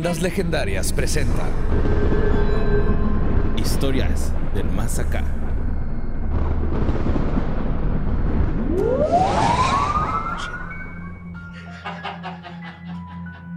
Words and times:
Leyendas 0.00 0.22
Legendarias 0.22 0.92
presenta 0.94 1.46
Historias 3.58 4.32
del 4.54 4.64
Más 4.70 4.98
Acá. 4.98 5.22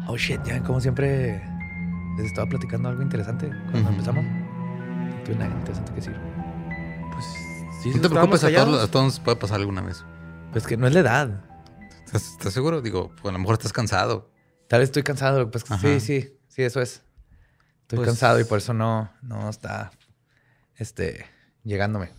Oh 0.06 0.18
shit, 0.18 0.44
ya 0.44 0.56
ven 0.56 0.64
como 0.64 0.82
siempre 0.82 1.42
les 2.18 2.26
estaba 2.26 2.50
platicando 2.50 2.90
algo 2.90 3.02
interesante 3.02 3.50
cuando 3.72 3.92
empezamos. 3.92 4.26
Tuve 5.24 5.36
nada 5.36 5.56
interesante 5.56 5.94
que 5.94 5.96
decir. 5.96 6.20
Pues 7.14 7.26
sí, 7.82 7.92
No 7.96 8.02
te 8.02 8.10
preocupes, 8.10 8.44
a 8.44 8.52
todos, 8.52 8.84
a 8.84 8.92
todos 8.92 9.06
nos 9.06 9.20
puede 9.22 9.38
pasar 9.38 9.62
alguna 9.62 9.80
vez. 9.82 10.04
Pues 10.52 10.68
que 10.68 10.76
no 10.76 10.88
es 10.88 10.94
la 10.94 11.00
edad. 11.00 11.46
¿Estás, 12.06 12.32
estás 12.32 12.52
seguro? 12.52 12.82
Digo, 12.82 13.12
pues 13.22 13.30
a 13.30 13.32
lo 13.32 13.40
mejor 13.40 13.54
estás 13.54 13.72
cansado. 13.72 14.34
Tal 14.68 14.80
vez 14.80 14.90
estoy 14.90 15.04
cansado. 15.04 15.52
Pues 15.52 15.64
Ajá. 15.70 15.78
sí, 15.78 16.00
sí, 16.00 16.38
sí, 16.54 16.64
eso 16.64 16.82
es. 16.82 17.02
Estoy 17.82 17.98
Pues- 17.98 18.08
cansado 18.08 18.40
y 18.40 18.44
por 18.44 18.58
eso 18.60 18.74
no, 18.74 19.12
no 19.22 19.50
está 19.50 19.92
este, 20.78 21.26
llegándome 21.64 22.12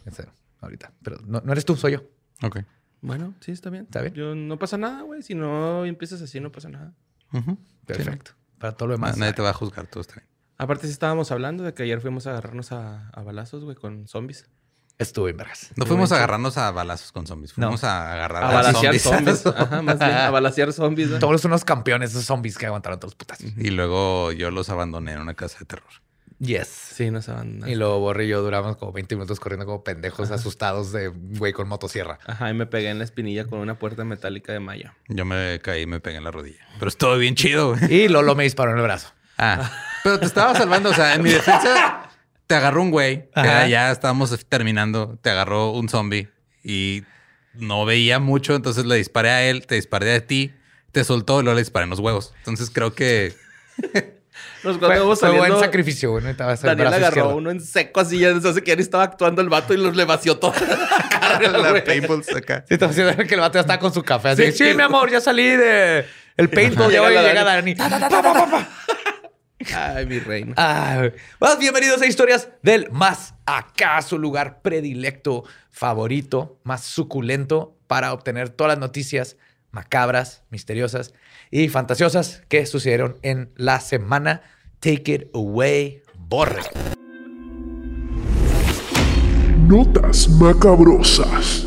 ahorita. 0.60 0.92
Pero 1.02 1.18
no, 1.24 1.40
no 1.40 1.52
eres 1.52 1.64
tú, 1.64 1.76
soy 1.76 1.92
yo. 1.92 2.02
Ok. 2.42 2.58
Bueno, 3.00 3.34
sí, 3.40 3.52
está 3.52 3.70
bien. 3.70 3.84
¿Está 3.84 4.00
bien? 4.00 4.14
Yo, 4.14 4.34
no 4.34 4.58
pasa 4.58 4.78
nada, 4.78 5.02
güey. 5.02 5.22
Si 5.22 5.34
no 5.34 5.84
empiezas 5.84 6.22
así, 6.22 6.40
no 6.40 6.50
pasa 6.52 6.68
nada. 6.68 6.94
Perfecto. 7.86 8.32
Para 8.58 8.76
todo 8.76 8.88
lo 8.88 8.94
demás. 8.94 9.16
Nadie 9.18 9.32
te 9.34 9.42
va 9.42 9.50
a 9.50 9.54
juzgar, 9.54 9.86
todo 9.86 10.00
está 10.00 10.14
bien. 10.14 10.26
Aparte, 10.56 10.86
sí 10.86 10.92
estábamos 10.92 11.30
hablando 11.32 11.64
de 11.64 11.74
que 11.74 11.82
ayer 11.82 12.00
fuimos 12.00 12.26
a 12.26 12.30
agarrarnos 12.30 12.72
a, 12.72 13.08
a 13.10 13.22
balazos, 13.22 13.64
güey, 13.64 13.76
con 13.76 14.06
zombies. 14.08 14.48
Estuvo 14.98 15.28
en 15.28 15.36
vergas. 15.36 15.70
No 15.76 15.86
fuimos 15.86 16.12
a 16.12 16.16
agarrarnos 16.16 16.56
a 16.56 16.70
balazos 16.70 17.10
con 17.10 17.26
zombies. 17.26 17.56
No. 17.58 17.66
Fuimos 17.66 17.82
a 17.84 18.12
agarrar 18.12 18.44
A 18.44 18.48
a, 18.50 18.54
balasear 18.54 18.98
zombies. 18.98 19.40
zombies. 19.40 19.46
Ajá, 19.60 19.82
más 19.82 19.98
bien. 19.98 20.10
A 20.12 20.30
balasear 20.30 20.72
zombies. 20.72 21.08
¿no? 21.10 21.18
Todos 21.18 21.44
unos 21.44 21.64
campeones, 21.64 22.10
esos 22.10 22.24
zombies 22.24 22.56
que 22.56 22.66
aguantaron 22.66 23.00
todos 23.00 23.12
los 23.12 23.16
putas. 23.16 23.40
y 23.40 23.70
luego 23.70 24.30
yo 24.32 24.50
los 24.52 24.70
abandoné 24.70 25.12
en 25.12 25.20
una 25.20 25.34
casa 25.34 25.58
de 25.58 25.64
terror. 25.64 25.88
Yes. 26.38 26.68
Sí, 26.68 27.10
nos 27.10 27.28
abandonaron. 27.28 27.68
Y 27.72 27.74
luego 27.76 28.00
Borre 28.00 28.26
y 28.26 28.28
yo 28.28 28.42
duramos 28.42 28.76
como 28.76 28.92
20 28.92 29.14
minutos 29.16 29.40
corriendo 29.40 29.66
como 29.66 29.82
pendejos 29.84 30.30
asustados 30.30 30.92
de 30.92 31.08
güey 31.08 31.52
con 31.52 31.66
motosierra. 31.68 32.18
Ajá, 32.26 32.50
y 32.50 32.54
me 32.54 32.66
pegué 32.66 32.90
en 32.90 32.98
la 32.98 33.04
espinilla 33.04 33.46
con 33.46 33.60
una 33.60 33.78
puerta 33.78 34.04
metálica 34.04 34.52
de 34.52 34.60
malla. 34.60 34.94
Yo 35.08 35.24
me 35.24 35.60
caí 35.62 35.82
y 35.82 35.86
me 35.86 36.00
pegué 36.00 36.16
en 36.18 36.24
la 36.24 36.30
rodilla. 36.32 36.66
Pero 36.78 36.88
estuvo 36.88 37.16
bien 37.16 37.34
chido, 37.34 37.70
güey. 37.76 37.92
Y 37.92 38.08
Lolo 38.08 38.34
me 38.34 38.44
disparó 38.44 38.72
en 38.72 38.78
el 38.78 38.82
brazo. 38.84 39.08
Ah, 39.38 39.70
pero 40.04 40.18
te 40.20 40.26
estaba 40.26 40.54
salvando. 40.54 40.90
O 40.90 40.94
sea, 40.94 41.14
en 41.14 41.22
mi 41.22 41.30
defensa, 41.30 42.02
te 42.46 42.54
agarró 42.54 42.82
un 42.82 42.90
güey. 42.90 43.28
ya 43.34 43.90
estábamos 43.90 44.36
terminando. 44.48 45.18
Te 45.22 45.30
agarró 45.30 45.70
un 45.70 45.88
zombie 45.88 46.28
y 46.62 47.02
no 47.54 47.84
veía 47.84 48.18
mucho. 48.18 48.54
Entonces 48.54 48.84
le 48.86 48.96
disparé 48.96 49.30
a 49.30 49.44
él, 49.44 49.66
te 49.66 49.76
disparé 49.76 50.14
a 50.14 50.26
ti, 50.26 50.52
te 50.92 51.04
soltó 51.04 51.40
y 51.40 51.44
luego 51.44 51.54
le 51.56 51.62
disparé 51.62 51.84
en 51.84 51.90
los 51.90 52.00
huevos. 52.00 52.34
Entonces 52.38 52.70
creo 52.70 52.94
que 52.94 53.34
Los 54.64 54.80
huevos 54.80 55.20
fue 55.20 55.28
buen 55.28 55.40
saliendo. 55.42 55.60
sacrificio, 55.60 56.16
a 56.16 56.20
ser 56.20 56.30
el 56.30 56.36
Daniel 56.36 56.76
brazo 56.76 56.96
agarró 56.96 57.08
izquierdo. 57.08 57.36
uno 57.36 57.50
en 57.50 57.60
seco 57.60 58.00
así, 58.00 58.18
ya 58.18 58.40
se 58.40 58.48
hace 58.48 58.62
que 58.62 58.74
ni 58.74 58.82
estaba 58.82 59.04
actuando 59.04 59.42
el 59.42 59.48
vato 59.48 59.74
y 59.74 59.76
los 59.76 59.94
le 59.94 60.04
vació 60.04 60.38
todo. 60.38 60.54
la 61.40 61.84
paintball 61.84 62.22
acá. 62.36 62.64
Sí, 62.68 62.76
te 62.78 62.84
vas 62.86 62.98
a 62.98 63.04
decir 63.04 63.26
que 63.26 63.34
el 63.34 63.40
vato 63.40 63.54
ya 63.54 63.60
está 63.60 63.78
con 63.78 63.92
su 63.92 64.02
café. 64.02 64.30
Así, 64.30 64.52
sí, 64.52 64.70
Sí. 64.70 64.74
mi 64.74 64.82
amor, 64.82 65.10
ya 65.10 65.20
salí 65.20 65.44
de 65.44 66.06
el 66.36 66.50
paintball. 66.50 66.90
Ya 66.90 67.00
voy, 67.02 67.14
la 67.14 67.22
llega 67.22 67.44
Dani. 67.44 67.74
Dani. 67.74 67.90
Ta, 67.90 67.98
ta, 68.00 68.08
ta, 68.08 68.22
ta, 68.22 68.32
ta, 68.32 68.50
ta. 68.50 68.68
Ay, 69.72 70.06
mi 70.06 70.18
reina. 70.18 70.54
Ay, 70.56 71.12
bienvenidos 71.60 72.02
a 72.02 72.06
Historias 72.06 72.48
del 72.62 72.90
Más 72.90 73.34
Acá, 73.46 74.02
su 74.02 74.18
lugar 74.18 74.62
predilecto, 74.62 75.44
favorito, 75.70 76.58
más 76.64 76.82
suculento 76.82 77.76
para 77.86 78.12
obtener 78.12 78.48
todas 78.48 78.72
las 78.72 78.78
noticias 78.78 79.36
macabras, 79.70 80.42
misteriosas 80.50 81.14
y 81.50 81.68
fantasiosas 81.68 82.42
que 82.48 82.66
sucedieron 82.66 83.16
en 83.22 83.52
la 83.54 83.80
semana. 83.80 84.42
Take 84.80 85.12
it 85.12 85.28
away, 85.34 86.02
borre. 86.16 86.62
Notas 89.68 90.28
macabrosas. 90.28 91.64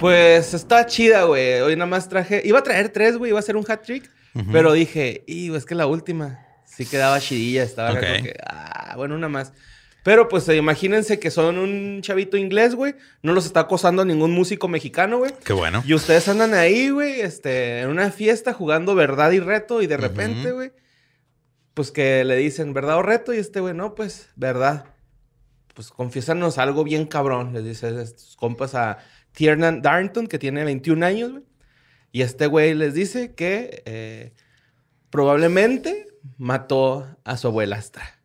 Pues 0.00 0.52
está 0.52 0.84
chida, 0.86 1.24
güey. 1.24 1.60
Hoy 1.60 1.76
nada 1.76 1.86
más 1.86 2.08
traje. 2.08 2.42
Iba 2.44 2.58
a 2.58 2.62
traer 2.62 2.88
tres, 2.88 3.16
güey. 3.16 3.30
Iba 3.30 3.38
a 3.38 3.40
hacer 3.40 3.56
un 3.56 3.64
hat 3.68 3.82
trick. 3.82 4.10
Pero 4.52 4.72
dije, 4.72 5.24
y 5.26 5.54
es 5.54 5.64
que 5.64 5.74
la 5.74 5.86
última 5.86 6.46
sí 6.64 6.86
quedaba 6.86 7.18
chidilla. 7.20 7.62
Estaba 7.62 7.90
acá 7.90 7.98
Ok. 8.00 8.06
como 8.06 8.24
que, 8.24 8.36
ah, 8.46 8.94
bueno, 8.96 9.14
una 9.14 9.28
más. 9.28 9.52
Pero 10.02 10.28
pues 10.28 10.48
imagínense 10.48 11.18
que 11.18 11.30
son 11.30 11.58
un 11.58 12.00
chavito 12.00 12.36
inglés, 12.38 12.74
güey. 12.74 12.94
No 13.22 13.32
los 13.34 13.44
está 13.44 13.60
acosando 13.60 14.04
ningún 14.04 14.30
músico 14.32 14.66
mexicano, 14.66 15.18
güey. 15.18 15.32
Qué 15.44 15.52
bueno. 15.52 15.82
Y 15.86 15.92
ustedes 15.92 16.26
andan 16.28 16.54
ahí, 16.54 16.88
güey, 16.88 17.20
este, 17.20 17.80
en 17.80 17.90
una 17.90 18.10
fiesta 18.10 18.54
jugando 18.54 18.94
verdad 18.94 19.30
y 19.32 19.40
reto. 19.40 19.82
Y 19.82 19.86
de 19.86 19.96
repente, 19.98 20.52
güey, 20.52 20.72
pues 21.74 21.90
que 21.90 22.24
le 22.24 22.36
dicen 22.36 22.72
verdad 22.72 22.96
o 22.96 23.02
reto. 23.02 23.34
Y 23.34 23.38
este, 23.38 23.60
güey, 23.60 23.74
no, 23.74 23.94
pues 23.94 24.30
verdad. 24.36 24.86
Pues 25.74 25.90
confiésanos 25.90 26.56
algo 26.56 26.82
bien 26.82 27.04
cabrón. 27.06 27.52
Les 27.52 27.64
dice 27.64 27.88
estos 28.00 28.36
compas 28.36 28.74
a 28.74 28.98
Tiernan 29.32 29.82
Darnton, 29.82 30.28
que 30.28 30.38
tiene 30.38 30.64
21 30.64 31.04
años, 31.04 31.32
güey. 31.32 31.44
Y 32.12 32.22
este 32.22 32.46
güey 32.46 32.74
les 32.74 32.94
dice 32.94 33.34
que 33.34 33.82
eh, 33.86 34.32
probablemente 35.10 36.06
mató 36.38 37.06
a 37.24 37.36
su 37.36 37.48
abuelastra. 37.48 38.18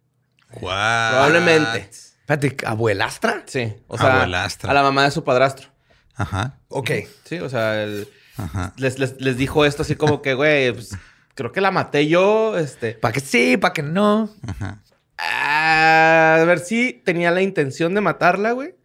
What? 0.62 1.12
Probablemente. 1.12 1.90
Espérate, 1.92 2.56
¿abuelastra? 2.66 3.44
Sí, 3.46 3.74
o 3.88 3.98
sea, 3.98 4.16
Abuelastra. 4.16 4.72
a 4.72 4.74
la 4.74 4.82
mamá 4.84 5.04
de 5.04 5.12
su 5.12 5.24
padrastro. 5.24 5.70
Ajá. 6.16 6.58
Ok. 6.70 6.92
Sí, 7.26 7.40
o 7.40 7.50
sea, 7.50 7.84
el- 7.84 8.08
Ajá. 8.38 8.74
les, 8.78 8.98
les- 9.00 9.20
les 9.22 9.38
dijo 9.38 9.66
esto 9.66 9.84
así 9.84 9.96
como 9.96 10.22
que, 10.22 10.34
güey, 10.34 10.72
pues, 10.74 10.98
creo 11.36 11.52
que 11.52 11.62
la 11.62 11.72
maté 11.72 12.08
yo, 12.08 12.58
este... 12.58 12.94
¿Para 12.94 13.12
que 13.14 13.20
sí? 13.20 13.58
¿Para 13.58 13.74
que 13.74 13.84
no? 13.84 14.30
Ajá. 14.48 14.82
A 15.18 16.44
ver 16.46 16.60
si 16.60 16.94
tenía 17.06 17.32
la 17.32 17.42
intención 17.42 17.94
de 17.94 18.02
matarla, 18.02 18.52
güey, 18.54 18.76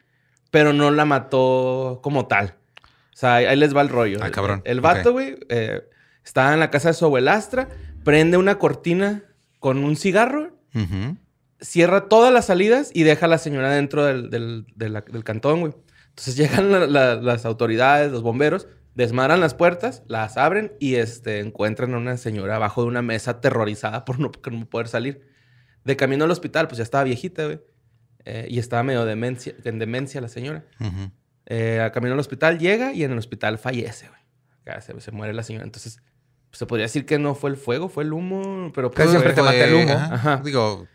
pero 0.50 0.72
no 0.72 0.90
la 0.90 1.04
mató 1.04 2.00
como 2.02 2.26
tal. 2.26 2.56
O 3.20 3.24
sea, 3.26 3.34
ahí 3.36 3.44
ahí 3.44 3.56
les 3.56 3.76
va 3.76 3.82
el 3.82 3.90
rollo. 3.90 4.18
Ah, 4.22 4.30
cabrón. 4.30 4.62
El, 4.64 4.72
el 4.72 4.80
vato, 4.80 5.12
güey, 5.12 5.36
eh, 5.50 5.82
estaba 6.24 6.54
en 6.54 6.60
la 6.60 6.70
casa 6.70 6.88
de 6.88 6.94
su 6.94 7.04
abuelastra, 7.04 7.68
prende 8.02 8.38
una 8.38 8.58
cortina 8.58 9.24
con 9.58 9.84
un 9.84 9.96
cigarro, 9.96 10.56
cierra 11.60 12.08
todas 12.08 12.32
las 12.32 12.46
salidas 12.46 12.90
y 12.94 13.02
deja 13.02 13.26
a 13.26 13.28
la 13.28 13.36
señora 13.38 13.70
dentro 13.70 14.04
del, 14.06 14.30
del- 14.30 14.64
del 14.76 15.24
cantón, 15.24 15.60
güey. 15.60 15.74
Entonces 16.08 16.36
llegan 16.36 16.70
la- 16.72 16.86
la- 16.86 17.14
las 17.16 17.44
autoridades, 17.44 18.10
los 18.10 18.22
bomberos, 18.22 18.66
desmadran 18.94 19.40
las 19.40 19.52
puertas, 19.54 20.02
las 20.06 20.36
abren 20.38 20.72
y 20.80 20.94
este, 20.94 21.40
encuentran 21.40 21.92
a 21.94 21.98
una 21.98 22.16
señora 22.16 22.56
abajo 22.56 22.82
de 22.82 22.88
una 22.88 23.02
mesa 23.02 23.32
aterrorizada 23.32 24.04
por 24.06 24.18
no, 24.18 24.32
por 24.32 24.52
no 24.52 24.64
poder 24.66 24.88
salir. 24.88 25.28
De 25.84 25.96
camino 25.96 26.24
al 26.24 26.30
hospital, 26.30 26.68
pues 26.68 26.78
ya 26.78 26.84
estaba 26.84 27.04
viejita, 27.04 27.44
güey. 27.44 27.60
Eh, 28.24 28.46
y 28.50 28.58
estaba 28.58 28.82
medio 28.82 29.04
demencia, 29.04 29.54
en 29.64 29.78
demencia 29.78 30.20
la 30.20 30.28
señora. 30.28 30.64
Ujú. 30.78 31.10
Eh, 31.52 31.80
a 31.80 31.90
camino 31.90 32.14
al 32.14 32.20
hospital 32.20 32.60
llega 32.60 32.92
y 32.92 33.02
en 33.02 33.10
el 33.10 33.18
hospital 33.18 33.58
fallece, 33.58 34.08
güey. 34.08 34.20
Acá 34.62 34.80
Se, 34.80 34.98
se 35.00 35.10
muere 35.10 35.34
la 35.34 35.42
señora. 35.42 35.64
Entonces, 35.64 36.00
pues, 36.48 36.58
se 36.60 36.66
podría 36.66 36.84
decir 36.84 37.04
que 37.04 37.18
no 37.18 37.34
fue 37.34 37.50
el 37.50 37.56
fuego, 37.56 37.88
fue 37.88 38.04
el 38.04 38.12
humo, 38.12 38.70
pero 38.72 38.92
pues, 38.92 39.10
siempre 39.10 39.32
te 39.32 39.42
mata 39.42 39.64
el 39.64 39.74
humo. 39.74 39.92
Ajá. 39.92 40.14
Ajá. 40.14 40.42
Digo, 40.44 40.86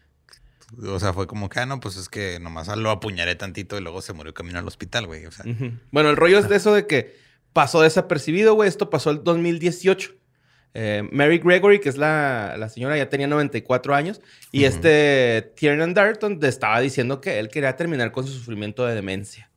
o 0.81 1.00
sea, 1.00 1.12
fue 1.12 1.28
como 1.28 1.50
que, 1.50 1.60
ah, 1.60 1.66
no, 1.66 1.81
pues 1.81 1.98
es 1.98 2.07
que 2.07 2.40
nomás 2.40 2.68
lo 2.78 2.90
apuñalé 2.90 3.36
tantito 3.36 3.78
y 3.78 3.81
luego 3.81 4.02
se 4.02 4.13
murió 4.13 4.34
camino 4.34 4.57
al 4.57 4.66
hospital, 4.66 5.07
güey. 5.07 5.25
O 5.25 5.31
sea, 5.31 5.46
Ujú. 5.46 5.74
Bueno, 5.92 6.10
el 6.10 6.16
rollo 6.16 6.40
es 6.40 6.48
de 6.48 6.56
eso 6.56 6.74
de 6.74 6.88
que 6.88 7.18
pasó 7.51 7.81
desapercibido, 7.81 8.54
güey. 8.54 8.69
Esto 8.69 8.90
pasó 8.90 9.12
el 9.12 9.25
2018. 9.25 10.13
Eh, 10.74 11.08
Mary 11.12 11.40
Gregory, 11.40 11.81
que 11.81 11.90
es 11.90 11.98
la, 11.98 12.56
la 12.58 12.69
señora, 12.69 12.98
ya 12.98 13.10
tenía 13.10 13.28
94 13.28 13.94
años. 13.94 14.22
Y 14.54 14.63
este 14.63 15.54
Tiernan 15.56 15.94
Darton 15.94 16.40
te 16.40 16.48
estaba 16.48 16.80
diciendo 16.80 17.19
que 17.19 17.40
él 17.40 17.50
quería 17.50 17.75
terminar 17.75 18.13
con 18.13 18.25
su 18.25 18.31
sufrimiento 18.34 18.86
de 18.86 18.96
demencia. 18.96 19.50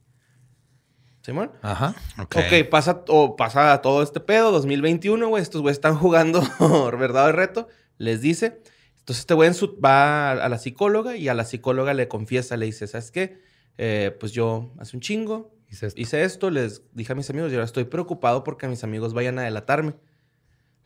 ¿Simón? 1.28 1.52
Ajá. 1.60 1.94
ok. 2.18 2.36
Ok, 2.36 2.68
pasa, 2.70 3.04
o 3.08 3.36
pasa 3.36 3.82
todo 3.82 4.02
este 4.02 4.18
pedo, 4.18 4.50
2021, 4.50 5.28
güey. 5.28 5.42
Estos 5.42 5.60
güeyes 5.60 5.76
están 5.76 5.94
jugando 5.94 6.40
verdad 6.98 7.26
o 7.28 7.32
reto. 7.32 7.68
Les 7.98 8.22
dice. 8.22 8.62
Entonces 9.00 9.20
este 9.20 9.34
güey 9.34 9.48
en 9.48 9.52
su- 9.54 9.78
va 9.78 10.30
a, 10.30 10.48
la 10.48 10.56
psicóloga 10.56 11.16
y 11.16 11.28
a 11.28 11.34
la 11.34 11.44
psicóloga 11.44 11.92
le 11.92 12.08
confiesa, 12.08 12.56
le 12.56 12.64
dice, 12.64 12.86
¿sabes 12.86 13.10
qué? 13.10 13.42
Eh, 13.76 14.16
pues 14.18 14.32
yo 14.32 14.72
hace 14.78 14.96
un 14.96 15.02
chingo 15.02 15.54
Hice 15.70 15.88
esto. 15.88 16.00
hice 16.00 16.22
esto, 16.24 16.48
les 16.50 16.80
dije 16.94 17.12
a 17.12 17.14
mis 17.14 17.28
amigos 17.28 17.50
y 17.52 17.56
ahora 17.56 17.66
estoy 17.66 17.84
preocupado 17.84 18.42
porque 18.42 18.66
mis 18.66 18.82
amigos 18.82 19.12
vayan 19.12 19.38
a 19.38 19.42
delatarme. 19.42 19.96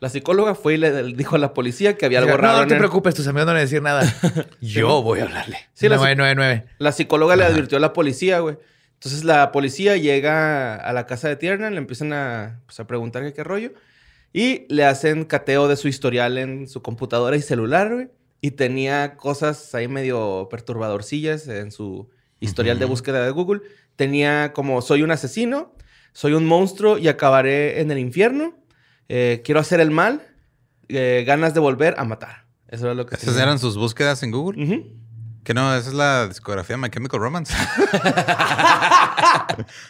La 0.00 0.08
psicóloga 0.08 0.56
fue 0.56 0.74
y 0.74 0.76
le 0.78 1.04
dijo 1.14 1.36
a 1.36 1.38
la 1.38 1.54
policía 1.54 1.96
que 1.96 2.04
había 2.06 2.18
algo 2.18 2.32
Diga, 2.32 2.42
raro. 2.42 2.56
no 2.56 2.62
en 2.64 2.68
te 2.68 2.74
preocupes, 2.76 3.14
tus 3.14 3.28
amigos 3.28 3.46
no 3.46 3.52
van 3.52 3.58
a 3.58 3.60
decir 3.60 3.80
nada. 3.80 4.02
Yo 4.60 5.02
voy 5.02 5.20
a 5.20 5.22
hablarle. 5.22 5.58
Sí, 5.72 5.88
la- 5.88 5.94
999. 5.98 6.66
La 6.78 6.90
psicóloga 6.90 7.36
le 7.36 7.44
advirtió 7.44 7.78
a 7.78 7.80
la 7.80 7.92
policía, 7.92 8.40
güey. 8.40 8.58
Entonces 9.02 9.24
la 9.24 9.50
policía 9.50 9.96
llega 9.96 10.76
a 10.76 10.92
la 10.92 11.06
casa 11.06 11.28
de 11.28 11.34
Tiernan, 11.34 11.72
le 11.74 11.78
empiezan 11.78 12.12
a, 12.12 12.60
pues, 12.66 12.78
a 12.78 12.86
preguntar 12.86 13.32
qué 13.32 13.42
rollo. 13.42 13.72
Y 14.32 14.64
le 14.72 14.84
hacen 14.84 15.24
cateo 15.24 15.66
de 15.66 15.76
su 15.76 15.88
historial 15.88 16.38
en 16.38 16.68
su 16.68 16.82
computadora 16.82 17.36
y 17.36 17.42
celular, 17.42 17.92
güey. 17.92 18.10
Y 18.40 18.52
tenía 18.52 19.16
cosas 19.16 19.74
ahí 19.74 19.88
medio 19.88 20.46
perturbadorcillas 20.52 21.48
en 21.48 21.72
su 21.72 22.10
historial 22.38 22.78
de 22.78 22.84
búsqueda 22.84 23.24
de 23.24 23.32
Google. 23.32 23.62
Tenía 23.96 24.52
como, 24.52 24.80
soy 24.82 25.02
un 25.02 25.10
asesino, 25.10 25.74
soy 26.12 26.34
un 26.34 26.46
monstruo 26.46 26.96
y 26.96 27.08
acabaré 27.08 27.80
en 27.80 27.90
el 27.90 27.98
infierno. 27.98 28.56
Eh, 29.08 29.42
quiero 29.44 29.58
hacer 29.60 29.80
el 29.80 29.90
mal, 29.90 30.22
eh, 30.88 31.24
ganas 31.26 31.54
de 31.54 31.60
volver 31.60 31.96
a 31.98 32.04
matar. 32.04 32.46
Eso 32.68 32.84
era 32.86 32.94
lo 32.94 33.04
que 33.04 33.16
Esas 33.16 33.30
tenía. 33.30 33.42
eran 33.42 33.58
sus 33.58 33.76
búsquedas 33.76 34.22
en 34.22 34.30
Google. 34.30 34.62
Ujú. 34.64 35.01
Que 35.44 35.54
no, 35.54 35.74
esa 35.74 35.88
es 35.88 35.94
la 35.94 36.28
discografía 36.28 36.76
de 36.76 36.82
My 36.82 36.90
Chemical 36.90 37.18
Romance. 37.20 37.52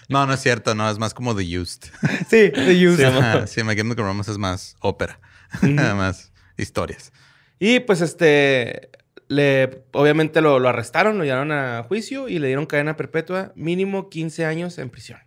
no, 0.08 0.26
no 0.26 0.32
es 0.32 0.40
cierto, 0.40 0.74
no, 0.74 0.90
es 0.90 0.98
más 0.98 1.14
como 1.14 1.34
The 1.36 1.58
Used. 1.58 1.82
Sí, 2.28 2.50
the 2.54 2.86
use. 2.88 3.04
Ajá, 3.04 3.46
sí, 3.46 3.62
My 3.62 3.74
Chemical 3.76 4.04
Romance 4.04 4.30
es 4.30 4.38
más 4.38 4.76
ópera, 4.80 5.20
más 5.62 6.32
historias. 6.56 7.12
Y 7.58 7.80
pues 7.80 8.00
este, 8.00 8.90
le, 9.28 9.84
obviamente 9.92 10.40
lo, 10.40 10.58
lo 10.58 10.68
arrestaron, 10.68 11.18
lo 11.18 11.24
llevaron 11.24 11.52
a 11.52 11.84
juicio 11.84 12.28
y 12.28 12.38
le 12.38 12.48
dieron 12.48 12.66
cadena 12.66 12.96
perpetua, 12.96 13.52
mínimo 13.54 14.08
15 14.08 14.44
años 14.46 14.78
en 14.78 14.90
prisión. 14.90 15.20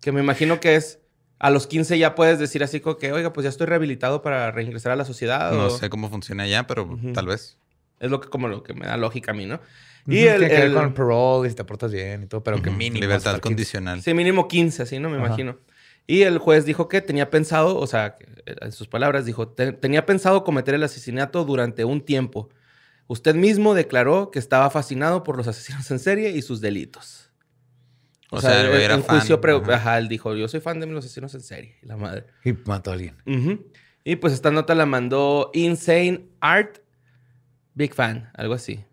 Que 0.00 0.12
me 0.12 0.20
imagino 0.20 0.60
que 0.60 0.76
es, 0.76 0.98
a 1.38 1.50
los 1.50 1.66
15 1.66 1.98
ya 1.98 2.14
puedes 2.14 2.38
decir 2.38 2.62
así 2.62 2.80
como 2.80 2.98
que, 2.98 3.12
oiga, 3.12 3.32
pues 3.32 3.44
ya 3.44 3.50
estoy 3.50 3.66
rehabilitado 3.66 4.20
para 4.20 4.50
reingresar 4.50 4.92
a 4.92 4.96
la 4.96 5.04
sociedad. 5.04 5.52
No 5.52 5.66
o- 5.66 5.70
sé 5.70 5.88
cómo 5.90 6.10
funciona 6.10 6.42
allá, 6.42 6.66
pero 6.66 6.98
tal 7.14 7.26
vez. 7.26 7.56
Es 8.00 8.10
lo 8.10 8.20
que 8.20 8.28
como 8.28 8.48
lo 8.48 8.62
que 8.62 8.74
me 8.74 8.86
da 8.86 8.96
lógica 8.96 9.30
a 9.30 9.34
mí, 9.34 9.46
¿no? 9.46 9.60
Y 10.06 10.18
el, 10.24 10.38
Tiene 10.40 10.48
que 10.48 10.54
ver 10.60 10.66
el- 10.66 10.74
con 10.74 10.92
parole 10.94 11.46
y 11.48 11.50
si 11.50 11.56
te 11.56 11.64
portas 11.64 11.90
bien 11.92 12.24
y 12.24 12.26
todo, 12.26 12.42
pero 12.44 12.60
que 12.60 12.70
mínimo. 12.70 13.00
Libertad 13.00 13.34
hasta 13.34 13.40
15. 13.40 13.40
condicional. 13.40 14.02
Sí, 14.02 14.12
mínimo 14.12 14.48
15, 14.48 14.82
así, 14.82 14.98
¿no? 14.98 15.08
Me 15.08 15.16
Ajá. 15.16 15.26
imagino. 15.26 15.58
Y 16.06 16.22
el 16.22 16.36
juez 16.38 16.66
dijo 16.66 16.88
que 16.88 17.00
tenía 17.00 17.30
pensado, 17.30 17.78
o 17.78 17.86
sea, 17.86 18.16
eh, 18.44 18.54
en 18.60 18.72
sus 18.72 18.88
palabras, 18.88 19.24
dijo, 19.24 19.48
"Te- 19.48 19.72
tenía 19.72 20.04
pensado 20.04 20.44
cometer 20.44 20.74
el 20.74 20.82
asesinato 20.82 21.44
durante 21.46 21.84
un 21.86 22.02
tiempo. 22.02 22.50
Usted 23.06 23.34
mismo 23.34 23.72
declaró 23.74 24.30
que 24.30 24.38
estaba 24.38 24.68
fascinado 24.70 25.22
por 25.22 25.38
los 25.38 25.46
asesinos 25.48 25.90
en 25.90 25.98
serie 25.98 26.30
y 26.30 26.42
sus 26.42 26.60
delitos. 26.60 27.30
O, 28.30 28.40
sea, 28.40 28.68
güey 28.68 28.82
era 28.82 28.94
en 28.94 29.04
fan. 29.04 29.18
juicio, 29.18 29.40
pre- 29.40 29.52
Ajá. 29.54 29.74
ajá, 29.76 29.98
él 29.98 30.08
dijo, 30.08 30.34
yo 30.34 30.48
soy 30.48 30.60
fan 30.60 30.80
de 30.80 30.86
los 30.86 31.04
asesinos 31.04 31.34
en 31.34 31.40
serie. 31.40 31.76
Y 31.82 31.86
la 31.86 31.96
madre. 31.96 32.24
Y 32.44 32.52
mató 32.66 32.90
a 32.90 32.94
alguien. 32.94 33.16
Ujú. 33.26 33.64
Y 34.02 34.16
pues 34.16 34.32
esta 34.34 34.50
nota 34.50 34.74
la 34.74 34.84
mandó 34.86 35.50
Insane 35.54 36.26
Art. 36.40 36.78
Big 37.74 37.94
fan, 37.94 38.30
algo 38.34 38.54
así. 38.54 38.84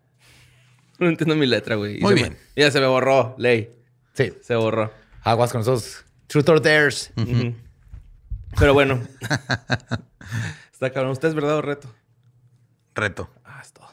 No 1.00 1.08
entiendo 1.08 1.36
mi 1.36 1.48
letra, 1.48 1.76
güey. 1.76 2.00
Muy 2.00 2.14
me- 2.16 2.22
bien. 2.22 2.38
ya 2.56 2.70
se 2.72 2.80
me 2.80 2.88
borró, 2.88 3.36
ley. 3.38 3.74
Sí. 4.14 4.34
Se 4.42 4.56
borró. 4.56 4.92
Aguas 5.24 5.52
con 5.52 5.62
esos 5.62 6.06
truth 6.28 6.50
or 6.50 6.62
dares. 6.62 7.12
Pero 8.60 8.74
bueno. 8.74 9.02
Está 10.72 10.92
cabrón. 10.92 11.12
¿Usted 11.12 11.30
es 11.30 11.36
verdad 11.36 11.58
o 11.58 11.62
reto? 11.62 11.94
Reto. 12.96 13.30
Ah, 13.46 13.60
es 13.64 13.72
todo. 13.72 13.88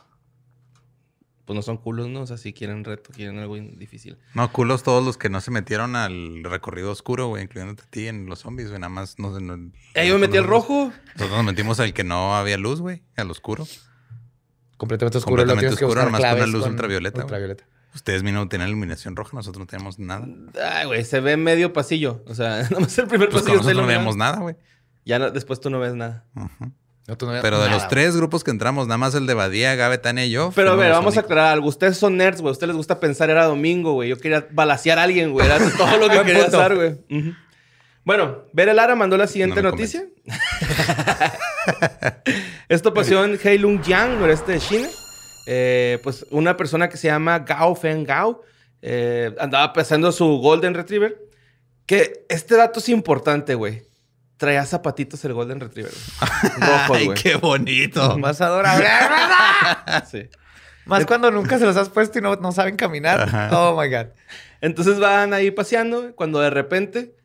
Pues 1.45 1.55
no 1.55 1.63
son 1.63 1.79
culos, 1.79 2.09
¿no? 2.09 2.23
O 2.23 2.27
sea, 2.27 2.37
si 2.37 2.53
quieren 2.53 2.85
reto, 2.85 3.11
quieren 3.15 3.39
algo 3.39 3.55
difícil. 3.57 4.19
No, 4.35 4.53
culos 4.53 4.83
todos 4.83 5.03
los 5.05 5.17
que 5.17 5.31
no 5.31 5.41
se 5.41 5.51
metieron 5.51 5.97
al 5.97 6.43
recorrido 6.45 6.91
oscuro, 6.91 7.29
güey, 7.29 7.45
incluyéndote 7.45 7.85
a 7.85 7.87
ti 7.91 8.07
en 8.09 8.27
los 8.27 8.41
zombies, 8.41 8.69
güey. 8.69 8.81
Nada 8.81 8.91
más 8.91 9.19
no, 9.19 9.39
no- 9.41 9.73
Eh, 9.95 10.07
yo 10.09 10.15
me 10.15 10.27
metí 10.27 10.37
al 10.37 10.45
no- 10.45 10.51
rojo. 10.51 10.93
Nosotros 11.15 11.31
nos 11.31 11.45
metimos 11.45 11.81
al 11.81 11.95
que 11.95 12.05
no 12.05 12.37
había 12.37 12.59
luz, 12.59 12.81
güey, 12.81 13.03
al 13.17 13.31
oscuro. 13.31 13.67
Completamente 14.79 15.19
oscuro. 15.19 15.37
Completamente 15.45 15.77
que 15.79 15.85
oscuro, 15.85 16.01
buscar 16.01 16.05
nomás 16.07 16.21
con 16.21 16.51
una 16.51 16.59
luz 16.59 16.67
ultravioleta. 16.67 17.21
Ultravioleta. 17.21 17.65
Ustedes 17.95 18.23
mismos 18.23 18.49
tienen 18.49 18.69
iluminación 18.69 19.17
roja, 19.17 19.31
nosotros 19.37 19.61
no 19.61 19.67
tenemos 19.67 19.99
nada. 19.99 20.27
Ay, 20.73 20.87
güey, 20.87 21.05
se 21.05 21.21
ve 21.21 21.37
medio 21.37 21.73
pasillo. 21.73 22.23
O 22.27 22.35
sea, 22.35 22.63
nada 22.71 22.81
más 22.81 22.97
el 22.99 23.07
primer 23.07 23.29
Pues 23.29 23.43
pasillo 23.43 23.59
nosotros 23.59 23.83
no 23.83 23.87
veíamos 23.87 24.17
nada, 24.17 24.39
güey. 24.39 24.57
Ya 25.05 25.19
no- 25.19 25.31
después 25.31 25.61
tú 25.61 25.69
no 25.69 25.79
ves 25.81 25.95
nada. 25.95 26.25
Ujú. 26.35 26.73
No, 27.09 27.17
tú 27.17 27.25
no 27.25 27.33
veas 27.33 27.43
Pero 27.43 27.61
de 27.63 27.71
los 27.71 27.89
tres 27.89 28.15
grupos 28.17 28.45
que 28.45 28.51
entramos, 28.51 28.87
nada 28.87 28.99
más 28.99 29.15
el 29.15 29.27
de 29.27 29.33
Badía, 29.33 29.75
Gabe, 29.75 29.97
Tania 29.97 30.27
y 30.27 30.31
yo. 30.31 30.53
Pero 30.55 30.73
a 30.73 30.77
ver, 30.77 30.93
vamos 30.93 31.17
a 31.17 31.21
aclarar 31.21 31.55
algo. 31.55 31.67
Ustedes 31.67 31.97
son 31.97 32.19
nerds, 32.19 32.43
güey. 32.43 32.53
Ustedes 32.53 32.69
les 32.69 32.77
gusta 32.77 33.01
pensar 33.01 33.31
era 33.31 33.47
domingo, 33.47 33.95
güey. 33.95 34.11
Yo 34.11 34.19
quería 34.19 34.47
balasear 34.51 34.99
a 34.99 35.05
alguien, 35.05 35.33
güey. 35.33 35.47
Era 35.47 35.59
todo 35.59 35.97
lo 35.97 36.11
que 36.11 36.23
quería 36.25 36.45
hacer, 36.45 36.75
güey. 36.77 36.91
Ujú. 37.11 37.33
Bueno, 38.09 38.45
Bere 38.55 38.73
Lara 38.73 38.95
mandó 38.95 39.19
la 39.19 39.27
siguiente 39.27 39.61
No 39.61 39.71
noticia. 39.71 40.07
Esto 42.71 42.95
pasó 42.95 43.23
en 43.23 43.39
Heilongjiang, 43.39 44.19
noreste 44.19 44.53
de 44.53 44.61
China. 44.61 44.89
Eh, 45.47 45.99
pues 46.03 46.25
una 46.31 46.57
persona 46.57 46.89
que 46.89 46.97
se 46.97 47.09
llama 47.09 47.41
Gao 47.41 47.75
Feng 47.75 48.07
Gao 48.07 48.41
eh, 48.81 49.37
andaba 49.39 49.75
pesando 49.75 50.11
su 50.11 50.25
Golden 50.39 50.73
Retriever. 50.73 51.19
Que 51.85 52.25
este 52.31 52.57
dato 52.57 52.81
es 52.81 52.89
importante, 52.89 53.55
güey. 53.55 53.83
Traía 54.39 54.65
zapatitos 54.65 55.23
el 55.27 55.35
Golden 55.35 55.61
Retriever. 55.61 55.93
güey. 56.89 57.09
Ay, 57.13 57.15
qué 57.23 57.37
bonito. 57.37 58.17
Más 58.17 58.41
adorable. 58.41 58.89
Sí. 60.11 60.31
Más 60.87 61.05
cuando 61.05 61.31
nunca 61.31 61.59
se 61.59 61.67
los 61.67 61.77
has 61.77 61.91
puesto 61.91 62.21
y 62.21 62.23
no, 62.23 62.37
no 62.37 62.53
saben 62.53 62.77
caminar. 62.77 63.21
Ajá. 63.21 63.51
Oh 63.53 63.79
my 63.79 63.91
God. 63.91 64.07
Entonces 64.63 64.99
van 64.99 65.35
ahí 65.35 65.51
paseando, 65.51 66.17
cuando 66.17 66.41
de 66.41 66.49
repente 66.49 67.18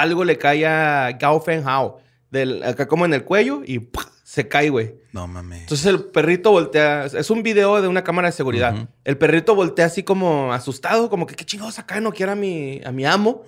algo 0.00 0.24
le 0.24 0.36
cae 0.38 0.66
a 0.66 1.12
Gao 1.18 1.40
Feng 1.40 1.66
Hao, 1.66 1.98
del, 2.30 2.62
acá 2.62 2.86
como 2.88 3.04
en 3.04 3.14
el 3.14 3.24
cuello, 3.24 3.62
y 3.64 3.78
¡pah! 3.78 4.10
se 4.24 4.48
cae, 4.48 4.68
güey. 4.68 4.94
No 5.12 5.28
mames. 5.28 5.60
Entonces 5.60 5.86
el 5.86 6.02
perrito 6.06 6.50
voltea, 6.50 7.04
es 7.06 7.30
un 7.30 7.44
video 7.44 7.80
de 7.80 7.86
una 7.86 8.02
cámara 8.02 8.28
de 8.28 8.32
seguridad. 8.32 8.88
El 9.04 9.16
perrito 9.16 9.54
voltea 9.54 9.86
así 9.86 10.02
como 10.02 10.52
asustado, 10.52 11.08
como 11.08 11.26
que 11.26 11.36
qué 11.36 11.44
chingados 11.44 11.78
acá 11.78 12.00
no 12.00 12.10
quiere 12.10 12.32
a 12.32 12.34
mi, 12.34 12.80
a 12.84 12.90
mi 12.90 13.04
amo. 13.04 13.44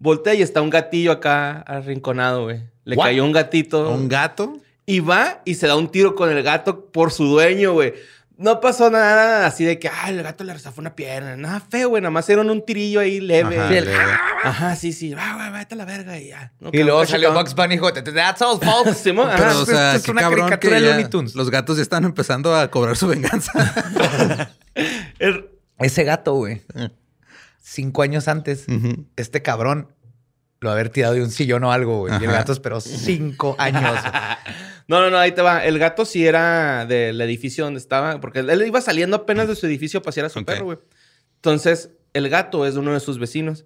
Voltea 0.00 0.34
y 0.34 0.42
está 0.42 0.60
un 0.60 0.70
gatillo 0.70 1.12
acá 1.12 1.60
arrinconado, 1.60 2.44
güey. 2.44 2.62
Le 2.84 2.96
What? 2.96 3.06
cayó 3.06 3.24
un 3.24 3.32
gatito. 3.32 3.88
¿Un 3.90 4.08
gato? 4.08 4.54
Y 4.86 5.00
va 5.00 5.40
y 5.44 5.54
se 5.54 5.66
da 5.68 5.76
un 5.76 5.88
tiro 5.88 6.14
con 6.16 6.30
el 6.30 6.42
gato 6.42 6.86
por 6.86 7.12
su 7.12 7.26
dueño, 7.26 7.72
güey. 7.74 7.94
No 8.36 8.60
pasó 8.60 8.90
nada 8.90 9.46
así 9.46 9.64
de 9.64 9.78
que, 9.78 9.88
ah, 9.88 10.08
el 10.10 10.20
gato 10.22 10.42
le 10.42 10.52
rezafó 10.52 10.80
una 10.80 10.96
pierna. 10.96 11.36
Nada 11.36 11.60
feo, 11.60 11.90
güey. 11.90 12.02
Nada 12.02 12.10
más 12.10 12.28
era 12.28 12.42
un 12.42 12.64
tirillo 12.66 12.98
ahí 12.98 13.20
leve. 13.20 13.56
Ajá, 13.58 13.72
Y 13.72 13.76
el- 13.76 13.84
leve. 13.84 14.02
Ajá, 14.42 14.74
sí, 14.76 14.92
sí. 14.92 15.14
Ah, 15.16 15.34
güey, 15.36 15.52
vete 15.60 15.74
a 15.74 15.78
la 15.78 15.84
verga 15.84 16.18
y 16.18 16.28
ya. 16.30 16.52
No, 16.58 16.70
Y 16.72 16.82
luego 16.82 17.06
salió. 17.06 17.32
Bugs 17.32 17.54
Bunny 17.54 17.74
y 17.74 17.76
dijo, 17.78 17.92
That's 17.92 18.42
all, 18.42 18.58
folks. 18.60 19.02
Pero, 19.04 19.60
o 19.60 19.64
sea, 19.66 19.94
es 19.94 20.08
una 20.08 20.22
caricatura 20.22 20.58
que 20.58 20.68
de 20.68 20.80
Looney 20.80 21.08
Tunes. 21.08 21.36
los 21.36 21.48
gatos 21.50 21.76
ya 21.76 21.82
están 21.82 22.04
empezando 22.04 22.56
a 22.56 22.68
cobrar 22.72 22.96
su 22.96 23.06
venganza. 23.06 23.52
El- 25.20 25.50
Ese 25.78 26.02
gato, 26.02 26.34
güey. 26.34 26.62
Cinco 27.60 28.02
años 28.02 28.28
antes, 28.28 28.66
este 29.16 29.42
cabrón 29.42 29.93
lo 30.64 30.70
haber 30.70 30.88
tirado 30.88 31.14
de 31.14 31.22
un 31.22 31.30
sillón 31.30 31.62
o 31.64 31.72
algo, 31.72 31.98
güey. 32.00 32.14
Y 32.20 32.24
el 32.24 32.32
gato 32.32 32.52
esperó 32.52 32.80
cinco 32.80 33.54
años. 33.58 33.98
No, 34.86 35.00
no, 35.00 35.08
no, 35.08 35.16
ahí 35.16 35.32
te 35.32 35.40
va. 35.40 35.64
El 35.64 35.78
gato 35.78 36.04
sí 36.04 36.26
era 36.26 36.84
del 36.84 37.18
edificio 37.22 37.64
donde 37.64 37.80
estaba, 37.80 38.20
porque 38.20 38.40
él 38.40 38.64
iba 38.66 38.82
saliendo 38.82 39.16
apenas 39.16 39.48
de 39.48 39.56
su 39.56 39.64
edificio 39.64 40.00
a 40.00 40.02
pasear 40.02 40.26
a 40.26 40.28
su 40.28 40.44
perro, 40.44 40.66
güey. 40.66 40.78
Entonces, 41.36 41.92
el 42.12 42.28
gato 42.28 42.66
es 42.66 42.76
uno 42.76 42.92
de 42.92 43.00
sus 43.00 43.18
vecinos. 43.18 43.64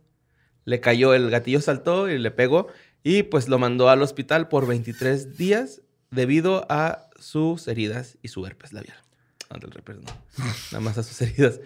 Le 0.64 0.78
cayó, 0.78 1.14
el 1.14 1.28
gatillo 1.28 1.60
saltó 1.60 2.08
y 2.08 2.18
le 2.18 2.30
pegó 2.30 2.68
y 3.02 3.24
pues 3.24 3.48
lo 3.48 3.58
mandó 3.58 3.88
al 3.88 4.02
hospital 4.02 4.48
por 4.48 4.66
23 4.66 5.36
días 5.36 5.82
debido 6.10 6.66
a 6.68 7.08
sus 7.18 7.66
heridas 7.68 8.18
y 8.22 8.28
su 8.28 8.46
herpes 8.46 8.72
labial. 8.72 8.98
No, 9.50 9.58
del 9.58 9.70
herpes 9.74 9.96
no. 9.96 10.12
Nada 10.72 10.80
más 10.80 10.98
a 10.98 11.02
sus 11.02 11.20
heridas. 11.22 11.60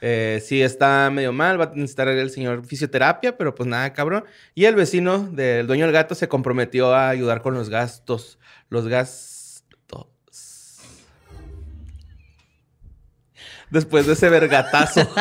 Eh, 0.00 0.40
sí 0.44 0.62
está 0.62 1.10
medio 1.10 1.32
mal, 1.32 1.60
va 1.60 1.64
a 1.64 1.72
necesitar 1.74 2.08
el 2.08 2.30
señor 2.30 2.64
fisioterapia, 2.64 3.36
pero 3.36 3.54
pues 3.54 3.68
nada, 3.68 3.92
cabrón. 3.92 4.24
Y 4.54 4.64
el 4.64 4.74
vecino 4.74 5.18
del 5.18 5.66
dueño 5.66 5.84
del 5.84 5.92
gato 5.92 6.14
se 6.14 6.28
comprometió 6.28 6.94
a 6.94 7.08
ayudar 7.08 7.42
con 7.42 7.54
los 7.54 7.68
gastos. 7.68 8.38
Los 8.68 8.86
gastos. 8.86 9.48
Después 13.70 14.06
de 14.06 14.14
ese 14.14 14.28
vergatazo. 14.28 15.08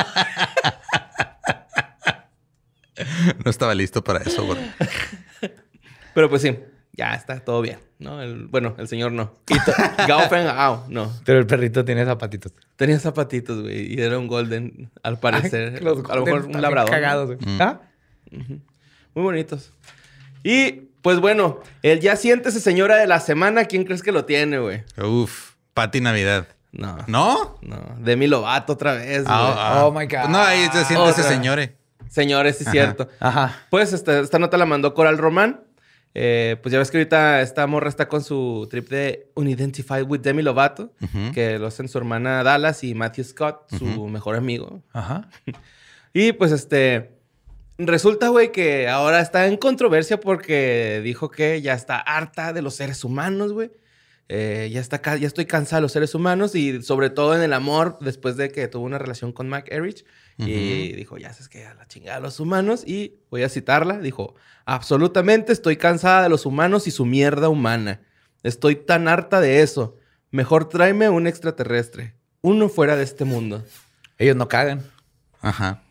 No 3.46 3.52
estaba 3.52 3.76
listo 3.76 4.04
para 4.04 4.24
eso, 4.24 4.44
güey. 4.44 4.58
pero 6.16 6.30
pues 6.30 6.42
sí, 6.42 6.58
ya 6.98 7.14
está 7.14 7.40
todo 7.40 7.62
bien. 7.62 7.80
¿no? 8.00 8.22
El- 8.22 8.48
bueno, 8.48 8.76
el 8.78 8.88
señor 8.88 9.12
no. 9.12 9.32
Gao 10.08 10.28
Feng 10.30 10.48
Hao, 10.48 10.86
no. 10.90 11.12
Pero 11.26 11.40
el 11.40 11.48
perrito 11.48 11.86
tiene 11.86 12.04
zapatitos. 12.06 12.52
Tenía 12.76 13.00
zapatitos, 13.00 13.62
güey, 13.64 13.94
y 13.96 14.02
era 14.02 14.18
un 14.20 14.28
golden, 14.28 14.90
al 15.04 15.20
parecer. 15.20 15.74
Ay, 15.78 15.84
los 15.84 16.08
a 16.10 16.16
lo 16.16 16.26
mejor 16.26 16.46
un 16.46 16.62
labrador. 16.62 16.90
Cagados, 16.92 17.28
güey. 17.28 17.40
Mm. 17.40 17.62
¿Ah? 17.62 17.82
Muy 18.32 19.24
bonitos. 19.24 19.72
Y 20.44 20.72
pues 21.02 21.20
bueno, 21.20 21.60
el 21.84 22.00
ya 22.02 22.16
siéntese 22.16 22.60
señora 22.60 22.98
de 22.98 23.08
la 23.08 23.20
semana, 23.20 23.66
¿quién 23.66 23.84
crees 23.84 24.04
que 24.04 24.12
lo 24.12 24.26
tiene, 24.26 24.60
güey? 24.60 24.84
Uf, 25.02 25.54
Pati 25.74 26.02
Navidad. 26.02 26.48
No. 26.72 26.98
¿No? 27.08 27.58
No, 27.62 27.96
Demi 28.00 28.28
Lovato 28.28 28.74
otra 28.74 28.94
vez, 28.94 29.24
güey. 29.24 29.36
Ah, 29.36 29.56
ah. 29.80 29.86
Oh, 29.86 29.92
my 29.92 30.06
God. 30.06 30.30
No, 30.30 30.38
ahí 30.40 30.66
se 30.72 30.84
siente 30.86 31.10
ese 31.10 31.22
Otra. 31.22 31.24
señor. 31.24 31.60
eh. 31.60 31.76
Señores, 32.10 32.58
sí 32.58 32.64
es 32.66 32.72
cierto. 32.72 33.10
Ajá. 33.20 33.56
Pues 33.70 33.94
esta, 33.94 34.20
esta 34.20 34.38
nota 34.40 34.58
la 34.58 34.66
mandó 34.66 34.94
Coral 34.94 35.18
Román. 35.18 35.62
Eh, 36.20 36.56
pues 36.64 36.74
ya 36.74 36.80
ves 36.80 36.90
que 36.90 36.98
ahorita 36.98 37.42
esta 37.42 37.68
morra 37.68 37.90
está 37.90 38.08
con 38.08 38.24
su 38.24 38.68
trip 38.72 38.90
de 38.90 39.30
Unidentified 39.36 40.02
with 40.02 40.22
Demi 40.22 40.42
Lovato, 40.42 40.92
que 41.32 41.60
lo 41.60 41.68
hacen 41.68 41.88
su 41.88 42.00
hermana 42.00 42.42
Dallas 42.42 42.84
y 42.84 42.96
Matthew 42.96 43.26
Scott, 43.26 43.70
su 43.78 43.86
mejor 44.08 44.36
amigo. 44.36 44.82
Ajá. 44.94 45.30
Y 46.14 46.32
pues 46.32 46.52
este. 46.52 47.12
Resulta, 47.78 48.30
güey, 48.30 48.52
que 48.52 48.88
ahora 48.88 49.20
está 49.20 49.46
en 49.46 49.58
controversia 49.58 50.20
porque 50.20 51.00
dijo 51.04 51.30
que 51.30 51.62
ya 51.62 51.74
está 51.74 52.00
harta 52.00 52.54
de 52.54 52.64
los 52.64 52.74
seres 52.74 53.04
humanos, 53.04 53.54
güey. 53.54 53.70
Eh, 54.28 54.72
ya, 54.74 54.82
está, 54.82 55.00
ya 55.18 55.28
estoy 55.28 55.46
cansada 55.46 55.78
de 55.78 55.82
los 55.84 55.92
seres 55.92 56.16
humanos 56.16 56.56
y 56.56 56.82
sobre 56.82 57.12
todo 57.12 57.36
en 57.36 57.44
el 57.44 57.54
amor 57.54 58.00
después 58.02 58.36
de 58.36 58.50
que 58.50 58.68
tuvo 58.68 58.86
una 58.86 58.98
relación 58.98 59.32
con 59.32 59.48
Mac 59.48 59.68
Erich. 59.70 60.04
Y 60.40 60.94
dijo, 60.94 61.18
ya 61.18 61.34
sabes 61.34 61.50
que 61.50 61.66
a 61.66 61.74
la 61.74 61.88
chingada 61.88 62.20
los 62.20 62.40
humanos. 62.40 62.84
Y 62.86 63.16
voy 63.32 63.44
a 63.44 63.50
citarla. 63.50 63.98
Dijo, 64.00 64.36
absolutamente 64.66 65.52
estoy 65.52 65.78
cansada 65.78 66.24
de 66.24 66.30
los 66.30 66.46
humanos 66.46 66.86
y 66.88 66.92
su 66.92 67.06
mierda 67.06 67.50
humana. 67.50 68.02
Estoy 68.44 68.76
tan 68.76 69.08
harta 69.08 69.42
de 69.42 69.62
eso. 69.62 69.98
Mejor 70.30 70.70
tráeme 70.70 71.10
un 71.10 71.26
extraterrestre. 71.26 72.14
Uno 72.42 72.70
fuera 72.70 72.96
de 72.96 73.04
este 73.04 73.26
mundo. 73.26 73.66
Ellos 74.20 74.36
no 74.36 74.48
cagan. 74.48 74.84
Ajá. 75.42 75.84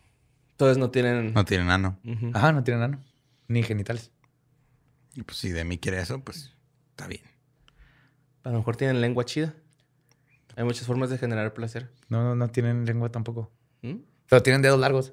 Entonces 0.53 0.79
no 0.79 0.91
tienen... 0.91 1.35
No 1.35 1.45
tiene 1.45 1.65
nano. 1.65 1.99
Ujú. 2.05 2.31
Ajá, 2.33 2.53
no 2.53 2.63
tienen 2.63 2.83
ano. 2.83 3.05
Ni 3.49 3.63
genitales. 3.63 4.11
Y 5.15 5.23
pues 5.23 5.39
si 5.39 5.51
de 5.51 5.65
mí 5.65 5.79
quiere 5.79 6.01
eso, 6.01 6.21
pues 6.21 6.55
está 6.91 7.09
bien. 7.09 7.23
A 8.45 8.51
lo 8.51 8.59
mejor 8.59 8.77
tienen 8.77 9.01
lengua 9.01 9.25
chida. 9.25 9.55
Hay 10.55 10.65
muchas 10.65 10.87
formas 10.87 11.11
de 11.11 11.19
generar 11.19 11.53
placer. 11.53 11.91
No, 12.09 12.23
no, 12.23 12.35
no 12.37 12.49
tienen 12.49 12.87
lengua 12.87 13.11
tampoco. 13.11 13.51
¿Mm? 13.83 13.97
Pero 14.29 14.43
tienen 14.43 14.63
dedos 14.63 14.79
largos. 14.81 15.13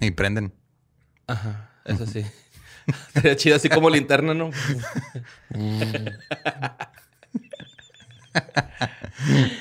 Y 0.00 0.10
prenden. 0.12 0.52
Ajá, 1.26 1.70
eso 1.84 2.06
sí. 2.06 2.24
Sería 3.14 3.36
chido 3.36 3.56
así 3.56 3.68
como 3.68 3.90
linterna, 3.90 4.32
¿no? 4.34 4.50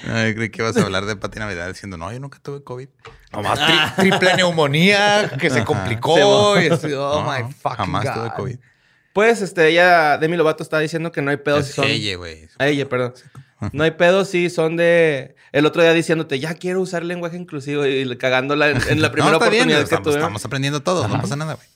Ay, 0.08 0.36
creí 0.36 0.50
que 0.50 0.62
ibas 0.62 0.78
a 0.78 0.84
hablar 0.84 1.06
de 1.06 1.16
Pati 1.16 1.40
Navidad 1.40 1.68
diciendo, 1.68 1.98
no, 1.98 2.12
yo 2.12 2.20
nunca 2.20 2.40
tuve 2.40 2.64
COVID. 2.64 2.88
Nomás 3.34 3.60
tri- 3.60 3.96
triple 3.96 4.36
neumonía 4.36 5.32
que 5.40 5.50
se 5.50 5.58
Ajá. 5.60 5.66
complicó. 5.66 6.56
Sí, 6.60 6.66
y 6.68 6.70
así, 6.70 6.94
oh 6.94 7.24
No, 7.24 7.32
my 7.32 7.52
fucking 7.54 7.78
Jamás 7.78 8.04
God. 8.06 8.14
tuve 8.14 8.32
COVID. 8.36 8.60
Pues, 9.14 9.42
este, 9.42 9.70
ella, 9.70 10.18
Demi 10.20 10.38
Lovato 10.38 10.62
está 10.64 10.78
diciendo 10.80 11.12
que 11.12 11.22
no 11.24 11.32
hay 11.32 11.38
pedos 11.38 11.66
si 11.66 11.70
Es 11.72 11.76
son... 11.76 11.86
ella, 11.86 12.16
güey. 12.18 12.48
A 12.60 12.68
ella, 12.68 12.88
perdón. 12.88 13.14
No 13.72 13.84
hay 13.84 13.92
pedos 13.92 14.30
si 14.30 14.50
son 14.50 14.76
de... 14.78 15.36
El 15.52 15.66
otro 15.66 15.82
día 15.82 15.94
diciéndote, 15.94 16.40
ya 16.40 16.54
quiero 16.54 16.82
usar 16.82 17.04
lenguaje 17.04 17.38
inclusivo 17.38 17.86
y 17.86 18.16
cagándola 18.18 18.70
en, 18.70 18.78
en 18.90 19.02
la 19.02 19.12
primera 19.12 19.32
no, 19.32 19.38
está 19.38 19.50
bien, 19.50 19.64
oportunidad 19.64 19.78
que 19.80 19.84
estamos, 19.86 20.04
tuve. 20.04 20.14
estamos 20.16 20.46
aprendiendo 20.46 20.82
todo, 20.82 21.08
no 21.08 21.20
pasa 21.22 21.36
nada, 21.36 21.56
güey. 21.56 21.68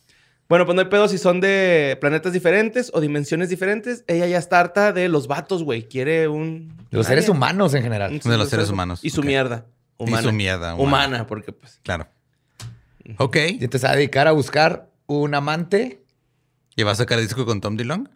Bueno, 0.47 0.65
pues 0.65 0.75
no 0.75 0.81
hay 0.81 0.89
pedos 0.89 1.11
si 1.11 1.17
son 1.17 1.39
de 1.39 1.97
planetas 2.01 2.33
diferentes 2.33 2.91
o 2.93 2.99
dimensiones 2.99 3.47
diferentes. 3.49 4.03
Ella 4.07 4.27
ya 4.27 4.37
está 4.37 4.59
harta 4.59 4.91
de 4.91 5.07
los 5.07 5.27
vatos, 5.27 5.63
güey. 5.63 5.87
Quiere 5.87 6.27
un... 6.27 6.75
De 6.91 6.97
los 6.97 7.07
seres 7.07 7.29
humanos 7.29 7.73
en 7.73 7.83
general. 7.83 8.19
De 8.19 8.37
los 8.37 8.49
seres 8.49 8.69
humanos, 8.69 8.99
Y 9.01 9.11
su 9.11 9.23
mierda. 9.23 9.65
Y 9.97 10.03
Humana. 10.03 10.23
su 10.23 10.31
mierda 10.33 10.75
Humana. 10.75 11.07
humana. 11.07 11.27
porque 11.27 11.53
pues... 11.53 11.79
Claro. 11.83 12.07
Ok. 13.17 13.37
Y 13.37 13.63
entonces 13.63 13.81
se 13.81 13.87
va 13.87 13.93
a 13.93 13.95
dedicar 13.95 14.27
a 14.27 14.31
buscar 14.33 14.89
un 15.07 15.33
amante. 15.35 16.03
¿Y 16.75 16.83
va 16.83 16.91
a 16.91 16.95
sacar 16.95 17.19
disco 17.21 17.45
con 17.45 17.61
Tom 17.61 17.77
DeLong? 17.77 18.09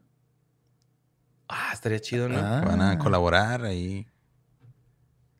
Ah, 1.48 1.70
estaría 1.74 2.00
chido, 2.00 2.28
¿no? 2.30 2.38
Ah. 2.40 2.62
Van 2.66 2.82
a 2.82 2.98
colaborar 2.98 3.64
ahí. 3.66 4.08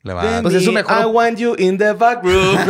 Le 0.04 0.14
va 0.14 0.24
Demi, 0.24 0.36
a... 0.38 0.42
Pues 0.44 0.54
es 0.56 0.64
su 0.66 0.72
mejor- 0.72 1.02
I 1.02 1.06
want 1.06 1.38
you 1.40 1.56
in 1.58 1.78
the 1.78 1.94
back 1.94 2.24
room. 2.24 2.58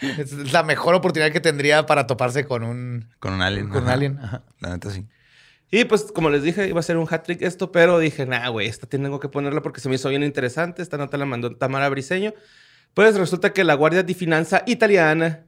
Es 0.18 0.52
la 0.52 0.62
mejor 0.62 0.94
oportunidad 0.94 1.32
que 1.32 1.40
tendría 1.40 1.86
para 1.86 2.06
toparse 2.06 2.44
con 2.44 2.62
un, 2.62 3.08
Con 3.18 3.32
un 3.32 3.42
alien. 3.42 3.68
con 3.68 3.78
un 3.78 3.84
ajá. 3.84 3.92
alien. 3.94 4.18
Ajá. 4.22 4.44
La 4.60 4.68
neta 4.70 4.90
sí. 4.90 5.06
y 5.70 5.84
pues, 5.86 6.12
como 6.14 6.28
les 6.30 6.42
dije, 6.42 6.68
iba 6.68 6.78
a 6.80 6.82
ser 6.82 6.98
un 6.98 7.06
hat 7.10 7.22
trick 7.24 7.40
esto, 7.42 7.72
pero 7.72 7.98
dije, 7.98 8.26
nah, 8.26 8.48
güey, 8.50 8.68
esta 8.68 8.86
tengo 8.86 9.18
que 9.20 9.28
ponerla 9.30 9.62
porque 9.62 9.80
se 9.80 9.88
me 9.88 9.94
hizo 9.94 10.08
bien 10.10 10.22
interesante. 10.22 10.82
Esta 10.82 10.98
nota 10.98 11.16
la 11.16 11.24
mandó 11.24 11.56
Tamara 11.56 11.88
Briseño. 11.88 12.34
Pues 12.92 13.16
resulta 13.16 13.52
que 13.54 13.64
la 13.64 13.72
Guardia 13.74 14.02
di 14.02 14.12
Finanza 14.14 14.62
italiana, 14.66 15.44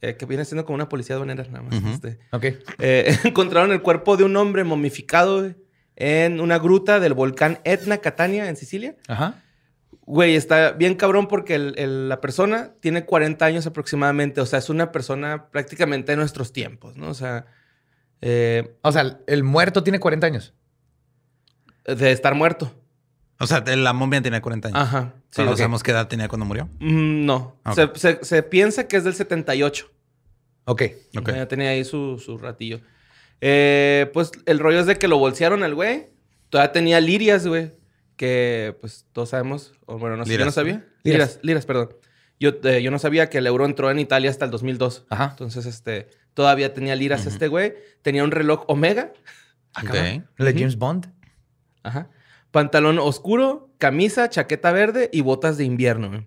eh, 0.00 0.16
que 0.16 0.26
viene 0.26 0.44
siendo 0.44 0.64
como 0.64 0.74
una 0.74 0.88
policía 0.88 1.14
aduanera, 1.14 1.44
nada 1.44 1.62
más, 1.62 1.74
Ujú. 1.76 1.88
este, 1.88 2.18
Ok. 2.32 2.44
eh, 2.80 3.16
encontraron 3.24 3.70
el 3.72 3.80
cuerpo 3.80 4.16
de 4.16 4.24
un 4.24 4.36
hombre 4.36 4.64
momificado 4.64 5.40
güey, 5.40 5.54
en 5.96 6.40
una 6.40 6.58
gruta 6.58 7.00
del 7.00 7.14
volcán 7.14 7.60
Etna, 7.64 7.98
Catania, 7.98 8.48
en 8.48 8.56
Sicilia. 8.56 8.96
Ajá. 9.08 9.40
Güey, 10.06 10.36
está 10.36 10.72
bien 10.72 10.96
cabrón 10.96 11.28
porque 11.28 11.54
el- 11.54 11.74
el- 11.78 12.08
la 12.08 12.20
persona 12.20 12.72
tiene 12.80 13.04
40 13.06 13.46
años 13.46 13.66
aproximadamente. 13.66 14.40
O 14.40 14.46
sea, 14.46 14.58
es 14.58 14.68
una 14.68 14.92
persona 14.92 15.48
prácticamente 15.50 16.12
de 16.12 16.16
nuestros 16.16 16.52
tiempos, 16.52 16.96
¿no? 16.96 17.08
O 17.08 17.14
sea, 17.14 17.46
eh, 18.20 18.76
O 18.82 18.92
sea, 18.92 19.18
el 19.26 19.44
muerto 19.44 19.82
tiene 19.82 20.00
40 20.00 20.26
años. 20.26 20.54
de 21.86 22.12
estar 22.12 22.34
muerto. 22.34 22.72
O 23.38 23.46
sea, 23.46 23.62
la 23.66 23.92
momia 23.92 24.22
tenía 24.22 24.40
40 24.40 24.68
años. 24.68 24.80
Ajá. 24.80 25.12
Sí, 25.30 25.42
Pero 25.42 25.54
sabemos 25.56 25.82
qué 25.82 25.90
edad 25.90 26.08
tenía 26.08 26.28
cuando 26.28 26.46
murió. 26.46 26.66
Mm, 26.80 27.26
no. 27.26 27.60
Se, 27.74 27.90
se- 27.96 28.24
se 28.24 28.42
piensa 28.42 28.88
que 28.88 28.96
es 28.96 29.04
del 29.04 29.14
78. 29.14 29.90
Ok. 30.64 30.82
Ok. 31.18 31.30
Ya 31.34 31.46
tenía 31.46 31.70
ahí 31.70 31.84
su, 31.84 32.18
su 32.18 32.38
ratillo. 32.38 32.80
Eh, 33.40 34.10
pues 34.12 34.32
el 34.46 34.58
rollo 34.58 34.80
es 34.80 34.86
de 34.86 34.96
que 34.96 35.08
lo 35.08 35.18
bolsearon 35.18 35.62
al 35.62 35.74
güey. 35.74 36.08
Todavía 36.48 36.72
tenía 36.72 37.00
lirias, 37.00 37.46
güey. 37.46 37.72
Que 38.16 38.76
pues 38.80 39.06
todos 39.12 39.30
sabemos. 39.30 39.72
O 39.86 39.98
bueno, 39.98 40.16
no 40.16 40.24
sé, 40.24 40.36
yo 40.36 40.44
no 40.44 40.50
sabía. 40.50 40.84
Liras. 41.02 41.04
Liras, 41.04 41.38
liras, 41.42 41.66
perdón. 41.66 41.90
Yo, 42.40 42.50
eh, 42.64 42.82
yo 42.82 42.90
no 42.90 42.98
sabía 42.98 43.30
que 43.30 43.38
el 43.38 43.46
euro 43.46 43.64
entró 43.64 43.90
en 43.90 43.98
Italia 43.98 44.30
hasta 44.30 44.44
el 44.44 44.50
2002. 44.50 45.06
Ajá. 45.08 45.28
Entonces, 45.30 45.66
este, 45.66 46.08
todavía 46.34 46.74
tenía 46.74 46.96
liras 46.96 47.26
este 47.26 47.48
güey. 47.48 47.74
Tenía 48.02 48.24
un 48.24 48.30
reloj 48.30 48.64
Omega. 48.68 49.12
Ok. 49.82 49.94
¿La 50.36 50.46
de 50.46 50.52
James 50.54 50.76
Bond? 50.76 51.12
Ajá. 51.82 52.08
Pantalón 52.50 52.98
oscuro, 52.98 53.74
camisa, 53.78 54.30
chaqueta 54.30 54.70
verde 54.72 55.10
y 55.12 55.22
botas 55.22 55.58
de 55.58 55.64
invierno. 55.64 56.08
güey. 56.08 56.26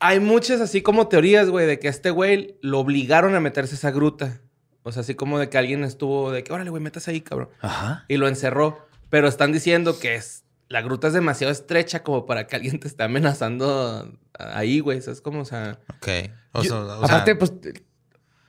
Hay 0.00 0.20
muchas 0.20 0.60
así 0.60 0.82
como 0.82 1.08
teorías, 1.08 1.48
güey, 1.50 1.66
de 1.66 1.78
que 1.78 1.88
a 1.88 1.90
este 1.90 2.10
güey 2.10 2.56
lo 2.62 2.80
obligaron 2.80 3.34
a 3.34 3.40
meterse 3.40 3.74
a 3.74 3.78
esa 3.78 3.90
gruta. 3.90 4.40
O 4.88 4.92
sea, 4.92 5.00
así 5.02 5.14
como 5.14 5.38
de 5.38 5.48
que 5.48 5.56
alguien 5.58 5.84
estuvo 5.84 6.30
de 6.32 6.42
que, 6.44 6.52
órale, 6.52 6.70
güey, 6.70 6.82
metas 6.82 7.06
ahí, 7.08 7.20
cabrón. 7.20 7.48
Ajá. 7.60 8.04
Y 8.08 8.16
lo 8.16 8.26
encerró. 8.28 8.86
Pero 9.10 9.28
están 9.28 9.52
diciendo 9.52 9.98
que 9.98 10.16
es, 10.16 10.44
la 10.68 10.82
gruta 10.82 11.06
es 11.08 11.14
demasiado 11.14 11.50
estrecha 11.52 12.02
como 12.02 12.26
para 12.26 12.46
que 12.46 12.56
alguien 12.56 12.78
te 12.80 12.88
esté 12.88 13.04
amenazando 13.04 14.12
ahí, 14.38 14.80
güey. 14.80 15.00
¿Sabes 15.00 15.20
cómo? 15.20 15.40
O 15.40 15.44
sea... 15.44 15.78
Ok. 15.96 16.08
O 16.52 16.62
Yo- 16.62 16.68
sea, 16.86 16.96
o 16.98 17.04
aparte, 17.04 17.30
sea, 17.32 17.38
pues. 17.38 17.52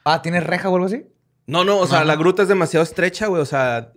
Ah, 0.03 0.21
¿tiene 0.21 0.39
reja 0.41 0.69
o 0.69 0.75
algo 0.75 0.87
así? 0.87 1.05
No, 1.47 1.63
no, 1.63 1.77
o 1.79 1.87
sea, 1.87 1.97
Ajá. 1.99 2.05
la 2.05 2.15
gruta 2.15 2.43
es 2.43 2.47
demasiado 2.49 2.83
estrecha, 2.83 3.27
güey. 3.27 3.41
O 3.41 3.45
sea... 3.45 3.91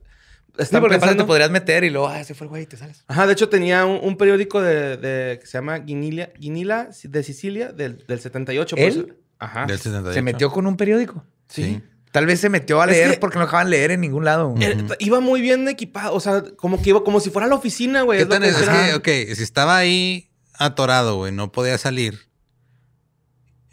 Sí, 0.58 0.66
porque 0.78 0.98
pensando... 0.98 1.24
te 1.24 1.26
podrías 1.26 1.50
meter 1.50 1.82
y 1.82 1.88
luego, 1.90 2.08
ah, 2.08 2.20
ese 2.20 2.34
fue 2.34 2.44
el 2.44 2.48
güey 2.50 2.62
y 2.64 2.66
te 2.66 2.76
sales. 2.76 3.04
Ajá, 3.08 3.26
de 3.26 3.32
hecho 3.32 3.48
tenía 3.48 3.86
un, 3.86 3.98
un 4.02 4.16
periódico 4.18 4.60
de, 4.60 4.98
de- 4.98 5.38
que 5.38 5.46
se 5.46 5.52
llama 5.56 5.78
Guinila, 5.78 6.28
Guinila 6.38 6.90
de 7.04 7.22
Sicilia 7.22 7.72
del, 7.72 8.04
del 8.06 8.20
78. 8.20 8.76
por 8.76 8.84
¿Él? 8.84 8.90
eso- 8.90 9.06
Ajá. 9.38 9.64
del 9.66 9.78
78. 9.78 10.12
Se 10.12 10.20
metió 10.22 10.50
con 10.50 10.66
un 10.66 10.76
periódico. 10.76 11.24
Sí. 11.48 11.82
Tal 12.12 12.26
vez 12.26 12.40
se 12.40 12.48
metió 12.48 12.80
a 12.80 12.84
Es 12.84 12.90
leer 12.92 13.10
que- 13.12 13.18
porque 13.18 13.38
no 13.38 13.46
dejaban 13.46 13.68
leer 13.70 13.90
en 13.90 14.00
ningún 14.02 14.24
lado. 14.24 14.54
Era- 14.60 14.76
Iba 15.00 15.18
muy 15.20 15.40
bien 15.40 15.66
equipado, 15.66 16.14
o 16.14 16.20
sea, 16.20 16.44
como 16.56 16.80
que 16.80 16.90
iba 16.90 17.02
como 17.02 17.18
si 17.20 17.30
fuera 17.30 17.46
a 17.46 17.48
la 17.48 17.54
oficina, 17.56 18.02
güey. 18.02 18.18
¿Qué 18.18 18.22
es 18.24 18.28
tan 18.28 18.42
que, 18.42 18.94
ok, 18.94 19.34
si 19.34 19.42
estaba 19.42 19.76
ahí 19.78 20.30
atorado, 20.54 21.16
güey, 21.16 21.32
no 21.32 21.50
podía 21.50 21.76
salir. 21.78 22.30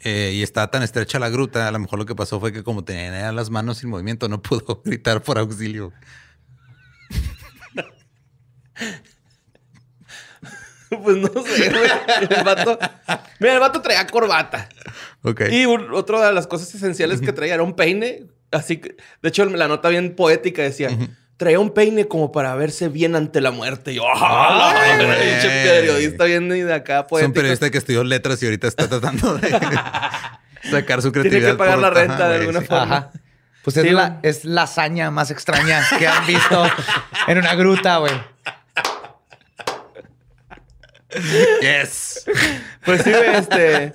eh, 0.02 0.32
y 0.34 0.42
estaba 0.42 0.70
tan 0.70 0.82
estrecha 0.82 1.18
la 1.18 1.28
gruta, 1.28 1.68
a 1.68 1.70
lo 1.70 1.78
mejor 1.78 1.98
lo 1.98 2.06
que 2.06 2.14
pasó 2.14 2.40
fue 2.40 2.52
que 2.54 2.64
como 2.64 2.84
tenía 2.84 3.30
las 3.32 3.50
manos 3.50 3.76
sin 3.76 3.90
movimiento, 3.90 4.30
no 4.30 4.40
pudo 4.40 4.80
gritar 4.86 5.22
por 5.22 5.36
auxilio. 5.38 5.92
Pues 10.88 11.16
no 11.18 11.28
sé, 11.28 11.70
güey. 11.70 12.28
El 12.30 12.44
vato... 12.44 12.78
Mira, 13.38 13.54
el 13.54 13.60
vato 13.60 13.80
traía 13.80 14.06
corbata. 14.08 14.68
Ok. 15.22 15.42
Y 15.50 15.64
un- 15.64 15.92
otra 15.94 16.26
de 16.26 16.32
las 16.32 16.46
cosas 16.48 16.74
esenciales 16.74 17.20
que 17.20 17.32
traía 17.32 17.54
era 17.54 17.62
un 17.62 17.76
peine. 17.76 18.24
Así 18.52 18.78
que, 18.78 18.96
de 19.22 19.28
hecho, 19.28 19.44
la 19.44 19.68
nota 19.68 19.88
bien 19.88 20.14
poética 20.16 20.62
decía... 20.62 20.90
Traía 21.36 21.58
un 21.58 21.70
peine 21.72 22.06
como 22.06 22.32
para 22.32 22.54
verse 22.54 22.90
bien 22.90 23.16
ante 23.16 23.40
la 23.40 23.50
muerte. 23.50 23.92
Y 23.92 23.94
yo, 23.94 24.02
¡ah! 24.14 24.74
Pinche 24.98 25.48
periodista 25.48 26.24
bien 26.24 26.50
de 26.50 26.74
acá 26.74 26.98
es 26.98 27.02
un 27.04 27.08
poético. 27.08 27.32
periodista 27.32 27.70
que 27.70 27.78
estudió 27.78 28.04
letras 28.04 28.42
y 28.42 28.44
ahorita 28.44 28.68
está 28.68 28.88
tratando 28.90 29.38
de 29.38 29.48
sacar 30.70 31.00
su 31.00 31.10
creatividad. 31.12 31.40
Tiene 31.40 31.52
que 31.52 31.54
pagar 31.54 31.76
por- 31.76 31.82
la 31.82 31.88
renta 31.90 32.14
Ajá, 32.16 32.28
de 32.28 32.36
alguna 32.40 32.60
sí. 32.60 32.66
forma. 32.66 32.82
Ajá. 32.96 33.10
Pues 33.64 33.74
es, 33.78 33.84
Sí, 33.84 33.88
la, 33.90 34.08
güey. 34.10 34.20
es 34.22 34.44
la 34.44 34.62
hazaña 34.64 35.10
más 35.10 35.30
extraña 35.30 35.82
que 35.98 36.06
han 36.06 36.26
visto 36.26 36.62
en 37.26 37.38
una 37.38 37.54
gruta, 37.54 37.96
güey. 37.96 38.12
Yes. 41.62 42.24
Pues 42.84 43.02
sí, 43.02 43.12
este. 43.12 43.92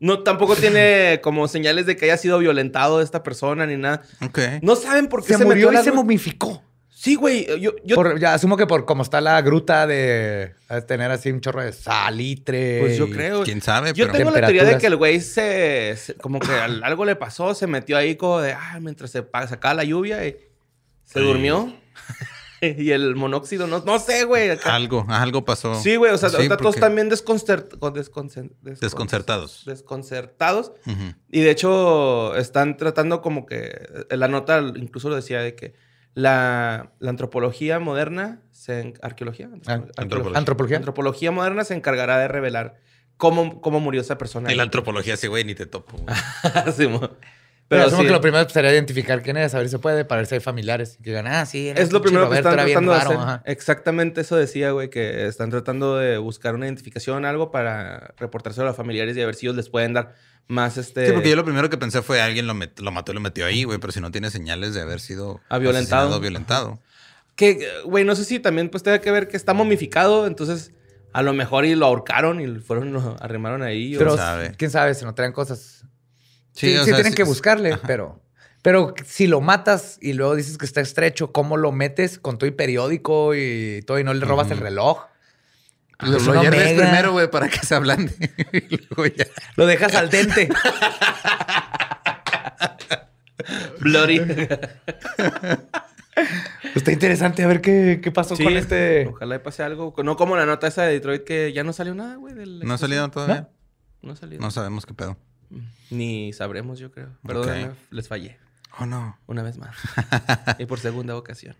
No, 0.00 0.22
tampoco 0.22 0.56
tiene 0.56 1.20
como 1.22 1.48
señales 1.48 1.86
de 1.86 1.96
que 1.96 2.06
haya 2.06 2.16
sido 2.16 2.38
violentado 2.38 3.00
esta 3.02 3.22
persona 3.22 3.66
ni 3.66 3.76
nada. 3.76 4.02
Ok. 4.24 4.38
No 4.62 4.76
saben 4.76 5.08
por 5.08 5.22
qué 5.24 5.32
Se, 5.34 5.38
se, 5.38 5.44
murió 5.44 5.68
metió 5.68 5.72
y 5.72 5.74
la 5.74 5.82
se 5.84 5.92
momificó. 5.92 6.62
Sí, 6.88 7.16
güey. 7.16 7.46
Yo, 7.60 7.72
yo- 7.84 7.96
Por- 7.96 8.20
ya 8.20 8.32
asumo 8.34 8.56
que 8.56 8.66
por 8.66 8.84
como 8.84 9.02
está 9.02 9.20
la 9.20 9.42
gruta 9.42 9.88
de, 9.88 10.54
tener 10.86 11.10
así 11.10 11.30
un 11.30 11.40
chorro 11.40 11.62
de 11.64 11.72
salitre. 11.72 12.78
pues 12.80 12.96
yo 12.96 13.10
creo. 13.10 13.42
¿Quién 13.42 13.60
sabe? 13.60 13.92
Yo 13.92 14.06
pero 14.06 14.18
tengo 14.18 14.30
la 14.30 14.40
teoría 14.46 14.64
de 14.64 14.78
que 14.78 14.86
el 14.86 14.96
güey 14.96 15.20
se, 15.20 15.96
se- 15.96 16.14
Como 16.14 16.38
que 16.38 16.52
al- 16.52 16.84
algo 16.84 17.04
le 17.04 17.16
pasó, 17.16 17.54
se 17.54 17.66
metió 17.66 17.96
ahí 17.96 18.14
como 18.16 18.40
de. 18.40 18.52
Ah, 18.52 18.78
mientras 18.80 19.10
se 19.10 19.24
sacaba 19.48 19.74
la 19.74 19.84
lluvia 19.84 20.24
y 20.26 20.32
se 21.04 21.18
Sí. 21.18 21.24
durmió. 21.24 21.74
y 22.78 22.90
el 22.92 23.16
monóxido, 23.16 23.66
no, 23.66 23.80
no 23.84 23.98
sé, 23.98 24.24
güey. 24.24 24.50
acá. 24.50 24.74
algo, 24.74 25.04
algo 25.08 25.44
pasó. 25.44 25.74
Sí, 25.74 25.96
güey. 25.96 26.12
O 26.12 26.18
sea, 26.18 26.28
Sí, 26.30 26.36
ahorita 26.36 26.56
todos 26.56 26.74
porque- 26.74 26.78
están 26.78 26.94
bien 26.94 27.10
desconcert- 27.10 27.76
Desconcertados. 28.80 29.64
Desconcertados. 29.66 30.72
Y 31.30 31.40
de 31.40 31.50
hecho, 31.50 32.34
están 32.36 32.76
tratando 32.76 33.20
como 33.22 33.46
que. 33.46 34.06
en 34.10 34.20
La 34.20 34.28
nota 34.28 34.60
incluso 34.76 35.08
lo 35.08 35.16
decía 35.16 35.40
de 35.40 35.54
que 35.54 35.74
la, 36.14 36.92
la 36.98 37.10
antropología 37.10 37.78
moderna, 37.80 38.42
se, 38.50 38.80
en- 38.80 38.94
arqueología, 39.02 39.48
Ah, 39.66 39.82
Arqueología. 39.96 40.38
Antropología. 40.38 40.76
antropología 40.76 41.30
moderna 41.32 41.64
se 41.64 41.74
encargará 41.74 42.18
de 42.18 42.28
revelar 42.28 42.76
cómo, 43.16 43.60
cómo 43.60 43.80
murió 43.80 44.00
esa 44.02 44.18
persona. 44.18 44.52
Y 44.52 44.56
la 44.56 44.62
antropología, 44.64 45.16
sí, 45.16 45.26
güey, 45.26 45.44
ni 45.44 45.54
te 45.54 45.66
topo. 45.66 45.96
güey. 45.96 46.06
Sí, 46.76 46.86
mo- 46.86 47.10
Pero 47.76 47.86
asumo 47.86 48.02
sí, 48.02 48.06
que 48.06 48.12
lo 48.12 48.20
primero 48.20 48.48
sería 48.48 48.72
identificar 48.72 49.22
quién 49.22 49.36
es, 49.36 49.54
a 49.54 49.58
ver 49.58 49.66
si 49.66 49.72
se 49.72 49.78
puede, 49.78 50.04
para 50.04 50.20
ver 50.20 50.26
si 50.26 50.34
hay 50.36 50.40
familiares. 50.40 50.98
Que 51.02 51.10
digan, 51.10 51.26
ah, 51.26 51.44
sí. 51.46 51.68
es 51.68 51.92
lo 51.92 52.00
pinche 52.00 52.18
primero 52.18 52.30
que 52.30 52.36
están 52.36 52.54
tratando 52.56 52.92
de 52.92 52.98
raro, 52.98 53.10
hacer. 53.10 53.20
ajá. 53.22 53.42
Exactamente 53.46 54.20
eso 54.20 54.36
decía, 54.36 54.70
güey, 54.72 54.90
que 54.90 55.26
están 55.26 55.50
tratando 55.50 55.96
de 55.96 56.18
buscar 56.18 56.54
una 56.54 56.66
identificación, 56.66 57.24
algo 57.24 57.50
para 57.50 58.14
reportárselo 58.18 58.64
a 58.66 58.68
los 58.70 58.76
familiares 58.76 59.16
y 59.16 59.22
a 59.22 59.26
ver 59.26 59.34
si 59.34 59.46
ellos 59.46 59.56
les 59.56 59.68
pueden 59.68 59.92
dar 59.92 60.14
más 60.48 60.76
este. 60.76 61.06
Sí, 61.06 61.12
porque 61.12 61.30
yo 61.30 61.36
lo 61.36 61.44
primero 61.44 61.70
que 61.70 61.78
pensé 61.78 62.02
fue 62.02 62.20
alguien 62.20 62.46
lo, 62.46 62.54
met- 62.54 62.78
lo 62.80 62.90
mató 62.90 63.12
y 63.12 63.14
lo 63.14 63.20
metió 63.20 63.46
ahí, 63.46 63.64
güey, 63.64 63.78
pero 63.78 63.92
si 63.92 64.00
no 64.00 64.10
tiene 64.10 64.30
señales 64.30 64.74
de 64.74 64.80
haber 64.82 65.00
sido 65.00 65.40
Ah, 65.48 65.58
violentado. 65.58 66.18
violentado. 66.20 66.80
Que, 67.36 67.66
güey, 67.86 68.04
no 68.04 68.14
sé 68.14 68.24
si 68.24 68.38
también 68.40 68.68
pues 68.68 68.82
tenga 68.82 69.00
que 69.00 69.10
ver 69.10 69.28
que 69.28 69.36
está 69.36 69.54
momificado, 69.54 70.26
entonces 70.26 70.72
a 71.14 71.22
lo 71.22 71.32
mejor 71.32 71.64
y 71.64 71.74
lo 71.74 71.86
ahorcaron 71.86 72.40
y 72.40 72.58
fueron, 72.60 72.92
lo 72.92 73.16
arrimaron 73.20 73.62
ahí. 73.62 73.96
o- 73.96 73.98
Pero 73.98 74.16
sabe. 74.16 74.52
quién 74.58 74.70
sabe 74.70 74.94
si 74.94 75.04
no 75.04 75.14
traen 75.14 75.32
cosas. 75.32 75.84
Sí, 76.52 76.68
Sí, 76.70 76.76
o 76.76 76.80
sí 76.80 76.84
sea, 76.86 76.94
tienen 76.96 77.12
sí- 77.12 77.16
que 77.16 77.24
buscarle, 77.24 77.76
pero. 77.86 78.20
Pero 78.62 78.94
si 79.04 79.26
lo 79.26 79.40
matas 79.40 79.98
y 80.00 80.12
luego 80.12 80.36
dices 80.36 80.56
que 80.56 80.66
está 80.66 80.80
estrecho, 80.80 81.32
¿cómo 81.32 81.56
lo 81.56 81.72
metes 81.72 82.18
con 82.20 82.38
todo 82.38 82.46
y 82.46 82.52
periódico 82.52 83.34
y 83.34 83.82
todo 83.86 83.98
y 83.98 84.04
no 84.04 84.14
le 84.14 84.24
robas 84.24 84.52
el 84.52 84.58
reloj? 84.58 85.06
Lo, 85.98 86.16
Es 86.16 86.26
lo 86.26 86.40
hierves 86.40 86.62
omega. 86.72 86.82
primero, 86.84 87.12
güey, 87.12 87.28
para 87.30 87.48
que 87.48 87.58
se 87.66 87.74
ablande. 87.74 88.12
y 88.52 88.76
luego 88.76 89.06
ya. 89.16 89.26
Lo 89.56 89.66
dejas 89.66 89.94
al 89.96 90.10
dente. 90.10 90.48
Bloody. 93.80 94.20
Está 96.74 96.92
interesante 96.92 97.42
a 97.42 97.46
ver 97.48 97.60
qué, 97.60 98.00
qué 98.02 98.12
pasó 98.12 98.36
Sí, 98.36 98.44
con 98.44 98.56
este. 98.56 99.06
Ojalá 99.08 99.36
y 99.36 99.38
pase 99.40 99.62
algo. 99.62 99.94
No 100.04 100.16
como 100.16 100.36
la 100.36 100.46
nota 100.46 100.66
esa 100.68 100.82
de 100.84 100.92
Detroit 100.92 101.24
que 101.24 101.52
ya 101.52 101.64
no 101.64 101.72
salió 101.72 101.94
nada, 101.94 102.16
güey. 102.16 102.34
¿No 102.36 102.74
ha 102.74 102.78
salido 102.78 103.08
todavía? 103.10 103.48
No 104.02 104.12
ha 104.12 104.16
salido. 104.16 104.40
No 104.40 104.50
sabemos 104.50 104.86
qué 104.86 104.94
pedo. 104.94 105.16
Ni 105.90 106.32
sabremos, 106.32 106.78
yo 106.78 106.90
creo. 106.90 107.10
Perdóname, 107.26 107.64
Ok. 107.68 107.74
les 107.90 108.08
fallé. 108.08 108.38
Oh, 108.78 108.86
no. 108.86 109.18
Una 109.26 109.42
vez 109.42 109.58
más. 109.58 109.76
y 110.58 110.66
por 110.66 110.78
segunda 110.80 111.16
ocasión. 111.16 111.56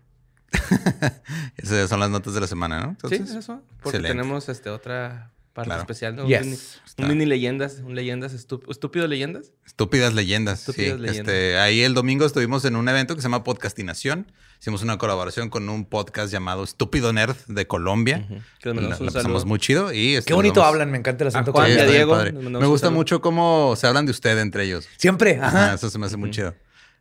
Esas 1.57 1.89
son 1.89 1.99
las 1.99 2.09
notas 2.09 2.33
de 2.33 2.41
la 2.41 2.47
semana, 2.47 2.81
¿no? 2.85 3.09
sí, 3.09 3.15
eso. 3.15 3.61
Porque 3.81 3.97
excelente. 3.97 4.07
tenemos 4.09 4.49
este, 4.49 4.69
otra 4.69 5.31
parte 5.53 5.67
Claro. 5.67 5.81
especial. 5.81 6.15
¿no? 6.15 6.27
Yes. 6.27 6.41
Un, 6.41 6.45
mini, 6.49 6.55
Está. 6.85 7.03
un 7.03 7.09
mini 7.09 7.25
leyendas. 7.25 7.79
Un 7.79 7.95
leyendas 7.95 8.33
estú- 8.33 8.63
estúpido 8.69 9.07
leyendas. 9.07 9.51
Estúpidas 9.73 10.13
leyendas. 10.13 10.59
Estúpidas 10.59 10.97
sí. 10.97 11.01
leyendas. 11.01 11.33
Este, 11.33 11.57
ahí 11.57 11.81
el 11.81 11.95
domingo 11.95 12.25
estuvimos 12.27 12.63
en 12.65 12.75
un 12.75 12.87
evento 12.87 13.15
que 13.15 13.21
se 13.21 13.25
llama 13.25 13.43
Podcastinación. 13.43 14.31
Hicimos 14.61 14.83
una 14.83 14.99
colaboración 14.99 15.49
con 15.49 15.67
un 15.67 15.85
podcast 15.85 16.31
llamado 16.31 16.63
Estúpido 16.63 17.11
Nerd 17.11 17.35
de 17.47 17.65
Colombia. 17.65 18.27
Que 18.59 18.71
La, 18.71 18.81
la 18.81 18.97
pasamos 19.11 19.45
muy 19.45 19.57
chido 19.57 19.91
y 19.91 20.13
este, 20.15 20.27
Qué 20.27 20.33
bonito 20.35 20.59
vamos- 20.59 20.73
hablan, 20.75 20.91
me 20.91 20.99
encanta 20.99 21.23
el 21.23 21.29
asunto. 21.29 21.51
Juan 21.53 21.71
y 21.71 21.73
a 21.79 21.85
Diego, 21.87 22.15
Me 22.33 22.67
gusta 22.67 22.91
mucho 22.91 23.19
cómo 23.19 23.73
se 23.75 23.87
hablan 23.87 24.05
de 24.05 24.11
usted 24.11 24.37
entre 24.37 24.63
ellos. 24.65 24.87
Siempre, 24.97 25.39
Ajá, 25.41 25.73
eso 25.73 25.89
se 25.89 25.97
me 25.97 26.05
hace 26.05 26.17
muy 26.17 26.29
chido. 26.29 26.53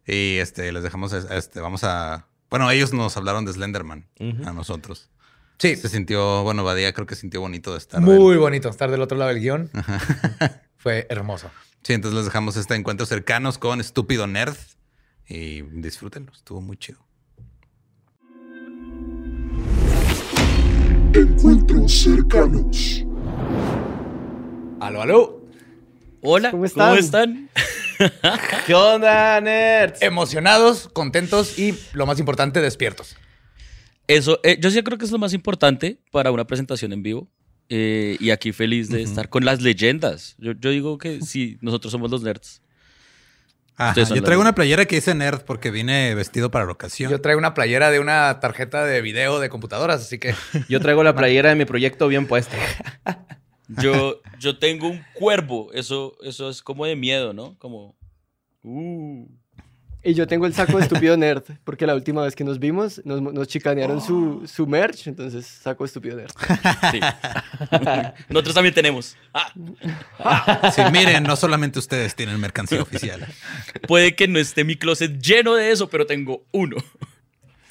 Y 0.06 0.38
este, 0.38 0.72
les 0.72 0.82
dejamos, 0.82 1.12
este, 1.12 1.60
vamos 1.60 1.84
a. 1.84 2.26
Bueno, 2.48 2.70
ellos 2.70 2.94
nos 2.94 3.16
hablaron 3.18 3.44
de 3.44 3.52
Slenderman 3.52 4.06
a 4.46 4.52
nosotros. 4.52 5.10
Sí, 5.58 5.76
Se 5.76 5.88
sintió, 5.90 6.42
bueno, 6.42 6.64
Badía 6.64 6.92
creo 6.94 7.06
que 7.06 7.14
sintió 7.16 7.40
bonito 7.42 7.70
de 7.72 7.78
estar. 7.78 8.00
muy 8.00 8.36
bonito 8.38 8.70
estar 8.70 8.90
del 8.90 9.02
otro 9.02 9.16
lado 9.18 9.30
del 9.30 9.40
guion. 9.40 9.70
Fue 10.78 11.06
hermoso. 11.10 11.50
Sí, 11.82 11.94
entonces 11.94 12.16
les 12.16 12.26
dejamos 12.26 12.56
este 12.56 12.76
encuentro 12.76 13.06
cercanos 13.06 13.58
con 13.58 13.80
Estúpido 13.80 14.28
Nerd 14.28 14.56
y 15.26 15.62
disfrútenlo, 15.62 16.30
estuvo 16.32 16.60
muy 16.60 16.76
chido. 16.76 17.00
Encuentros 21.12 21.92
cercanos. 21.92 23.04
Aló, 24.80 25.02
aló. 25.02 25.42
Hola, 26.22 26.52
¿Cómo 26.52 26.68
¿cómo 26.72 26.94
están? 26.94 27.48
están? 27.48 27.50
¿Qué 28.66 28.74
onda, 28.74 29.40
nerds? 29.40 30.02
Emocionados, 30.02 30.88
contentos 30.88 31.58
y, 31.58 31.76
lo 31.94 32.06
más 32.06 32.20
importante, 32.20 32.60
despiertos. 32.60 33.16
Eso, 34.06 34.38
eh, 34.44 34.56
yo 34.60 34.70
sí 34.70 34.80
creo 34.84 34.98
que 34.98 35.04
es 35.04 35.10
lo 35.10 35.18
más 35.18 35.32
importante 35.32 35.98
para 36.12 36.30
una 36.30 36.46
presentación 36.46 36.92
en 36.92 37.02
vivo. 37.02 37.28
Eh, 37.68 38.16
y 38.20 38.30
aquí 38.30 38.52
feliz 38.52 38.88
de 38.90 39.02
estar 39.02 39.28
con 39.28 39.44
las 39.44 39.62
leyendas. 39.62 40.36
Yo, 40.38 40.52
yo 40.52 40.70
digo 40.70 40.98
que 40.98 41.20
sí, 41.22 41.58
nosotros 41.60 41.90
somos 41.90 42.10
los 42.10 42.22
nerds. 42.22 42.60
Ajá, 43.76 43.94
yo 43.94 44.04
traigo 44.04 44.26
nerd. 44.26 44.40
una 44.40 44.54
playera 44.54 44.84
que 44.84 44.96
dice 44.96 45.14
Nerd 45.14 45.42
porque 45.42 45.70
vine 45.70 46.14
vestido 46.14 46.50
para 46.50 46.66
la 46.66 46.72
ocasión. 46.72 47.10
Yo 47.10 47.20
traigo 47.20 47.38
una 47.38 47.54
playera 47.54 47.90
de 47.90 48.00
una 48.00 48.38
tarjeta 48.40 48.84
de 48.84 49.00
video 49.00 49.40
de 49.40 49.48
computadoras, 49.48 50.02
así 50.02 50.18
que 50.18 50.34
Yo 50.68 50.80
traigo 50.80 51.02
la 51.02 51.14
playera 51.14 51.48
de 51.48 51.56
mi 51.56 51.64
proyecto 51.64 52.08
bien 52.08 52.26
puesta. 52.26 52.56
Yo, 53.80 54.20
yo 54.38 54.58
tengo 54.58 54.86
un 54.86 55.02
cuervo. 55.14 55.72
Eso, 55.72 56.18
eso 56.22 56.50
es 56.50 56.60
como 56.60 56.84
de 56.84 56.94
miedo, 56.94 57.32
¿no? 57.32 57.56
Como. 57.58 57.96
Uh. 58.62 59.26
Y 60.04 60.14
yo 60.14 60.26
tengo 60.26 60.46
el 60.46 60.54
saco 60.54 60.78
de 60.78 60.82
estúpido 60.82 61.16
nerd, 61.16 61.44
porque 61.62 61.86
la 61.86 61.94
última 61.94 62.22
vez 62.22 62.34
que 62.34 62.42
nos 62.42 62.58
vimos 62.58 63.00
nos, 63.04 63.22
nos 63.22 63.46
chicanearon 63.46 64.00
su, 64.00 64.42
su 64.52 64.66
merch, 64.66 65.06
entonces 65.06 65.46
saco 65.46 65.84
de 65.84 65.86
estúpido 65.86 66.16
nerd. 66.16 66.32
Sí. 66.90 67.00
Nosotros 68.28 68.54
también 68.54 68.74
tenemos. 68.74 69.16
Ah, 69.32 69.52
Sí, 70.74 70.82
miren, 70.92 71.22
no 71.22 71.36
solamente 71.36 71.78
ustedes 71.78 72.14
tienen 72.16 72.40
mercancía 72.40 72.82
oficial. 72.82 73.24
puede 73.86 74.16
que 74.16 74.26
no 74.26 74.38
esté 74.38 74.64
mi 74.64 74.76
closet 74.76 75.20
lleno 75.20 75.54
de 75.54 75.70
eso, 75.70 75.88
pero 75.88 76.04
tengo 76.06 76.46
uno. 76.50 76.76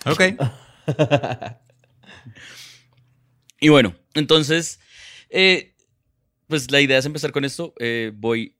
Ok. 0.05 0.21
Y 3.59 3.69
bueno, 3.69 3.93
entonces, 4.15 4.79
eh, 5.29 5.75
pues 6.47 6.71
la 6.71 6.81
idea 6.81 6.97
es 6.97 7.05
empezar 7.05 7.31
con 7.31 7.45
esto. 7.45 7.73
Eh, 7.79 8.11
voy 8.15 8.57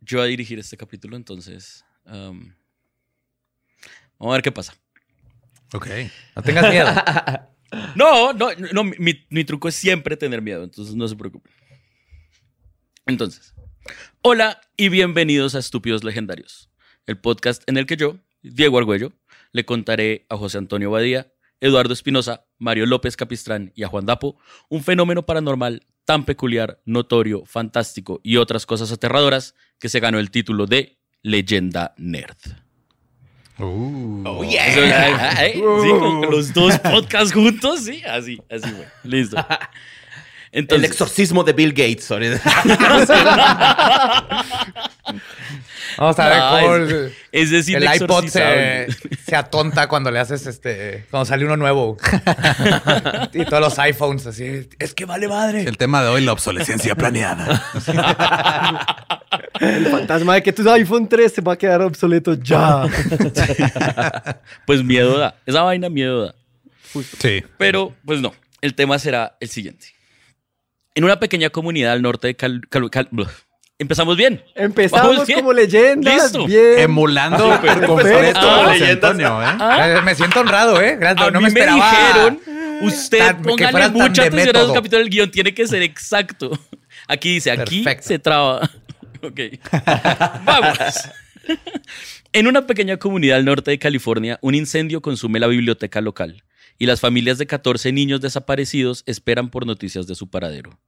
yo 0.00 0.20
a 0.20 0.26
dirigir 0.26 0.58
este 0.58 0.76
capítulo, 0.76 1.16
entonces 1.16 1.84
um, 2.04 2.52
vamos 4.24 4.34
a 4.34 4.38
ver 4.38 4.42
qué 4.42 4.52
pasa. 4.52 4.74
Ok. 5.74 5.86
no 6.34 6.42
tengas 6.42 6.70
miedo. 6.70 6.88
No, 7.96 8.32
no, 8.32 8.50
no, 8.72 8.84
mi, 8.84 9.26
mi 9.30 9.44
truco 9.44 9.66
es 9.66 9.74
siempre 9.74 10.16
tener 10.16 10.40
miedo, 10.40 10.62
entonces 10.62 10.94
no 10.94 11.08
se 11.08 11.16
preocupen. 11.16 11.52
Entonces, 13.04 13.52
hola 14.22 14.60
y 14.76 14.90
bienvenidos 14.90 15.56
a 15.56 15.58
Estúpidos 15.58 16.04
Legendarios, 16.04 16.70
el 17.06 17.18
podcast 17.18 17.64
en 17.66 17.76
el 17.76 17.86
que 17.86 17.96
yo, 17.96 18.20
Diego 18.42 18.78
Argüello, 18.78 19.12
le 19.50 19.64
contaré 19.64 20.24
a 20.28 20.36
José 20.36 20.58
Antonio 20.58 20.92
Badía, 20.92 21.32
Eduardo 21.60 21.94
Espinosa, 21.94 22.46
Mario 22.58 22.86
López 22.86 23.16
Capistrán 23.16 23.72
y 23.74 23.82
a 23.82 23.88
Juan 23.88 24.06
Dapo 24.06 24.38
un 24.68 24.84
fenómeno 24.84 25.26
paranormal 25.26 25.84
tan 26.04 26.24
peculiar, 26.24 26.80
notorio, 26.84 27.44
fantástico 27.44 28.20
y 28.22 28.36
otras 28.36 28.66
cosas 28.66 28.92
aterradoras 28.92 29.56
que 29.80 29.88
se 29.88 29.98
ganó 29.98 30.20
el 30.20 30.30
título 30.30 30.66
de 30.66 31.00
Leyenda 31.22 31.92
Nerd. 31.98 32.63
Uh. 33.58 34.42
Eso, 34.42 34.80
ah, 34.82 35.32
ah, 35.36 35.46
¿eh? 35.46 35.52
Sí, 35.54 35.60
con 35.60 36.22
los 36.22 36.52
dos 36.52 36.76
podcasts 36.82 37.32
juntos, 37.32 37.84
sí, 37.84 38.02
así, 38.04 38.42
así, 38.50 38.70
güey. 38.70 38.88
Listo. 39.04 39.36
El 40.54 40.84
exorcismo 40.84 41.42
de 41.42 41.52
Bill 41.52 41.72
Gates. 41.72 42.08
ahorita. 42.10 42.40
Vamos 45.98 46.18
a 46.18 46.28
ver 46.28 46.38
No, 46.38 46.50
cómo 46.50 46.76
es- 46.76 46.90
el, 46.92 47.14
ese 47.32 47.58
es 47.58 47.68
el 47.68 47.84
iPod 47.94 48.26
se, 48.26 48.86
se 49.26 49.36
atonta 49.36 49.88
cuando 49.88 50.10
le 50.10 50.18
haces 50.18 50.46
este. 50.46 51.06
Cuando 51.10 51.24
sale 51.26 51.44
uno 51.44 51.56
nuevo. 51.56 51.96
y 53.32 53.44
todos 53.44 53.60
los 53.60 53.78
iPhones 53.78 54.26
así. 54.26 54.68
Es 54.78 54.94
que 54.94 55.04
vale 55.04 55.28
madre. 55.28 55.62
El 55.62 55.76
tema 55.76 56.02
de 56.02 56.08
hoy, 56.08 56.24
la 56.24 56.32
obsolescencia 56.32 56.94
planeada. 56.94 57.62
El 59.60 59.86
fantasma 59.86 60.34
de 60.34 60.42
que 60.42 60.52
tu 60.52 60.68
iPhone 60.70 61.08
3 61.08 61.32
se 61.32 61.40
va 61.42 61.52
a 61.52 61.56
quedar 61.56 61.82
obsoleto 61.82 62.34
ya. 62.34 62.86
Pues 64.66 64.82
miedo 64.82 65.18
da. 65.18 65.36
Esa 65.46 65.62
vaina 65.62 65.88
miedo 65.88 66.26
da. 66.26 66.34
Sí. 67.20 67.44
Pero, 67.58 67.94
pues 68.04 68.20
no. 68.20 68.32
El 68.60 68.74
tema 68.74 68.98
será 68.98 69.36
el 69.40 69.48
siguiente. 69.48 69.93
En 70.94 71.04
una 71.04 71.18
pequeña 71.18 71.50
comunidad 71.50 71.92
al 71.92 72.02
norte 72.02 72.28
de 72.28 72.36
Cal- 72.36 72.62
Cal- 72.68 72.90
Cal- 72.90 73.08
blah, 73.10 73.28
Empezamos 73.78 74.16
bien. 74.16 74.42
Empezamos 74.54 75.26
bien. 75.26 75.40
como 75.40 75.52
leyendas. 75.52 76.22
Listo. 76.22 76.46
Bien. 76.46 76.78
Emulando 76.78 77.60
por 77.60 77.86
completo 77.86 78.38
Ah, 78.40 78.60
a 78.60 78.64
José 78.66 78.78
leyendas. 78.80 79.10
Antonio, 79.10 79.42
¿eh? 79.42 79.96
Eh, 79.98 80.00
Me 80.04 80.14
siento 80.14 80.40
honrado, 80.40 80.80
¿eh? 80.80 80.96
Gracias. 80.98 81.26
A 81.26 81.30
no 81.32 81.40
mí 81.40 81.46
me 81.46 81.50
me, 81.52 81.60
esperaba. 81.60 81.90
dijeron, 81.90 82.40
usted 82.82 83.18
tan- 83.18 83.42
póngale 83.42 83.88
mucha 83.88 84.22
de 84.22 84.28
atención 84.28 84.56
a 84.56 84.60
los 84.60 84.72
capítulos 84.72 85.02
del 85.04 85.10
guion, 85.10 85.30
tiene 85.32 85.52
que 85.52 85.66
ser 85.66 85.82
exacto. 85.82 86.56
Aquí 87.08 87.34
dice, 87.34 87.50
aquí 87.50 87.82
Perfecto. 87.82 88.08
se 88.08 88.18
traba. 88.18 88.70
Ok. 89.22 89.40
Vamos. 90.44 90.78
En 92.32 92.46
una 92.48 92.66
pequeña 92.66 92.96
comunidad 92.96 93.38
al 93.38 93.44
norte 93.44 93.70
de 93.70 93.78
California, 93.78 94.38
un 94.42 94.54
incendio 94.54 95.00
consume 95.00 95.38
la 95.38 95.46
biblioteca 95.46 96.00
local 96.00 96.42
y 96.78 96.86
las 96.86 97.00
familias 97.00 97.38
de 97.38 97.46
14 97.46 97.92
niños 97.92 98.20
desaparecidos 98.20 99.02
esperan 99.06 99.50
por 99.50 99.66
noticias 99.66 100.06
de 100.06 100.14
su 100.14 100.28
paradero. 100.28 100.78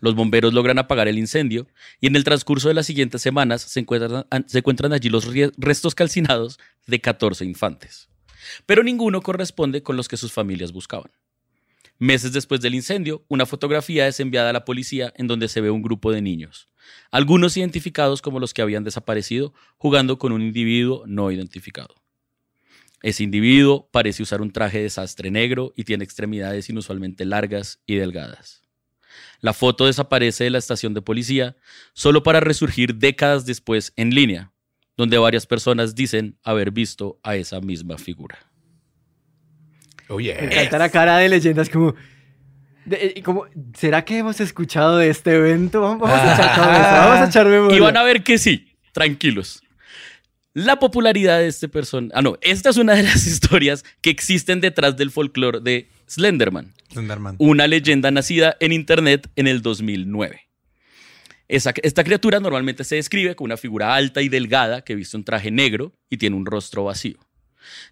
Los 0.00 0.14
bomberos 0.14 0.54
logran 0.54 0.78
apagar 0.78 1.08
el 1.08 1.18
incendio 1.18 1.66
y 2.00 2.06
en 2.06 2.16
el 2.16 2.24
transcurso 2.24 2.68
de 2.68 2.74
las 2.74 2.86
siguientes 2.86 3.20
semanas 3.20 3.62
se 3.62 3.80
encuentran, 3.80 4.26
se 4.46 4.58
encuentran 4.58 4.92
allí 4.92 5.10
los 5.10 5.28
restos 5.58 5.94
calcinados 5.94 6.58
de 6.86 7.00
14 7.00 7.44
infantes. 7.44 8.08
Pero 8.66 8.82
ninguno 8.82 9.20
corresponde 9.20 9.82
con 9.82 9.96
los 9.96 10.08
que 10.08 10.16
sus 10.16 10.32
familias 10.32 10.72
buscaban. 10.72 11.10
Meses 11.98 12.32
después 12.32 12.62
del 12.62 12.74
incendio, 12.74 13.26
una 13.28 13.44
fotografía 13.44 14.08
es 14.08 14.20
enviada 14.20 14.48
a 14.48 14.54
la 14.54 14.64
policía 14.64 15.12
en 15.16 15.26
donde 15.26 15.48
se 15.48 15.60
ve 15.60 15.70
un 15.70 15.82
grupo 15.82 16.10
de 16.10 16.22
niños, 16.22 16.70
algunos 17.10 17.58
identificados 17.58 18.22
como 18.22 18.40
los 18.40 18.54
que 18.54 18.62
habían 18.62 18.84
desaparecido, 18.84 19.52
jugando 19.76 20.18
con 20.18 20.32
un 20.32 20.40
individuo 20.40 21.04
no 21.06 21.30
identificado. 21.30 21.99
Ese 23.02 23.22
individuo 23.24 23.88
parece 23.90 24.22
usar 24.22 24.40
un 24.42 24.50
traje 24.52 24.80
de 24.82 24.90
sastre 24.90 25.30
negro 25.30 25.72
y 25.76 25.84
tiene 25.84 26.04
extremidades 26.04 26.68
inusualmente 26.68 27.24
largas 27.24 27.80
y 27.86 27.96
delgadas. 27.96 28.62
La 29.40 29.54
foto 29.54 29.86
desaparece 29.86 30.44
de 30.44 30.50
la 30.50 30.58
estación 30.58 30.92
de 30.92 31.00
policía 31.00 31.56
solo 31.94 32.22
para 32.22 32.40
resurgir 32.40 32.96
décadas 32.96 33.46
después 33.46 33.94
en 33.96 34.10
línea, 34.14 34.52
donde 34.98 35.16
varias 35.16 35.46
personas 35.46 35.94
dicen 35.94 36.36
haber 36.42 36.70
visto 36.72 37.18
a 37.22 37.36
esa 37.36 37.60
misma 37.60 37.96
figura. 37.96 38.38
Oh, 40.08 40.16
Me 40.18 40.24
yeah. 40.24 40.38
encanta 40.44 40.78
la 40.78 40.90
cara 40.90 41.16
de 41.18 41.28
leyendas 41.30 41.70
como... 41.70 41.94
de- 42.84 43.14
eh, 43.16 43.22
como, 43.22 43.46
¿Será 43.74 44.04
que 44.04 44.18
hemos 44.18 44.40
escuchado 44.40 44.98
de 44.98 45.08
este 45.08 45.34
evento? 45.36 45.80
Vamos, 45.80 46.00
vamos 46.00 46.18
a 46.18 46.34
echar 46.34 46.54
cabeza, 46.56 47.06
vamos 47.06 47.20
a 47.20 47.28
echar 47.28 47.46
memoria. 47.46 47.76
Y 47.76 47.80
van 47.80 47.96
a 47.96 48.02
ver 48.02 48.22
que 48.22 48.36
sí, 48.36 48.76
tranquilos. 48.92 49.62
La 50.52 50.78
popularidad 50.80 51.38
de 51.38 51.46
este 51.46 51.68
persona. 51.68 52.08
Ah, 52.12 52.22
no, 52.22 52.36
esta 52.40 52.70
es 52.70 52.76
una 52.76 52.94
de 52.94 53.04
las 53.04 53.26
historias 53.26 53.84
que 54.00 54.10
existen 54.10 54.60
detrás 54.60 54.96
del 54.96 55.10
folclore 55.10 55.60
de 55.60 55.88
Slenderman, 56.08 56.74
Slenderman. 56.92 57.36
una 57.38 57.66
leyenda 57.68 58.10
nacida 58.10 58.56
en 58.60 58.72
internet 58.72 59.28
en 59.36 59.46
el 59.46 59.62
2009. 59.62 60.48
Esa- 61.48 61.74
esta 61.82 62.04
criatura 62.04 62.40
normalmente 62.40 62.84
se 62.84 62.96
describe 62.96 63.34
como 63.36 63.46
una 63.46 63.56
figura 63.56 63.94
alta 63.94 64.22
y 64.22 64.28
delgada 64.28 64.82
que 64.82 64.94
viste 64.94 65.16
un 65.16 65.24
traje 65.24 65.50
negro 65.50 65.92
y 66.08 66.16
tiene 66.16 66.36
un 66.36 66.46
rostro 66.46 66.84
vacío. 66.84 67.18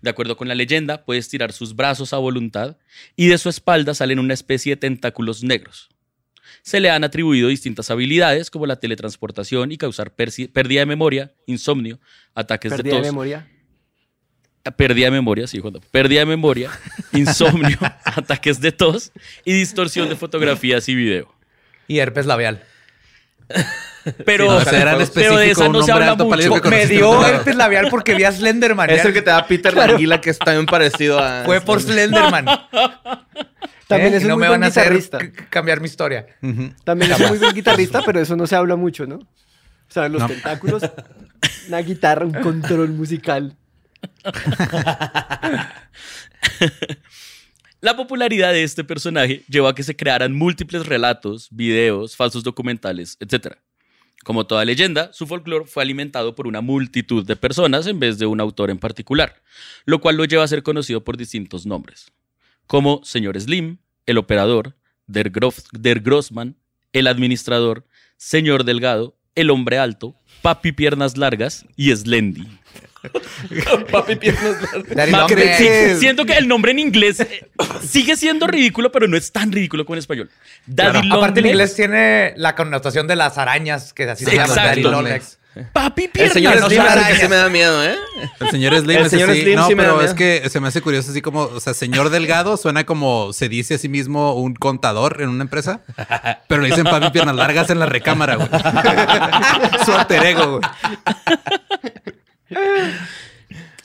De 0.00 0.10
acuerdo 0.10 0.36
con 0.36 0.48
la 0.48 0.54
leyenda, 0.54 1.04
puede 1.04 1.20
estirar 1.20 1.52
sus 1.52 1.76
brazos 1.76 2.12
a 2.12 2.18
voluntad 2.18 2.76
y 3.16 3.28
de 3.28 3.38
su 3.38 3.48
espalda 3.48 3.94
salen 3.94 4.18
una 4.18 4.34
especie 4.34 4.72
de 4.72 4.80
tentáculos 4.80 5.44
negros. 5.44 5.88
Se 6.62 6.80
le 6.80 6.90
han 6.90 7.04
atribuido 7.04 7.48
distintas 7.48 7.90
habilidades 7.90 8.50
como 8.50 8.66
la 8.66 8.76
teletransportación 8.76 9.72
y 9.72 9.78
causar 9.78 10.12
pérdida 10.14 10.80
de 10.80 10.86
memoria, 10.86 11.32
insomnio, 11.46 11.98
ataques 12.34 12.72
Pérdida 12.72 12.90
de 12.96 12.96
de 12.96 13.02
tos, 13.02 13.06
memoria. 13.12 13.48
pérdida 14.76 15.06
de 15.06 15.10
memoria, 15.12 15.46
sí, 15.46 15.60
Juan, 15.60 15.74
pérdida 15.90 16.20
de 16.20 16.26
memoria, 16.26 16.70
insomnio, 17.12 17.78
ataques 18.04 18.60
de 18.60 18.72
tos 18.72 19.12
y 19.44 19.52
distorsión 19.54 20.08
de 20.08 20.16
fotografías 20.16 20.88
y 20.88 20.94
video. 20.94 21.34
Y 21.86 21.98
herpes 21.98 22.26
labial. 22.26 22.62
Pero, 24.24 24.44
Sí, 24.44 24.50
no, 24.50 24.56
o 24.56 24.60
sea, 24.60 24.82
era 24.82 25.02
en 25.02 25.08
pero 25.14 25.36
de 25.38 25.50
esa 25.50 25.68
no 25.68 25.82
se 25.82 25.90
habla 25.92 26.14
mucho. 26.16 26.60
Me 26.68 26.86
dio 26.86 27.26
herpes 27.26 27.56
labial 27.56 27.88
porque 27.90 28.14
vi 28.14 28.24
a 28.24 28.32
Slenderman. 28.32 28.90
Es 28.90 29.04
el 29.04 29.12
que 29.12 29.22
te 29.22 29.30
da 29.30 29.46
Peter 29.46 29.74
Languila, 29.74 30.20
que 30.20 30.30
es 30.30 30.38
también 30.38 30.66
parecido 30.66 31.18
a. 31.18 31.44
Fue 31.44 31.60
por 31.60 31.80
Slenderman. 31.80 32.46
También 33.88 34.12
¿Eh? 34.14 34.18
es 34.18 34.22
un 34.22 34.28
no 34.28 34.34
muy 34.36 34.42
me 34.42 34.48
buen 34.48 34.60
van 34.60 34.64
a 34.64 34.66
hacer 34.68 34.84
guitarrista. 34.94 35.18
cambiar 35.50 35.80
mi 35.80 35.86
historia. 35.86 36.26
También 36.84 37.10
es 37.10 37.20
un 37.20 37.28
muy 37.28 37.38
buen 37.38 37.54
guitarrista, 37.54 38.02
pero 38.06 38.20
eso 38.20 38.36
no 38.36 38.46
se 38.46 38.54
habla 38.54 38.76
mucho, 38.76 39.06
¿no? 39.06 39.16
O 39.16 39.26
sea, 39.90 40.08
los 40.08 40.20
No. 40.20 40.28
tentáculos, 40.28 40.82
una 41.68 41.78
guitarra, 41.78 42.26
un 42.26 42.34
control 42.34 42.90
musical. 42.90 43.56
La 47.80 47.96
popularidad 47.96 48.52
de 48.52 48.64
este 48.64 48.82
personaje 48.82 49.44
llevó 49.48 49.68
a 49.68 49.74
que 49.74 49.84
se 49.84 49.94
crearan 49.94 50.32
múltiples 50.34 50.84
relatos, 50.86 51.46
videos, 51.50 52.16
falsos 52.16 52.42
documentales, 52.42 53.16
etc. 53.20 53.54
Como 54.24 54.46
toda 54.46 54.64
leyenda, 54.64 55.12
su 55.12 55.26
folclore 55.28 55.64
fue 55.66 55.84
alimentado 55.84 56.34
por 56.34 56.48
una 56.48 56.60
multitud 56.60 57.24
de 57.24 57.36
personas 57.36 57.86
en 57.86 58.00
vez 58.00 58.18
de 58.18 58.26
un 58.26 58.40
autor 58.40 58.70
en 58.70 58.78
particular, 58.78 59.40
lo 59.84 60.00
cual 60.00 60.16
lo 60.16 60.24
lleva 60.24 60.42
a 60.42 60.48
ser 60.48 60.64
conocido 60.64 61.04
por 61.04 61.16
distintos 61.16 61.66
nombres, 61.66 62.10
como 62.68 63.00
Señor 63.02 63.40
Slim, 63.40 63.78
el 64.06 64.18
operador, 64.18 64.76
Der, 65.08 65.32
Grof- 65.32 65.66
Der 65.72 65.98
Grossman, 66.00 66.54
el 66.92 67.08
administrador, 67.08 67.84
Señor 68.16 68.62
Delgado, 68.64 69.16
el 69.34 69.50
hombre 69.50 69.78
alto, 69.78 70.14
Papi 70.42 70.70
Piernas 70.72 71.16
Largas 71.16 71.64
y 71.76 71.90
Slendy. 71.94 72.46
Papi 73.92 74.16
piernas 74.16 74.56
largas. 74.90 75.30
Sí, 75.56 75.68
siento 76.00 76.26
que 76.26 76.32
el 76.36 76.48
nombre 76.48 76.72
en 76.72 76.80
inglés 76.80 77.20
eh, 77.20 77.48
sigue 77.80 78.16
siendo 78.16 78.46
ridículo, 78.48 78.90
pero 78.90 79.06
no 79.06 79.16
es 79.16 79.30
tan 79.30 79.52
ridículo 79.52 79.84
como 79.86 79.94
en 79.94 79.98
español. 80.00 80.30
Daddy 80.66 81.06
Long 81.06 81.18
Aparte 81.18 81.40
en 81.40 81.44
Legs, 81.44 81.54
inglés 81.54 81.74
tiene 81.76 82.34
la 82.36 82.54
connotación 82.56 83.06
de 83.06 83.14
las 83.16 83.38
arañas 83.38 83.92
que 83.94 84.04
así 84.04 84.24
se 84.24 84.32
llaman. 84.32 84.48
Exacto. 84.50 84.68
Daddy 84.68 84.82
Long 84.82 85.04
Legs. 85.04 85.37
Papi 85.72 86.04
El 86.04 86.10
Piernas 86.10 86.32
señor 86.34 86.60
no 86.60 86.66
Slim 86.68 86.80
el 86.82 86.88
arañas. 86.88 87.18
sí 87.20 87.28
me 87.28 87.36
da 87.36 87.48
miedo, 87.48 87.84
¿eh? 87.84 87.94
El 88.40 88.50
señor 88.50 88.78
Slim 88.78 88.98
El 88.98 89.04
es 89.06 89.10
señor 89.10 89.30
así. 89.30 89.40
Slim 89.42 89.56
no, 89.56 89.66
sí 89.68 89.74
me 89.74 89.82
da 89.82 89.88
pero 89.88 89.98
miedo. 89.98 90.08
es 90.10 90.14
que 90.16 90.48
se 90.50 90.60
me 90.60 90.68
hace 90.68 90.80
curioso 90.82 91.10
así 91.10 91.22
como, 91.22 91.42
o 91.42 91.60
sea, 91.60 91.74
señor 91.74 92.10
Delgado 92.10 92.56
suena 92.56 92.84
como 92.84 93.32
se 93.32 93.48
dice 93.48 93.74
a 93.74 93.78
sí 93.78 93.88
mismo 93.88 94.34
un 94.34 94.54
contador 94.54 95.20
en 95.22 95.28
una 95.30 95.42
empresa, 95.44 95.80
pero 96.48 96.62
le 96.62 96.68
dicen 96.68 96.84
papi 96.84 97.10
piernas 97.10 97.34
largas 97.36 97.70
en 97.70 97.78
la 97.78 97.86
recámara, 97.86 98.36
güey. 98.36 98.48
Su 99.84 99.92
alter 99.92 100.24
ego, 100.24 100.58
güey. 100.58 100.70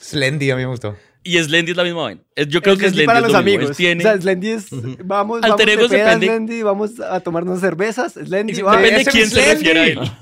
Slendy, 0.00 0.50
a 0.50 0.56
mí 0.56 0.62
me 0.62 0.68
gustó. 0.68 0.96
y 1.22 1.38
Slendy 1.42 1.70
es 1.72 1.76
la 1.76 1.84
misma 1.84 2.02
vaina. 2.02 2.20
Yo 2.48 2.60
creo 2.60 2.76
que 2.76 2.88
Slendy 2.90 3.06
para 3.06 3.18
es 3.20 3.24
los 3.24 3.32
lo 3.32 3.38
mismo. 3.42 3.50
Él 3.52 3.58
amigos. 3.62 3.76
tiene- 3.76 4.04
O 4.04 4.06
sea, 4.06 4.20
Slendy 4.20 4.48
es, 4.50 4.66
vamos, 5.04 5.42
Alter 5.42 5.48
vamos 5.50 5.66
de 5.66 5.72
egos 5.72 5.88
peda, 5.90 6.04
depende- 6.10 6.26
Slendy, 6.26 6.62
vamos 6.62 6.90
a 7.00 7.20
tomarnos 7.20 7.60
cervezas, 7.60 8.12
Slendy, 8.12 8.54
Sí, 8.56 8.62
va. 8.62 8.72
depende 8.76 8.96
de 8.96 9.02
ese 9.02 9.10
quién 9.10 9.30
se 9.30 9.34
Slendy. 9.42 9.52
refiere 9.54 9.80
a 9.80 9.86
él. 9.86 10.12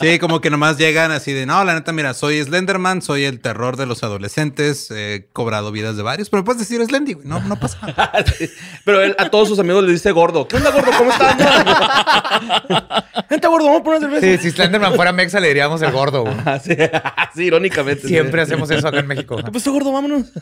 Sí, 0.00 0.18
como 0.18 0.40
que 0.40 0.50
nomás 0.50 0.78
llegan 0.78 1.10
así 1.10 1.32
de, 1.32 1.46
no, 1.46 1.64
la 1.64 1.74
neta, 1.74 1.92
mira, 1.92 2.14
soy 2.14 2.42
Slenderman, 2.42 3.02
soy 3.02 3.24
el 3.24 3.40
terror 3.40 3.76
de 3.76 3.86
los 3.86 4.02
adolescentes, 4.02 4.90
he 4.90 5.28
cobrado 5.32 5.72
vidas 5.72 5.96
de 5.96 6.02
varios, 6.02 6.30
pero 6.30 6.44
puedes 6.44 6.60
decir 6.60 6.84
Slendy, 6.84 7.14
güey, 7.14 7.26
no, 7.26 7.40
no 7.40 7.58
pasa 7.58 7.78
nada. 7.86 8.12
Pero 8.84 9.02
él 9.02 9.16
a 9.18 9.28
todos 9.30 9.48
sus 9.48 9.58
amigos 9.58 9.84
le 9.84 9.92
dice 9.92 10.12
gordo. 10.12 10.46
¿Qué 10.46 10.56
onda, 10.56 10.70
gordo? 10.70 10.90
¿Cómo 10.96 11.10
estás? 11.10 11.36
Vente, 13.30 13.48
gordo, 13.48 13.66
vamos 13.66 13.80
a 13.80 13.84
poner 13.84 14.00
cerveza. 14.00 14.26
Sí, 14.26 14.38
si 14.38 14.50
Slenderman 14.52 14.94
fuera 14.94 15.12
Mexa 15.12 15.40
le 15.40 15.48
diríamos 15.48 15.82
el 15.82 15.92
gordo. 15.92 16.22
güey. 16.22 16.36
Así, 16.46 16.70
así, 17.16 17.44
irónicamente. 17.44 18.06
Siempre 18.06 18.44
sí. 18.44 18.52
hacemos 18.52 18.70
eso 18.70 18.86
acá 18.88 19.00
en 19.00 19.06
México. 19.06 19.36
¿Qué 19.44 19.50
pasó, 19.50 19.72
gordo? 19.72 19.92
Vámonos. 19.92 20.32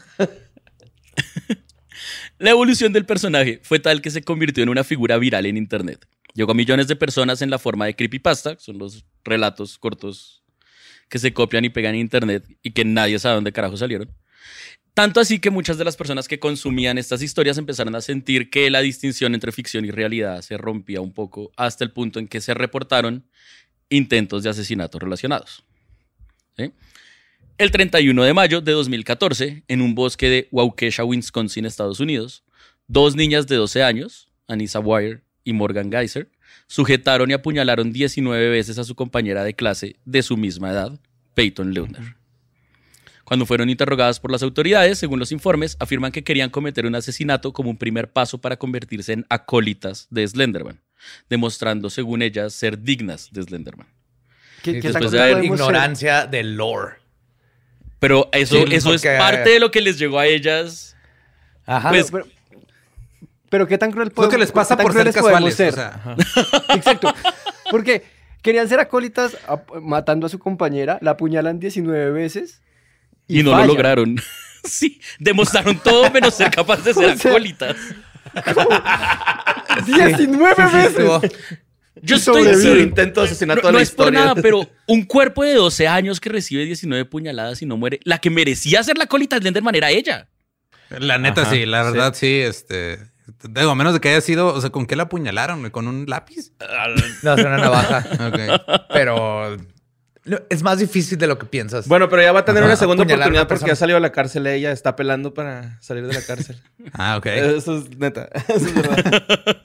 La 2.38 2.50
evolución 2.50 2.92
del 2.92 3.06
personaje 3.06 3.60
fue 3.62 3.78
tal 3.78 4.02
que 4.02 4.10
se 4.10 4.22
convirtió 4.22 4.62
en 4.62 4.68
una 4.68 4.82
figura 4.82 5.18
viral 5.18 5.46
en 5.46 5.56
internet. 5.56 6.06
Llegó 6.34 6.50
a 6.50 6.54
millones 6.54 6.88
de 6.88 6.96
personas 6.96 7.42
en 7.42 7.50
la 7.50 7.60
forma 7.60 7.86
de 7.86 7.94
creepypasta, 7.94 8.58
son 8.58 8.78
los 8.78 9.04
relatos 9.24 9.78
cortos 9.78 10.42
que 11.08 11.20
se 11.20 11.32
copian 11.32 11.64
y 11.64 11.68
pegan 11.68 11.94
en 11.94 12.00
internet 12.00 12.44
y 12.62 12.72
que 12.72 12.84
nadie 12.84 13.20
sabe 13.20 13.36
dónde 13.36 13.52
carajo 13.52 13.76
salieron. 13.76 14.10
Tanto 14.94 15.20
así 15.20 15.38
que 15.38 15.50
muchas 15.50 15.78
de 15.78 15.84
las 15.84 15.96
personas 15.96 16.26
que 16.26 16.40
consumían 16.40 16.98
estas 16.98 17.22
historias 17.22 17.56
empezaron 17.58 17.94
a 17.94 18.00
sentir 18.00 18.50
que 18.50 18.68
la 18.70 18.80
distinción 18.80 19.34
entre 19.34 19.52
ficción 19.52 19.84
y 19.84 19.90
realidad 19.92 20.42
se 20.42 20.56
rompía 20.56 21.00
un 21.00 21.12
poco 21.12 21.52
hasta 21.56 21.84
el 21.84 21.92
punto 21.92 22.18
en 22.18 22.26
que 22.26 22.40
se 22.40 22.54
reportaron 22.54 23.24
intentos 23.90 24.42
de 24.42 24.50
asesinato 24.50 24.98
relacionados. 24.98 25.64
¿Sí? 26.56 26.72
El 27.56 27.70
31 27.70 28.24
de 28.24 28.34
mayo 28.34 28.60
de 28.60 28.72
2014, 28.72 29.62
en 29.68 29.80
un 29.80 29.94
bosque 29.94 30.28
de 30.28 30.48
Waukesha, 30.50 31.04
Wisconsin, 31.04 31.66
Estados 31.66 32.00
Unidos, 32.00 32.42
dos 32.88 33.14
niñas 33.14 33.46
de 33.46 33.54
12 33.54 33.84
años, 33.84 34.28
Anissa 34.48 34.80
Wire 34.80 35.20
y 35.44 35.52
Morgan 35.52 35.88
Geyser, 35.88 36.28
sujetaron 36.66 37.30
y 37.30 37.34
apuñalaron 37.34 37.92
19 37.92 38.48
veces 38.48 38.78
a 38.78 38.84
su 38.84 38.96
compañera 38.96 39.44
de 39.44 39.54
clase 39.54 39.94
de 40.04 40.24
su 40.24 40.36
misma 40.36 40.72
edad, 40.72 40.98
Peyton 41.34 41.72
Leuner. 41.72 42.16
Cuando 43.22 43.46
fueron 43.46 43.70
interrogadas 43.70 44.18
por 44.18 44.32
las 44.32 44.42
autoridades, 44.42 44.98
según 44.98 45.20
los 45.20 45.30
informes, 45.30 45.76
afirman 45.78 46.10
que 46.10 46.24
querían 46.24 46.50
cometer 46.50 46.86
un 46.86 46.96
asesinato 46.96 47.52
como 47.52 47.70
un 47.70 47.78
primer 47.78 48.10
paso 48.10 48.38
para 48.38 48.56
convertirse 48.56 49.12
en 49.12 49.26
acólitas 49.28 50.08
de 50.10 50.26
Slenderman, 50.26 50.80
demostrando, 51.30 51.88
según 51.88 52.20
ellas, 52.20 52.52
ser 52.52 52.82
dignas 52.82 53.28
de 53.30 53.44
Slenderman. 53.44 53.86
¿Qué, 54.64 54.80
después 54.80 55.12
de 55.12 55.22
haber 55.22 55.36
ser? 55.36 55.44
Ignorancia 55.44 56.26
del 56.26 56.56
lore. 56.56 57.03
Pero 58.04 58.28
eso, 58.32 58.56
Sí, 58.56 58.64
eso 58.70 58.92
es 58.92 59.02
parte 59.02 59.48
de 59.48 59.58
lo 59.58 59.70
que 59.70 59.80
les 59.80 59.98
llegó 59.98 60.18
a 60.18 60.26
ellas. 60.26 60.94
Ajá. 61.64 61.88
Pues- 61.88 62.10
pero, 62.10 62.26
pero 63.48 63.66
qué 63.66 63.78
tan 63.78 63.90
cruel 63.92 64.08
Es 64.08 64.18
lo 64.18 64.28
que 64.28 64.36
les 64.36 64.52
pasa 64.52 64.76
por 64.76 64.92
ser 64.92 65.10
casuales. 65.10 65.58
o 65.58 65.72
sea, 65.72 66.16
Exacto. 66.74 67.14
Porque, 67.70 68.04
Querían 68.42 68.68
ser 68.68 68.78
acólitas 68.78 69.38
matando 69.80 70.26
a 70.26 70.28
su 70.28 70.38
compañera, 70.38 70.98
la 71.00 71.12
apuñalan 71.12 71.60
19 71.60 72.10
veces. 72.10 72.60
Y, 73.26 73.42
no 73.42 73.56
lo 73.56 73.64
lograron. 73.64 74.16
sí, 74.64 75.00
demostraron 75.18 75.78
todo 75.78 76.10
menos 76.10 76.34
ser 76.34 76.50
capaces 76.50 76.84
de 76.84 76.92
ser 76.94 77.10
O 77.14 77.16
sea, 77.16 77.30
acólitas. 77.30 77.76
19 79.86 80.54
veces. 80.74 81.32
Yo 82.02 82.16
estoy 82.16 82.46
Es 82.46 82.64
el 82.64 82.80
intento 82.80 83.20
de 83.20 83.26
asesinato 83.26 83.62
no, 83.62 83.68
de 83.68 83.72
no 83.72 83.78
la 83.78 83.82
es 83.82 83.90
por 83.92 84.12
nada, 84.12 84.34
pero 84.34 84.68
un 84.86 85.04
cuerpo 85.04 85.44
de 85.44 85.54
12 85.54 85.86
años 85.86 86.20
que 86.20 86.28
recibe 86.28 86.64
19 86.64 87.04
puñaladas 87.04 87.62
y 87.62 87.66
no 87.66 87.76
muere, 87.76 88.00
la 88.04 88.18
que 88.18 88.30
merecía 88.30 88.82
ser 88.82 88.98
la 88.98 89.06
colita 89.06 89.36
de 89.36 89.42
Slenderman 89.42 89.74
era 89.74 89.90
ella. 89.90 90.28
La 90.90 91.18
neta, 91.18 91.42
Ajá, 91.42 91.50
sí, 91.50 91.66
la 91.66 91.82
verdad, 91.82 92.14
sí, 92.14 92.40
este. 92.40 92.98
Digo, 93.48 93.70
a 93.70 93.74
menos 93.74 93.94
de 93.94 94.00
que 94.00 94.10
haya 94.10 94.20
sido, 94.20 94.48
o 94.48 94.60
sea, 94.60 94.70
¿con 94.70 94.86
qué 94.86 94.96
la 94.96 95.04
apuñalaron? 95.04 95.70
¿Con 95.70 95.88
un 95.88 96.04
lápiz? 96.06 96.52
No, 97.22 97.34
es 97.34 97.40
una 97.40 97.56
navaja. 97.56 98.06
Ok. 98.28 98.84
Pero 98.92 99.56
no, 100.24 100.38
es 100.48 100.62
más 100.62 100.78
difícil 100.78 101.18
de 101.18 101.26
lo 101.26 101.38
que 101.38 101.46
piensas. 101.46 101.88
Bueno, 101.88 102.08
pero 102.08 102.22
ya 102.22 102.32
va 102.32 102.40
a 102.40 102.44
tener 102.44 102.62
Ajá. 102.62 102.70
una 102.72 102.76
segunda 102.76 103.02
oportunidad 103.02 103.48
porque 103.48 103.66
ya 103.66 103.76
salió 103.76 103.96
de 103.96 104.00
la 104.00 104.12
cárcel 104.12 104.46
ella, 104.46 104.72
está 104.72 104.90
apelando 104.90 105.34
para 105.34 105.80
salir 105.80 106.06
de 106.06 106.14
la 106.14 106.22
cárcel. 106.22 106.60
Ah, 106.92 107.16
ok. 107.16 107.26
Eso 107.26 107.78
es 107.78 107.96
neta. 107.98 108.28
Eso 108.48 108.66
es 108.66 108.74
verdad. 108.74 109.56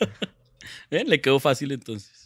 ¿Eh? 0.91 1.03
Le 1.05 1.21
quedó 1.21 1.39
fácil 1.39 1.71
entonces. 1.71 2.18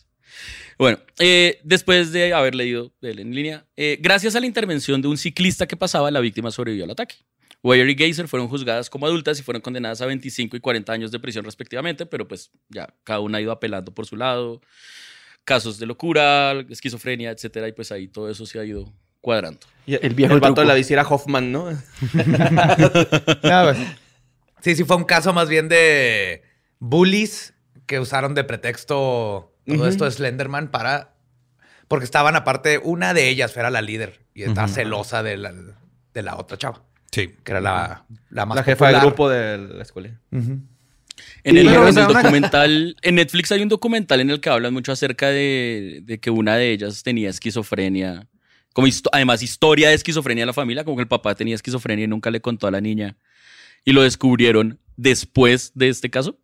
Bueno, 0.84 1.00
eh, 1.18 1.62
después 1.64 2.12
de 2.12 2.34
haber 2.34 2.56
leído 2.56 2.92
de 3.00 3.12
él 3.12 3.20
en 3.20 3.34
línea, 3.34 3.66
eh, 3.78 3.98
gracias 4.02 4.36
a 4.36 4.42
la 4.42 4.48
intervención 4.48 5.02
de 5.02 5.08
un 5.08 5.18
ciclista 5.18 5.66
que 5.66 5.78
pasaba, 5.78 6.12
la 6.12 6.20
víctima 6.20 6.52
sobrevivió 6.52 6.84
al 6.84 6.92
ataque. 6.92 7.16
Weyer 7.64 7.90
y 7.90 7.96
Geyser 7.96 8.28
fueron 8.28 8.50
juzgadas 8.50 8.90
como 8.90 9.06
adultas 9.06 9.40
y 9.40 9.44
fueron 9.44 9.62
condenadas 9.62 10.02
a 10.02 10.08
25 10.08 10.58
y 10.58 10.60
40 10.60 10.92
años 10.92 11.10
de 11.10 11.22
prisión 11.22 11.46
respectivamente, 11.46 12.06
pero 12.06 12.28
pues 12.28 12.52
ya 12.68 12.94
cada 13.06 13.22
una 13.22 13.38
ha 13.38 13.42
ido 13.42 13.54
apelando 13.54 13.94
por 13.94 14.06
su 14.06 14.18
lado. 14.18 14.60
Casos 15.46 15.80
de 15.80 15.86
locura, 15.86 16.52
esquizofrenia, 16.70 17.32
etcétera, 17.32 17.70
y 17.70 17.72
pues 17.72 17.90
ahí 17.94 18.10
todo 18.10 18.30
eso 18.30 18.46
se 18.46 18.60
ha 18.60 18.66
ido 18.66 18.92
cuadrando. 19.22 19.62
Y 19.86 19.96
El 20.06 20.14
viejo 20.16 20.34
el 20.34 20.42
vato 20.42 20.60
de 20.60 20.68
la 20.68 20.74
bici 20.74 20.92
era 20.92 21.08
Hoffman, 21.08 21.50
¿no? 21.50 21.70
Pues. 23.42 23.78
Sí, 24.60 24.76
sí, 24.76 24.84
fue 24.84 24.98
un 24.98 25.06
caso 25.06 25.32
más 25.32 25.48
bien 25.48 25.70
de 25.70 26.44
bullies 26.80 27.54
que 27.86 28.02
usaron 28.02 28.36
de 28.36 28.44
pretexto 28.44 29.53
todo 29.66 29.88
esto 29.88 30.06
de 30.06 30.12
Slenderman 30.12 30.70
para. 30.72 31.14
Porque 31.88 32.06
estaban 32.06 32.36
aparte, 32.36 32.80
una 32.84 33.14
de 33.14 33.30
ellas 33.30 33.56
era 33.58 33.70
la 33.70 33.82
líder 33.82 34.22
y 34.34 34.44
estaba 34.44 34.68
celosa 34.68 35.22
de 35.22 35.38
la, 35.38 35.54
de 36.14 36.22
la 36.24 36.38
otra 36.38 36.58
chava, 36.58 36.82
Sí. 37.12 37.36
que 37.44 37.52
era 37.52 37.62
la, 37.62 38.06
la 38.30 38.46
más 38.46 38.56
La 38.56 38.64
jefa 38.64 38.88
del 38.88 39.00
grupo 39.02 39.30
de 39.30 39.58
la 39.58 39.84
escuela. 39.84 40.10
En 40.32 41.58
el, 41.58 41.68
en 41.68 41.96
documental, 41.96 42.96
en 43.02 43.16
Netflix 43.16 43.52
hay 43.52 43.62
un 43.62 43.70
documental 43.70 44.22
en 44.22 44.30
el 44.32 44.40
que 44.40 44.50
hablan 44.50 44.74
mucho 44.74 44.92
acerca 44.92 45.28
de, 45.30 46.00
de 46.04 46.20
que 46.20 46.32
una 46.32 46.56
de 46.56 46.72
ellas 46.72 47.04
tenía 47.04 47.30
esquizofrenia. 47.30 48.28
Como 48.74 48.88
histo- 48.88 49.10
además, 49.12 49.44
historia 49.44 49.90
de 49.90 49.96
esquizofrenia 49.96 50.44
de 50.44 50.48
la 50.48 50.54
familia, 50.54 50.84
como 50.84 50.96
que 50.98 51.04
el 51.04 51.08
papá 51.08 51.36
tenía 51.36 51.54
esquizofrenia 51.54 52.06
y 52.06 52.08
nunca 52.08 52.32
le 52.32 52.42
contó 52.42 52.66
a 52.68 52.72
la 52.72 52.82
niña. 52.82 53.18
Y 53.86 53.92
lo 53.92 54.02
descubrieron 54.02 54.80
después 54.96 55.72
de 55.76 55.90
este 55.90 56.10
caso. 56.10 56.40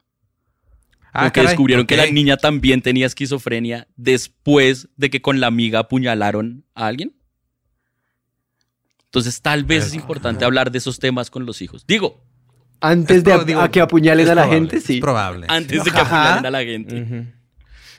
Ah, 1.14 1.26
que 1.32 1.40
caray, 1.42 1.48
descubrieron 1.50 1.86
que 1.88 1.98
la 1.98 2.06
niña 2.08 2.38
también 2.38 2.82
tenía 2.82 3.06
esquizofrenia 3.08 3.88
después 3.96 4.90
de 4.96 5.10
que 5.10 5.22
con 5.22 5.40
la 5.40 5.48
amiga 5.48 5.80
apuñalaron 5.80 6.64
a 6.76 6.88
alguien. 6.88 7.14
Entonces, 9.06 9.42
tal 9.42 9.64
vez 9.64 9.88
es 9.88 9.94
importante 9.96 10.46
hablar 10.46 10.72
de 10.72 10.78
esos 10.78 11.00
temas 11.00 11.32
con 11.32 11.46
los 11.46 11.62
hijos. 11.62 11.86
Digo, 11.88 12.24
Antes 12.82 13.18
Es 13.18 13.24
de 13.26 13.34
a- 13.34 13.40
digo, 13.44 13.60
a 13.60 13.70
que 13.70 13.82
apuñalen 13.82 14.26
a 14.30 14.36
la 14.36 14.44
probable, 14.44 14.56
gente, 14.70 14.80
sí. 14.80 14.94
Es 14.96 15.02
probable. 15.02 15.48
antes 15.50 15.84
de 15.84 15.92
que 15.92 16.00
apuñalen 16.00 16.46
a 16.46 16.52
la 16.52 16.64
gente. 16.64 17.02
Ujú. 17.02 17.26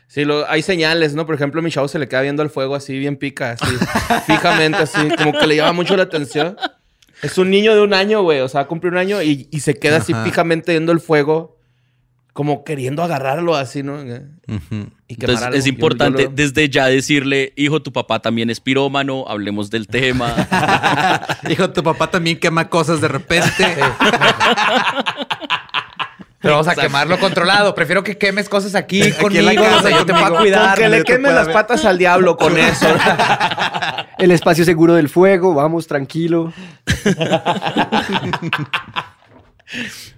Sí, 0.07 0.25
lo, 0.25 0.49
hay 0.51 0.63
señales, 0.63 1.15
¿no? 1.15 1.27
Por 1.27 1.35
ejemplo, 1.35 1.61
mi 1.61 1.71
chavo 1.71 1.87
se 1.87 1.99
le 1.99 2.09
queda 2.09 2.23
viendo 2.23 2.43
el 2.43 2.49
fuego 2.49 2.75
así, 2.75 2.99
bien 2.99 3.17
pica, 3.19 3.53
así, 3.53 3.67
fijamente, 4.27 4.79
así, 4.79 4.99
como 5.19 5.33
que 5.39 5.47
le 5.47 5.57
llama 5.57 5.75
mucho 5.75 5.97
la 5.99 6.05
atención. 6.05 6.57
Es 7.23 7.37
un 7.37 7.51
niño 7.51 7.75
de 7.75 7.83
un 7.83 7.93
año, 7.93 8.23
güey, 8.23 8.41
o 8.41 8.49
sea, 8.49 8.67
cumple 8.67 8.89
un 8.89 8.97
año 8.97 9.21
y, 9.23 9.49
y 9.53 9.61
se 9.61 9.75
queda 9.79 9.99
así 9.99 10.15
Ajá. 10.15 10.25
fijamente 10.25 10.73
viendo 10.73 10.93
el 10.93 11.01
fuego, 11.01 11.60
como 12.33 12.63
queriendo 12.65 13.03
agarrarlo 13.03 13.57
así, 13.57 13.83
¿no? 13.83 13.95
Ujú. 13.97 14.91
Y 15.09 15.17
quemar 15.17 15.35
Entonces 15.37 15.55
es 15.61 15.67
importante 15.67 16.23
yo 16.25 16.29
lo- 16.31 16.35
desde 16.37 16.69
ya 16.69 16.87
decirle, 16.87 17.53
hijo, 17.57 17.83
tu 17.83 17.93
papá 17.93 18.21
también 18.21 18.51
es 18.51 18.61
pirómano, 18.61 19.25
hablemos 19.29 19.71
del 19.71 19.87
tema. 19.89 20.35
Hijo, 21.51 21.71
tu 21.71 21.83
papá 21.83 22.09
también 22.11 22.39
quema 22.39 22.69
cosas 22.69 23.01
de 23.01 23.09
repente. 23.09 23.77
Pero 26.43 26.55
vamos 26.55 26.69
a 26.69 26.75
quemarlo 26.75 27.19
controlado. 27.19 27.75
Prefiero 27.75 28.03
que 28.03 28.17
quemes 28.17 28.49
cosas 28.49 28.75
aquí, 28.75 29.03
la 29.03 29.15
conmigo, 29.19 29.63
casa, 29.63 29.75
donde 29.75 29.91
yo 29.91 30.07
te 30.07 30.13
pueda 30.13 30.23
conmigo. 30.25 30.39
cuidar. 30.41 30.75
Con 30.77 30.85
que 30.85 30.89
le 30.89 31.05
quemes 31.05 31.35
las 31.35 31.47
ver. 31.49 31.55
patas 31.55 31.85
al 31.85 31.99
diablo 31.99 32.37
con 32.39 32.57
eso. 32.59 32.87
El 34.19 34.31
espacio 34.31 34.65
seguro 34.65 34.95
del 34.95 35.11
fuego, 35.11 35.53
vamos, 35.55 35.87
tranquilo. 35.87 36.51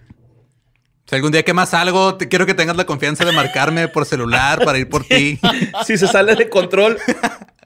Si 1.12 1.16
algún 1.16 1.30
día 1.30 1.42
quemas 1.42 1.74
algo, 1.74 2.14
te 2.14 2.26
quiero 2.26 2.46
que 2.46 2.54
tengas 2.54 2.74
la 2.74 2.86
confianza 2.86 3.26
de 3.26 3.32
marcarme 3.32 3.86
por 3.86 4.06
celular 4.06 4.64
para 4.64 4.78
ir 4.78 4.88
por 4.88 5.04
ti. 5.08 5.38
si 5.84 5.98
se 5.98 6.08
sale 6.08 6.34
de 6.36 6.48
control, 6.48 6.96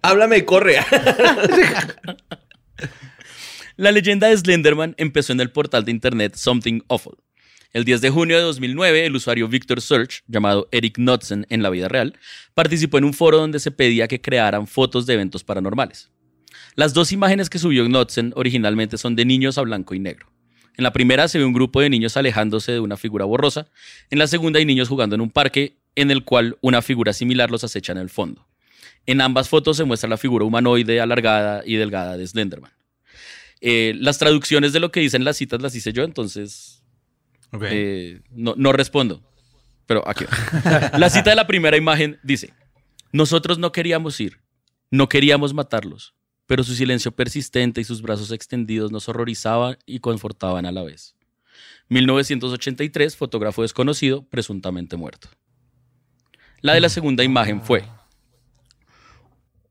háblame 0.02 0.38
y 0.38 0.42
corre. 0.42 0.78
La 3.76 3.92
leyenda 3.92 4.26
de 4.26 4.36
Slenderman 4.36 4.96
empezó 4.98 5.32
en 5.32 5.38
el 5.38 5.52
portal 5.52 5.84
de 5.84 5.92
internet 5.92 6.34
Something 6.34 6.80
Awful. 6.88 7.18
El 7.72 7.84
10 7.84 8.00
de 8.00 8.10
junio 8.10 8.36
de 8.36 8.42
2009, 8.42 9.06
el 9.06 9.14
usuario 9.14 9.46
Victor 9.46 9.80
Search, 9.80 10.24
llamado 10.26 10.66
Eric 10.72 10.96
Knudsen 10.96 11.46
en 11.48 11.62
la 11.62 11.70
vida 11.70 11.86
real, 11.86 12.18
participó 12.54 12.98
en 12.98 13.04
un 13.04 13.14
foro 13.14 13.38
donde 13.38 13.60
se 13.60 13.70
pedía 13.70 14.08
que 14.08 14.20
crearan 14.20 14.66
fotos 14.66 15.06
de 15.06 15.14
eventos 15.14 15.44
paranormales. 15.44 16.10
Las 16.74 16.94
dos 16.94 17.12
imágenes 17.12 17.48
que 17.48 17.60
subió 17.60 17.84
Knudsen 17.84 18.32
originalmente 18.34 18.98
son 18.98 19.14
de 19.14 19.24
niños 19.24 19.56
a 19.56 19.62
blanco 19.62 19.94
y 19.94 20.00
negro. 20.00 20.26
En 20.76 20.84
la 20.84 20.92
primera 20.92 21.28
se 21.28 21.38
ve 21.38 21.44
un 21.44 21.52
grupo 21.52 21.80
de 21.80 21.88
niños 21.88 22.16
alejándose 22.16 22.72
de 22.72 22.80
una 22.80 22.96
figura 22.96 23.24
borrosa. 23.24 23.68
En 24.10 24.18
la 24.18 24.26
segunda 24.26 24.58
hay 24.58 24.66
niños 24.66 24.88
jugando 24.88 25.14
en 25.14 25.22
un 25.22 25.30
parque 25.30 25.76
en 25.94 26.10
el 26.10 26.24
cual 26.24 26.58
una 26.60 26.82
figura 26.82 27.12
similar 27.12 27.50
los 27.50 27.64
acecha 27.64 27.92
en 27.92 27.98
el 27.98 28.10
fondo. 28.10 28.46
En 29.06 29.20
ambas 29.20 29.48
fotos 29.48 29.76
se 29.76 29.84
muestra 29.84 30.10
la 30.10 30.18
figura 30.18 30.44
humanoide 30.44 31.00
alargada 31.00 31.62
y 31.64 31.76
delgada 31.76 32.16
de 32.16 32.26
Slenderman. 32.26 32.72
Eh, 33.60 33.94
las 33.96 34.18
traducciones 34.18 34.72
de 34.72 34.80
lo 34.80 34.90
que 34.90 35.00
dicen 35.00 35.24
las 35.24 35.38
citas 35.38 35.62
las 35.62 35.74
hice 35.74 35.92
yo, 35.92 36.04
entonces 36.04 36.82
eh, 37.62 38.20
no, 38.30 38.54
no 38.56 38.72
respondo. 38.72 39.22
Pero 39.86 40.06
aquí 40.06 40.24
va. 40.24 40.90
La 40.98 41.08
cita 41.08 41.30
de 41.30 41.36
la 41.36 41.46
primera 41.46 41.76
imagen 41.76 42.18
dice, 42.24 42.52
nosotros 43.12 43.58
no 43.58 43.70
queríamos 43.70 44.20
ir, 44.20 44.40
no 44.90 45.08
queríamos 45.08 45.54
matarlos, 45.54 46.15
pero 46.46 46.64
su 46.64 46.74
silencio 46.74 47.12
persistente 47.12 47.80
y 47.80 47.84
sus 47.84 48.02
brazos 48.02 48.30
extendidos 48.32 48.92
nos 48.92 49.08
horrorizaban 49.08 49.76
y 49.86 50.00
confortaban 50.00 50.66
a 50.66 50.72
la 50.72 50.82
vez. 50.82 51.14
1983, 51.88 53.16
fotógrafo 53.16 53.62
desconocido, 53.62 54.24
presuntamente 54.28 54.96
muerto. 54.96 55.28
La 56.60 56.74
de 56.74 56.80
la 56.80 56.88
segunda 56.88 57.22
imagen 57.22 57.62
fue 57.62 57.84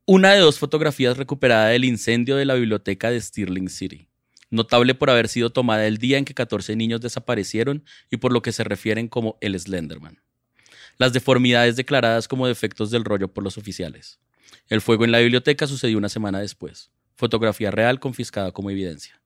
una 0.07 0.33
de 0.33 0.39
dos 0.39 0.59
fotografías 0.59 1.17
recuperada 1.17 1.69
del 1.69 1.83
incendio 1.83 2.35
de 2.35 2.45
la 2.45 2.53
biblioteca 2.53 3.09
de 3.09 3.19
Stirling 3.19 3.69
City, 3.69 4.07
notable 4.51 4.93
por 4.93 5.09
haber 5.09 5.27
sido 5.27 5.49
tomada 5.49 5.87
el 5.87 5.97
día 5.97 6.19
en 6.19 6.25
que 6.25 6.35
14 6.35 6.75
niños 6.75 7.01
desaparecieron 7.01 7.83
y 8.11 8.17
por 8.17 8.31
lo 8.31 8.43
que 8.43 8.51
se 8.51 8.63
refieren 8.63 9.07
como 9.07 9.39
el 9.41 9.59
Slenderman. 9.59 10.21
Las 10.97 11.11
deformidades 11.11 11.75
declaradas 11.75 12.27
como 12.27 12.45
defectos 12.45 12.91
del 12.91 13.03
rollo 13.03 13.33
por 13.33 13.43
los 13.43 13.57
oficiales. 13.57 14.19
El 14.67 14.81
fuego 14.81 15.05
en 15.05 15.11
la 15.11 15.19
biblioteca 15.19 15.67
sucedió 15.67 15.97
una 15.97 16.09
semana 16.09 16.39
después. 16.39 16.91
Fotografía 17.15 17.71
real 17.71 17.99
confiscada 17.99 18.51
como 18.51 18.71
evidencia. 18.71 19.21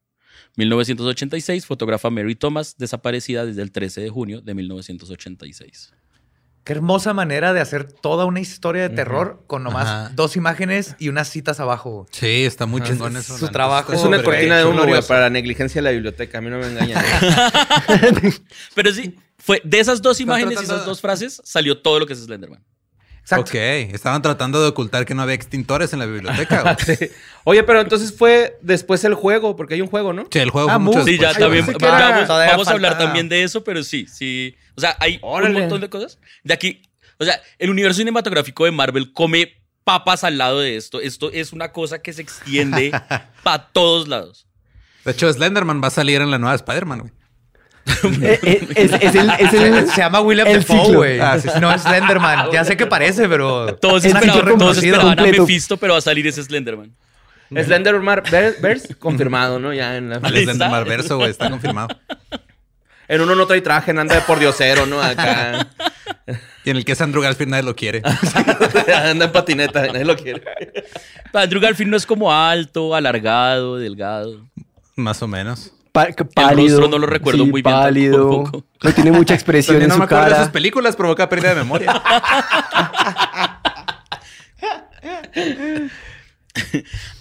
1986, 0.58 1.66
fotógrafa 1.66 2.10
Mary 2.10 2.36
Thomas, 2.36 2.78
desaparecida 2.78 3.46
desde 3.46 3.62
el 3.62 3.72
13 3.72 4.02
de 4.02 4.10
junio 4.10 4.42
de 4.42 4.54
1986. 4.54 5.94
Qué 6.66 6.74
hermosa 6.74 7.14
manera 7.14 7.54
de 7.54 7.62
hacer 7.62 7.92
toda 7.92 8.26
una 8.26 8.42
historia 8.42 8.84
de 8.84 8.90
terror 8.90 9.44
con 9.48 9.64
nomás 9.64 9.88
Ajá. 9.88 10.12
dos 10.14 10.36
imágenes 10.36 10.96
y 11.00 11.08
unas 11.08 11.30
citas 11.30 11.60
abajo. 11.60 12.06
Sí, 12.12 12.44
está 12.46 12.66
muy 12.66 12.82
chingón 12.82 13.16
es 13.16 13.26
eso. 13.26 13.38
su 13.38 13.48
trabajo. 13.48 13.94
Es 13.94 14.04
una 14.04 14.22
cortina 14.22 14.58
de 14.58 14.66
humo, 14.66 14.84
para 15.08 15.22
la 15.22 15.30
negligencia 15.30 15.80
de 15.80 15.84
la 15.84 15.92
biblioteca. 15.92 16.38
A 16.38 16.42
mí 16.42 16.50
no 16.50 16.60
me 16.60 16.68
engañan. 16.68 17.04
Pero 18.76 18.94
sí, 18.94 19.16
fue 19.38 19.62
de 19.64 19.80
esas 19.80 20.02
dos 20.02 20.20
imágenes 20.20 20.60
y 20.62 20.64
esas 20.64 20.86
dos 20.86 21.02
frases 21.02 21.42
salió 21.44 21.82
todo 21.82 22.02
lo 22.02 22.06
que 22.06 22.14
es 22.14 22.20
Slenderman. 22.20 22.64
Exacto. 23.30 23.52
Ok, 23.52 23.56
estaban 23.94 24.22
tratando 24.24 24.60
de 24.60 24.70
ocultar 24.70 25.06
que 25.06 25.14
no 25.14 25.22
había 25.22 25.36
extintores 25.36 25.94
en 25.94 26.00
la 26.00 26.06
biblioteca. 26.08 26.64
güey. 26.64 26.98
Sí. 26.98 27.10
Oye, 27.44 27.64
pero 27.64 27.80
entonces 27.82 28.16
fue 28.18 28.58
después 28.62 29.04
el 29.04 29.14
juego, 29.14 29.56
porque 29.56 29.76
hay 29.76 29.82
un 29.82 29.88
juego, 29.88 30.14
¿no? 30.14 30.26
Sí, 30.32 30.40
el 30.40 30.50
juego 30.50 30.70
Ah, 30.72 30.80
mucho 30.80 31.04
Sí, 31.06 31.20
ya. 31.20 31.30
Ay, 31.30 31.36
también 31.36 31.66
va- 31.68 32.48
vamos, 32.48 32.68
a 32.68 32.72
hablar 32.72 32.98
también 32.98 33.30
de 33.30 33.44
eso, 33.44 33.64
pero 33.64 33.84
sí, 33.84 34.08
sí. 34.12 34.56
O 34.76 34.82
sea, 34.82 34.98
hay 35.00 35.20
Órale. 35.22 35.54
un 35.56 35.62
montón 35.62 35.82
de 35.82 35.90
cosas. 35.90 36.18
De 36.44 36.54
aquí, 36.56 36.82
o 37.20 37.26
sea, 37.26 37.40
el 37.60 37.70
universo 37.70 38.00
cinematográfico 38.00 38.66
de 38.66 38.72
Marvel 38.72 39.14
come 39.14 39.62
papas 39.84 40.24
al 40.24 40.38
lado 40.40 40.60
de 40.60 40.76
esto. 40.76 41.00
Esto 41.00 41.30
es 41.32 41.54
una 41.54 41.72
cosa 41.72 42.00
que 42.00 42.14
se 42.14 42.22
extiende 42.24 42.92
para 43.44 43.68
todos 43.68 44.08
lados. 44.08 44.48
De 45.06 45.12
hecho, 45.12 45.32
Slenderman 45.32 45.82
va 45.84 45.88
a 45.88 45.92
salir 45.92 46.22
en 46.22 46.32
la 46.32 46.40
nueva 46.40 46.56
Spider-Man, 46.56 47.00
güey. 47.00 47.12
Eh, 48.22 48.40
eh, 48.44 48.68
es, 48.76 48.92
es 48.94 49.16
el, 49.16 49.30
es 49.32 49.54
el- 49.54 49.88
Se 49.94 50.02
llama 50.02 50.22
William 50.22 50.48
el 50.48 50.60
Defoe, 50.60 50.96
güey. 50.96 51.20
No 51.60 51.72
es 51.72 51.82
Slenderman. 51.82 52.52
Ya 52.52 52.64
sé 52.64 52.78
que 52.78 52.86
parece, 52.86 53.28
pero... 53.28 53.76
Todos 53.76 54.06
esperaban, 54.06 54.58
todos 54.58 54.78
esperaban 54.78 55.20
a. 55.20 55.24
Mephisto, 55.24 55.78
pero 55.78 55.94
va 55.94 56.00
a 56.00 56.02
salir 56.02 56.26
ese 56.28 56.44
Slenderman. 56.44 56.92
Slenderverse 57.52 58.96
confirmado, 58.96 59.60
¿no? 59.60 59.74
Ya 59.74 59.98
en 59.98 60.10
la... 60.10 60.18
El. 60.18 60.44
Slenderman 60.44 60.86
verso, 60.86 61.18
güey, 61.18 61.32
está 61.32 61.50
confirmado. 61.50 61.90
En 63.08 63.22
uno 63.22 63.34
no 63.34 63.48
trae 63.48 63.62
traje, 63.62 63.90
anda 63.90 64.14
de 64.16 64.22
por 64.22 64.38
diosero, 64.38 64.86
¿no? 64.86 65.02
Acá. 65.02 65.68
Y 66.64 66.70
en 66.70 66.78
el 66.78 66.86
que 66.86 66.92
es 66.92 67.02
Andrew 67.02 67.24
Garfield 67.24 67.50
nadie 67.50 67.64
lo 67.64 67.76
quiere. 67.76 68.04
anda 69.04 69.26
en 69.26 69.32
patineta, 69.32 69.88
nadie 69.88 70.06
lo 70.06 70.16
quiere. 70.16 70.44
Andrew 71.34 71.60
Garfield 71.60 71.90
no 71.90 71.98
es 71.98 72.06
como 72.06 72.32
alto, 72.32 72.94
alargado, 72.94 73.78
delgado. 73.78 74.46
Más 74.96 75.24
o 75.24 75.28
menos. 75.28 75.74
Pálido. 75.92 76.80
rostro 76.80 76.88
no 76.88 76.98
lo 76.98 77.08
recuerdo 77.08 77.46
muy 77.46 77.62
bien 77.62 77.76
Pálido. 77.76 78.30
tampoco. 78.30 78.66
No 78.84 78.94
tiene 78.94 79.12
mucha 79.12 79.34
expresión 79.36 79.76
También 79.76 79.84
en 79.86 79.90
no 79.90 79.96
su 79.96 80.00
me 80.00 80.06
acuerdo 80.06 80.36
de 80.36 80.44
sus 80.44 80.52
películas, 80.52 80.96
provoca 80.96 81.30
pérdida 81.30 81.50
de 81.50 81.56
memoria. 81.56 81.92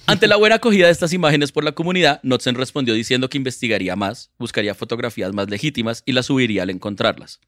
Ante 0.06 0.26
la 0.26 0.36
buena 0.36 0.56
acogida 0.56 0.86
de 0.86 0.92
estas 0.92 1.12
imágenes 1.12 1.52
por 1.52 1.64
la 1.64 1.72
comunidad, 1.72 2.20
Knudsen 2.22 2.54
respondió 2.54 2.94
diciendo 2.94 3.28
que 3.28 3.36
investigaría 3.36 3.94
más, 3.94 4.30
buscaría 4.38 4.74
fotografías 4.74 5.32
más 5.34 5.50
legítimas 5.50 6.02
y 6.06 6.12
las 6.12 6.26
subiría 6.26 6.62
al 6.62 6.70
encontrarlas. 6.70 7.40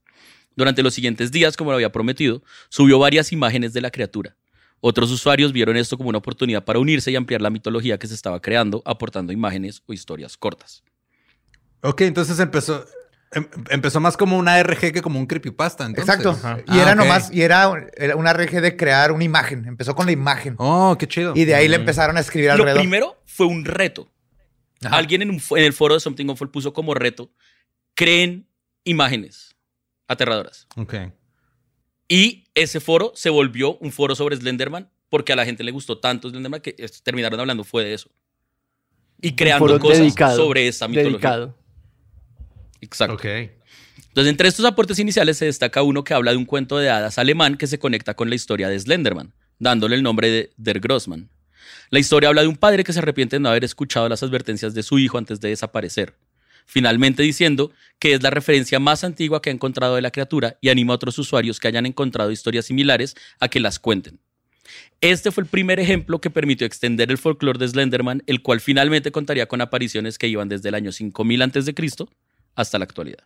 Durante 0.57 0.83
los 0.83 0.95
siguientes 0.95 1.33
días, 1.33 1.57
como 1.57 1.71
lo 1.71 1.77
había 1.77 1.93
prometido, 1.93 2.43
subió 2.69 2.99
varias 2.99 3.33
imágenes 3.33 3.73
de 3.73 3.81
la 3.81 3.91
criatura. 3.91 4.37
Otros 4.81 5.11
usuarios 5.11 5.53
vieron 5.53 5.77
esto 5.77 5.97
como 5.97 6.09
una 6.09 6.19
oportunidad 6.19 6.65
para 6.65 6.79
unirse 6.79 7.11
y 7.11 7.17
ampliar 7.17 7.41
la 7.41 7.51
mitología 7.51 7.99
que 7.99 8.07
se 8.07 8.15
estaba 8.15 8.41
creando, 8.41 8.83
aportando 8.85 9.33
imágenes 9.33 9.83
o 9.87 9.93
historias 9.93 10.37
cortas. 10.37 10.83
Ok, 11.83 12.01
entonces 12.03 12.39
empezó... 12.41 12.85
em- 13.33 13.49
empezó 13.71 14.01
más 14.01 14.17
como 14.17 14.37
una 14.39 14.63
RG 14.63 14.93
que 14.93 15.03
como 15.03 15.19
un 15.19 15.27
creepypasta, 15.27 15.87
entonces. 15.87 16.09
Exacto. 16.15 16.31
Ajá. 16.31 16.59
Y 16.67 16.79
era 16.79 16.93
Ah, 16.93 16.95
nomás, 16.95 17.31
y 17.33 17.43
era, 17.43 17.71
era 17.97 18.17
una 18.17 18.33
RG 18.33 18.61
de 18.61 18.77
crear 18.77 19.13
una 19.13 19.25
imagen. 19.25 19.65
Empezó 19.67 19.95
con 19.95 20.07
la 20.07 20.13
imagen. 20.13 20.55
Oh, 20.59 20.97
qué 20.99 21.07
chido. 21.07 21.33
Y 21.37 21.45
de 21.45 21.55
ahí 21.55 21.69
le 21.69 21.77
empezaron 21.77 22.17
a 22.17 22.21
escribir 22.21 22.49
Lo 22.49 22.55
alrededor. 22.55 22.81
primero 22.81 23.23
fue 23.27 23.47
un 23.47 23.65
reto. 23.65 24.11
Ajá. 24.85 24.97
Alguien 24.97 25.23
en, 25.23 25.31
un 25.31 25.41
en 25.51 25.65
el 25.65 25.73
foro 25.73 25.95
de 25.95 26.01
Something 26.01 26.27
Awful 26.31 26.51
puso 26.51 26.73
como 26.73 26.95
reto, 26.95 27.31
creen 27.95 28.49
imágenes 28.85 29.55
aterradoras. 30.09 30.67
Ok. 30.77 30.95
Y 32.09 32.49
ese 32.55 32.81
foro 32.81 33.13
se 33.15 33.31
volvió 33.31 33.77
un 33.79 33.93
foro 33.93 34.15
sobre 34.17 34.37
Slenderman 34.37 34.91
porque 35.09 35.33
a 35.33 35.37
la 35.37 35.45
gente 35.45 35.63
le 35.63 35.71
gustó 35.71 35.99
tanto 35.99 36.29
Slenderman 36.31 36.61
que 36.61 36.73
terminaron 37.05 37.39
hablando 37.39 37.63
fue 37.63 37.85
de 37.85 37.95
eso. 37.95 38.11
Y 39.21 39.37
creando 39.37 39.79
cosas 39.79 39.99
dedicado, 39.99 40.37
sobre 40.37 40.67
esa 40.67 40.89
mitología. 40.89 41.11
Dedicado. 41.13 41.57
Exacto. 42.81 43.19
Entonces, 44.09 44.31
entre 44.31 44.49
estos 44.49 44.65
aportes 44.65 44.99
iniciales 44.99 45.39
se 45.39 45.45
destaca 45.45 45.83
uno 45.83 46.03
que 46.03 46.15
habla 46.15 46.33
de 46.33 46.37
un 46.37 46.45
cuento 46.45 46.79
de 46.79 46.91
hadas 46.91 47.19
alemán 47.19 47.57
que 47.57 47.67
se 47.67 47.79
conecta 47.79 48.15
con 48.15 48.29
la 48.29 48.35
historia 48.35 48.69
de 48.69 48.79
Slenderman, 48.79 49.33
dándole 49.59 49.95
el 49.95 50.03
nombre 50.03 50.31
de 50.31 50.51
Der 50.57 50.81
Grossman. 50.81 51.31
La 51.91 51.99
historia 51.99 52.29
habla 52.29 52.43
de 52.43 52.49
un 52.49 52.57
padre 52.57 52.83
que 52.85 52.93
se 52.93 52.99
arrepiente 52.99 53.37
de 53.37 53.41
no 53.41 53.51
haber 53.51 53.65
escuchado 53.65 54.09
las 54.09 54.23
advertencias 54.23 54.75
de 54.75 54.83
su 54.83 54.99
hijo 54.99 55.19
antes 55.19 55.41
de 55.41 55.51
desaparecer, 55.51 56.17
finalmente 56.67 57.23
diciendo 57.23 57.73
que 57.99 58.15
es 58.15 58.23
la 58.23 58.31
referencia 58.31 58.81
más 58.81 59.05
antigua 59.05 59.41
que 59.43 59.51
ha 59.51 59.53
encontrado 59.53 59.95
de 59.95 60.03
la 60.03 60.11
criatura 60.11 60.57
y 60.61 60.71
anima 60.71 60.93
a 60.93 60.97
otros 60.97 61.19
usuarios 61.19 61.61
que 61.61 61.69
hayan 61.69 61.87
encontrado 61.87 62.31
historias 62.31 62.67
similares 62.67 63.15
a 63.39 63.49
que 63.49 63.61
las 63.61 63.79
cuenten. 63.79 64.19
Este 65.01 65.31
fue 65.31 65.45
el 65.45 65.49
primer 65.49 65.81
ejemplo 65.81 66.21
que 66.21 66.31
permitió 66.31 66.67
extender 66.67 67.11
el 67.11 67.19
folclore 67.19 67.59
de 67.59 67.69
Slenderman, 67.69 68.23
el 68.27 68.43
cual 68.43 68.61
finalmente 68.61 69.11
contaría 69.11 69.47
con 69.47 69.61
apariciones 69.61 70.19
que 70.19 70.29
iban 70.29 70.49
desde 70.49 70.69
el 70.69 70.75
año 70.75 70.93
5000 70.93 71.43
a.C. 71.43 71.75
hasta 72.55 72.79
la 72.79 72.85
actualidad. 72.85 73.25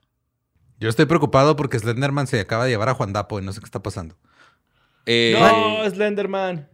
Yo 0.80 0.88
estoy 0.88 1.06
preocupado 1.06 1.56
porque 1.56 1.78
Slenderman 1.78 2.26
se 2.26 2.40
acaba 2.40 2.64
de 2.64 2.70
llevar 2.70 2.88
a 2.88 2.94
Juan 2.94 3.12
Dapo 3.12 3.40
y 3.40 3.44
no 3.44 3.52
sé 3.52 3.60
qué 3.60 3.66
está 3.66 3.82
pasando. 3.82 4.16
Eh, 5.06 5.36
No, 5.38 5.88
Slenderman. 5.90 6.68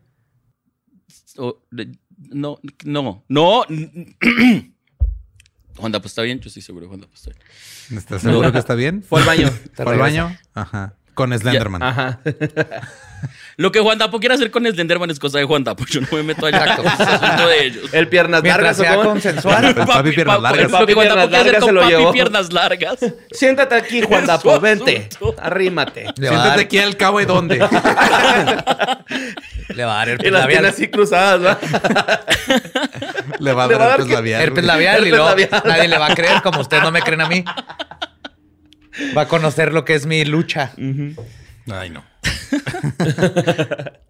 o- 1.36 1.62
de- 1.70 1.98
no, 2.18 2.58
no, 2.84 3.24
no. 3.28 3.64
Juan 5.76 5.92
Dapo 5.92 6.06
está 6.06 6.22
bien, 6.22 6.40
yo 6.40 6.48
estoy 6.48 6.62
seguro 6.62 6.88
Juan 6.88 7.00
Dapo 7.00 7.14
está 7.14 7.30
bien. 7.30 7.98
¿Estás 7.98 8.22
seguro 8.22 8.52
que 8.52 8.58
está 8.58 8.74
bien? 8.74 9.02
Fue 9.02 9.20
al 9.20 9.26
baño. 9.26 9.50
¿Fue 9.74 9.92
al 9.92 9.98
baño? 9.98 10.36
Ajá. 10.54 10.94
Con 11.20 11.38
Slenderman. 11.38 11.83
Ajá. 11.83 12.18
Lo 13.59 13.70
que 13.70 13.80
Juan 13.80 13.98
Dapo 13.98 14.18
quiere 14.20 14.37
hacer 14.37 14.50
con 14.50 14.64
Slenderman 14.64 15.11
es 15.11 15.18
cosa 15.18 15.37
de 15.37 15.44
Juan 15.44 15.62
Dapo. 15.62 15.85
Yo 15.85 16.00
no 16.00 16.06
me 16.12 16.22
meto 16.22 16.46
allá. 16.46 16.61
Exacto. 16.61 16.83
Es 16.83 16.98
asunto 16.98 17.46
de 17.46 17.66
ellos. 17.66 17.92
El 17.92 18.09
piernas 18.09 18.42
Mientras 18.42 18.78
largas, 18.78 18.80
¿o 18.80 19.02
sea 19.02 19.04
consensual. 19.04 19.64
El 19.66 19.74
papi 19.74 20.12
piernas 20.12 20.40
largas. 20.40 20.70
Lo 20.70 20.87
que 20.87 20.94
Juan 20.94 21.09
Dapo 21.09 21.20
Papi 21.20 21.42
quiere 21.42 21.59
hacer 21.59 21.61
piernas 21.61 21.61
largas 21.61 21.62
se 21.62 21.70
con 21.72 22.04
papi 22.04 22.12
piernas 22.12 22.50
largas. 22.54 22.98
Siéntate 23.33 23.74
aquí, 23.74 24.00
Juan 24.00 24.24
Dapo. 24.24 24.59
Vente. 24.61 25.11
Arrímate. 25.37 26.06
Siéntate 26.16 26.61
aquí 26.62 26.78
al 26.78 26.96
cabo 26.96 27.18
de 27.18 27.26
dónde. 27.26 27.59
le 29.68 29.85
va 29.85 30.00
a 30.00 30.06
dar 30.06 30.09
Y 30.09 30.12
herpes 30.12 30.33
las 30.33 30.46
tiene 30.46 30.48
labial. 30.54 30.64
así 30.64 30.88
cruzadas, 30.88 31.44
¿va? 31.44 31.59
Le 33.38 33.52
va 33.52 33.64
a 33.64 33.68
dar 33.68 33.90
herpes 33.90 34.09
labial. 34.09 34.40
Herpes 34.40 34.64
labial 34.64 35.06
y 35.06 35.11
luego 35.11 35.26
labial. 35.26 35.50
nadie 35.66 35.87
le 35.87 35.98
va 35.98 36.06
a 36.06 36.14
creer 36.14 36.40
como 36.40 36.62
ustedes 36.62 36.83
no 36.83 36.90
me 36.90 37.02
creen 37.02 37.20
a 37.20 37.28
mí. 37.28 37.44
Va 39.16 39.22
a 39.22 39.28
conocer 39.28 39.72
lo 39.72 39.84
que 39.84 39.94
es 39.94 40.06
mi 40.06 40.24
lucha. 40.24 40.72
Ay, 41.70 41.90
no. 41.90 42.04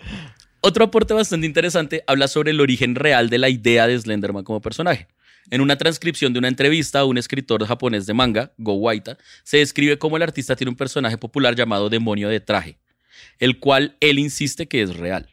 Otro 0.60 0.84
aporte 0.84 1.14
bastante 1.14 1.46
interesante 1.46 2.04
habla 2.06 2.28
sobre 2.28 2.50
el 2.50 2.60
origen 2.60 2.94
real 2.94 3.30
de 3.30 3.38
la 3.38 3.48
idea 3.48 3.86
de 3.86 3.98
Slenderman 3.98 4.44
como 4.44 4.60
personaje. 4.60 5.08
En 5.50 5.62
una 5.62 5.76
transcripción 5.76 6.32
de 6.32 6.38
una 6.38 6.48
entrevista 6.48 7.00
a 7.00 7.04
un 7.06 7.16
escritor 7.16 7.64
japonés 7.64 8.06
de 8.06 8.14
manga, 8.14 8.52
Go 8.58 8.74
Waita, 8.74 9.16
se 9.42 9.56
describe 9.56 9.98
cómo 9.98 10.16
el 10.16 10.22
artista 10.22 10.54
tiene 10.56 10.70
un 10.70 10.76
personaje 10.76 11.16
popular 11.16 11.56
llamado 11.56 11.88
Demonio 11.88 12.28
de 12.28 12.40
Traje, 12.40 12.78
el 13.38 13.58
cual 13.58 13.96
él 14.00 14.18
insiste 14.18 14.68
que 14.68 14.82
es 14.82 14.96
real. 14.96 15.30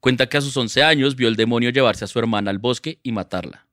Cuenta 0.00 0.28
que 0.28 0.36
a 0.36 0.40
sus 0.40 0.56
11 0.56 0.82
años 0.82 1.16
vio 1.16 1.28
el 1.28 1.36
demonio 1.36 1.70
llevarse 1.70 2.04
a 2.04 2.08
su 2.08 2.18
hermana 2.18 2.50
al 2.50 2.58
bosque 2.58 2.98
y 3.02 3.12
matarla. 3.12 3.66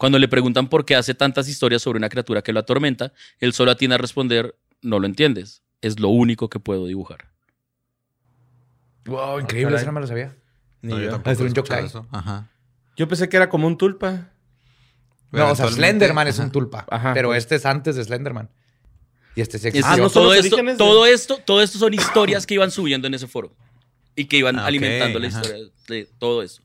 Cuando 0.00 0.18
le 0.18 0.28
preguntan 0.28 0.68
por 0.68 0.86
qué 0.86 0.96
hace 0.96 1.12
tantas 1.12 1.46
historias 1.46 1.82
sobre 1.82 1.98
una 1.98 2.08
criatura 2.08 2.40
que 2.40 2.54
lo 2.54 2.60
atormenta, 2.60 3.12
él 3.38 3.52
solo 3.52 3.70
atiende 3.70 3.96
a 3.96 3.98
responder, 3.98 4.56
no 4.82 4.98
lo 4.98 5.06
entiendes, 5.06 5.62
es 5.80 6.00
lo 6.00 6.08
único 6.08 6.48
que 6.48 6.58
puedo 6.60 6.86
dibujar. 6.86 7.28
Wow, 9.06 9.40
increíble, 9.40 9.72
caray. 9.72 9.82
eso 9.82 9.86
no 9.86 9.92
me 9.92 10.00
lo 10.00 10.06
sabía. 10.06 10.36
Ni 10.82 10.90
No, 10.92 10.98
yo 10.98 11.04
yo. 11.04 11.10
tampoco 11.10 11.30
Es 11.30 11.40
un 11.40 11.54
yokai. 11.54 11.86
eso. 11.86 12.06
Ajá. 12.10 12.50
Yo 12.96 13.08
pensé 13.08 13.28
que 13.28 13.36
era 13.36 13.48
como 13.48 13.66
un 13.66 13.76
tulpa. 13.78 14.30
No, 15.32 15.50
o 15.50 15.54
sea, 15.56 15.68
Slenderman 15.68 16.26
es 16.28 16.38
un 16.38 16.50
tulpa. 16.50 16.86
Ajá. 16.90 17.14
Pero 17.14 17.34
este 17.34 17.54
es 17.56 17.64
antes 17.66 17.96
de 17.96 18.04
Slenderman. 18.04 18.50
Y 19.36 19.40
este 19.40 19.58
sí. 19.58 19.68
Ah, 19.84 19.96
no 19.96 20.08
son 20.08 20.22
todo, 20.24 20.34
esto, 20.34 20.56
de- 20.56 20.74
todo 20.76 21.06
esto, 21.06 21.38
todo 21.44 21.62
esto 21.62 21.78
son 21.78 21.94
historias 21.94 22.46
que 22.46 22.54
iban 22.54 22.70
subiendo 22.70 23.06
en 23.06 23.14
ese 23.14 23.26
foro 23.28 23.54
y 24.16 24.24
que 24.26 24.36
iban 24.38 24.58
Ah, 24.58 24.66
alimentando 24.66 25.18
la 25.18 25.28
ajá. 25.28 25.40
historia 25.40 25.64
de 25.88 26.04
todo 26.18 26.42
eso. 26.42 26.62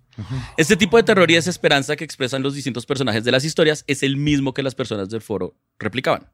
Este 0.57 0.75
tipo 0.77 0.97
de 0.97 1.03
terror 1.03 1.29
y 1.29 1.35
desesperanza 1.35 1.95
que 1.95 2.03
expresan 2.05 2.41
los 2.41 2.55
distintos 2.55 2.85
personajes 2.85 3.23
de 3.23 3.31
las 3.31 3.43
historias 3.43 3.83
es 3.87 4.01
el 4.01 4.17
mismo 4.17 4.53
que 4.53 4.63
las 4.63 4.73
personas 4.73 5.09
del 5.09 5.21
foro 5.21 5.55
replicaban. 5.77 6.31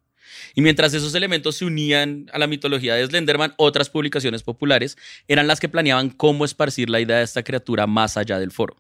Y 0.56 0.62
mientras 0.62 0.94
esos 0.94 1.14
elementos 1.16 1.56
se 1.58 1.66
unían 1.66 2.30
a 2.34 2.40
la 2.40 2.48
mitología 2.48 2.96
de 2.96 3.06
Slenderman, 3.06 3.54
otras 3.58 3.90
publicaciones 3.90 4.44
populares 4.44 4.98
eran 5.28 5.48
las 5.48 5.60
que 5.60 5.70
planeaban 5.70 6.10
cómo 6.10 6.46
esparcir 6.46 6.90
la 6.90 7.00
idea 7.00 7.18
de 7.18 7.24
esta 7.24 7.44
criatura 7.44 7.88
más 7.88 8.18
allá 8.18 8.40
del 8.40 8.52
foro. 8.52 8.76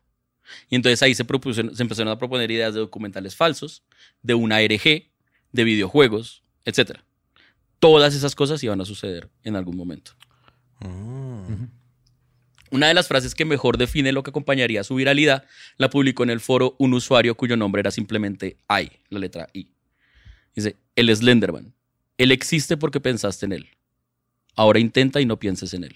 Y 0.70 0.76
entonces 0.76 1.02
ahí 1.04 1.16
se, 1.16 1.24
propusieron- 1.26 1.74
se 1.76 1.82
empezaron 1.84 2.12
a 2.12 2.18
proponer 2.18 2.52
ideas 2.52 2.74
de 2.74 2.80
documentales 2.82 3.36
falsos, 3.36 3.84
de 4.22 4.34
una 4.34 4.62
RG, 4.62 5.10
de 5.52 5.64
videojuegos, 5.64 6.44
etc. 6.66 7.00
Todas 7.80 8.14
esas 8.16 8.36
cosas 8.36 8.64
iban 8.64 8.82
a 8.82 8.86
suceder 8.86 9.30
en 9.44 9.56
algún 9.56 9.78
momento. 9.78 10.12
Una 12.72 12.88
de 12.88 12.94
las 12.94 13.08
frases 13.08 13.36
que 13.36 13.44
mejor 13.46 13.78
define 13.78 14.12
lo 14.14 14.24
que 14.24 14.30
acompañaría 14.30 14.84
su 14.84 14.96
viralidad 14.96 15.44
la 15.78 15.90
publicó 15.90 16.24
en 16.24 16.30
el 16.30 16.40
foro 16.40 16.76
un 16.80 16.94
usuario 16.94 17.36
cuyo 17.36 17.58
nombre 17.58 17.82
era 17.82 17.92
simplemente 17.92 18.58
I, 18.70 18.90
la 19.10 19.20
letra 19.20 19.48
I. 19.54 19.68
Dice, 20.56 20.78
el 21.02 21.16
Slenderman. 21.16 21.74
Él 22.18 22.32
existe 22.32 22.78
porque 22.78 23.00
pensaste 23.00 23.46
en 23.46 23.54
él. 23.54 23.70
Ahora 24.56 24.80
intenta 24.80 25.20
y 25.22 25.26
no 25.26 25.38
pienses 25.40 25.74
en 25.74 25.86
él. 25.86 25.96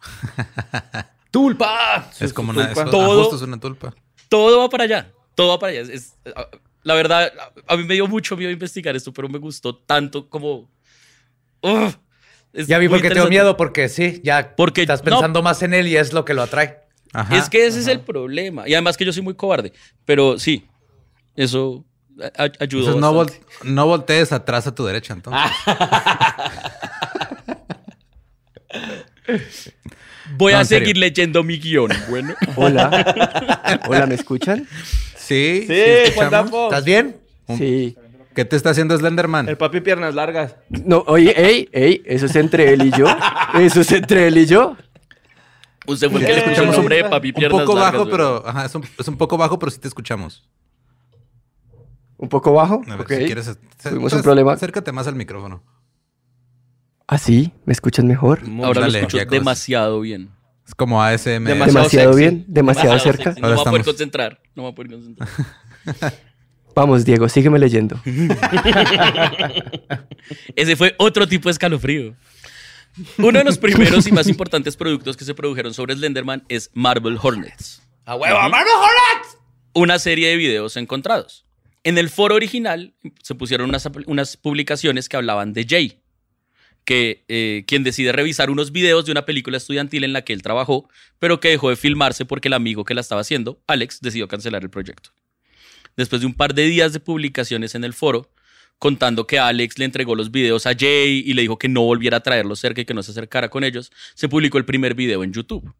¡Tulpa! 1.30 2.10
Es 2.20 2.32
como 2.32 2.50
una... 2.50 2.66
tulpa. 2.66 2.82
eso- 2.82 2.90
Todo- 2.90 3.36
es 3.36 3.42
una 3.42 3.58
tulpa. 3.60 3.94
Todo 4.28 4.58
va 4.60 4.68
para 4.68 4.84
allá. 4.84 5.12
Todo 5.34 5.48
va 5.48 5.58
para 5.58 5.72
allá. 5.78 5.92
Es- 5.92 6.14
la 6.82 6.94
verdad, 6.94 7.32
a, 7.68 7.74
a 7.74 7.76
mí 7.76 7.84
me 7.84 7.94
dio 7.94 8.06
mucho 8.08 8.36
miedo 8.36 8.50
investigar 8.50 8.96
esto, 8.96 9.12
pero 9.12 9.28
me 9.28 9.38
gustó 9.38 9.76
tanto 9.76 10.28
como... 10.28 10.68
Ya 12.52 12.78
vi 12.78 12.88
por 12.88 12.98
qué 12.98 13.08
tengo 13.08 13.26
interesante. 13.26 13.30
miedo, 13.30 13.56
porque 13.56 13.88
sí, 13.88 14.20
ya 14.24 14.54
Porque- 14.56 14.82
estás 14.82 15.00
no. 15.04 15.10
pensando 15.10 15.42
más 15.42 15.62
en 15.62 15.74
él 15.74 15.86
y 15.86 15.96
es 15.96 16.12
lo 16.12 16.24
que 16.24 16.34
lo 16.34 16.42
atrae. 16.42 16.80
Ajá. 17.14 17.36
Es 17.36 17.48
que 17.48 17.66
ese 17.66 17.78
es 17.80 17.86
el 17.86 18.00
problema. 18.00 18.68
Y 18.68 18.74
además 18.74 18.96
que 18.96 19.04
yo 19.04 19.12
soy 19.12 19.22
muy 19.22 19.34
cobarde. 19.34 19.72
Pero 20.04 20.38
sí, 20.38 20.66
eso 21.36 21.84
ayudó. 22.58 22.92
Entonces 22.92 22.96
no, 22.96 23.14
vol- 23.14 23.32
no 23.64 23.86
voltees 23.86 24.32
atrás 24.32 24.66
a 24.66 24.74
tu 24.74 24.84
derecha, 24.84 25.12
entonces. 25.14 25.40
Voy 30.36 30.52
No, 30.52 30.58
a 30.58 30.60
en 30.62 30.66
serio. 30.66 30.86
seguir 30.86 30.96
leyendo 30.98 31.42
mi 31.42 31.58
guion. 31.58 31.90
Bueno. 32.08 32.34
Hola. 32.56 33.80
Hola, 33.88 34.06
¿me 34.06 34.14
escuchan? 34.14 34.66
Sí, 35.16 35.64
Sí, 35.66 35.72
escuchamos. 35.74 36.50
Juan. 36.50 36.64
¿Estás 36.64 36.84
bien? 36.84 37.16
Sí. 37.56 37.96
¿Qué 38.34 38.44
te 38.46 38.56
está 38.56 38.70
haciendo 38.70 38.96
Slenderman? 38.96 39.46
El 39.48 39.58
papi 39.58 39.80
piernas 39.82 40.14
largas. 40.14 40.56
No, 40.70 41.04
oye, 41.06 41.34
ey, 41.36 41.68
ey, 41.72 42.02
eso 42.06 42.24
es 42.26 42.36
entre 42.36 42.72
él 42.72 42.86
y 42.86 42.90
yo. 42.96 43.04
Eso 43.60 43.82
es 43.82 43.92
entre 43.92 44.26
él 44.28 44.38
y 44.38 44.46
yo. 44.46 44.74
Usted 45.86 46.10
fue 46.10 46.20
el 46.20 46.26
que 46.26 46.32
le 46.32 46.38
escuchó 46.38 46.62
el 46.62 46.70
no. 46.70 46.76
nombre 46.76 46.96
de 46.96 47.04
papi 47.10 47.28
Un 47.28 47.34
piernas 47.34 47.60
poco 47.60 47.74
largas, 47.74 47.92
bajo, 47.92 48.04
güey. 48.04 48.10
pero 48.12 48.42
ajá, 48.46 48.64
es, 48.64 48.74
un, 48.74 48.84
es 48.98 49.08
un 49.08 49.18
poco 49.18 49.36
bajo, 49.36 49.58
pero 49.58 49.70
sí 49.70 49.78
te 49.78 49.88
escuchamos. 49.88 50.48
Un 52.22 52.28
poco 52.28 52.52
bajo. 52.52 52.82
A 52.86 52.90
ver, 52.96 53.00
Ok. 53.00 53.08
si 53.14 53.24
quieres, 53.26 53.58
Tuvimos 53.82 54.12
un 54.12 54.22
problema. 54.22 54.52
Acércate 54.52 54.92
más 54.92 55.08
al 55.08 55.16
micrófono. 55.16 55.60
¿Ah, 57.08 57.18
sí? 57.18 57.52
¿Me 57.64 57.72
escuchan 57.72 58.06
mejor? 58.06 58.42
Ahora 58.62 58.82
Dale, 58.82 58.92
lo 59.00 59.06
escucho 59.08 59.24
demasiado 59.28 60.00
bien. 60.00 60.30
Es 60.64 60.72
como 60.76 61.02
ASMR. 61.02 61.48
Demasiado 61.66 62.14
bien, 62.14 62.44
demasiado 62.46 62.92
Demasiado 62.94 62.98
cerca. 63.00 63.24
sexy. 63.34 63.40
No 63.40 63.48
Ahora 63.48 63.56
me 63.56 63.62
voy 63.62 63.66
a 63.66 63.70
poder 63.72 63.84
concentrar. 63.84 64.40
No 64.54 64.62
me 64.62 64.70
voy 64.70 64.70
a 64.70 64.74
poder 64.76 64.92
concentrar. 64.92 65.28
Vamos, 66.76 67.04
Diego, 67.04 67.28
sígueme 67.28 67.58
leyendo. 67.58 68.00
Ese 70.56 70.76
fue 70.76 70.94
otro 70.98 71.26
tipo 71.26 71.48
de 71.48 71.52
escalofrío. 71.52 72.14
Uno 73.18 73.38
de 73.38 73.44
los 73.44 73.58
primeros 73.58 74.06
y 74.06 74.12
más 74.12 74.28
importantes 74.28 74.76
productos 74.76 75.16
que 75.16 75.24
se 75.24 75.34
produjeron 75.34 75.74
sobre 75.74 75.96
Slenderman 75.96 76.44
es 76.48 76.70
Marble 76.72 77.18
Hornets. 77.20 77.82
¡A 78.04 78.14
huevo! 78.14 78.38
¡Marvel 78.48 78.72
Hornets! 78.76 79.38
Una 79.74 79.98
serie 79.98 80.28
de 80.28 80.36
videos 80.36 80.76
encontrados. 80.76 81.44
En 81.84 81.98
el 81.98 82.10
foro 82.10 82.36
original 82.36 82.94
se 83.22 83.34
pusieron 83.34 83.68
unas, 83.68 83.88
unas 84.06 84.36
publicaciones 84.36 85.08
que 85.08 85.16
hablaban 85.16 85.52
de 85.52 85.66
Jay, 85.68 85.98
que, 86.84 87.24
eh, 87.28 87.64
quien 87.66 87.82
decide 87.82 88.12
revisar 88.12 88.50
unos 88.50 88.70
videos 88.70 89.04
de 89.04 89.12
una 89.12 89.24
película 89.24 89.56
estudiantil 89.56 90.04
en 90.04 90.12
la 90.12 90.22
que 90.22 90.32
él 90.32 90.42
trabajó, 90.42 90.88
pero 91.18 91.40
que 91.40 91.48
dejó 91.48 91.70
de 91.70 91.76
filmarse 91.76 92.24
porque 92.24 92.48
el 92.48 92.54
amigo 92.54 92.84
que 92.84 92.94
la 92.94 93.00
estaba 93.00 93.20
haciendo, 93.20 93.60
Alex, 93.66 94.00
decidió 94.00 94.28
cancelar 94.28 94.62
el 94.62 94.70
proyecto. 94.70 95.10
Después 95.96 96.20
de 96.20 96.26
un 96.26 96.34
par 96.34 96.54
de 96.54 96.64
días 96.66 96.92
de 96.92 97.00
publicaciones 97.00 97.74
en 97.74 97.84
el 97.84 97.92
foro, 97.92 98.30
contando 98.78 99.26
que 99.26 99.38
Alex 99.38 99.78
le 99.78 99.84
entregó 99.84 100.14
los 100.14 100.30
videos 100.30 100.66
a 100.66 100.74
Jay 100.78 101.22
y 101.24 101.34
le 101.34 101.42
dijo 101.42 101.58
que 101.58 101.68
no 101.68 101.82
volviera 101.82 102.18
a 102.18 102.20
traerlos 102.20 102.60
cerca 102.60 102.80
y 102.80 102.84
que 102.84 102.94
no 102.94 103.02
se 103.02 103.10
acercara 103.10 103.48
con 103.48 103.64
ellos, 103.64 103.92
se 104.14 104.28
publicó 104.28 104.58
el 104.58 104.64
primer 104.64 104.94
video 104.94 105.22
en 105.22 105.32
YouTube. 105.32 105.72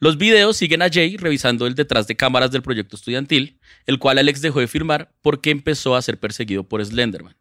Los 0.00 0.16
videos 0.16 0.56
siguen 0.56 0.82
a 0.82 0.88
Jay 0.90 1.16
revisando 1.16 1.66
el 1.66 1.74
detrás 1.74 2.06
de 2.06 2.16
cámaras 2.16 2.52
del 2.52 2.62
proyecto 2.62 2.94
estudiantil, 2.94 3.58
el 3.86 3.98
cual 3.98 4.18
Alex 4.18 4.40
dejó 4.40 4.60
de 4.60 4.68
firmar 4.68 5.12
porque 5.22 5.50
empezó 5.50 5.96
a 5.96 6.02
ser 6.02 6.20
perseguido 6.20 6.64
por 6.64 6.84
Slenderman. 6.84 7.36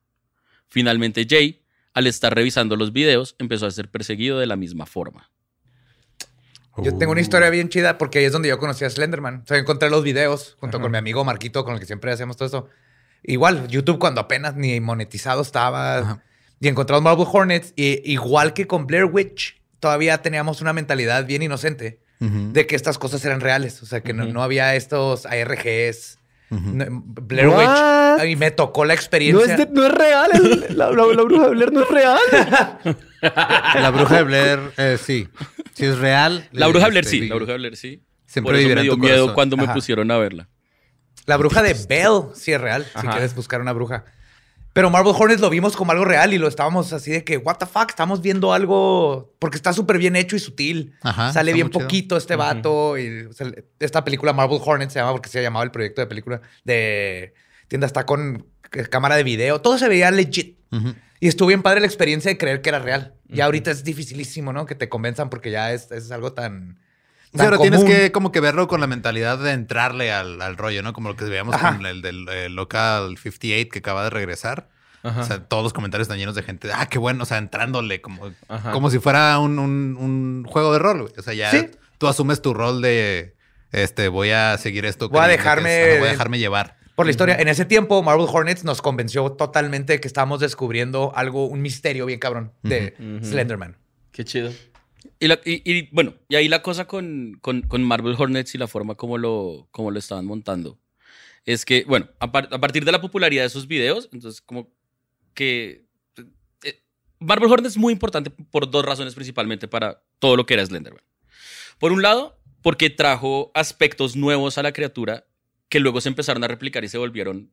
Finalmente 0.68 1.28
Jay, 1.30 1.62
al 1.94 2.08
estar 2.08 2.34
revisando 2.34 2.76
los 2.76 2.94
videos, 2.94 3.36
empezó 3.38 3.68
a 3.68 3.72
ser 3.72 3.90
perseguido 3.90 4.40
de 4.40 4.48
la 4.48 4.56
misma 4.56 4.88
forma. 4.88 5.30
Yo 6.78 6.96
tengo 6.98 7.12
una 7.12 7.22
historia 7.22 7.50
bien 7.50 7.70
chida 7.70 7.98
porque 7.98 8.20
ahí 8.20 8.26
es 8.26 8.32
donde 8.32 8.50
yo 8.50 8.60
conocí 8.60 8.86
a 8.86 8.90
Slenderman. 8.90 9.42
O 9.44 9.48
sea, 9.48 9.58
encontré 9.58 9.90
los 9.90 10.04
videos 10.04 10.56
junto 10.60 10.80
con 10.80 10.92
mi 10.92 10.98
amigo 10.98 11.24
Marquito, 11.24 11.64
con 11.64 11.74
el 11.74 11.80
que 11.80 11.88
siempre 11.88 12.12
hacemos 12.12 12.38
todo 12.38 12.48
eso. 12.48 12.70
Igual, 13.24 13.68
YouTube 13.68 13.98
cuando 13.98 14.22
apenas 14.22 14.56
ni 14.56 14.80
monetizado 14.80 15.42
estaba. 15.42 15.98
Ajá. 15.98 16.24
Y 16.60 16.68
encontramos 16.68 17.04
Marble 17.04 17.26
Hornets. 17.32 17.74
Y 17.76 18.12
igual 18.12 18.54
que 18.54 18.68
con 18.68 18.86
Blair 18.86 19.06
Witch, 19.06 19.60
todavía 19.80 20.22
teníamos 20.22 20.62
una 20.62 20.72
mentalidad 20.72 21.26
bien 21.26 21.42
inocente 21.42 22.00
De 22.20 22.66
que 22.66 22.76
estas 22.76 22.98
cosas 22.98 23.24
eran 23.26 23.42
reales. 23.42 23.82
O 23.84 23.86
sea, 23.86 24.02
que 24.02 24.14
no, 24.14 24.26
no 24.26 24.42
había 24.44 24.76
estos 24.76 25.26
ARGs. 25.26 26.18
Blair? 26.50 27.48
Witch. 27.50 28.30
Y 28.32 28.36
me 28.38 28.52
tocó 28.52 28.86
la 28.86 28.94
No 28.94 29.00
experiencia. 29.00 29.52
es, 29.54 29.58
de- 29.58 29.68
no 29.72 29.86
es 29.86 29.92
real. 29.94 30.30
el- 30.34 30.78
la, 30.78 30.90
la- 30.92 31.06
la 31.14 31.24
bruja 31.24 31.44
de 31.46 31.50
Blair 31.52 31.72
no 31.74 31.82
es 31.84 31.90
real. 31.90 32.20
La 33.22 33.90
bruja 33.90 34.18
de 34.18 34.24
Blair, 34.24 34.60
eh, 34.78 34.98
sí. 35.04 35.28
Sí 35.74 35.86
es 35.86 35.98
real. 35.98 36.48
La 36.52 36.68
bruja 36.68 36.86
de 36.86 36.92
Blair 36.92 37.06
Este, 37.06 37.18
sí, 37.20 37.28
la 37.28 37.36
bruja 37.36 37.52
de 37.54 37.58
Blair 37.58 37.76
sí. 37.76 38.04
Siempre 38.26 38.52
Por 38.54 38.60
eso 38.60 38.76
me 38.76 38.82
dio 38.84 38.92
tu 38.94 38.98
miedo 39.00 39.16
corazón. 39.16 39.34
cuando 39.36 39.58
me 39.58 39.68
pusieron 39.70 40.12
a 40.12 40.18
verla. 40.18 40.50
La 41.26 41.38
bruja 41.38 41.62
de 41.64 41.74
Belle, 41.90 42.34
sí 42.36 42.54
es 42.54 42.62
real, 42.62 42.86
si 43.00 43.08
quieres 43.08 43.36
buscar 43.36 43.60
una 43.62 43.74
bruja. 43.74 44.06
Pero 44.78 44.92
Marble 44.92 45.12
Hornets 45.18 45.42
lo 45.42 45.50
vimos 45.50 45.76
como 45.76 45.92
algo 45.92 46.06
real 46.06 46.36
y 46.36 46.38
lo 46.38 46.48
estábamos 46.48 46.94
así 46.94 47.10
de 47.10 47.24
que, 47.24 47.38
what 47.38 47.56
the 47.58 47.66
fuck, 47.66 47.90
estamos 47.90 48.22
viendo 48.22 48.54
algo 48.54 49.34
porque 49.40 49.58
está 49.58 49.74
súper 49.74 49.98
bien 49.98 50.16
hecho 50.16 50.36
y 50.36 50.40
sutil. 50.40 50.94
Ajá, 51.02 51.34
Sale 51.34 51.52
bien 51.52 51.72
chido. 51.72 51.80
poquito 51.80 52.16
este 52.16 52.36
vato. 52.36 52.96
Y 52.96 53.22
o 53.24 53.34
sea, 53.34 53.52
esta 53.80 54.04
película 54.04 54.34
Marble 54.34 54.60
Hornets 54.64 54.94
se 54.94 55.00
llama 55.00 55.14
porque 55.14 55.30
se 55.30 55.42
llamaba 55.42 55.66
el 55.66 55.72
proyecto 55.72 56.02
de 56.02 56.06
película 56.06 56.42
de 56.64 57.34
tienda 57.68 57.88
está 57.88 58.06
con 58.06 58.46
eh, 58.72 58.84
cámara 58.84 59.16
de 59.16 59.24
video. 59.24 59.62
Todo 59.62 59.80
se 59.80 59.90
veía 59.90 60.12
legit. 60.12 60.60
Y 61.20 61.28
estuvo 61.28 61.48
bien 61.48 61.64
padre 61.64 61.80
la 61.80 61.88
experiencia 61.88 62.30
de 62.30 62.38
creer 62.38 62.62
que 62.62 62.70
era 62.70 62.78
real. 62.78 63.16
Y 63.28 63.42
ahorita 63.42 63.72
es 63.72 63.84
dificilísimo, 63.84 64.54
¿no? 64.54 64.68
Que 64.68 64.76
te 64.76 64.90
convenzan 64.90 65.32
porque 65.32 65.50
ya 65.50 65.74
es, 65.74 65.92
es 65.92 66.12
algo 66.12 66.34
tan. 66.34 66.78
O 67.34 67.38
sea, 67.38 67.46
tan 67.50 67.54
ahora 67.54 67.58
tienes 67.60 67.84
que 67.84 68.12
como 68.12 68.32
que 68.32 68.40
verlo 68.40 68.68
con 68.68 68.80
la 68.82 68.88
mentalidad 68.88 69.38
de 69.38 69.52
entrarle 69.52 70.12
al, 70.12 70.42
al 70.42 70.58
rollo, 70.58 70.82
¿no? 70.84 70.94
Como 70.94 71.10
lo 71.10 71.16
que 71.16 71.26
veíamos 71.26 71.56
Ajá. 71.56 71.76
con 71.76 71.86
el 71.86 72.02
del 72.02 72.56
Local 72.56 73.18
58 73.18 73.70
que 73.72 73.80
acaba 73.80 74.04
de 74.04 74.10
regresar. 74.10 74.70
Ajá. 75.04 75.22
O 75.22 75.24
sea, 75.24 75.44
todos 75.44 75.64
los 75.64 75.74
comentarios 75.74 76.06
están 76.06 76.18
llenos 76.18 76.36
de 76.36 76.44
gente. 76.44 76.70
Ah, 76.74 76.88
qué 76.90 76.98
bueno. 76.98 77.24
O 77.24 77.26
sea, 77.26 77.38
entrándole 77.38 78.02
como, 78.02 78.32
Ajá. 78.48 78.72
como 78.72 78.90
si 78.90 79.00
fuera 79.00 79.38
un, 79.40 79.60
un- 79.60 79.96
un 80.00 80.44
juego 80.48 80.74
de 80.74 80.80
rol. 80.80 81.02
güey. 81.04 81.14
O 81.18 81.22
sea, 81.22 81.34
ya 81.34 81.52
Sí. 81.52 81.70
tú 81.98 82.08
asumes 82.08 82.42
tu 82.42 82.54
rol 82.54 82.82
de 82.82 83.36
este, 83.72 84.08
voy 84.08 84.32
a 84.32 84.58
seguir 84.58 84.86
esto. 84.86 85.10
Voy 85.10 85.20
a 85.22 85.26
que 85.28 85.38
dejarme- 85.38 85.82
es- 85.84 85.90
ajá, 85.92 86.00
voy 86.00 86.08
a 86.08 86.12
dejarme 86.12 86.40
llevar. 86.40 86.78
Por 86.96 87.06
la 87.06 87.12
historia, 87.12 87.36
en 87.36 87.48
ese 87.48 87.64
tiempo, 87.66 88.02
Marvel 88.02 88.26
Hornets 88.28 88.64
nos 88.64 88.82
convenció 88.82 89.32
totalmente 89.34 89.94
de 89.94 90.00
que 90.00 90.08
estábamos 90.08 90.40
descubriendo 90.40 91.12
algo, 91.16 91.46
un 91.46 91.62
misterio 91.62 92.08
bien 92.08 92.20
cabrón 92.20 92.54
de. 92.64 92.96
Slenderman. 93.22 93.78
Qué 94.12 94.26
chido. 94.26 94.52
Y, 95.20 95.28
la- 95.28 95.40
y- 95.46 95.62
y, 95.72 95.90
bueno, 95.92 96.16
y 96.30 96.36
ahí 96.36 96.48
la 96.48 96.62
cosa 96.62 96.88
con, 96.88 97.38
con, 97.42 97.62
con 97.62 97.84
Marvel 97.84 98.16
Hornets 98.18 98.56
y 98.56 98.58
la 98.58 98.68
forma 98.68 98.96
como 98.96 99.18
lo, 99.18 99.68
como 99.72 99.92
lo 99.92 100.00
estaban 100.00 100.26
montando 100.26 100.80
es 101.46 101.66
que, 101.66 101.86
bueno, 101.86 102.10
a, 102.20 102.32
par- 102.32 102.50
a 102.52 102.60
partir 102.60 102.84
de 102.86 102.92
la 102.92 103.00
popularidad 103.02 103.44
de 103.44 103.48
esos 103.48 103.68
videos, 103.68 104.10
entonces 104.12 104.42
como 104.42 104.70
que 105.34 105.86
eh, 106.64 106.84
Marvel 107.20 107.50
Hornets 107.52 107.74
es 107.76 107.78
muy 107.78 107.94
importante 107.94 108.30
por 108.30 108.70
dos 108.70 108.84
razones 108.86 109.16
principalmente 109.16 109.68
para 109.68 110.04
todo 110.20 110.36
lo 110.36 110.46
que 110.46 110.56
era 110.56 110.66
Slenderman. 110.66 111.04
Por 111.80 111.92
un 111.92 112.02
lado, 112.02 112.40
porque 112.62 112.90
trajo 112.90 113.52
aspectos 113.54 114.16
nuevos 114.16 114.58
a 114.58 114.64
la 114.64 114.74
criatura 114.74 115.26
que 115.70 115.80
luego 115.80 116.02
se 116.02 116.10
empezaron 116.10 116.44
a 116.44 116.48
replicar 116.48 116.84
y 116.84 116.90
se 116.90 116.98
volvieron 116.98 117.52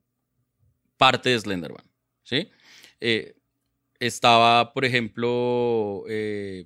parte 0.96 1.30
de 1.30 1.38
Slenderman, 1.40 1.84
¿sí? 2.22 2.48
Eh, 3.00 3.36
estaba, 4.00 4.72
por 4.72 4.84
ejemplo, 4.84 6.04
eh, 6.08 6.64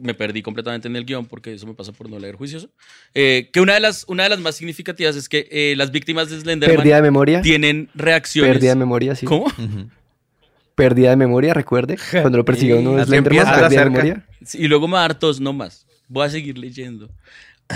me 0.00 0.14
perdí 0.14 0.42
completamente 0.42 0.88
en 0.88 0.96
el 0.96 1.04
guion 1.04 1.26
porque 1.26 1.52
eso 1.54 1.66
me 1.66 1.74
pasa 1.74 1.92
por 1.92 2.08
no 2.08 2.18
leer 2.18 2.36
juicioso. 2.36 2.70
Eh, 3.14 3.50
que 3.52 3.60
una 3.60 3.74
de, 3.74 3.80
las, 3.80 4.04
una 4.08 4.24
de 4.24 4.28
las 4.30 4.38
más 4.40 4.56
significativas 4.56 5.16
es 5.16 5.28
que 5.28 5.48
eh, 5.50 5.74
las 5.76 5.90
víctimas 5.90 6.30
de 6.30 6.40
Slenderman 6.40 6.76
Pérdida 6.76 6.96
de 6.96 7.02
memoria. 7.02 7.42
tienen 7.42 7.88
reacciones. 7.94 8.52
Pérdida 8.52 8.70
de 8.70 8.76
memoria, 8.76 9.14
sí. 9.14 9.26
¿Cómo? 9.26 9.44
Ujú. 9.46 9.88
Pérdida 10.74 11.10
de 11.10 11.16
memoria, 11.16 11.54
recuerde. 11.54 11.96
Cuando 12.10 12.38
lo 12.38 12.44
persiguió 12.44 12.78
uno 12.78 12.96
de 12.96 13.04
Slenderman, 13.04 13.44
pérdida 13.46 13.68
de 13.68 13.90
memoria. 13.90 14.26
Sí, 14.44 14.58
Y 14.58 14.68
luego 14.68 14.88
me 14.88 14.94
va 14.94 15.00
a 15.00 15.08
dar 15.08 15.18
tos, 15.18 15.40
no 15.40 15.52
más. 15.52 15.86
Voy 16.08 16.26
a 16.26 16.30
seguir 16.30 16.58
leyendo. 16.58 17.08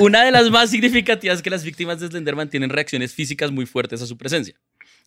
Una 0.00 0.24
de 0.24 0.30
las 0.30 0.50
más 0.50 0.70
significativas 0.70 1.36
es 1.38 1.42
que 1.42 1.50
las 1.50 1.64
víctimas 1.64 2.00
de 2.00 2.08
Slenderman 2.08 2.50
tienen 2.50 2.70
reacciones 2.70 3.14
físicas 3.14 3.50
muy 3.50 3.66
fuertes 3.66 4.02
a 4.02 4.06
su 4.06 4.16
presencia. 4.18 4.54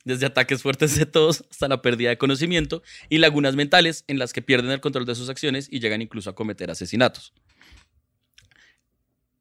Desde 0.04 0.26
ataques 0.26 0.62
fuertes 0.62 0.96
de 0.98 1.06
tos 1.06 1.44
hasta 1.50 1.68
la 1.68 1.82
pérdida 1.82 2.10
de 2.10 2.18
conocimiento 2.18 2.82
y 3.10 3.20
lagunas 3.20 3.56
mentales 3.56 4.04
en 4.08 4.18
las 4.20 4.34
que 4.34 4.42
pierden 4.42 4.72
el 4.72 4.82
control 4.82 5.06
de 5.06 5.16
sus 5.16 5.30
acciones 5.30 5.68
y 5.70 5.80
llegan 5.80 6.02
incluso 6.02 6.30
a 6.30 6.36
cometer 6.36 6.72
asesinatos. 6.72 7.34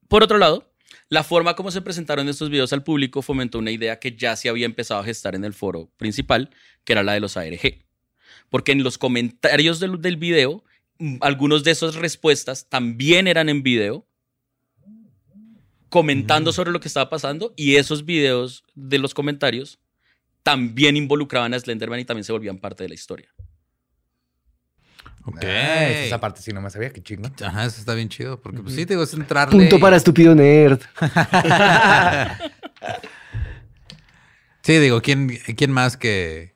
Por 0.08 0.22
otro 0.22 0.38
lado, 0.38 0.70
la 1.08 1.24
forma 1.24 1.54
como 1.54 1.70
se 1.70 1.82
presentaron 1.82 2.28
estos 2.28 2.50
videos 2.50 2.72
al 2.72 2.84
público 2.84 3.22
fomentó 3.22 3.58
una 3.58 3.70
idea 3.70 3.98
que 3.98 4.16
ya 4.16 4.36
se 4.36 4.48
había 4.48 4.66
empezado 4.66 5.00
a 5.00 5.04
gestar 5.04 5.34
en 5.34 5.44
el 5.44 5.54
foro 5.54 5.90
principal, 5.96 6.50
que 6.84 6.92
era 6.92 7.02
la 7.02 7.14
de 7.14 7.20
los 7.20 7.36
ARG. 7.36 7.84
Porque 8.48 8.72
en 8.72 8.82
los 8.82 8.98
comentarios 8.98 9.80
del, 9.80 10.00
del 10.00 10.16
video, 10.16 10.64
mm, 10.98 11.16
algunos 11.20 11.64
de 11.64 11.70
esas 11.70 11.94
respuestas 11.96 12.68
también 12.68 13.28
eran 13.28 13.48
en 13.48 13.62
video, 13.62 14.06
comentando 15.88 16.52
sobre 16.52 16.70
lo 16.70 16.80
que 16.80 16.88
estaba 16.88 17.10
pasando, 17.10 17.52
y 17.56 17.76
esos 17.76 18.04
videos 18.04 18.64
de 18.74 18.98
los 18.98 19.14
comentarios 19.14 19.80
también 20.42 20.96
involucraban 20.96 21.54
a 21.54 21.60
Slenderman 21.60 22.00
y 22.00 22.04
también 22.04 22.24
se 22.24 22.32
volvían 22.32 22.58
parte 22.58 22.84
de 22.84 22.88
la 22.88 22.94
historia. 22.94 23.28
Ok. 25.24 25.44
Ah, 25.44 25.88
esa 25.90 26.20
parte 26.20 26.40
sí 26.40 26.52
no 26.52 26.60
me 26.60 26.70
sabía, 26.70 26.90
qué 26.90 27.02
chingo. 27.02 27.28
Ajá, 27.44 27.66
eso 27.66 27.78
está 27.78 27.94
bien 27.94 28.08
chido. 28.08 28.40
Porque 28.40 28.60
pues 28.60 28.74
sí, 28.74 28.86
te 28.86 28.94
digo, 28.94 29.02
es 29.02 29.12
entrarle. 29.12 29.58
Punto 29.58 29.78
para 29.78 29.96
estúpido 29.96 30.34
nerd. 30.34 30.80
Sí, 34.62 34.78
digo, 34.78 35.00
¿quién, 35.00 35.38
¿quién 35.56 35.72
más 35.72 35.96
que 35.96 36.54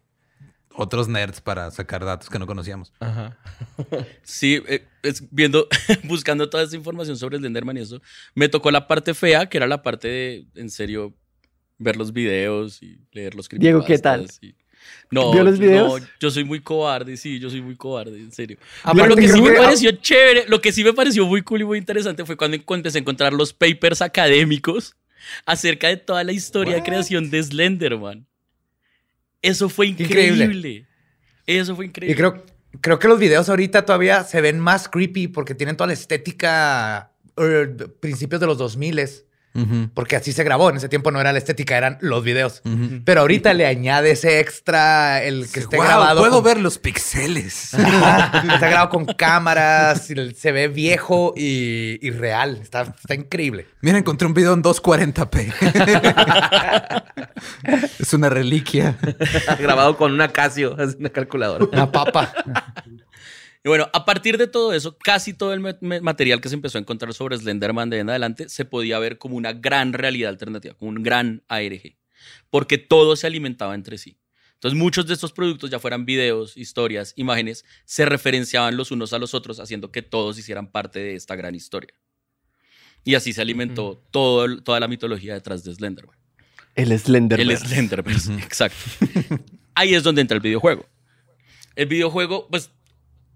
otros 0.70 1.08
nerds 1.08 1.40
para 1.40 1.70
sacar 1.70 2.04
datos 2.04 2.28
que 2.28 2.38
no 2.38 2.46
conocíamos? 2.46 2.92
Ajá. 3.00 3.36
Sí, 4.22 4.62
eh, 4.68 4.86
es 5.02 5.24
viendo, 5.30 5.68
buscando 6.04 6.50
toda 6.50 6.64
esa 6.64 6.76
información 6.76 7.16
sobre 7.16 7.38
Slenderman 7.38 7.78
y 7.78 7.80
eso, 7.80 8.00
me 8.34 8.48
tocó 8.48 8.70
la 8.70 8.86
parte 8.86 9.14
fea, 9.14 9.48
que 9.48 9.56
era 9.56 9.66
la 9.66 9.82
parte 9.82 10.08
de, 10.08 10.46
en 10.54 10.70
serio, 10.70 11.14
ver 11.78 11.96
los 11.96 12.12
videos 12.12 12.82
y 12.82 12.98
leer 13.12 13.34
los 13.34 13.48
Diego, 13.48 13.84
¿qué 13.84 13.98
tal? 13.98 14.26
y- 14.40 14.54
No, 15.10 15.32
¿Vio 15.32 15.44
los 15.44 15.58
yo- 15.58 15.62
videos? 15.64 16.00
no, 16.02 16.06
yo 16.20 16.30
soy 16.30 16.44
muy 16.44 16.60
cobarde, 16.60 17.16
sí, 17.16 17.38
yo 17.38 17.48
soy 17.50 17.62
muy 17.62 17.74
cobarde, 17.76 18.18
en 18.18 18.32
serio. 18.32 18.58
Aparte 18.82 19.00
Pero 19.02 19.08
lo 19.08 19.16
que 19.16 19.28
sí 19.28 19.40
me 19.40 19.52
pareció 19.52 19.90
chévere, 19.92 20.44
lo 20.48 20.60
que 20.60 20.72
sí 20.72 20.84
me 20.84 20.92
pareció 20.92 21.26
muy 21.26 21.42
cool 21.42 21.62
y 21.62 21.64
muy 21.64 21.78
interesante 21.78 22.24
fue 22.24 22.36
cuando 22.36 22.58
empecé 22.68 22.98
a 22.98 23.00
encontrar 23.00 23.32
los 23.32 23.52
papers 23.52 24.02
académicos 24.02 24.94
acerca 25.46 25.88
de 25.88 25.96
toda 25.96 26.22
la 26.24 26.32
historia 26.32 26.74
de 26.74 26.82
creación 26.82 27.30
de 27.30 27.42
Slenderman. 27.42 28.26
Eso 29.42 29.68
fue 29.68 29.86
Increíble. 29.88 30.44
increíble. 30.44 30.86
Eso 31.46 31.76
fue 31.76 31.86
increíble. 31.86 32.12
Y 32.12 32.16
creo, 32.16 32.44
creo 32.80 32.98
que 32.98 33.08
los 33.08 33.18
videos 33.18 33.48
ahorita 33.48 33.84
todavía 33.84 34.22
se 34.24 34.40
ven 34.40 34.58
más 34.58 34.88
creepy 34.88 35.28
porque 35.28 35.54
tienen 35.54 35.76
toda 35.76 35.88
la 35.88 35.92
estética 35.94 37.12
eh, 37.36 37.66
de 37.70 37.88
principios 37.88 38.40
de 38.40 38.46
los 38.46 38.58
2000 39.54 39.82
Ujú. 39.82 39.90
porque 39.94 40.16
así 40.16 40.32
se 40.32 40.42
grabó. 40.44 40.68
En 40.70 40.76
ese 40.76 40.88
tiempo 40.88 41.10
no 41.10 41.20
era 41.20 41.32
la 41.32 41.38
estética, 41.38 41.76
eran 41.76 41.98
los 42.00 42.22
videos. 42.24 42.62
Pero 43.04 43.20
ahorita 43.22 43.54
le 43.54 43.66
añade 43.66 44.10
ese 44.10 44.40
extra, 44.40 45.22
el 45.22 45.46
que 45.50 45.60
esté 45.60 45.76
Guau, 45.76 45.88
grabado. 45.88 46.20
Puedo 46.20 46.34
con- 46.36 46.44
ver 46.44 46.60
los 46.60 46.78
pixeles. 46.78 47.72
Ajá, 47.74 48.38
está 48.54 48.68
grabado 48.68 48.88
con 48.90 49.04
cámaras, 49.06 50.06
se 50.36 50.52
ve 50.52 50.68
viejo 50.68 51.32
y, 51.36 51.98
y 52.06 52.10
real. 52.10 52.58
Está, 52.60 52.82
está 52.82 53.14
increíble. 53.14 53.66
Mira, 53.80 53.98
encontré 53.98 54.26
un 54.26 54.34
video 54.34 54.52
en 54.54 54.62
240p. 54.62 55.52
es 57.98 58.12
una 58.12 58.28
reliquia. 58.28 58.96
Grabado 59.58 59.96
con 59.96 60.12
una 60.12 60.28
Casio, 60.28 60.76
es 60.78 60.96
una 60.96 61.10
calculadora. 61.10 61.64
Una 61.72 61.90
papa. 61.92 62.32
Y 63.64 63.68
bueno, 63.68 63.88
a 63.94 64.04
partir 64.04 64.36
de 64.36 64.46
todo 64.46 64.74
eso, 64.74 64.98
casi 64.98 65.32
todo 65.32 65.54
el 65.54 65.60
ma- 65.60 65.78
ma- 65.80 66.00
material 66.00 66.40
que 66.42 66.50
se 66.50 66.54
empezó 66.54 66.76
a 66.76 66.82
encontrar 66.82 67.14
sobre 67.14 67.38
Slenderman 67.38 67.88
de 67.88 67.96
ahí 67.96 68.00
en 68.02 68.10
adelante 68.10 68.48
se 68.50 68.66
podía 68.66 68.98
ver 68.98 69.16
como 69.16 69.36
una 69.36 69.54
gran 69.54 69.94
realidad 69.94 70.28
alternativa, 70.28 70.74
como 70.74 70.90
un 70.90 71.02
gran 71.02 71.42
ARG, 71.48 71.96
porque 72.50 72.76
todo 72.76 73.16
se 73.16 73.26
alimentaba 73.26 73.74
entre 73.74 73.96
sí. 73.96 74.18
Entonces 74.52 74.78
muchos 74.78 75.06
de 75.06 75.14
estos 75.14 75.32
productos, 75.32 75.70
ya 75.70 75.78
fueran 75.78 76.04
videos, 76.04 76.56
historias, 76.58 77.14
imágenes, 77.16 77.64
se 77.86 78.04
referenciaban 78.04 78.76
los 78.76 78.90
unos 78.90 79.14
a 79.14 79.18
los 79.18 79.32
otros, 79.32 79.58
haciendo 79.60 79.90
que 79.90 80.02
todos 80.02 80.38
hicieran 80.38 80.70
parte 80.70 80.98
de 81.00 81.14
esta 81.14 81.34
gran 81.34 81.54
historia. 81.54 81.94
Y 83.02 83.14
así 83.14 83.32
se 83.32 83.40
alimentó 83.42 84.02
todo 84.10 84.62
toda 84.62 84.80
la 84.80 84.88
mitología 84.88 85.34
detrás 85.34 85.64
de 85.64 85.74
Slenderman. 85.74 86.16
El 86.74 86.98
Slenderman. 86.98 87.50
El 87.50 87.56
Slenderverse, 87.56 88.32
exacto. 88.34 88.76
Ahí 89.74 89.94
es 89.94 90.02
donde 90.02 90.20
entra 90.22 90.34
el 90.36 90.42
videojuego. 90.42 90.86
El 91.76 91.86
videojuego, 91.86 92.48
pues 92.50 92.70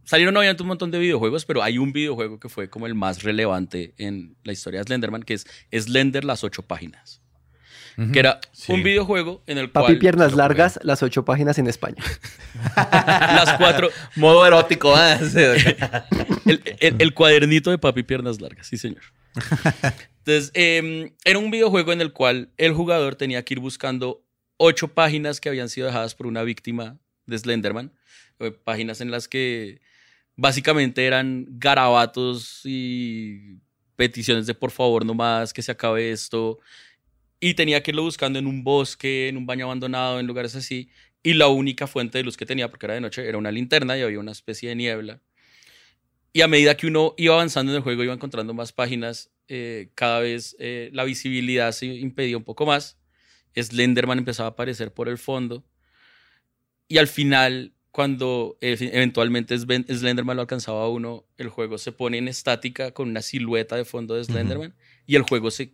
salieron 0.08 0.34
obviamente 0.36 0.62
un 0.62 0.68
montón 0.68 0.90
de 0.90 0.98
videojuegos, 0.98 1.44
pero 1.44 1.62
hay 1.62 1.76
un 1.76 1.92
videojuego 1.92 2.40
que 2.40 2.48
fue 2.48 2.70
como 2.70 2.86
el 2.86 2.94
más 2.94 3.22
relevante 3.22 3.92
en 3.98 4.36
la 4.42 4.52
historia 4.52 4.80
de 4.80 4.84
Slenderman, 4.84 5.22
que 5.22 5.34
es 5.34 5.46
Slender 5.70 6.24
las 6.24 6.44
ocho 6.44 6.62
páginas. 6.62 7.20
Que 8.12 8.20
era 8.20 8.40
Sí. 8.52 8.70
un 8.72 8.84
videojuego 8.84 9.42
en 9.48 9.58
el 9.58 9.70
Papi 9.70 9.86
cual 9.86 9.98
Piernas 9.98 10.32
Largas, 10.36 10.78
las 10.84 11.02
ocho 11.02 11.24
páginas 11.24 11.58
en 11.58 11.66
España. 11.66 11.96
las 12.76 13.54
cuatro, 13.58 13.90
Modo 14.14 14.46
erótico, 14.46 14.94
¿eh? 14.96 15.18
el, 16.46 16.62
el- 16.78 16.96
el 17.00 17.14
cuadernito 17.14 17.70
de 17.70 17.78
papi 17.78 18.04
piernas 18.04 18.40
largas, 18.40 18.68
sí 18.68 18.76
señor. 18.78 19.02
Entonces, 20.18 20.50
eh, 20.54 21.12
era 21.24 21.38
un 21.40 21.50
videojuego 21.50 21.92
en 21.92 22.00
el 22.00 22.12
cual 22.12 22.50
el 22.56 22.72
jugador 22.72 23.16
tenía 23.16 23.44
que 23.44 23.54
ir 23.54 23.60
buscando 23.60 24.24
ocho 24.58 24.88
páginas 24.88 25.40
que 25.40 25.48
habían 25.48 25.68
sido 25.68 25.86
dejadas 25.88 26.14
por 26.14 26.26
una 26.28 26.42
víctima 26.44 26.98
de 27.26 27.38
Slenderman. 27.38 27.92
eh, 28.40 28.52
páginas 28.52 29.00
en 29.00 29.10
las 29.10 29.26
que 29.26 29.80
básicamente 30.38 31.04
eran 31.04 31.46
garabatos 31.50 32.60
y 32.64 33.58
peticiones 33.96 34.46
de 34.46 34.54
por 34.54 34.70
favor 34.70 35.04
no 35.04 35.12
más, 35.12 35.52
que 35.52 35.62
se 35.62 35.72
acabe 35.72 36.12
esto. 36.12 36.60
Y 37.40 37.54
tenía 37.54 37.82
que 37.82 37.90
irlo 37.90 38.04
buscando 38.04 38.38
en 38.38 38.46
un 38.46 38.62
bosque, 38.64 39.28
en 39.28 39.36
un 39.36 39.46
baño 39.46 39.66
abandonado, 39.66 40.20
en 40.20 40.26
lugares 40.26 40.54
así. 40.54 40.90
Y 41.24 41.34
la 41.34 41.48
única 41.48 41.88
fuente 41.88 42.18
de 42.18 42.24
luz 42.24 42.36
que 42.36 42.46
tenía, 42.46 42.70
porque 42.70 42.86
era 42.86 42.94
de 42.94 43.00
noche, 43.00 43.28
era 43.28 43.36
una 43.36 43.50
linterna 43.50 43.98
y 43.98 44.02
había 44.02 44.20
una 44.20 44.32
especie 44.32 44.68
de 44.68 44.76
niebla. 44.76 45.20
Y 46.32 46.42
a 46.42 46.48
medida 46.48 46.76
que 46.76 46.86
uno 46.86 47.14
iba 47.16 47.34
avanzando 47.34 47.72
en 47.72 47.76
el 47.76 47.82
juego, 47.82 48.04
iba 48.04 48.14
encontrando 48.14 48.54
más 48.54 48.72
páginas, 48.72 49.32
eh, 49.48 49.90
cada 49.96 50.20
vez 50.20 50.54
eh, 50.60 50.90
la 50.92 51.02
visibilidad 51.02 51.72
se 51.72 51.86
impedía 51.86 52.36
un 52.36 52.44
poco 52.44 52.64
más. 52.64 52.96
Slenderman 53.56 54.18
empezaba 54.18 54.48
a 54.48 54.52
aparecer 54.52 54.94
por 54.94 55.08
el 55.08 55.18
fondo. 55.18 55.64
Y 56.86 56.98
al 56.98 57.08
final, 57.08 57.74
cuando 57.90 58.56
eh, 58.60 58.76
eventualmente 58.92 59.56
Slenderman 59.58 60.36
lo 60.36 60.42
alcanzaba 60.42 60.84
a 60.84 60.88
uno, 60.88 61.24
el 61.36 61.48
juego 61.48 61.78
se 61.78 61.90
pone 61.92 62.18
en 62.18 62.28
estática 62.28 62.92
con 62.92 63.08
una 63.08 63.22
silueta 63.22 63.76
de 63.76 63.84
fondo 63.84 64.14
de 64.14 64.24
Slenderman 64.24 64.74
y 65.06 65.16
el 65.16 65.22
juego 65.22 65.50
se, 65.50 65.72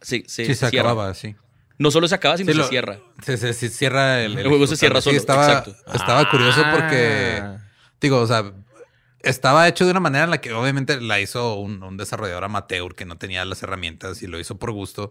se, 0.00 0.24
se 0.26 0.44
Sí, 0.46 0.54
se 0.54 0.70
cierra. 0.70 0.90
acababa, 0.90 1.14
sí. 1.14 1.36
No 1.78 1.90
solo 1.90 2.08
se 2.08 2.14
acaba, 2.14 2.38
sino 2.38 2.52
Sí, 2.52 2.58
se 2.62 2.68
cierra. 2.68 2.98
Se, 3.22 3.36
se- 3.36 3.52
se 3.52 3.68
cierra 3.68 4.22
el, 4.24 4.38
El 4.38 4.48
juego 4.48 4.66
se 4.66 4.76
cierra 4.76 5.00
Sí, 5.00 5.04
solo, 5.10 5.16
estaba, 5.18 5.46
exacto. 5.46 5.76
estaba 5.94 6.30
curioso 6.30 6.62
porque, 6.72 7.38
Ah. 7.42 7.58
digo, 8.00 8.18
o 8.20 8.26
sea, 8.26 8.50
estaba 9.20 9.66
hecho 9.66 9.84
de 9.84 9.90
una 9.90 10.00
manera 10.00 10.24
en 10.24 10.30
la 10.30 10.40
que 10.40 10.52
obviamente 10.52 11.00
la 11.00 11.20
hizo 11.20 11.54
un, 11.58 11.82
un 11.82 11.96
desarrollador 11.96 12.44
amateur 12.44 12.94
que 12.94 13.04
no 13.04 13.16
tenía 13.16 13.44
las 13.44 13.62
herramientas 13.62 14.22
y 14.22 14.26
lo 14.26 14.38
hizo 14.38 14.56
por 14.58 14.70
gusto. 14.72 15.10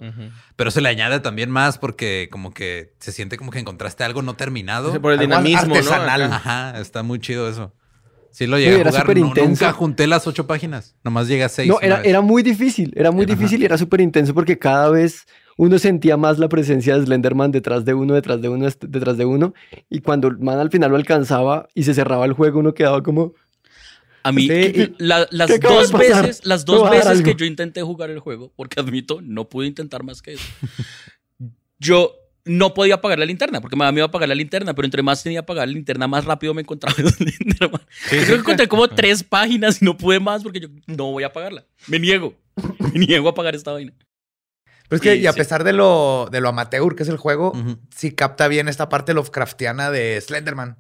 Pero 0.56 0.72
se 0.72 0.82
le 0.82 0.90
añade 0.90 1.20
también 1.20 1.50
más 1.50 1.78
porque 1.78 2.30
como 2.32 2.54
que 2.54 2.94
se 3.00 3.12
siente 3.12 3.38
como 3.38 3.52
que 3.52 3.60
encontraste 3.60 4.04
algo 4.04 4.22
no 4.22 4.36
terminado. 4.36 5.02
Por 5.02 5.12
el 5.14 5.20
Algo 5.20 5.22
dinamismo, 5.42 5.76
artesanal. 5.76 6.30
¿no? 6.30 6.36
Ajá, 6.36 6.80
está 6.80 7.04
muy 7.04 7.20
chido 7.20 7.50
eso. 7.50 7.74
Sí 8.32 8.48
lo 8.48 8.58
llegué 8.58 8.76
Sí, 8.76 8.82
a 8.82 9.02
jugar. 9.02 9.18
no- 9.18 9.34
nunca 9.48 9.72
junté 9.72 10.08
las 10.08 10.28
ocho 10.28 10.46
páginas. 10.46 10.96
Nomás 11.04 11.28
llegué 11.28 11.44
a 11.46 11.50
seis. 11.50 11.70
No, 11.70 11.80
era, 11.82 12.20
muy 12.22 12.44
difícil, 12.44 12.92
era 12.96 13.12
muy 13.12 13.26
difícil 13.26 13.62
y 13.62 13.66
era 13.66 13.78
súper 13.78 14.02
intenso 14.02 14.34
porque 14.34 14.60
cada 14.60 14.90
vez 14.90 15.26
uno 15.58 15.80
sentía 15.80 16.18
más 16.18 16.38
la 16.38 16.50
presencia 16.50 16.98
de 16.98 17.06
Slenderman 17.06 17.52
detrás 17.52 17.86
de 17.86 17.94
uno, 17.94 18.14
detrás 18.14 18.42
de 18.42 18.50
uno, 18.50 18.68
detrás 18.82 19.16
de 19.18 19.24
uno. 19.24 19.54
Y 19.90 20.02
cuando 20.02 20.28
el 20.28 20.38
man 20.40 20.60
al 20.60 20.70
final 20.70 20.92
lo 20.92 20.98
alcanzaba 20.98 21.70
y 21.74 21.84
se 21.84 21.94
cerraba 21.94 22.26
el 22.26 22.34
juego, 22.34 22.60
uno 22.60 22.74
quedaba 22.74 23.02
como... 23.04 23.34
A 24.28 24.32
mí, 24.32 24.48
Sí, 24.48 24.94
la- 24.98 25.28
las 25.32 25.48
¿qué 25.50 25.56
acaba 25.58 25.76
dos 25.76 25.92
veces, 25.92 26.42
las 26.46 26.66
dos 26.66 26.90
veces 26.90 27.22
que 27.22 27.36
yo 27.36 27.46
intenté 27.46 27.82
jugar 27.84 28.10
el 28.10 28.20
juego, 28.20 28.52
porque 28.56 28.80
admito, 28.80 29.20
no 29.22 29.48
pude 29.50 29.68
intentar 29.68 30.04
más 30.04 30.22
que 30.22 30.34
eso. 30.34 30.44
yo 31.80 32.16
no 32.46 32.74
podía 32.74 32.96
apagar 32.96 33.18
la 33.20 33.26
linterna, 33.26 33.60
porque 33.62 33.76
me 33.76 33.82
daba 33.84 33.92
miedo 33.92 34.06
apagar 34.06 34.30
la 34.30 34.36
linterna, 34.36 34.74
pero 34.76 34.86
entre 34.86 35.02
más 35.02 35.24
tenía 35.24 35.38
que 35.40 35.44
apagar 35.44 35.68
la 35.68 35.74
linterna, 35.74 36.08
más 36.08 36.26
rápido 36.26 36.54
me 36.54 36.62
encontraba 36.62 36.96
en 37.00 37.08
Slenderman. 37.10 37.82
Yo 37.82 38.10
creo 38.10 38.26
que 38.28 38.34
encontré 38.36 38.68
como 38.68 38.88
tres 38.88 39.24
páginas 39.24 39.82
y 39.82 39.86
no 39.86 39.98
pude 39.98 40.20
más 40.20 40.44
porque 40.44 40.60
yo 40.60 40.68
no 40.88 41.12
voy 41.12 41.24
a 41.24 41.28
apagarla. 41.28 41.66
Me 41.88 42.00
niego. 42.00 42.36
Me 42.94 43.00
niego 43.06 43.28
a 43.28 43.32
apagar 43.32 43.56
esta 43.56 43.72
vaina. 43.72 43.94
Pero 44.88 44.98
es 44.98 45.02
que, 45.02 45.16
Y 45.16 45.22
y 45.24 45.28
a 45.28 45.34
sí. 45.34 45.40
pesar 45.40 45.64
de 45.64 45.74
lo, 45.74 46.30
de 46.32 46.40
lo 46.42 46.50
amateur 46.50 46.96
que 46.96 47.02
es 47.04 47.10
el 47.10 47.18
juego, 47.18 47.52
Ujú. 47.52 47.80
sí 47.96 48.12
capta 48.12 48.48
bien 48.48 48.68
esta 48.68 48.90
parte 48.90 49.14
Lovecraftiana 49.16 49.90
de 49.90 50.22
Slenderman, 50.22 50.78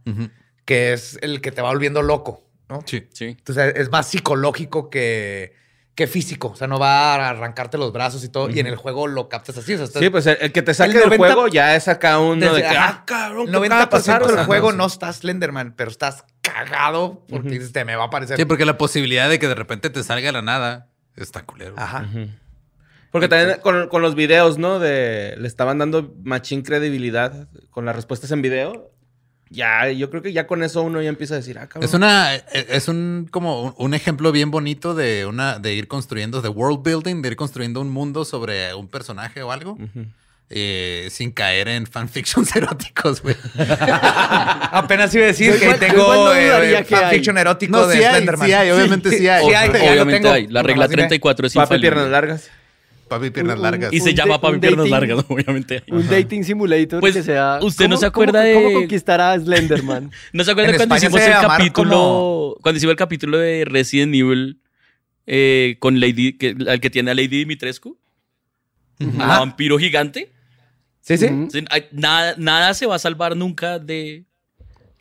que 0.65 0.93
es 0.93 1.17
el 1.23 1.41
que 1.41 1.51
te 1.51 1.63
va 1.63 1.69
volviendo 1.69 2.03
loco, 2.03 2.44
¿no? 2.70 2.82
Sí. 2.86 3.07
Sí. 3.13 3.26
Entonces 3.26 3.74
es 3.76 3.89
más 3.91 4.07
psicológico 4.07 4.89
que, 4.89 5.53
que 5.95 6.07
físico. 6.07 6.49
O 6.49 6.55
sea, 6.55 6.68
no 6.68 6.78
va 6.80 7.16
a 7.16 7.30
arrancarte 7.30 7.78
los 7.78 7.91
brazos 7.93 8.24
y 8.24 8.30
todo. 8.30 8.49
Y 8.49 8.59
en 8.59 8.68
el 8.68 8.76
juego 8.76 9.07
lo 9.07 9.30
captas 9.30 9.57
así. 9.57 9.74
O 9.74 9.78
sea, 9.78 9.86
estás- 9.86 10.01
Sí, 10.01 10.09
pues 10.09 10.26
el, 10.28 10.38
el 10.41 10.51
que 10.51 10.61
te 10.61 10.74
saque 10.74 10.91
El 10.91 10.97
del 10.97 11.03
90 11.18 11.26
juego 11.34 11.47
ya 11.47 11.76
es 11.76 11.88
acá 11.88 12.20
uno 12.20 12.53
de 12.53 12.61
que, 12.61 12.68
ah, 12.68 13.03
cabrón, 13.05 13.47
el 13.47 13.51
¿qué 13.51 13.57
acaba 13.68 13.80
de 13.80 13.86
90% 13.86 13.89
pasar? 13.89 14.26
del 14.26 14.45
juego 14.45 14.72
sí. 14.72 14.78
no 14.78 14.86
estás 14.86 15.18
Slenderman, 15.18 15.74
pero 15.76 15.89
estás 15.91 16.26
cagado 16.41 17.26
porque 17.30 17.49
dices, 17.49 17.72
te 17.72 17.86
me 17.86 17.95
va 17.95 18.03
a 18.03 18.07
aparecer. 18.07 18.38
Sí, 18.38 18.45
porque 18.45 18.66
la 18.66 18.78
posibilidad 18.78 19.30
de 19.30 19.39
que 19.39 19.47
de 19.47 19.55
repente 19.55 19.89
te 19.89 20.03
salga 20.03 20.32
la 20.32 20.41
nada 20.41 20.89
está 21.16 21.43
culero. 21.45 21.76
Ajá. 21.78 22.05
Porque 23.11 23.30
también 23.30 23.59
con, 23.61 23.88
con 23.88 24.01
los 24.01 24.13
videos, 24.16 24.57
¿no? 24.57 24.80
De 24.80 25.36
le 25.38 25.47
estaban 25.47 25.78
dando 25.78 26.13
machín 26.24 26.63
credibilidad 26.63 27.47
con 27.70 27.86
las 27.86 27.95
respuestas 27.95 28.30
en 28.32 28.41
video. 28.41 28.91
Ya, 29.55 29.89
yo 29.89 30.09
creo 30.09 30.21
que 30.21 30.33
ya 30.33 30.47
con 30.47 30.63
eso 30.63 30.81
uno 30.81 31.01
ya 31.01 31.09
empieza 31.09 31.35
a 31.35 31.37
decir, 31.37 31.57
ah, 31.57 31.67
cabrón. 31.67 31.87
Es 31.87 31.93
una, 31.93 32.35
es 32.35 32.87
un 32.87 33.27
como 33.31 33.73
un, 33.77 33.93
ejemplo 33.93 34.31
bien 34.31 34.51
bonito 34.51 34.93
de 34.93 35.25
una, 35.25 35.59
de 35.59 35.73
ir 35.73 35.87
construyendo, 35.87 36.41
de 36.41 36.49
world 36.49 36.83
building, 36.83 37.21
de 37.21 37.29
ir 37.29 37.35
construyendo 37.35 37.79
un 37.79 37.89
mundo 37.89 38.25
sobre 38.25 38.73
un 38.75 38.89
personaje 38.89 39.41
o 39.43 39.51
algo, 39.51 39.77
eh, 40.49 41.07
sin 41.09 41.31
caer 41.31 41.69
en 41.69 41.87
fanfictions 41.87 42.55
eróticos, 42.55 43.21
güey. 43.21 43.35
Apenas 43.57 45.15
iba 45.15 45.23
a 45.23 45.27
decir 45.27 45.53
Yo 45.53 45.59
que 45.59 45.73
tengo 45.75 46.03
igual 46.03 46.19
no 46.19 46.33
eh, 46.33 46.83
fanfiction 46.83 47.37
erótico 47.37 47.71
No, 47.71 47.87
de 47.87 47.97
sí 47.97 48.03
hay, 48.03 48.27
sí 48.45 48.53
hay, 48.53 48.71
obviamente 48.71 49.09
sí 49.09 49.27
hay. 49.27 49.45
Sí 49.45 49.53
hay, 49.53 49.69
lo 49.69 49.79
Obviamente 49.79 50.13
tengo. 50.19 50.31
hay. 50.31 50.47
La 50.47 50.61
regla 50.61 50.85
Nomás 50.85 50.89
dime. 50.89 51.03
34 51.03 51.47
es 51.47 51.55
infalible. 51.55 51.89
piernas 51.89 52.09
largas. 52.09 52.49
Papi, 53.07 53.29
piernas 53.29 53.57
Un- 53.57 53.61
largas. 53.61 53.93
Y 53.93 53.99
se 53.99 54.13
llama 54.15 54.41
Papi 54.41 54.57
Piernas 54.59 54.85
dating- 54.87 54.89
Largas, 54.91 55.25
obviamente. 55.29 55.83
Un 55.89 56.07
dating 56.09 56.43
simulator 56.43 56.99
Pues, 57.01 57.13
que 57.15 57.23
sea... 57.23 57.59
¿usted 57.61 57.85
no 57.85 57.91
¿cómo- 57.91 57.99
se 57.99 58.05
acuerda 58.07 58.39
cómo- 58.41 58.43
de- 58.59 58.63
¿Cómo 58.65 58.79
conquistar 58.79 59.21
a 59.21 59.39
Slenderman? 59.39 60.11
¿No 60.33 60.43
se 60.43 60.51
acuerdan 60.51 60.73
En 60.73 60.77
cuando 60.79 60.95
España 60.95 61.07
hicimos 61.09 61.21
se 61.21 61.31
el 61.31 61.47
capítulo? 61.47 61.89
como- 61.91 62.55
Cuando 62.61 62.77
hicimos 62.77 62.91
el 62.91 62.97
capítulo 62.97 63.37
de 63.37 63.65
Resident 63.65 64.13
Evil 64.15 64.59
eh, 65.27 65.77
con 65.79 65.99
Lady, 65.99 66.33
que, 66.33 66.55
al 66.67 66.79
que 66.79 66.89
tiene 66.89 67.11
a 67.11 67.13
Lady 67.13 67.27
Dimitrescu, 67.37 67.97
vampiro 68.99 69.77
gigante. 69.77 70.31
Sí, 71.01 71.17
sí. 71.17 71.27
Nada, 71.91 72.33
nada 72.37 72.73
se 72.73 72.85
va 72.87 72.95
a 72.95 72.99
salvar 72.99 73.35
nunca 73.37 73.77
de 73.79 74.25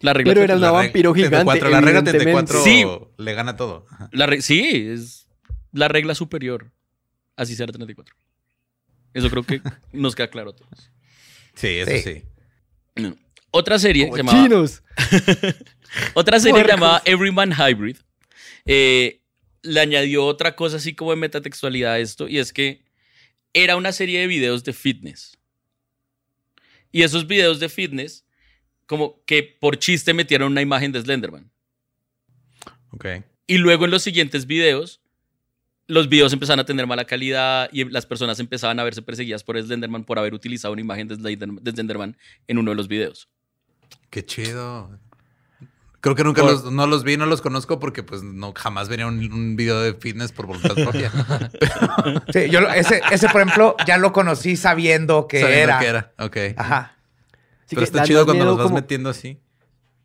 la 0.00 0.12
regla. 0.12 0.32
Pero 0.32 0.44
era 0.44 0.56
una 0.56 0.70
vampiro 0.70 1.14
gigante, 1.14 1.36
34, 1.36 1.70
la 1.70 1.80
regla 1.80 2.00
evidentemente. 2.00 2.52
34 2.52 2.62
Sí. 2.64 2.84
le 3.22 3.32
gana 3.34 3.56
todo. 3.56 3.86
Ajá. 3.90 4.08
La 4.12 4.26
re- 4.26 4.42
sí, 4.42 4.88
es 4.90 5.26
la 5.72 5.88
regla 5.88 6.14
superior. 6.14 6.72
Así 7.36 7.54
será 7.56 7.72
34. 7.72 8.14
Eso 9.12 9.30
creo 9.30 9.42
que 9.44 9.60
nos 9.92 10.14
queda 10.14 10.28
claro 10.28 10.50
a 10.50 10.56
todos. 10.56 10.90
Sí, 11.54 11.68
eso 11.68 12.10
Sí. 12.10 12.22
No. 12.96 13.16
Otra 13.50 13.78
serie 13.78 14.10
se 14.10 14.16
llamaba, 14.16 14.42
Chinos. 14.42 14.82
otra 16.14 16.40
serie 16.40 16.64
llamada 16.64 17.02
Everyman 17.04 17.52
Hybrid 17.52 17.96
eh, 18.66 19.20
le 19.62 19.80
añadió 19.80 20.26
otra 20.26 20.56
cosa 20.56 20.76
así 20.76 20.94
como 20.94 21.10
de 21.10 21.16
metatextualidad 21.16 21.92
a 21.92 21.98
esto 21.98 22.28
y 22.28 22.38
es 22.38 22.52
que 22.52 22.84
era 23.52 23.76
una 23.76 23.92
serie 23.92 24.20
de 24.20 24.26
videos 24.26 24.64
de 24.64 24.72
fitness. 24.72 25.38
Y 26.90 27.02
esos 27.02 27.26
videos 27.26 27.60
de 27.60 27.68
fitness, 27.68 28.24
como 28.86 29.24
que 29.24 29.42
por 29.42 29.78
chiste 29.78 30.14
metieron 30.14 30.52
una 30.52 30.62
imagen 30.62 30.92
de 30.92 31.00
Slenderman. 31.00 31.50
Ok. 32.90 33.06
Y 33.46 33.58
luego 33.58 33.84
en 33.84 33.90
los 33.90 34.02
siguientes 34.02 34.46
videos, 34.46 35.00
los 35.86 36.08
videos 36.08 36.32
empezaron 36.32 36.60
a 36.60 36.64
tener 36.64 36.86
mala 36.86 37.04
calidad 37.04 37.68
y 37.72 37.84
las 37.84 38.06
personas 38.06 38.40
empezaban 38.40 38.78
a 38.80 38.84
verse 38.84 39.02
perseguidas 39.02 39.44
por 39.44 39.60
Slenderman 39.60 40.04
por 40.04 40.18
haber 40.18 40.34
utilizado 40.34 40.72
una 40.72 40.80
imagen 40.80 41.08
de 41.08 41.16
Slender- 41.16 41.60
de 41.60 41.70
Slenderman 41.70 42.16
en 42.48 42.58
uno 42.58 42.70
de 42.70 42.76
los 42.76 42.88
videos. 42.88 43.28
Qué 44.10 44.24
chido. 44.24 44.98
Creo 46.00 46.14
que 46.14 46.24
nunca 46.24 46.42
Por- 46.42 46.50
los, 46.52 46.70
no 46.72 46.86
los 46.86 47.02
vi, 47.02 47.16
no 47.16 47.24
los 47.26 47.40
conozco 47.40 47.78
porque 47.80 48.02
pues 48.02 48.22
no 48.22 48.52
jamás 48.54 48.88
venía 48.90 49.06
un, 49.06 49.32
un 49.32 49.56
video 49.56 49.80
de 49.80 49.94
fitness 49.94 50.32
por 50.32 50.46
voluntad 50.46 50.74
propia. 50.74 51.10
Sí, 52.32 52.50
yo 52.50 52.60
ese, 52.68 53.00
ese, 53.10 53.28
por 53.28 53.40
ejemplo, 53.40 53.74
ya 53.86 53.96
lo 53.98 54.12
conocí 54.12 54.56
sabiendo 54.56 55.26
que 55.28 55.40
Sabiendo 55.40 55.64
era. 55.64 55.78
que 55.80 55.86
era. 55.86 56.12
Ok. 56.18 56.36
Ajá. 56.58 56.96
Así 57.64 57.74
Pero 57.76 57.82
está 57.84 58.02
chido 58.04 58.24
cuando 58.26 58.44
los 58.44 58.56
vas 58.58 58.64
como- 58.64 58.76
metiendo 58.76 59.08
así. 59.10 59.38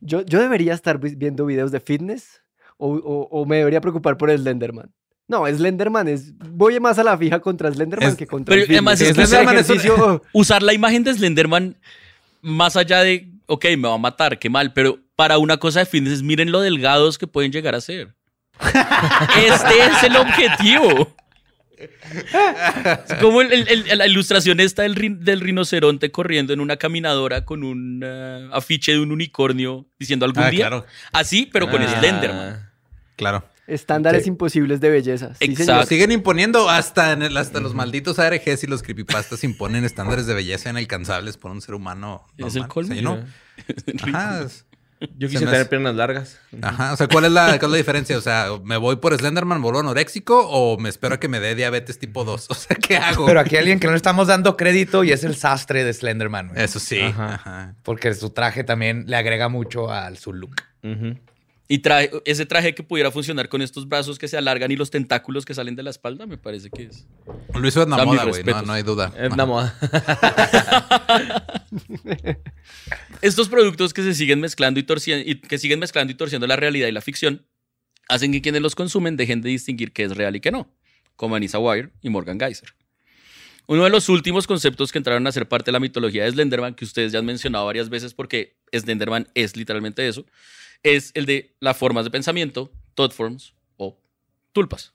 Yo, 0.01 0.21
yo 0.25 0.39
debería 0.39 0.73
estar 0.73 0.99
vi- 0.99 1.15
viendo 1.15 1.45
videos 1.45 1.71
de 1.71 1.81
fitness 1.81 2.41
o, 2.77 2.93
o- 2.95 3.27
o 3.29 3.45
me 3.45 3.57
debería 3.57 3.81
preocupar 3.81 4.15
por 4.17 4.31
Slenderman. 4.31 4.93
No, 5.29 5.45
Slenderman 5.47 6.07
es. 6.09 6.37
Voy 6.39 6.77
más 6.81 6.99
a 6.99 7.03
la 7.03 7.17
fija 7.17 7.39
contra 7.39 7.71
Slenderman 7.71 8.09
Es- 8.09 8.15
que 8.15 8.27
contra 8.27 8.51
pero 8.53 8.65
el 8.65 8.71
además 8.71 8.99
es 8.99 9.07
que 9.09 9.13
Slenderman 9.25 9.57
es 9.59 9.69
un- 9.69 10.21
Usar 10.33 10.61
la 10.63 10.73
imagen 10.73 11.03
de 11.05 11.13
Slenderman 11.13 11.77
más 12.41 12.75
allá 12.75 12.99
de, 13.01 13.29
ok, 13.45 13.63
me 13.77 13.87
va 13.87 13.93
a 13.93 13.97
matar, 13.97 14.39
qué 14.39 14.49
mal, 14.49 14.73
pero 14.73 14.99
para 15.15 15.37
una 15.37 15.57
cosa 15.57 15.79
de 15.79 15.85
fitness, 15.85 16.21
miren 16.23 16.51
lo 16.51 16.59
delgados 16.61 17.17
que 17.17 17.27
pueden 17.27 17.51
llegar 17.51 17.75
a 17.75 17.81
ser. 17.81 18.13
este 19.37 19.79
es 19.85 20.03
el 20.03 20.15
objetivo. 20.17 21.15
Es 21.77 23.13
como 23.21 23.41
el- 23.41 23.53
el- 23.53 23.67
el- 23.87 23.97
la 23.97 24.07
ilustración 24.07 24.59
esta 24.59 24.81
del, 24.83 24.95
rin- 24.95 25.19
del 25.19 25.39
rinoceronte 25.41 26.11
corriendo 26.11 26.51
en 26.53 26.59
una 26.59 26.75
caminadora 26.77 27.45
con 27.45 27.63
un 27.63 28.03
ah, 28.03 28.49
afiche 28.53 28.91
de 28.93 28.99
un 28.99 29.11
unicornio 29.11 29.85
diciendo 29.97 30.25
algún 30.25 30.43
Ah, 30.43 30.49
día. 30.49 30.67
claro. 30.67 30.85
Así, 31.13 31.47
pero 31.51 31.69
con 31.69 31.81
Ah. 31.81 31.99
Slenderman. 31.99 32.69
Claro. 33.15 33.43
Estándares 33.69 34.23
Sí. 34.23 34.29
imposibles 34.29 34.79
de 34.81 34.89
belleza. 34.89 35.33
Sí, 35.35 35.45
Exacto. 35.45 35.63
señor. 35.65 35.77
Lo 35.81 35.85
siguen 35.87 36.11
imponiendo 36.11 36.69
hasta, 36.69 37.11
en 37.13 37.21
el- 37.23 37.37
hasta 37.37 37.59
los 37.59 37.73
malditos 37.75 38.19
ARGs 38.19 38.63
y 38.63 38.67
los 38.67 38.81
creepypastas 38.83 39.43
imponen 39.43 39.85
estándares 39.85 40.25
de 40.25 40.33
belleza 40.33 40.69
inalcanzables 40.69 41.37
por 41.37 41.51
un 41.51 41.61
ser 41.61 41.75
humano. 41.75 42.25
Es 42.37 42.55
el 42.55 42.61
normal. 42.61 42.67
colmo. 42.69 42.91
O 42.91 42.93
sea, 42.95 43.01
yo 43.03 43.09
no- 43.09 43.25
Ajá, 44.17 44.47
Yo 45.17 45.29
Se 45.29 45.35
quise 45.35 45.45
tener 45.45 45.69
piernas 45.69 45.95
largas. 45.95 46.39
Ajá, 46.61 46.91
o 46.91 46.97
sea, 46.97 47.07
¿cuál 47.07 47.23
es, 47.23 47.31
la, 47.31 47.45
¿cuál 47.57 47.69
es 47.69 47.71
la 47.71 47.77
diferencia? 47.77 48.17
O 48.17 48.21
sea, 48.21 48.47
¿me 48.65 48.75
voy 48.75 48.97
por 48.97 49.15
Slenderman, 49.17 49.61
vuelvo 49.61 49.79
anoréxico 49.79 50.45
o 50.49 50.77
me 50.77 50.89
espero 50.89 51.15
a 51.15 51.19
que 51.21 51.29
me 51.29 51.39
dé 51.39 51.55
diabetes 51.55 51.99
tipo 51.99 52.25
2? 52.25 52.47
O 52.49 52.53
sea, 52.53 52.75
¿qué 52.75 52.97
hago? 52.97 53.25
Pero 53.25 53.39
aquí 53.39 53.55
hay 53.55 53.59
alguien 53.59 53.79
que 53.79 53.87
no 53.87 53.91
le 53.93 53.97
estamos 53.97 54.27
dando 54.27 54.57
crédito 54.57 55.05
y 55.05 55.13
es 55.13 55.23
el 55.23 55.37
sastre 55.37 55.85
de 55.85 55.93
Slenderman. 55.93 56.49
güey. 56.49 56.61
Eso 56.61 56.81
sí. 56.81 56.99
Ajá. 56.99 57.35
Ajá. 57.35 57.75
Porque 57.83 58.13
su 58.13 58.31
traje 58.31 58.65
también 58.65 59.05
le 59.07 59.15
agrega 59.15 59.47
mucho 59.47 59.89
al 59.89 60.17
su 60.17 60.33
look. 60.33 60.63
Ujú. 60.83 61.17
Y 61.71 61.79
traje, 61.79 62.09
ese 62.25 62.47
traje 62.47 62.73
que 62.73 62.81
pudiera 62.81 63.11
funcionar 63.11 63.47
con 63.47 63.61
estos 63.61 63.87
brazos 63.87 64.17
que 64.17 64.27
se 64.27 64.35
alargan 64.35 64.71
y 64.71 64.75
los 64.75 64.89
tentáculos 64.89 65.45
que 65.45 65.53
salen 65.53 65.75
de 65.75 65.83
la 65.83 65.91
espalda, 65.91 66.25
me 66.25 66.39
parece 66.39 66.71
que 66.71 66.85
es. 66.85 67.05
Lo 67.53 67.67
hizo 67.67 67.85
mis 67.85 68.03
moda, 68.03 68.25
güey. 68.25 68.43
No, 68.65 68.73
hay 68.73 68.81
duda. 68.81 69.13
La 69.37 69.45
moda. 69.45 69.77
Estos 73.21 73.49
productos 73.49 73.93
que 73.93 74.01
se 74.01 74.15
siguen 74.15 74.39
mezclando 74.39 74.79
y 74.79 74.83
torciendo 74.83 75.29
y 75.29 75.35
que 75.35 75.59
siguen 75.59 75.77
mezclando 75.77 76.11
y 76.11 76.15
torciendo 76.15 76.47
la 76.47 76.55
realidad 76.55 76.87
y 76.87 76.91
la 76.91 77.01
ficción 77.01 77.45
hacen 78.07 78.31
que 78.31 78.41
quienes 78.41 78.63
los 78.63 78.73
consumen 78.73 79.15
dejen 79.15 79.41
de 79.41 79.49
distinguir 79.49 79.93
qué 79.93 80.05
es 80.05 80.17
real 80.17 80.35
y 80.35 80.39
qué 80.39 80.49
no, 80.49 80.73
como 81.15 81.35
Anissa 81.35 81.59
Wire 81.59 81.91
y 82.01 82.09
Morgan 82.09 82.39
Geyser. 82.39 82.73
Uno 83.67 83.83
de 83.83 83.91
los 83.91 84.09
últimos 84.09 84.47
conceptos 84.47 84.91
que 84.91 84.97
entraron 84.97 85.27
a 85.27 85.31
ser 85.31 85.47
parte 85.47 85.67
de 85.67 85.73
la 85.73 85.79
mitología 85.79 86.23
de 86.23 86.31
Slenderman, 86.31 86.73
que 86.73 86.83
ustedes 86.83 87.11
ya 87.11 87.19
han 87.19 87.27
mencionado 87.27 87.67
varias 87.67 87.89
veces 87.89 88.15
porque 88.15 88.57
Slenderman 88.73 89.27
es 89.35 89.55
literalmente 89.55 90.07
eso, 90.07 90.25
es 90.83 91.11
el 91.13 91.25
de 91.25 91.55
las 91.59 91.77
formas 91.77 92.05
de 92.05 92.11
pensamiento, 92.11 92.71
thought 92.95 93.11
forms 93.13 93.53
o 93.77 93.97
tulpas. 94.51 94.93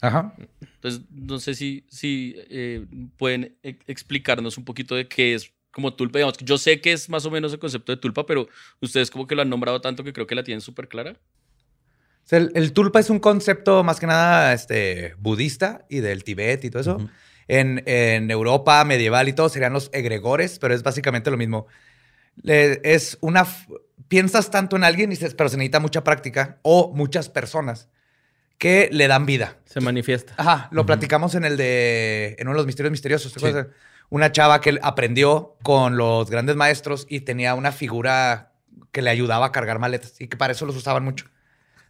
Ajá. 0.00 0.34
Entonces, 0.60 1.02
no 1.10 1.38
sé 1.38 1.54
si, 1.54 1.84
si 1.88 2.34
eh, 2.36 2.86
pueden 3.16 3.56
e- 3.62 3.78
explicarnos 3.86 4.56
un 4.56 4.64
poquito 4.64 4.94
de 4.94 5.08
qué 5.08 5.34
es 5.34 5.52
como 5.70 5.94
tulpa. 5.94 6.18
Digamos, 6.18 6.38
yo 6.38 6.58
sé 6.58 6.80
que 6.80 6.92
es 6.92 7.08
más 7.08 7.26
o 7.26 7.30
menos 7.30 7.52
el 7.52 7.58
concepto 7.58 7.92
de 7.92 7.98
tulpa, 8.00 8.26
pero 8.26 8.48
ustedes 8.80 9.10
como 9.10 9.26
que 9.26 9.34
lo 9.34 9.42
han 9.42 9.50
nombrado 9.50 9.80
tanto 9.80 10.02
que 10.02 10.12
creo 10.12 10.26
que 10.26 10.34
la 10.34 10.42
tienen 10.42 10.60
súper 10.60 10.88
clara. 10.88 11.12
O 11.12 12.28
sea, 12.30 12.38
el, 12.38 12.52
el 12.54 12.72
tulpa 12.72 13.00
es 13.00 13.10
un 13.10 13.18
concepto 13.18 13.82
más 13.84 14.00
que 14.00 14.06
nada 14.06 14.52
este, 14.52 15.14
budista 15.18 15.84
y 15.88 16.00
del 16.00 16.24
Tibet 16.24 16.64
y 16.64 16.70
todo 16.70 16.80
eso. 16.82 17.10
en, 17.48 17.82
en 17.86 18.30
Europa 18.30 18.84
medieval 18.84 19.28
y 19.28 19.32
todo 19.32 19.48
serían 19.48 19.72
los 19.72 19.90
egregores, 19.92 20.58
pero 20.58 20.74
es 20.74 20.82
básicamente 20.82 21.30
lo 21.30 21.36
mismo. 21.36 21.66
Le- 22.42 22.80
es 22.84 23.18
una... 23.20 23.46
Piensas 24.08 24.50
tanto 24.50 24.74
en 24.76 24.82
alguien, 24.82 25.12
y 25.12 25.14
dices, 25.14 25.34
pero 25.34 25.48
se 25.48 25.56
necesita 25.56 25.78
mucha 25.78 26.02
práctica 26.02 26.58
o 26.62 26.92
muchas 26.92 27.28
personas 27.28 27.88
que 28.58 28.88
le 28.92 29.06
dan 29.06 29.24
vida. 29.24 29.58
Se 29.66 29.80
manifiesta. 29.80 30.34
Ajá, 30.36 30.68
lo 30.72 30.84
platicamos 30.84 31.36
en 31.36 31.44
el 31.44 31.56
de. 31.56 32.34
en 32.38 32.48
uno 32.48 32.54
de 32.56 32.58
los 32.58 32.66
misterios 32.66 32.90
misteriosos. 32.90 33.32
Una 34.08 34.32
chava 34.32 34.60
que 34.60 34.80
aprendió 34.82 35.56
con 35.62 35.96
los 35.96 36.28
grandes 36.28 36.56
maestros 36.56 37.06
y 37.08 37.20
tenía 37.20 37.54
una 37.54 37.70
figura 37.70 38.50
que 38.90 39.00
le 39.00 39.10
ayudaba 39.10 39.46
a 39.46 39.52
cargar 39.52 39.78
maletas 39.78 40.20
y 40.20 40.26
que 40.26 40.36
para 40.36 40.52
eso 40.54 40.66
los 40.66 40.74
usaban 40.74 41.04
mucho. 41.04 41.26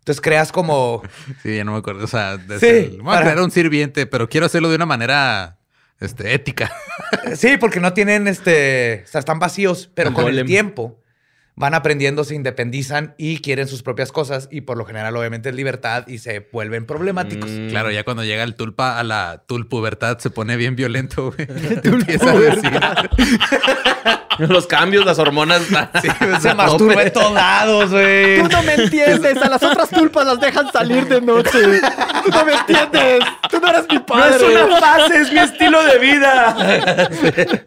Entonces 0.00 0.20
creas 0.20 0.52
como. 0.52 1.02
Sí, 1.42 1.56
ya 1.56 1.64
no 1.64 1.72
me 1.72 1.78
acuerdo. 1.78 2.04
O 2.04 2.06
sea, 2.06 2.36
de 2.36 2.60
Sí, 2.60 2.66
ser- 2.66 2.90
voy 2.98 3.00
a 3.00 3.04
para- 3.14 3.22
crear 3.22 3.40
un 3.40 3.50
sirviente, 3.50 4.04
pero 4.06 4.28
quiero 4.28 4.44
hacerlo 4.44 4.68
de 4.68 4.76
una 4.76 4.84
manera 4.86 5.56
este, 6.00 6.34
ética. 6.34 6.72
Sí, 7.34 7.56
porque 7.58 7.80
no 7.80 7.92
tienen 7.92 8.26
este. 8.26 9.02
O 9.04 9.06
sea, 9.06 9.18
están 9.18 9.38
vacíos, 9.38 9.90
pero 9.94 10.10
El 10.10 10.14
con 10.14 10.28
el 10.28 10.44
tiempo 10.46 10.99
van 11.56 11.74
aprendiendo, 11.74 12.24
se 12.24 12.34
independizan 12.34 13.14
y 13.18 13.38
quieren 13.38 13.68
sus 13.68 13.82
propias 13.82 14.12
cosas. 14.12 14.48
Y 14.50 14.62
por 14.62 14.76
lo 14.76 14.84
general, 14.84 15.16
obviamente, 15.16 15.50
es 15.50 15.54
libertad 15.54 16.06
y 16.06 16.18
se 16.18 16.48
vuelven 16.52 16.86
problemáticos. 16.86 17.50
Mm. 17.50 17.68
Claro, 17.68 17.90
ya 17.90 18.04
cuando 18.04 18.24
llega 18.24 18.42
el 18.42 18.54
tulpa 18.54 18.98
a 18.98 19.04
la 19.04 19.42
tulpubertad 19.46 20.18
se 20.18 20.30
pone 20.30 20.56
bien 20.56 20.76
violento, 20.76 21.32
güey. 21.32 21.48
Empieza 21.84 22.30
a 22.30 22.38
decir. 22.38 22.80
Los 24.48 24.66
cambios, 24.66 25.04
las 25.04 25.18
hormonas. 25.18 25.62
Se 26.40 26.54
masturba 26.54 27.02
en 27.02 27.12
todos 27.12 27.32
lados, 27.32 27.90
güey. 27.90 28.42
Tú 28.42 28.48
no 28.48 28.62
me 28.62 28.74
entiendes. 28.74 29.36
A 29.36 29.50
las 29.50 29.62
otras 29.62 29.90
tulpas 29.90 30.24
las 30.26 30.40
dejan 30.40 30.72
salir 30.72 31.06
de 31.06 31.20
noche. 31.20 31.80
Tú 32.24 32.30
no 32.30 32.44
me 32.44 32.54
entiendes. 32.54 33.24
Tú 33.50 33.60
no 33.60 33.68
eres 33.68 33.84
mi 33.90 33.98
padre. 33.98 34.38
fase, 34.80 35.20
es 35.20 35.32
mi 35.32 35.40
estilo 35.40 35.82
de 35.84 35.98
vida. 35.98 37.08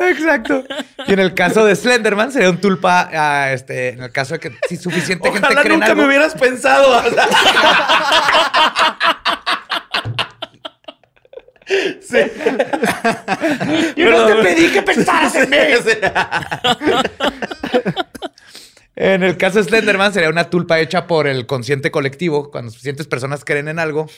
Exacto. 0.00 0.64
Y 1.06 1.12
en 1.12 1.18
el 1.20 1.34
caso 1.34 1.64
de 1.64 1.76
Slenderman 1.76 2.32
sería 2.32 2.50
un 2.50 2.60
tulpa, 2.60 3.08
ah, 3.12 3.52
este, 3.52 3.90
en 3.90 4.02
el 4.02 4.12
caso 4.12 4.34
de 4.34 4.40
que 4.40 4.52
si 4.68 4.76
suficiente 4.76 5.30
gente 5.30 5.46
Ojalá 5.46 5.62
cree 5.62 5.74
en 5.74 5.80
nunca 5.80 5.92
algo. 5.92 6.02
me 6.02 6.08
hubieras 6.08 6.34
pensado. 6.34 7.02
Sí. 12.00 12.18
Yo 13.96 14.10
no 14.10 14.26
te 14.26 14.34
pedí 14.42 14.68
que 14.70 14.82
pensaras 14.82 15.34
en 15.34 15.50
mí. 15.50 15.56
En 18.96 19.22
el 19.22 19.36
caso 19.36 19.58
de 19.58 19.64
Slenderman 19.64 20.12
sería 20.12 20.28
una 20.28 20.50
tulpa 20.50 20.78
hecha 20.78 21.06
por 21.06 21.26
el 21.26 21.46
consciente 21.46 21.90
colectivo. 21.90 22.50
Cuando 22.50 22.70
suficientes 22.70 23.06
personas 23.06 23.44
creen 23.44 23.68
en 23.68 23.78
algo, 23.78 24.08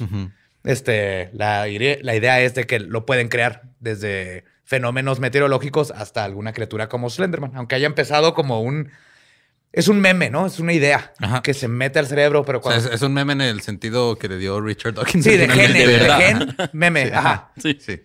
este, 0.64 1.30
la, 1.32 1.66
la 1.66 2.14
idea 2.16 2.40
es 2.40 2.54
de 2.54 2.64
que 2.66 2.80
lo 2.80 3.06
pueden 3.06 3.28
crear 3.28 3.62
desde 3.80 4.44
fenómenos 4.66 5.18
meteorológicos 5.20 5.90
hasta 5.92 6.24
alguna 6.24 6.52
criatura 6.52 6.88
como 6.90 7.08
Slenderman. 7.08 7.52
Aunque 7.56 7.74
haya 7.76 7.86
empezado 7.86 8.34
como 8.34 8.60
un... 8.60 8.90
Es 9.72 9.88
un 9.88 10.00
meme, 10.00 10.28
¿no? 10.30 10.46
Es 10.46 10.58
una 10.58 10.72
idea 10.72 11.12
Ajá. 11.18 11.42
que 11.42 11.52
se 11.54 11.68
mete 11.68 11.98
al 11.98 12.06
cerebro, 12.06 12.44
pero 12.44 12.58
O 12.58 12.62
sea, 12.62 12.72
cuando... 12.72 12.88
es, 12.88 12.94
es 12.96 13.02
un 13.02 13.12
meme 13.14 13.32
en 13.34 13.40
el 13.42 13.60
sentido 13.62 14.16
que 14.18 14.28
le 14.28 14.38
dio 14.38 14.60
Richard 14.60 14.94
Dawkins. 14.94 15.24
sí, 15.24 15.36
de 15.36 15.48
gen, 15.48 15.72
de 15.72 15.98
gen, 15.98 16.56
meme. 16.72 17.10
Ajá. 17.14 17.52
Sí. 17.62 17.76
Sí. 17.80 18.00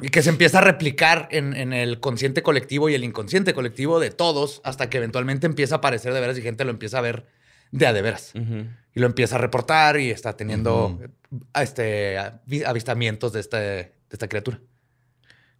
Y 0.00 0.08
que 0.08 0.22
se 0.22 0.30
empieza 0.30 0.58
a 0.58 0.60
replicar 0.62 1.28
en, 1.30 1.54
en 1.54 1.72
el 1.72 2.00
consciente 2.00 2.42
colectivo 2.42 2.88
y 2.88 2.94
el 2.94 3.04
inconsciente 3.04 3.54
colectivo 3.54 4.00
de 4.00 4.10
todos 4.10 4.60
hasta 4.64 4.90
que 4.90 4.96
eventualmente 4.98 5.46
empieza 5.46 5.76
a 5.76 5.78
aparecer 5.78 6.12
de 6.12 6.20
veras 6.20 6.36
y 6.38 6.42
gente 6.42 6.64
lo 6.64 6.70
empieza 6.70 6.98
a 6.98 7.02
ver 7.02 7.26
de 7.70 7.86
a 7.86 7.92
de 7.92 8.02
veras. 8.02 8.32
Y 8.34 9.00
lo 9.00 9.06
empieza 9.06 9.36
a 9.36 9.38
reportar 9.38 10.00
y 10.00 10.10
está 10.10 10.36
teniendo 10.36 10.98
este, 11.54 12.18
avi- 12.18 12.64
avistamientos 12.66 13.32
de, 13.32 13.40
este, 13.40 13.56
de 13.56 13.92
esta 14.10 14.28
criatura. 14.28 14.58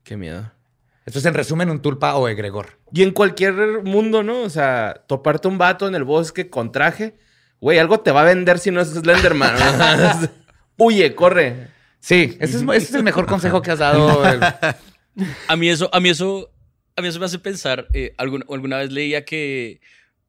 Qué 0.04 0.16
miedo. 0.16 0.50
Esto 1.06 1.18
es 1.18 1.24
en 1.24 1.34
resumen 1.34 1.70
un 1.70 1.82
tulpa 1.82 2.14
o 2.16 2.28
egregor. 2.28 2.78
Y 2.92 3.02
en 3.02 3.10
cualquier 3.12 3.82
mundo, 3.82 4.22
¿no? 4.22 4.42
O 4.42 4.50
sea, 4.50 5.02
toparte 5.08 5.48
un 5.48 5.58
vato 5.58 5.88
en 5.88 5.94
el 5.94 6.04
bosque 6.04 6.48
con 6.48 6.70
traje, 6.72 7.16
güey, 7.60 7.78
algo 7.78 8.00
te 8.00 8.10
va 8.12 8.22
a 8.22 8.24
vender 8.24 8.58
si 8.58 8.70
no 8.70 8.80
es 8.80 8.88
Slenderman. 8.90 9.54
¿no? 9.58 10.28
Huye, 10.84 11.14
corre. 11.14 11.68
Sí, 12.00 12.36
ese 12.40 12.56
es, 12.56 12.62
ese 12.62 12.76
es 12.76 12.94
el 12.94 13.02
mejor 13.04 13.26
consejo 13.26 13.62
que 13.62 13.70
has 13.72 13.78
dado. 13.78 14.24
el- 14.28 14.40
A 15.48 15.56
mí 15.56 15.68
eso, 15.68 15.90
a 15.92 16.00
mí 16.00 16.08
eso, 16.08 16.50
a 16.96 17.02
mí 17.02 17.08
eso 17.08 17.18
me 17.20 17.26
hace 17.26 17.38
pensar. 17.38 17.86
eh, 17.92 18.14
alguna, 18.16 18.44
alguna 18.48 18.78
vez 18.78 18.90
leía 18.90 19.24
que 19.26 19.80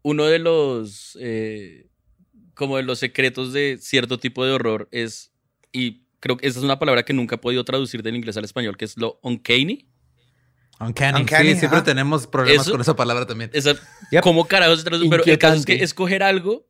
uno 0.01 0.25
de 0.25 0.39
los, 0.39 1.17
eh, 1.21 1.87
como 2.53 2.75
de 2.77 2.83
los 2.83 2.99
secretos 2.99 3.53
de 3.53 3.77
cierto 3.79 4.19
tipo 4.19 4.43
de 4.45 4.51
horror 4.51 4.89
es, 4.91 5.31
y 5.71 6.02
creo 6.23 6.37
que 6.37 6.47
esa 6.47 6.57
es 6.59 6.63
una 6.63 6.79
palabra 6.79 7.03
que 7.03 7.11
nunca 7.11 7.35
he 7.35 7.37
podido 7.37 7.65
traducir 7.65 8.01
del 8.01 8.15
inglés 8.15 8.37
al 8.37 8.45
español, 8.45 8.77
que 8.77 8.85
es 8.85 8.95
lo 8.97 9.19
uncanny. 9.23 9.89
Uncanny. 10.79 11.19
Uncanny, 11.19 11.51
sí, 11.53 11.59
siempre 11.59 11.81
tenemos 11.81 12.27
problemas 12.27 12.61
Eso- 12.65 12.71
con 12.71 12.79
esa 12.79 12.95
palabra 12.95 13.25
también. 13.25 13.49
Esa, 13.53 13.75
Yep. 14.09 14.23
¿Cómo 14.23 14.45
carajos 14.47 14.79
se 14.79 14.85
traduce? 14.85 15.09
Pero 15.09 15.23
el 15.25 15.37
caso 15.37 15.55
es 15.57 15.65
que 15.65 15.83
escoger 15.83 16.23
algo 16.23 16.65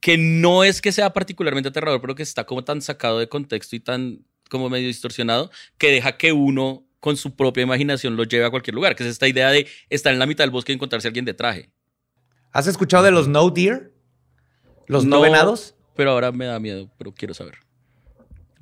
que 0.00 0.18
no 0.18 0.64
es 0.64 0.82
que 0.82 0.90
sea 0.90 1.12
particularmente 1.12 1.68
aterrador, 1.68 2.00
pero 2.00 2.16
que 2.16 2.24
está 2.24 2.44
como 2.44 2.64
tan 2.64 2.82
sacado 2.82 3.20
de 3.20 3.28
contexto 3.28 3.76
y 3.76 3.80
tan 3.80 4.24
como 4.50 4.68
medio 4.68 4.88
distorsionado, 4.88 5.50
que 5.78 5.92
deja 5.92 6.16
que 6.18 6.32
uno 6.32 6.84
con 6.98 7.16
su 7.16 7.36
propia 7.36 7.62
imaginación 7.62 8.16
lo 8.16 8.24
lleve 8.24 8.44
a 8.46 8.50
cualquier 8.50 8.74
lugar, 8.74 8.96
que 8.96 9.04
es 9.04 9.10
esta 9.10 9.28
idea 9.28 9.50
de 9.50 9.68
estar 9.90 10.12
en 10.12 10.18
la 10.18 10.26
mitad 10.26 10.42
del 10.42 10.50
bosque 10.50 10.72
y 10.72 10.74
encontrarse 10.74 11.06
a 11.06 11.10
alguien 11.10 11.24
de 11.24 11.34
traje. 11.34 11.70
¿Has 12.50 12.66
escuchado 12.66 13.04
de 13.04 13.12
los 13.12 13.28
no 13.28 13.48
deer? 13.50 13.92
Los 14.88 15.04
no, 15.04 15.16
No. 15.16 15.22
venados. 15.22 15.76
Pero 15.94 16.10
ahora 16.10 16.32
me 16.32 16.46
da 16.46 16.58
miedo, 16.58 16.90
pero 16.98 17.12
quiero 17.12 17.32
saber. 17.34 17.58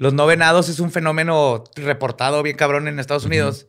Los 0.01 0.15
no 0.15 0.27
venados 0.27 0.69
es 0.69 0.81
un 0.81 0.91
fenómeno 0.91 1.63
reportado 1.77 2.43
bien 2.43 2.57
cabrón 2.57 2.89
en 2.89 2.99
Estados 2.99 3.27
Unidos, 3.27 3.67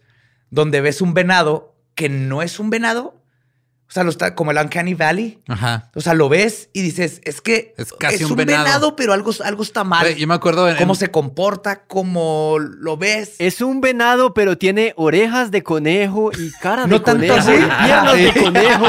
donde 0.49 0.79
ves 0.81 1.01
un 1.01 1.13
venado 1.13 1.75
que 1.93 2.07
no 2.09 2.41
es 2.41 2.57
un 2.59 2.69
venado. 2.69 3.17
O 3.89 3.93
sea, 3.93 4.05
lo 4.05 4.09
está 4.09 4.33
como 4.35 4.51
el 4.51 4.57
Uncanny 4.57 4.93
Valley. 4.93 5.41
Ajá. 5.49 5.91
O 5.95 5.99
sea, 5.99 6.13
lo 6.13 6.29
ves 6.29 6.69
y 6.71 6.81
dices, 6.81 7.19
es 7.25 7.41
que 7.41 7.73
Es 7.77 7.91
casi 7.91 8.23
un 8.23 8.37
venado. 8.37 8.63
venado. 8.63 8.95
pero 8.95 9.11
algo, 9.11 9.31
algo 9.43 9.61
está 9.63 9.83
mal. 9.83 10.15
Yo 10.15 10.25
me 10.27 10.33
acuerdo 10.33 10.69
en, 10.69 10.77
Cómo 10.77 10.93
en- 10.93 10.99
se 10.99 11.11
comporta, 11.11 11.83
cómo 11.83 12.55
lo 12.59 12.95
ves. 12.95 13.35
Es 13.39 13.59
un 13.59 13.81
venado, 13.81 14.33
pero 14.33 14.57
tiene 14.57 14.93
orejas 14.95 15.51
de 15.51 15.61
conejo 15.63 16.31
y 16.31 16.51
cara 16.61 16.83
de 16.83 16.87
No 16.87 17.01
tanto 17.01 17.27
conejo 17.27 17.35
así. 17.37 17.51
y 17.51 17.85
piernas 17.85 18.13
de 18.15 18.33
conejo. 18.41 18.85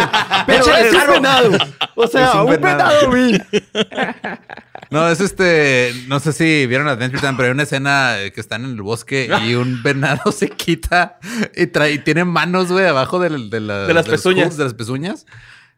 Pero 0.47 0.77
es 0.77 0.93
un 0.95 1.13
venado. 1.15 1.51
O 1.97 2.07
sea, 2.07 2.29
Es 2.29 2.35
un 2.37 2.41
un, 2.43 2.47
venado. 2.51 3.11
venado. 3.11 3.45
No, 4.93 5.09
es 5.09 5.21
este. 5.21 5.93
No 6.09 6.21
sé 6.21 6.33
si 6.33 6.67
vieron 6.67 6.87
Adventure 6.89 7.21
Time, 7.21 7.35
pero 7.37 7.47
hay 7.49 7.53
una 7.53 7.63
escena 7.65 8.17
que 8.35 8.41
están 8.41 8.65
en 8.65 8.73
el 8.73 8.83
bosque 8.83 9.29
y 9.47 9.55
un 9.55 9.83
venado 9.83 10.31
se 10.33 10.49
quita 10.51 11.19
y, 11.57 11.67
trae, 11.67 11.93
y 11.95 11.99
tiene 11.99 12.25
manos, 12.25 12.71
güey, 12.71 12.87
abajo 12.87 13.19
de, 13.19 13.31
la- 13.61 13.87
De 13.87 13.95
las 13.95 14.07
pezuñas. 14.07 14.57
de 14.57 14.65
las 14.65 14.75
pezuñas. 14.75 15.27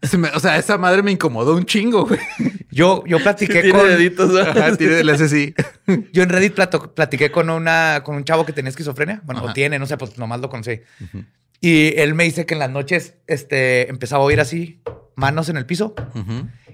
Se 0.03 0.19
me- 0.19 0.29
o 0.31 0.41
sea, 0.41 0.59
esa 0.59 0.77
madre 0.77 1.03
me 1.03 1.13
incomodó 1.13 1.55
un 1.55 1.65
chingo, 1.65 2.05
güey. 2.07 2.21
Yo, 2.71 3.05
yo 3.07 3.19
platiqué 3.21 3.63
Tiene 3.63 3.79
con. 3.79 3.89
deditos. 3.89 4.31
¿no? 4.33 4.41
Ajá, 4.41 4.77
tiene 4.77 5.01
el. 5.01 5.55
Yo 6.13 6.23
en 6.23 6.29
Reddit 6.29 6.55
plato- 6.55 6.93
platiqué 6.95 7.31
con, 7.31 7.49
una, 7.49 8.03
con 8.05 8.17
un 8.17 8.25
chavo 8.25 8.45
que 8.45 8.53
tenía 8.53 8.69
esquizofrenia. 8.69 9.23
Bueno, 9.25 9.41
Ajá. 9.41 9.51
o 9.51 9.55
tiene, 9.55 9.79
no 9.79 9.87
sé, 9.87 9.97
pues 9.97 10.19
nomás 10.19 10.41
lo 10.41 10.51
conocí. 10.51 10.81
Y 11.61 11.99
él 11.99 12.15
me 12.15 12.25
dice 12.25 12.45
que 12.45 12.53
en 12.55 12.61
las 12.61 12.69
noches 12.71 13.15
este, 13.27 13.89
empezaba 13.89 14.23
a 14.23 14.27
oír 14.27 14.41
así 14.41 14.83
manos 15.17 15.49
en 15.49 15.57
el 15.57 15.65
piso. 15.65 15.95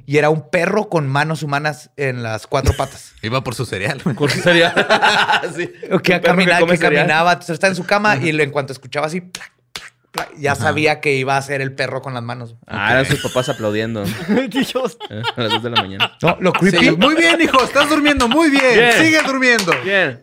Y 0.06 0.18
era 0.18 0.30
un 0.30 0.48
perro 0.50 0.88
con 0.88 1.06
manos 1.08 1.42
humanas 1.42 1.90
en 1.96 2.22
las 2.22 2.46
cuatro 2.46 2.74
patas. 2.76 3.12
Iba 3.22 3.42
por 3.44 3.54
su 3.54 3.64
cereal. 3.66 4.00
güey. 4.04 4.16
Con 4.16 4.28
cereal. 4.28 4.72
sí. 5.56 5.68
Que, 5.68 5.94
Un 5.94 6.00
perro 6.00 6.22
camina- 6.22 6.60
come 6.60 6.72
que 6.72 6.78
cereal. 6.78 7.02
caminaba, 7.06 7.32
entonces 7.32 7.54
estaba 7.54 7.70
en 7.70 7.76
su 7.76 7.84
cama 7.86 8.16
y 8.16 8.30
en 8.30 8.50
cuanto 8.50 8.72
escuchaba 8.72 9.06
así, 9.06 9.20
plac, 9.20 9.52
plac, 9.72 9.92
plac, 10.12 10.30
ya 10.38 10.54
sabía 10.54 11.00
que 11.00 11.14
iba 11.14 11.36
a 11.36 11.42
ser 11.42 11.60
el 11.60 11.72
perro 11.74 12.02
con 12.02 12.14
las 12.14 12.22
manos. 12.22 12.56
Ah, 12.66 12.92
eran 12.92 13.06
sus 13.06 13.20
papás 13.22 13.48
aplaudiendo 13.48 14.04
Dios. 14.50 14.98
eh, 15.10 15.22
a 15.36 15.40
las 15.42 15.50
2 15.52 15.62
de 15.62 15.70
la 15.70 15.82
mañana. 15.82 16.12
No, 16.22 16.36
lo 16.40 16.52
creepy. 16.52 16.78
Sí, 16.78 16.90
muy 16.92 17.14
bien, 17.14 17.40
hijo. 17.40 17.62
Estás 17.62 17.88
durmiendo 17.88 18.26
muy 18.28 18.50
bien. 18.50 18.74
Bien. 18.74 18.92
Sigue 18.92 19.22
durmiendo. 19.22 19.72
Bien. 19.84 20.22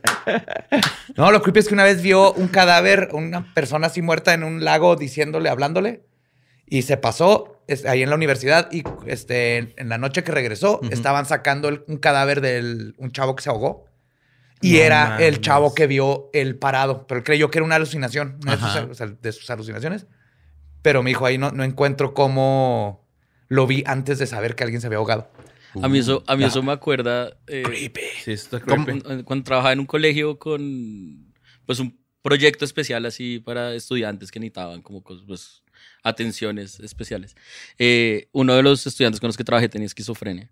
No, 1.16 1.32
lo 1.32 1.42
creepy 1.42 1.60
es 1.60 1.68
que 1.68 1.74
una 1.74 1.84
vez 1.84 2.02
vio 2.02 2.34
un 2.34 2.48
cadáver, 2.48 3.10
una 3.14 3.54
persona 3.54 3.88
así 3.88 4.02
muerta 4.02 4.34
en 4.34 4.44
un 4.44 4.64
lago 4.64 4.96
diciéndole, 4.96 5.50
hablándole, 5.50 6.04
y 6.66 6.82
se 6.82 6.98
pasó 6.98 7.57
ahí 7.86 8.02
en 8.04 8.10
la 8.10 8.16
universidad 8.16 8.72
y 8.72 8.84
este, 9.06 9.74
en, 9.80 9.90
la 9.90 9.98
noche 9.98 10.24
que 10.24 10.32
regresó 10.32 10.80
estaban 10.92 11.26
sacando 11.26 11.68
el- 11.70 11.84
un 11.88 11.98
cadáver 11.98 12.42
de 12.42 12.94
un 12.98 13.12
chavo 13.12 13.36
que 13.36 13.44
se 13.44 13.50
ahogó. 13.50 13.86
Y 14.62 14.74
No 14.74 14.80
era 14.80 15.18
el 15.26 15.40
chavo 15.42 15.76
que 15.76 15.86
vio 15.86 16.30
el 16.34 16.58
parado, 16.58 17.06
pero 17.06 17.20
él 17.20 17.24
creyó 17.24 17.52
que 17.52 17.60
era 17.60 17.66
una 17.66 17.76
alucinación, 17.76 18.40
una 18.42 18.54
de 18.54 18.58
sus, 18.58 18.70
Ajá. 18.70 18.88
o 18.90 18.94
sea, 18.96 19.08
de 19.08 19.32
sus 19.32 19.50
alucinaciones. 19.50 20.08
Pero 20.82 21.04
me 21.04 21.12
dijo, 21.12 21.26
ahí 21.26 21.38
no, 21.38 21.52
no 21.52 21.64
encuentro 21.64 22.14
cómo 22.16 23.06
lo 23.50 23.68
vi 23.68 23.84
antes 23.86 24.18
de 24.20 24.26
saber 24.28 24.56
que 24.56 24.64
alguien 24.64 24.82
se 24.82 24.88
había 24.88 24.98
ahogado. 24.98 25.30
A 25.82 25.88
mí 25.90 26.00
eso, 26.00 26.24
a 26.26 26.36
mí 26.36 26.44
eso 26.44 26.64
me 26.64 26.72
acuerda... 26.72 27.38
eh, 27.46 27.92
Sí, 28.24 28.32
está 28.32 28.60
creepy. 28.60 29.02
cuando, 29.02 29.26
cuando 29.26 29.44
trabajaba 29.44 29.74
en 29.74 29.80
un 29.82 29.86
colegio 29.86 30.40
con 30.40 31.34
pues 31.68 31.80
un 31.80 32.00
proyecto 32.24 32.66
especial 32.66 33.06
así 33.06 33.40
para 33.40 33.74
estudiantes 33.76 34.32
que 34.32 34.40
necesitaban 34.40 34.82
como 34.82 35.04
cos- 35.04 35.24
pues, 35.28 35.62
atenciones 36.08 36.80
especiales. 36.80 37.36
Eh, 37.78 38.28
uno 38.32 38.56
de 38.56 38.64
los 38.64 38.86
estudiantes 38.88 39.20
con 39.20 39.28
los 39.28 39.38
que 39.38 39.44
trabajé 39.44 39.70
tenía 39.70 39.86
esquizofrenia. 39.88 40.52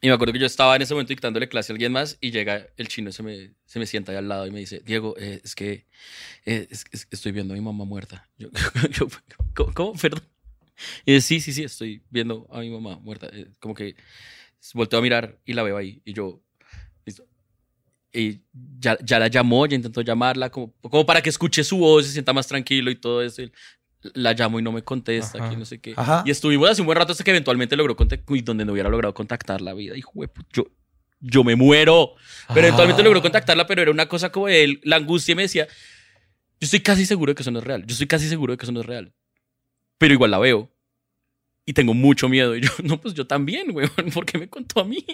Y 0.00 0.08
me 0.08 0.14
acuerdo 0.14 0.32
que 0.32 0.40
yo 0.40 0.46
estaba 0.46 0.74
en 0.74 0.82
ese 0.82 0.94
momento 0.94 1.10
dictándole 1.10 1.48
clase 1.48 1.70
a 1.70 1.74
alguien 1.74 1.92
más 1.92 2.18
y 2.20 2.32
llega 2.32 2.66
el 2.76 2.88
chino, 2.88 3.12
se 3.12 3.22
me, 3.22 3.54
se 3.66 3.78
me 3.78 3.86
sienta 3.86 4.10
ahí 4.10 4.18
al 4.18 4.28
lado 4.28 4.46
y 4.48 4.50
me 4.50 4.58
dice, 4.58 4.82
Diego, 4.84 5.14
eh, 5.16 5.40
es 5.44 5.54
que 5.54 5.86
eh, 6.44 6.66
es- 6.70 6.84
es- 6.90 7.06
estoy 7.10 7.30
viendo 7.30 7.54
a 7.54 7.56
mi 7.56 7.62
mamá 7.62 7.84
muerta. 7.84 8.28
Yo, 8.36 8.48
yo, 8.98 9.06
¿cómo, 9.54 9.72
cómo? 9.72 9.92
Perdón. 9.94 10.22
Y 11.06 11.12
dice, 11.14 11.26
sí, 11.28 11.40
sí, 11.40 11.52
sí, 11.52 11.62
estoy 11.62 12.02
viendo 12.10 12.48
a 12.50 12.58
mi 12.60 12.70
mamá 12.70 12.98
muerta. 12.98 13.28
Eh, 13.32 13.46
como 13.60 13.74
que 13.74 13.94
volteo 14.74 14.98
a 14.98 15.02
mirar 15.02 15.38
y 15.44 15.52
la 15.52 15.62
veo 15.62 15.76
ahí. 15.76 16.02
Y 16.04 16.12
yo, 16.14 16.42
listo. 17.06 17.24
Y 18.12 18.40
ya, 18.80 18.98
ya 19.04 19.18
la 19.20 19.28
llamó, 19.28 19.66
ya 19.66 19.76
intentó 19.76 20.00
llamarla, 20.00 20.50
como, 20.50 20.72
como 20.80 21.06
para 21.06 21.22
que 21.22 21.30
escuche 21.30 21.62
su 21.64 21.78
voz 21.78 22.04
y 22.04 22.06
se 22.08 22.12
sienta 22.14 22.32
más 22.32 22.48
tranquilo 22.48 22.90
y 22.90 22.96
todo 22.96 23.22
eso. 23.22 23.40
Y 23.42 23.52
la 24.14 24.32
llamo 24.32 24.58
y 24.58 24.62
no 24.62 24.72
me 24.72 24.82
contesta, 24.82 25.38
Ajá. 25.38 25.50
que 25.50 25.56
no 25.56 25.64
sé 25.64 25.80
qué. 25.80 25.94
Ajá. 25.96 26.22
Y 26.26 26.30
estuvimos 26.30 26.68
hace 26.70 26.80
un 26.82 26.86
buen 26.86 26.98
rato 26.98 27.12
hasta 27.12 27.22
que 27.24 27.30
eventualmente 27.30 27.76
logró 27.76 27.94
contactar, 27.96 28.24
uy, 28.32 28.40
donde 28.42 28.64
no 28.64 28.72
hubiera 28.72 28.88
logrado 28.88 29.14
contactar 29.14 29.60
la 29.60 29.74
vida. 29.74 29.94
Pu- 29.94 30.30
yo, 30.52 30.66
yo 31.20 31.44
me 31.44 31.54
muero. 31.56 32.14
Pero 32.48 32.60
eventualmente 32.60 33.02
logró 33.02 33.22
contactarla, 33.22 33.66
pero 33.66 33.82
era 33.82 33.90
una 33.90 34.06
cosa 34.06 34.32
como 34.32 34.46
de 34.48 34.64
él, 34.64 34.80
la 34.84 34.96
angustia 34.96 35.32
y 35.32 35.36
me 35.36 35.42
decía, 35.42 35.66
yo 35.66 36.64
estoy 36.66 36.80
casi 36.80 37.06
seguro 37.06 37.30
de 37.30 37.34
que 37.36 37.42
eso 37.42 37.50
no 37.50 37.58
es 37.60 37.64
real. 37.64 37.82
Yo 37.86 37.92
estoy 37.92 38.06
casi 38.06 38.28
seguro 38.28 38.52
de 38.52 38.56
que 38.56 38.64
eso 38.64 38.72
no 38.72 38.80
es 38.80 38.86
real. 38.86 39.12
Pero 39.98 40.14
igual 40.14 40.30
la 40.32 40.38
veo. 40.38 40.71
Y 41.64 41.74
tengo 41.74 41.94
mucho 41.94 42.28
miedo. 42.28 42.56
Y 42.56 42.62
yo, 42.62 42.70
no, 42.82 43.00
pues 43.00 43.14
yo 43.14 43.26
también, 43.26 43.70
güey. 43.72 43.88
¿Por 44.14 44.26
qué 44.26 44.36
me 44.38 44.48
contó 44.48 44.80
a 44.80 44.84
mí? 44.84 45.04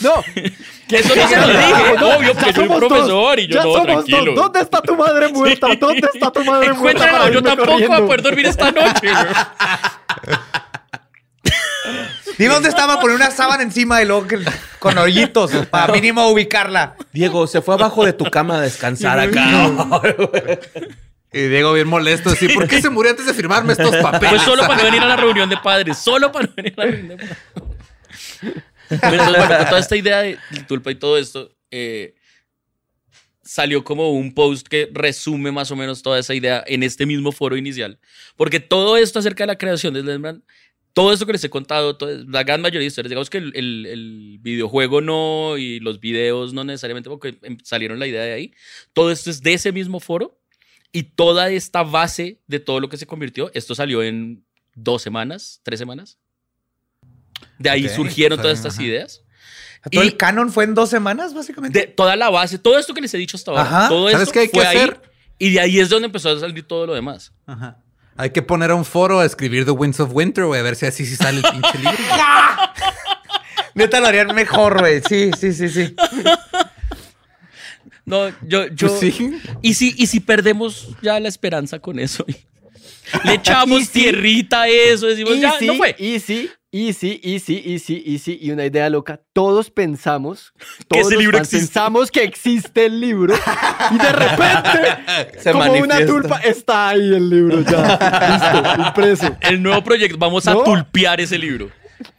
No. 0.00 0.12
Eso 0.90 1.14
no 1.14 1.28
se 1.28 1.36
lo 1.36 1.46
dije. 1.48 2.04
Obvio, 2.04 2.34
porque 2.34 2.50
Ya 2.50 2.54
soy 2.54 2.62
un 2.64 2.68
somos 2.68 2.80
dos. 2.80 2.88
profesor 2.88 3.38
y 3.38 3.46
yo 3.46 3.54
Ya 3.54 3.62
no, 3.64 3.72
somos 3.72 3.86
tranquilo. 3.86 4.24
dos. 4.26 4.34
¿Dónde 4.34 4.60
está 4.60 4.82
tu 4.82 4.96
madre 4.96 5.28
muerta? 5.28 5.66
¿Dónde 5.78 6.08
está 6.12 6.30
tu 6.32 6.44
madre 6.44 6.72
muerta? 6.72 6.76
Encuéntrala, 6.78 7.18
para 7.18 7.30
yo 7.30 7.42
tampoco 7.42 7.72
voy 7.72 7.82
a 7.82 7.86
corriendo? 7.86 8.06
poder 8.06 8.22
dormir 8.22 8.46
esta 8.46 8.72
noche. 8.72 9.00
güey. 9.02 10.34
Dime 12.38 12.54
dónde 12.54 12.68
estaba, 12.68 13.00
poner 13.00 13.16
una 13.16 13.30
sábana 13.32 13.62
encima 13.64 14.00
y 14.02 14.06
luego 14.06 14.26
que- 14.28 14.38
con 14.78 14.96
hoyitos 14.98 15.50
para 15.70 15.92
mínimo 15.92 16.28
ubicarla. 16.28 16.94
Diego, 17.12 17.46
se 17.48 17.62
fue 17.62 17.74
abajo 17.74 18.04
de 18.04 18.12
tu 18.12 18.24
cama 18.30 18.58
a 18.58 18.60
descansar 18.62 19.18
acá. 19.18 19.50
Y 21.32 21.40
Diego 21.48 21.72
bien 21.74 21.88
molesto, 21.88 22.30
así, 22.30 22.48
¿por 22.48 22.66
qué 22.66 22.80
se 22.80 22.88
murió 22.88 23.10
antes 23.10 23.26
de 23.26 23.34
firmarme 23.34 23.72
estos 23.72 23.94
papeles? 23.96 24.30
Pues 24.30 24.42
solo 24.42 24.62
para 24.66 24.76
no 24.78 24.84
venir 24.84 25.02
a 25.02 25.06
la 25.06 25.16
reunión 25.16 25.48
de 25.50 25.56
padres. 25.58 25.98
Solo 25.98 26.32
para 26.32 26.46
no 26.46 26.54
venir 26.56 26.72
a 26.76 26.84
la 26.84 26.90
reunión 26.90 27.08
de 27.08 27.16
padres. 27.16 27.38
Entonces, 28.90 29.46
bueno, 29.46 29.64
toda 29.68 29.78
esta 29.80 29.96
idea 29.96 30.18
de 30.22 30.38
tulpa 30.66 30.90
y 30.90 30.94
todo 30.94 31.18
esto, 31.18 31.54
eh, 31.70 32.14
salió 33.42 33.84
como 33.84 34.10
un 34.12 34.32
post 34.34 34.66
que 34.66 34.88
resume 34.92 35.52
más 35.52 35.70
o 35.70 35.76
menos 35.76 36.02
toda 36.02 36.18
esa 36.18 36.34
idea 36.34 36.62
en 36.66 36.82
este 36.82 37.04
mismo 37.06 37.32
foro 37.32 37.56
inicial. 37.56 37.98
Porque 38.36 38.60
todo 38.60 38.96
esto 38.96 39.18
acerca 39.18 39.44
de 39.44 39.48
la 39.48 39.58
creación 39.58 39.94
de 39.94 40.00
Slenderman, 40.00 40.42
todo 40.94 41.12
esto 41.12 41.26
que 41.26 41.32
les 41.32 41.44
he 41.44 41.50
contado, 41.50 41.96
todo- 41.96 42.24
la 42.26 42.42
gran 42.44 42.60
mayoría 42.62 42.80
de 42.80 42.86
historias, 42.86 43.10
digamos 43.10 43.30
que 43.30 43.38
el, 43.38 43.52
el- 43.54 43.86
el 43.86 44.38
videojuego 44.40 45.00
no 45.00 45.56
y 45.58 45.80
los 45.80 46.00
videos 46.00 46.52
no 46.54 46.64
necesariamente 46.64 47.08
porque 47.10 47.38
em- 47.42 47.58
salieron 47.62 47.98
la 47.98 48.06
idea 48.06 48.22
de 48.22 48.32
ahí. 48.32 48.54
Todo 48.94 49.10
esto 49.12 49.30
es 49.30 49.42
de 49.42 49.52
ese 49.54 49.70
mismo 49.72 50.00
foro 50.00 50.37
y 50.92 51.02
toda 51.04 51.50
esta 51.50 51.82
base 51.82 52.40
de 52.46 52.60
todo 52.60 52.80
lo 52.80 52.88
que 52.88 52.96
se 52.96 53.06
convirtió, 53.06 53.50
esto 53.54 53.74
salió 53.74 54.02
en 54.02 54.44
dos 54.74 55.02
semanas, 55.02 55.60
tres 55.62 55.78
semanas. 55.78 56.18
De 57.58 57.70
ahí 57.70 57.86
Ok, 57.86 57.92
surgieron 57.92 58.40
todas 58.40 58.58
estas 58.58 58.74
ajá. 58.74 58.82
ideas. 58.84 59.22
Todo 59.90 60.02
Y- 60.02 60.06
el 60.08 60.16
canon 60.16 60.50
fue 60.52 60.64
en 60.64 60.74
dos 60.74 60.90
semanas, 60.90 61.34
básicamente. 61.34 61.78
De 61.80 61.86
toda 61.86 62.16
la 62.16 62.30
base, 62.30 62.58
todo 62.58 62.78
esto 62.78 62.94
que 62.94 63.00
les 63.00 63.12
he 63.14 63.18
dicho 63.18 63.36
hasta 63.36 63.50
ahora, 63.52 63.62
Ajá. 63.62 63.88
todo 63.88 64.10
¿Sabes 64.10 64.22
esto 64.28 64.32
qué 64.32 64.38
hay 64.40 64.48
que 64.48 64.58
fue 64.58 64.66
ahí 64.66 64.76
hacer? 64.76 65.00
y 65.38 65.50
de 65.52 65.60
ahí 65.60 65.78
es 65.78 65.88
donde 65.88 66.06
empezó 66.06 66.30
a 66.30 66.40
salir 66.40 66.66
todo 66.66 66.86
lo 66.86 66.94
demás. 66.94 67.32
Ajá. 67.46 67.78
Hay 68.16 68.30
que 68.30 68.42
poner 68.42 68.72
a 68.72 68.74
un 68.74 68.84
foro 68.84 69.20
a 69.20 69.24
escribir 69.24 69.64
The 69.64 69.70
Winds 69.70 70.00
of 70.00 70.10
Winter, 70.12 70.46
güey, 70.46 70.58
a 70.58 70.64
ver 70.64 70.74
si 70.74 70.86
así 70.86 71.06
sí 71.06 71.14
sale 71.14 71.38
el 71.38 71.44
pinche 71.52 71.78
libro. 71.78 71.92
Neta 73.74 74.00
lo 74.00 74.08
harían 74.08 74.34
mejor, 74.34 74.80
güey. 74.80 75.00
Sí, 75.08 75.30
sí, 75.38 75.52
sí, 75.52 75.68
sí. 75.68 75.94
No, 78.08 78.28
yo, 78.46 78.66
yo. 78.68 78.88
Pues 78.88 79.00
sí. 79.00 79.30
¿Y 79.62 79.74
si, 79.74 79.94
y 79.96 80.06
si 80.06 80.20
perdemos 80.20 80.88
ya 81.02 81.20
la 81.20 81.28
esperanza 81.28 81.78
con 81.78 81.98
eso. 81.98 82.24
Le 83.24 83.34
echamos 83.34 83.88
tierrita 83.92 84.62
a 84.62 84.68
eso, 84.68 85.06
decimos, 85.06 85.38
ya, 85.38 85.50
Easy, 85.50 85.66
no 85.66 85.74
fue. 85.74 85.96
Easy, 85.98 86.50
easy, 86.70 87.20
easy, 87.22 87.62
easy, 87.64 88.02
easy. 88.06 88.38
Y 88.40 88.50
una 88.50 88.66
idea 88.66 88.90
loca. 88.90 89.20
Todos 89.32 89.70
pensamos, 89.70 90.52
Que 90.78 90.84
todos 90.88 91.06
ese 91.06 91.14
los 91.14 91.22
libro 91.22 91.38
existe. 91.38 91.58
pensamos 91.58 92.10
que 92.10 92.24
existe 92.24 92.86
el 92.86 93.00
libro. 93.00 93.34
Y 93.90 93.98
de 93.98 94.12
repente, 94.12 95.38
Se 95.40 95.52
como 95.52 95.72
una 95.72 96.04
tulpa, 96.04 96.38
está 96.38 96.90
ahí 96.90 97.14
el 97.14 97.30
libro 97.30 97.62
ya. 97.62 98.60
Listo, 98.74 98.82
impreso. 98.82 99.36
El 99.40 99.62
nuevo 99.62 99.82
proyecto, 99.82 100.18
vamos 100.18 100.46
a 100.46 100.54
tulpear 100.62 101.20
ese 101.20 101.38
libro. 101.38 101.70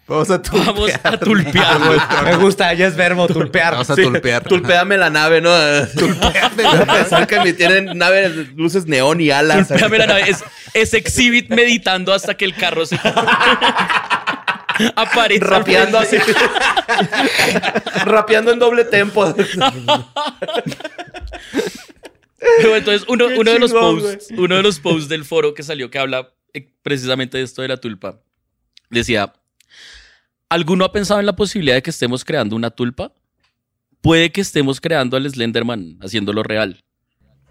Vamos 0.09 0.29
a 0.31 0.41
tulpear. 0.41 0.65
Vamos 0.65 0.91
a 1.03 1.17
tulpear. 1.19 1.77
güey. 1.85 1.99
Me 2.25 2.35
gusta, 2.37 2.73
ya 2.73 2.87
es 2.87 2.95
verbo, 2.95 3.27
tulpear. 3.27 3.73
Vamos 3.73 3.89
a 3.89 3.95
Sí, 3.95 4.01
tulpear. 4.03 4.43
Tulpeame 4.43 4.97
la 4.97 5.09
nave, 5.09 5.39
¿no? 5.39 5.51
Tulpeame 5.97 6.63
la 6.63 6.85
nave. 6.85 7.27
Que 7.27 7.39
me 7.39 7.53
tienen 7.53 7.97
naves, 7.97 8.53
luces 8.55 8.85
neón 8.87 9.21
y 9.21 9.29
alas. 9.31 9.67
Tulpeame 9.67 9.97
la 9.99 10.07
nave. 10.07 10.29
Es, 10.29 10.43
es 10.73 10.93
Exhibit 10.93 11.49
meditando 11.49 12.11
hasta 12.13 12.35
que 12.35 12.45
el 12.45 12.55
carro 12.55 12.85
se 12.85 12.99
aparece. 14.95 15.45
Rapeando 15.45 15.99
así. 15.99 16.17
Rapeando 18.05 18.51
en 18.51 18.59
doble 18.59 18.85
tempo. 18.85 19.33
Pero 22.57 22.75
entonces, 22.75 23.05
uno, 23.09 23.27
uno 23.37 23.51
de 23.51 23.59
los 23.59 23.71
posts, 23.71 24.27
uno 24.37 24.55
de 24.55 24.63
los 24.63 24.79
posts 24.79 25.09
del 25.09 25.25
foro 25.25 25.53
que 25.53 25.61
salió 25.63 25.89
que 25.91 25.99
habla 25.99 26.29
eh, 26.53 26.67
precisamente 26.81 27.37
de 27.37 27.43
esto 27.43 27.61
de 27.61 27.67
la 27.67 27.77
tulpa, 27.77 28.19
decía: 28.89 29.33
¿Alguno 30.49 30.83
ha 30.85 30.91
pensado 30.91 31.19
en 31.19 31.25
la 31.25 31.35
posibilidad 31.35 31.75
de 31.75 31.81
que 31.83 31.91
estemos 31.91 32.25
creando 32.25 32.55
una 32.55 32.71
tulpa? 32.71 33.13
Puede 34.01 34.31
que 34.31 34.41
estemos 34.41 34.81
creando 34.81 35.17
al 35.17 35.29
Slenderman 35.29 35.97
haciéndolo 36.01 36.41
real. 36.43 36.83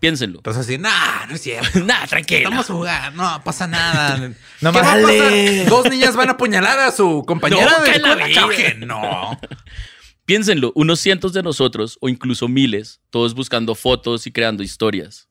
Piénsenlo. 0.00 0.38
Entonces 0.38 0.64
así, 0.64 0.78
nah, 0.78 1.26
no 1.28 1.34
es 1.34 1.40
cierto. 1.40 1.80
Nada, 1.84 2.06
tranquilo. 2.06 2.50
Vamos 2.50 2.70
a 2.70 2.72
jugar, 2.72 3.14
no 3.14 3.42
pasa 3.44 3.66
nada. 3.66 4.16
No 4.60 4.72
¿Qué 4.72 4.78
más. 4.80 4.86
va 4.86 4.92
a 4.92 5.00
Dale. 5.00 5.18
pasar? 5.18 5.68
Dos 5.68 5.90
niñas 5.90 6.16
van 6.16 6.28
a 6.28 6.32
apuñalar 6.32 6.78
a 6.80 6.90
su 6.90 7.24
compañera 7.26 7.64
No, 7.78 7.84
de 7.84 7.98
la 8.00 8.14
vida. 8.46 8.74
No. 8.86 9.38
Piénsenlo, 10.24 10.72
unos 10.74 11.00
cientos 11.00 11.32
de 11.32 11.42
nosotros, 11.42 11.96
o 12.00 12.08
incluso 12.08 12.48
miles, 12.48 13.00
todos 13.10 13.34
buscando 13.34 13.74
fotos 13.74 14.26
y 14.26 14.32
creando 14.32 14.62
historias. 14.62 15.27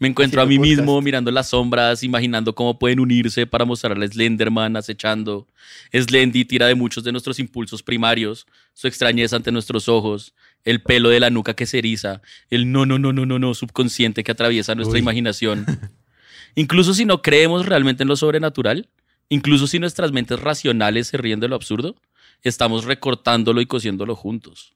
Me 0.00 0.06
encuentro 0.06 0.40
a 0.40 0.46
mí 0.46 0.56
podcast. 0.56 0.78
mismo 0.78 1.02
mirando 1.02 1.30
las 1.32 1.48
sombras, 1.48 2.04
imaginando 2.04 2.54
cómo 2.54 2.78
pueden 2.78 3.00
unirse 3.00 3.46
para 3.46 3.64
mostrar 3.64 4.00
a 4.00 4.06
Slenderman 4.06 4.76
acechando. 4.76 5.48
Slendy 5.92 6.44
tira 6.44 6.66
de 6.66 6.76
muchos 6.76 7.02
de 7.02 7.10
nuestros 7.10 7.40
impulsos 7.40 7.82
primarios, 7.82 8.46
su 8.74 8.86
extrañeza 8.86 9.34
ante 9.36 9.50
nuestros 9.50 9.88
ojos, 9.88 10.34
el 10.64 10.82
pelo 10.82 11.08
de 11.08 11.18
la 11.18 11.30
nuca 11.30 11.54
que 11.54 11.66
se 11.66 11.78
eriza, 11.78 12.22
el 12.48 12.70
no, 12.70 12.86
no, 12.86 12.98
no, 12.98 13.12
no, 13.12 13.26
no, 13.26 13.40
no 13.40 13.54
subconsciente 13.54 14.22
que 14.22 14.30
atraviesa 14.30 14.76
nuestra 14.76 15.00
imaginación. 15.00 15.66
Incluso 16.54 16.94
si 16.94 17.04
no 17.04 17.20
creemos 17.20 17.66
realmente 17.66 18.04
en 18.04 18.08
lo 18.08 18.16
sobrenatural, 18.16 18.88
incluso 19.28 19.66
si 19.66 19.78
nuestras 19.78 20.12
mentes 20.12 20.40
racionales 20.40 21.08
se 21.08 21.16
ríen 21.16 21.40
de 21.40 21.46
lo 21.46 21.54
absurdo, 21.54 21.96
estamos 22.42 22.84
recortándolo 22.84 23.60
y 23.60 23.66
cosiéndolo 23.66 24.16
juntos. 24.16 24.74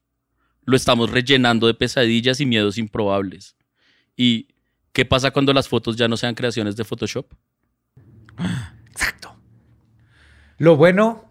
Lo 0.65 0.77
estamos 0.77 1.11
rellenando 1.11 1.67
de 1.67 1.75
pesadillas 1.75 2.41
y 2.41 2.47
miedos 2.47 2.79
improbables. 2.79 3.57
¿Y 4.17 4.49
qué 4.93 5.05
pasa 5.05 5.31
cuando 5.31 5.53
las 5.53 5.69
fotos 5.69 5.97
ya 5.97 6.09
no 6.09 6.17
sean 6.17 6.35
creaciones 6.35 6.77
de 6.77 6.85
Photoshop? 6.85 7.27
Exacto. 8.91 9.37
Lo 10.59 10.77
bueno, 10.77 11.31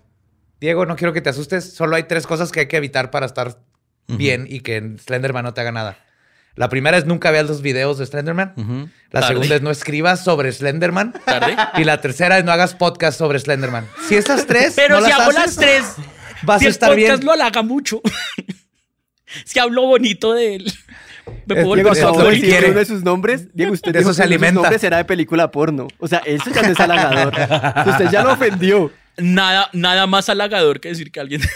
Diego, 0.59 0.85
no 0.85 0.95
quiero 0.95 1.13
que 1.13 1.21
te 1.21 1.29
asustes. 1.29 1.73
Solo 1.73 1.95
hay 1.95 2.03
tres 2.03 2.27
cosas 2.27 2.51
que 2.51 2.61
hay 2.61 2.67
que 2.67 2.77
evitar 2.77 3.11
para 3.11 3.25
estar 3.25 3.59
bien 4.07 4.45
y 4.49 4.59
que 4.61 4.75
en 4.77 4.99
Slenderman 4.99 5.43
no 5.45 5.53
te 5.53 5.61
haga 5.61 5.71
nada. 5.71 5.97
La 6.55 6.67
primera 6.67 6.97
es 6.97 7.05
nunca 7.05 7.31
veas 7.31 7.47
los 7.47 7.61
videos 7.61 7.97
de 7.97 8.05
Slenderman. 8.05 8.53
La 9.11 9.21
Tarde. 9.21 9.33
segunda 9.35 9.55
es 9.55 9.61
no 9.61 9.71
escribas 9.71 10.21
sobre 10.23 10.51
Slenderman. 10.51 11.13
¿Tarde? 11.25 11.55
Y 11.77 11.85
la 11.85 12.01
tercera 12.01 12.37
es 12.37 12.43
no 12.43 12.51
hagas 12.51 12.75
podcast 12.75 13.17
sobre 13.17 13.39
Slenderman. 13.39 13.87
Si 14.09 14.15
esas 14.15 14.45
tres. 14.47 14.73
Pero 14.75 14.99
no 14.99 15.05
si 15.05 15.11
las 15.11 15.19
hago 15.21 15.29
haces, 15.31 15.45
las 15.45 15.55
tres, 15.55 15.85
Vas 16.43 16.59
si 16.59 16.65
a 16.65 16.67
el 16.67 16.71
estar 16.73 16.89
podcast 16.89 17.09
bien. 17.19 17.25
lo 17.25 17.31
halaga 17.31 17.61
mucho. 17.61 18.01
si 19.45 19.59
hablo 19.59 19.83
bonito 19.83 20.33
de 20.33 20.55
él. 20.55 20.73
Me 21.45 21.55
puedo 21.63 21.75
Diego, 21.75 21.89
volver 21.89 22.03
acabo 22.03 22.23
de 22.23 22.29
decir 22.31 22.49
quiere. 22.49 22.69
uno 22.71 22.79
de 22.79 22.85
sus 22.85 23.03
nombres, 23.03 23.47
Diego, 23.53 23.73
usted 23.73 23.91
De 23.93 23.99
eso 23.99 24.13
se 24.13 24.23
alimenta. 24.23 24.61
nombres 24.61 24.83
era 24.83 24.97
de 24.97 25.05
película 25.05 25.51
porno. 25.51 25.87
O 25.99 26.07
sea, 26.07 26.19
eso 26.25 26.49
ya 26.53 26.61
no 26.61 26.69
es 26.71 26.79
halagador. 26.79 27.33
usted 27.87 28.09
ya 28.11 28.23
lo 28.23 28.33
ofendió. 28.33 28.91
nada, 29.17 29.69
nada 29.73 30.07
más 30.07 30.29
halagador 30.29 30.79
que 30.79 30.89
decir 30.89 31.11
que 31.11 31.19
alguien 31.19 31.41
es 31.43 31.49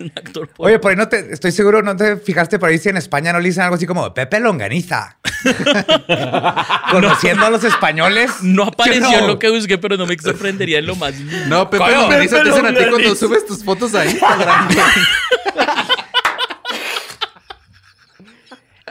un 0.00 0.12
actor 0.14 0.48
porno. 0.48 0.66
Oye, 0.68 0.78
por 0.78 0.90
ahí 0.90 0.96
no 0.96 1.08
te, 1.08 1.32
estoy 1.32 1.52
seguro, 1.52 1.82
no 1.82 1.96
te 1.96 2.16
fijaste 2.16 2.58
por 2.58 2.68
ahí 2.68 2.78
si 2.78 2.88
en 2.88 2.96
España 2.96 3.32
no 3.32 3.40
le 3.40 3.48
dicen 3.48 3.64
algo 3.64 3.76
así 3.76 3.86
como 3.86 4.12
Pepe 4.14 4.40
Longaniza. 4.40 5.18
Conociendo 6.90 7.46
a 7.46 7.50
los 7.50 7.62
españoles. 7.64 8.30
no 8.42 8.64
apareció 8.64 9.08
¿Sí 9.08 9.14
o 9.14 9.18
en 9.18 9.20
no? 9.22 9.26
lo 9.28 9.38
que 9.38 9.50
busqué, 9.50 9.78
pero 9.78 9.96
no 9.96 10.06
me 10.06 10.16
sorprendería 10.18 10.78
en 10.80 10.86
lo 10.86 10.96
más. 10.96 11.14
No, 11.46 11.68
Pepe 11.70 11.90
Longaniza 11.92 12.42
te 12.42 12.48
dicen 12.48 12.66
a 12.66 12.74
ti 12.74 12.84
cuando 12.90 13.14
subes 13.14 13.46
tus 13.46 13.62
fotos 13.64 13.94
a 13.94 14.04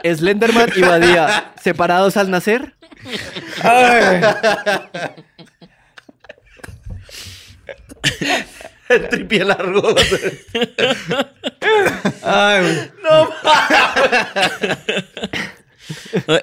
Slenderman 0.04 0.70
y 0.76 0.80
Badía, 0.80 1.52
separados 1.62 2.16
al 2.16 2.30
nacer. 2.30 2.74
Ay. 3.62 4.20
El 8.88 9.08
tripié 9.08 9.44
largo. 9.44 9.94
Ay. 12.22 12.90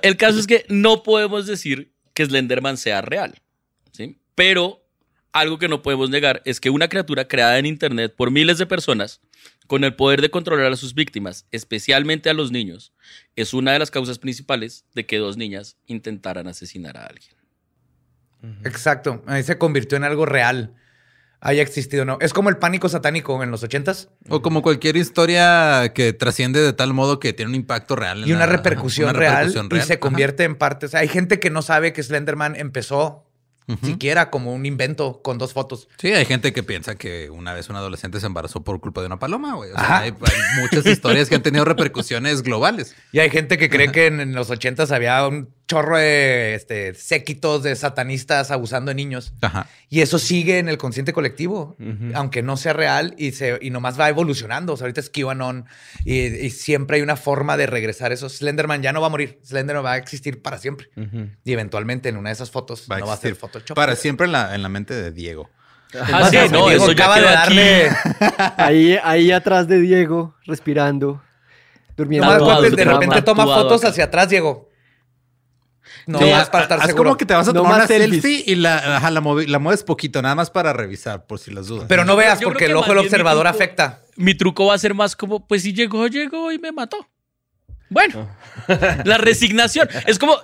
El 0.01 0.17
caso 0.17 0.39
es 0.39 0.47
que 0.47 0.65
no 0.69 1.03
podemos 1.03 1.47
decir 1.47 1.93
que 2.13 2.25
Slenderman 2.25 2.77
sea 2.77 3.01
real, 3.01 3.35
¿sí? 3.91 4.19
Pero 4.35 4.85
algo 5.33 5.59
que 5.59 5.67
no 5.67 5.81
podemos 5.81 6.09
negar 6.09 6.41
es 6.45 6.59
que 6.59 6.69
una 6.69 6.87
criatura 6.87 7.27
creada 7.27 7.57
en 7.57 7.65
Internet 7.65 8.13
por 8.15 8.31
miles 8.31 8.57
de 8.57 8.65
personas, 8.65 9.21
con 9.67 9.83
el 9.83 9.95
poder 9.95 10.21
de 10.21 10.29
controlar 10.29 10.71
a 10.71 10.75
sus 10.75 10.93
víctimas, 10.93 11.47
especialmente 11.51 12.29
a 12.29 12.33
los 12.33 12.51
niños, 12.51 12.93
es 13.35 13.53
una 13.53 13.73
de 13.73 13.79
las 13.79 13.91
causas 13.91 14.19
principales 14.19 14.85
de 14.93 15.05
que 15.05 15.17
dos 15.17 15.37
niñas 15.37 15.77
intentaran 15.87 16.47
asesinar 16.47 16.97
a 16.97 17.05
alguien. 17.05 17.35
Exacto. 18.63 19.23
Ahí 19.25 19.43
se 19.43 19.57
convirtió 19.57 19.97
en 19.97 20.03
algo 20.03 20.25
real. 20.25 20.75
Haya 21.41 21.61
existido 21.61 22.03
o 22.03 22.05
no. 22.05 22.17
Es 22.21 22.33
como 22.33 22.49
el 22.49 22.57
pánico 22.57 22.89
satánico 22.89 23.41
en 23.43 23.51
los 23.51 23.61
ochentas. 23.63 24.09
O 24.29 24.41
como 24.41 24.61
cualquier 24.61 24.97
historia 24.97 25.91
que 25.93 26.13
trasciende 26.13 26.61
de 26.61 26.73
tal 26.73 26.93
modo 26.93 27.19
que 27.19 27.33
tiene 27.33 27.49
un 27.49 27.55
impacto 27.55 27.95
real. 27.95 28.23
en 28.23 28.29
y 28.29 28.31
una 28.33 28.47
la- 28.47 28.53
repercusión, 28.57 29.09
una 29.09 29.19
real, 29.19 29.33
repercusión 29.35 29.65
y 29.67 29.69
real. 29.69 29.85
se 29.85 29.93
Ajá. 29.93 29.99
convierte 29.99 30.43
en 30.43 30.55
parte. 30.55 30.85
O 30.87 30.89
sea, 30.89 31.01
hay 31.01 31.07
gente 31.07 31.39
que 31.39 31.49
no 31.49 31.61
sabe 31.61 31.93
que 31.93 32.01
Slenderman 32.01 32.55
empezó 32.55 33.24
siquiera 33.83 34.29
como 34.29 34.53
un 34.53 34.65
invento 34.65 35.21
con 35.23 35.37
dos 35.37 35.53
fotos. 35.53 35.87
Sí, 35.97 36.09
hay 36.13 36.25
gente 36.25 36.53
que 36.53 36.63
piensa 36.63 36.95
que 36.95 37.29
una 37.29 37.53
vez 37.53 37.69
un 37.69 37.75
adolescente 37.75 38.19
se 38.19 38.27
embarazó 38.27 38.63
por 38.63 38.79
culpa 38.79 39.01
de 39.01 39.07
una 39.07 39.19
paloma, 39.19 39.55
güey. 39.55 39.71
O 39.71 39.75
sea, 39.75 39.99
hay, 39.99 40.09
hay 40.11 40.61
muchas 40.61 40.85
historias 40.85 41.29
que 41.29 41.35
han 41.35 41.43
tenido 41.43 41.65
repercusiones 41.65 42.43
globales. 42.43 42.95
Y 43.11 43.19
hay 43.19 43.29
gente 43.29 43.57
que 43.57 43.69
cree 43.69 43.91
que 43.91 44.07
en, 44.07 44.19
en 44.19 44.35
los 44.35 44.49
ochentas 44.49 44.91
había 44.91 45.27
un 45.27 45.49
chorro 45.67 45.97
de 45.97 46.55
este, 46.55 46.93
séquitos 46.93 47.63
de 47.63 47.75
satanistas 47.75 48.51
abusando 48.51 48.89
de 48.89 48.95
niños. 48.95 49.33
Ajá. 49.41 49.67
Y 49.89 50.01
eso 50.01 50.19
sigue 50.19 50.59
en 50.59 50.69
el 50.69 50.77
consciente 50.77 51.13
colectivo, 51.13 51.75
aunque 52.13 52.43
no 52.43 52.57
sea 52.57 52.73
real 52.73 53.15
y, 53.17 53.31
se, 53.31 53.57
y 53.61 53.69
nomás 53.69 53.99
va 53.99 54.09
evolucionando. 54.09 54.73
O 54.73 54.77
sea, 54.77 54.85
ahorita 54.85 55.01
es 55.01 55.09
QAnon 55.09 55.65
y, 56.03 56.19
y 56.19 56.49
siempre 56.51 56.97
hay 56.97 57.03
una 57.03 57.15
forma 57.15 57.57
de 57.57 57.65
regresar 57.67 58.11
eso. 58.11 58.29
Slenderman 58.29 58.81
ya 58.81 58.93
no 58.93 59.01
va 59.01 59.07
a 59.07 59.09
morir. 59.09 59.39
Slenderman 59.43 59.85
va 59.85 59.93
a 59.93 59.97
existir 59.97 60.41
para 60.41 60.57
siempre. 60.57 60.89
Y 61.43 61.53
eventualmente 61.53 62.09
en 62.09 62.17
una 62.17 62.29
de 62.29 62.33
esas 62.33 62.51
fotos 62.51 62.87
Va 62.91 62.97
a 62.97 62.99
no 62.99 63.07
va 63.07 63.13
a 63.13 63.17
ser 63.17 63.35
Photoshop. 63.35 63.75
para 63.75 63.95
siempre 63.95 64.25
en 64.25 64.33
la, 64.33 64.55
en 64.55 64.61
la 64.61 64.69
mente 64.69 64.93
de 64.93 65.11
Diego. 65.11 65.49
Ah, 65.93 66.29
sí, 66.29 66.37
no, 66.51 66.67
Diego 66.67 66.83
eso 66.83 66.91
ya 66.91 67.05
acaba 67.05 67.19
de 67.19 67.25
darle. 67.25 67.89
Ahí, 68.57 68.99
ahí 69.01 69.31
atrás 69.31 69.67
de 69.67 69.79
Diego, 69.79 70.35
respirando, 70.45 71.21
durmiendo. 71.95 72.61
De 72.61 72.83
repente 72.83 73.21
toma 73.21 73.45
fotos 73.45 73.81
acá. 73.81 73.89
hacia 73.89 74.03
atrás, 74.05 74.29
Diego. 74.29 74.69
No 76.07 76.19
Sí, 76.19 76.25
más 76.25 76.49
para 76.49 76.63
estar 76.65 76.79
haz 76.79 76.85
seguro. 76.87 77.03
como 77.05 77.17
que 77.17 77.25
te 77.25 77.33
vas 77.33 77.47
a 77.47 77.51
No 77.53 77.61
tomar 77.61 77.75
una 77.77 77.87
selfies. 77.87 78.21
selfie 78.21 78.43
y 78.45 78.55
la, 78.55 78.97
ajá, 78.97 79.09
la, 79.11 79.21
mueves 79.21 79.83
poquito, 79.83 80.21
nada 80.21 80.35
más 80.35 80.51
para 80.51 80.71
revisar, 80.73 81.25
por 81.25 81.39
si 81.39 81.51
las 81.51 81.67
dudas. 81.67 81.85
Pero 81.89 82.05
no 82.05 82.15
veas 82.15 82.39
yo 82.39 82.47
porque 82.49 82.65
que 82.65 82.71
el 82.71 82.77
ojo 82.77 82.87
del 82.89 82.97
mi 82.99 83.03
observador 83.05 83.45
truco- 83.45 83.49
afecta. 83.55 84.01
Mi 84.15 84.35
truco 84.35 84.67
va 84.67 84.75
a 84.75 84.77
ser 84.77 84.93
más 84.93 85.15
como, 85.15 85.47
pues 85.47 85.63
si 85.63 85.73
llegó, 85.73 86.07
llegó 86.07 86.51
y 86.51 86.59
me 86.59 86.71
mató. 86.71 87.07
Bueno, 87.89 88.29
la 89.03 89.17
resignación. 89.17 89.87
Es 90.05 90.17
como 90.19 90.37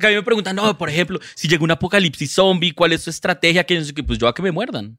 que 0.00 0.06
a 0.06 0.10
mí 0.10 0.16
me 0.16 0.22
preguntan, 0.22 0.56
no, 0.56 0.76
por 0.78 0.88
ejemplo, 0.90 1.18
si 1.34 1.48
llega 1.48 1.62
un 1.64 1.70
apocalipsis 1.70 2.32
zombie, 2.32 2.72
¿cuál 2.72 2.92
es 2.92 3.02
su 3.02 3.10
estrategia? 3.10 3.64
Que 3.64 3.82
pues 4.06 4.18
yo 4.18 4.28
a 4.28 4.34
que 4.34 4.42
me 4.42 4.52
muerdan. 4.52 4.98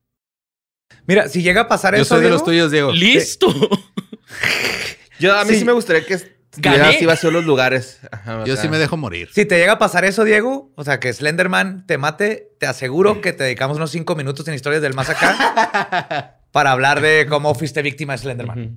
Mira, 1.06 1.28
si 1.30 1.42
llega 1.44 1.62
a 1.62 1.68
pasar 1.68 1.96
Yo 1.96 2.02
eso, 2.02 2.10
soy 2.16 2.18
de 2.22 2.28
Diego, 2.28 2.36
los 2.36 2.44
tuyos, 2.46 2.72
Diego. 2.72 2.92
Listo. 2.92 3.48
Yo, 5.20 5.36
a 5.38 5.44
mí 5.44 5.54
sí, 5.54 5.60
Sí. 5.60 5.66
me 5.66 5.72
gustaría 5.74 6.06
que 6.06 6.39
Gané. 6.58 6.76
estuviera 6.78 6.90
así 6.98 7.06
vacío 7.06 7.32
los 7.32 7.46
lugares. 7.46 8.00
Ajá, 8.12 8.44
Yo 8.46 8.56
sí 8.58 8.68
me 8.70 8.78
dejo 8.80 8.98
morir. 8.98 9.30
Si 9.34 9.46
te 9.46 9.58
llega 9.60 9.74
a 9.74 9.80
pasar 9.80 10.04
eso, 10.06 10.24
Diego, 10.24 10.72
o 10.76 10.84
sea, 10.84 11.00
que 11.00 11.14
Slenderman 11.14 11.86
te 11.86 11.98
mate, 11.98 12.52
te 12.60 12.66
aseguro 12.66 13.22
que 13.22 13.34
te 13.34 13.44
dedicamos 13.44 13.78
unos 13.78 13.92
cinco 13.92 14.16
minutos 14.16 14.48
en 14.48 14.56
historias 14.56 14.82
del 14.82 14.94
más 14.96 15.10
acá 15.10 16.40
para 16.52 16.72
hablar 16.72 17.02
de 17.02 17.28
cómo 17.30 17.54
fuiste 17.56 17.82
víctima 17.82 18.14
de 18.14 18.18
Slenderman. 18.20 18.76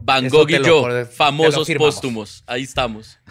Van 0.00 0.24
Eso 0.24 0.38
Gogh 0.38 0.50
y 0.50 0.64
yo, 0.64 0.88
lo 0.88 1.04
famosos 1.06 1.68
póstumos. 1.76 2.42
Ahí 2.46 2.62
estamos. 2.62 3.18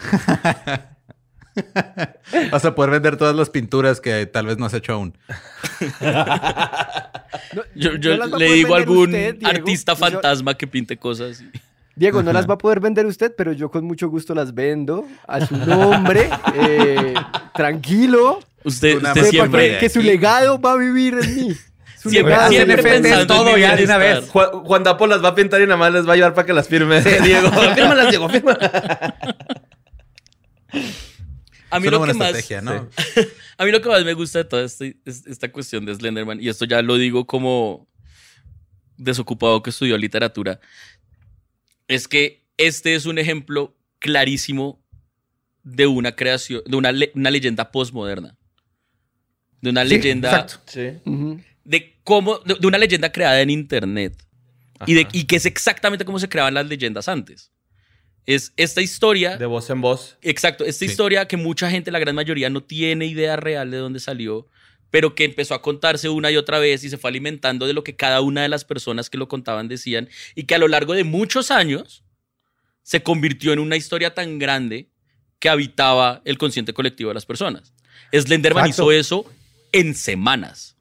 Vas 2.52 2.64
a 2.64 2.74
poder 2.74 2.90
vender 2.92 3.16
todas 3.16 3.34
las 3.34 3.50
pinturas 3.50 4.00
que 4.00 4.26
tal 4.26 4.46
vez 4.46 4.58
no 4.58 4.66
has 4.66 4.74
hecho 4.74 4.92
aún. 4.92 5.18
No, 6.00 7.62
Yo, 7.74 7.94
yo 7.96 8.16
no 8.16 8.36
le 8.38 8.52
digo 8.52 8.74
a 8.74 8.78
algún 8.78 9.06
usted, 9.08 9.38
artista 9.44 9.94
Yo- 9.94 9.98
fantasma 9.98 10.54
que 10.56 10.66
pinte 10.66 10.96
cosas. 10.96 11.42
Diego, 11.98 12.22
no 12.22 12.32
las 12.32 12.48
va 12.48 12.54
a 12.54 12.58
poder 12.58 12.80
vender 12.80 13.04
usted, 13.06 13.34
pero 13.36 13.52
yo 13.52 13.70
con 13.70 13.84
mucho 13.84 14.08
gusto 14.08 14.34
las 14.34 14.54
vendo 14.54 15.06
a 15.26 15.44
su 15.44 15.56
nombre, 15.56 16.30
eh, 16.54 17.14
tranquilo, 17.54 18.38
Usted, 18.64 19.00
siempre. 19.24 19.72
que, 19.72 19.78
que 19.78 19.88
su 19.90 20.00
legado 20.00 20.60
va 20.60 20.72
a 20.72 20.76
vivir 20.76 21.14
en 21.20 21.34
mí. 21.36 21.54
Siempre, 21.96 22.32
legado, 22.32 22.50
siempre 22.50 22.82
pensando 22.82 23.26
todo 23.26 23.56
en 23.56 23.60
ya 23.60 23.74
de 23.76 23.84
una 23.84 23.98
vez. 23.98 24.28
Juan, 24.30 24.50
Juan 24.64 24.82
Dapo 24.84 25.06
las 25.08 25.22
va 25.22 25.30
a 25.30 25.34
pintar 25.34 25.60
y 25.60 25.64
nada 25.64 25.76
más 25.76 25.92
les 25.92 26.06
va 26.06 26.10
a 26.10 26.14
ayudar 26.14 26.32
para 26.34 26.46
que 26.46 26.52
las 26.52 26.68
firme. 26.68 27.00
Diego, 27.22 27.50
fírmalas, 27.74 28.08
Diego, 28.10 28.28
fírmalas. 28.28 28.70
A 31.70 31.80
mí 31.80 31.88
lo 31.88 32.02
que 32.04 32.14
más 32.14 32.50
¿no? 32.62 32.88
A 33.58 33.64
mí 33.64 33.72
lo 33.72 33.82
que 33.82 33.88
más 33.88 34.04
me 34.04 34.14
gusta 34.14 34.38
de 34.38 34.44
toda 34.44 34.62
este- 34.62 34.96
es- 35.04 35.26
esta 35.26 35.50
cuestión 35.50 35.84
de 35.84 35.94
Slenderman, 35.94 36.40
y 36.40 36.48
esto 36.48 36.64
ya 36.64 36.80
lo 36.80 36.96
digo 36.96 37.26
como 37.26 37.88
desocupado 38.96 39.62
que 39.62 39.70
estudió 39.70 39.96
literatura, 39.98 40.60
es 41.88 42.06
que 42.08 42.44
este 42.56 42.94
es 42.94 43.06
un 43.06 43.18
ejemplo 43.18 43.76
clarísimo 43.98 44.82
de 45.62 45.86
una 45.86 46.14
creación, 46.14 46.62
de 46.66 46.76
una, 46.76 46.92
le- 46.92 47.12
una 47.14 47.30
leyenda 47.30 47.70
postmoderna. 47.72 48.36
De 49.60 49.70
una 49.70 49.82
Sí, 49.84 49.88
leyenda. 49.90 50.30
exacto. 50.30 50.60
Sí. 50.66 51.42
De 51.64 51.98
cómo. 52.04 52.38
De, 52.38 52.54
de 52.54 52.66
una 52.66 52.78
leyenda 52.78 53.10
creada 53.10 53.40
en 53.40 53.50
internet. 53.50 54.14
Y, 54.86 54.94
de, 54.94 55.08
y 55.12 55.24
que 55.24 55.36
es 55.36 55.46
exactamente 55.46 56.04
como 56.04 56.18
se 56.20 56.28
creaban 56.28 56.54
las 56.54 56.66
leyendas 56.66 57.08
antes. 57.08 57.50
Es 58.26 58.52
esta 58.56 58.80
historia. 58.80 59.36
De 59.36 59.46
voz 59.46 59.68
en 59.70 59.80
voz. 59.80 60.16
Exacto, 60.22 60.64
esta 60.64 60.84
Sí. 60.84 60.90
historia 60.90 61.26
que 61.26 61.36
mucha 61.36 61.68
gente, 61.70 61.90
la 61.90 61.98
gran 61.98 62.14
mayoría, 62.14 62.48
no 62.50 62.62
tiene 62.62 63.06
idea 63.06 63.36
real 63.36 63.70
de 63.70 63.78
dónde 63.78 63.98
salió, 64.00 64.46
pero 64.90 65.14
que 65.14 65.24
empezó 65.24 65.54
a 65.54 65.62
contarse 65.62 66.08
una 66.08 66.30
y 66.30 66.36
otra 66.36 66.58
vez 66.58 66.84
y 66.84 66.90
se 66.90 66.98
fue 66.98 67.10
alimentando 67.10 67.66
de 67.66 67.72
lo 67.72 67.84
que 67.84 67.96
cada 67.96 68.20
una 68.20 68.42
de 68.42 68.48
las 68.48 68.64
personas 68.64 69.10
que 69.10 69.18
lo 69.18 69.28
contaban 69.28 69.68
decían, 69.68 70.08
y 70.34 70.44
que 70.44 70.54
a 70.54 70.58
lo 70.58 70.68
largo 70.68 70.94
de 70.94 71.04
muchos 71.04 71.50
años 71.50 72.04
se 72.82 73.02
convirtió 73.02 73.52
en 73.52 73.58
una 73.58 73.76
historia 73.76 74.14
tan 74.14 74.38
grande 74.38 74.88
que 75.38 75.48
habitaba 75.48 76.22
el 76.24 76.38
consciente 76.38 76.72
colectivo 76.72 77.10
de 77.10 77.14
las 77.14 77.26
personas. 77.26 77.72
Slenderman 78.12 78.66
Exacto. 78.66 78.92
hizo 78.92 78.98
eso 78.98 79.24
en 79.72 79.94
semanas. 79.94 80.74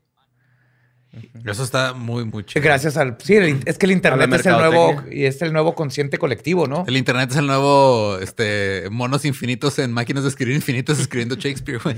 Eso 1.45 1.64
está 1.64 1.93
muy, 1.93 2.26
muy 2.26 2.43
chido. 2.43 2.64
Gracias 2.64 2.95
al. 2.95 3.18
Sí, 3.24 3.36
el- 3.36 3.60
es 3.66 3.78
que 3.78 3.86
el 3.88 3.91
internet 3.91 4.32
es 4.34 4.45
el 4.45 4.53
nuevo. 4.58 5.03
Y 5.12 5.26
es 5.26 5.41
el 5.41 5.51
nuevo 5.51 5.74
consciente 5.74 6.18
colectivo, 6.18 6.68
¿no? 6.68 6.86
El 6.88 6.95
internet 6.95 7.32
es 7.32 7.38
el 7.38 7.47
nuevo, 7.47 8.20
este, 8.20 8.88
monos 8.91 9.26
infinitos 9.26 9.80
en 9.80 9.91
máquinas 9.91 10.24
de 10.24 10.30
escribir 10.30 10.55
infinitos 10.55 10.99
escribiendo 10.99 11.36
Shakespeare, 11.36 11.80
güey. 11.84 11.97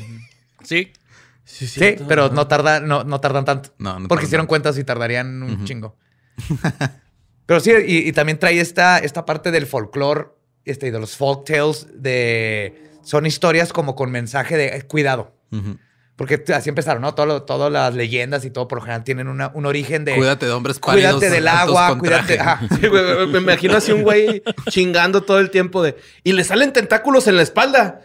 ¿Sí? 0.63 0.91
Sí, 1.51 1.65
Sí, 1.67 1.95
pero 2.07 2.29
no 2.29 2.47
tarda, 2.47 2.79
no, 2.79 3.03
no 3.03 3.19
tardan 3.19 3.43
tanto. 3.43 3.71
No, 3.79 3.93
no 3.99 4.07
Porque 4.07 4.21
tardan 4.21 4.25
hicieron 4.27 4.47
cuentas 4.47 4.77
y 4.77 4.83
tardarían 4.83 5.41
un 5.41 5.65
chingo. 5.65 5.97
Pero 7.45 7.59
sí, 7.59 7.71
y, 7.87 8.07
y 8.07 8.11
también 8.13 8.37
trae 8.37 8.59
esta, 8.59 8.99
esta 8.99 9.25
parte 9.25 9.49
del 9.51 9.65
folclore 9.65 10.27
este, 10.65 10.87
y 10.87 10.91
de 10.91 10.99
los 10.99 11.15
folk 11.17 11.45
tales 11.45 11.87
de. 11.93 12.91
Son 13.01 13.25
historias 13.25 13.73
como 13.73 13.95
con 13.95 14.11
mensaje 14.11 14.55
de 14.55 14.67
eh, 14.67 14.81
cuidado. 14.83 15.33
Porque 16.15 16.43
así 16.53 16.69
empezaron, 16.69 17.01
¿no? 17.01 17.15
Todo 17.15 17.25
lo- 17.25 17.43
todas 17.43 17.71
las 17.71 17.95
leyendas 17.95 18.43
y 18.45 18.51
todo 18.51 18.67
por 18.67 18.77
lo 18.79 18.81
general 18.83 19.03
tienen 19.03 19.27
una- 19.27 19.51
un 19.55 19.65
origen 19.65 20.05
de. 20.05 20.15
Cuídate 20.15 20.45
de 20.45 20.51
hombres 20.51 20.77
pálidos. 20.77 21.15
Cuídate 21.15 21.33
del 21.33 21.47
agua, 21.47 21.97
cuídate. 21.97 22.39
Sí, 22.79 22.87
güey, 22.87 23.27
me 23.27 23.39
imagino 23.39 23.77
así 23.77 23.91
un 23.93 24.03
güey 24.03 24.43
chingando 24.69 25.23
todo 25.23 25.39
el 25.39 25.49
tiempo 25.49 25.81
de. 25.81 25.97
Y 26.23 26.33
le 26.33 26.43
salen 26.43 26.71
tentáculos 26.71 27.25
en 27.27 27.37
la 27.37 27.41
espalda. 27.41 28.01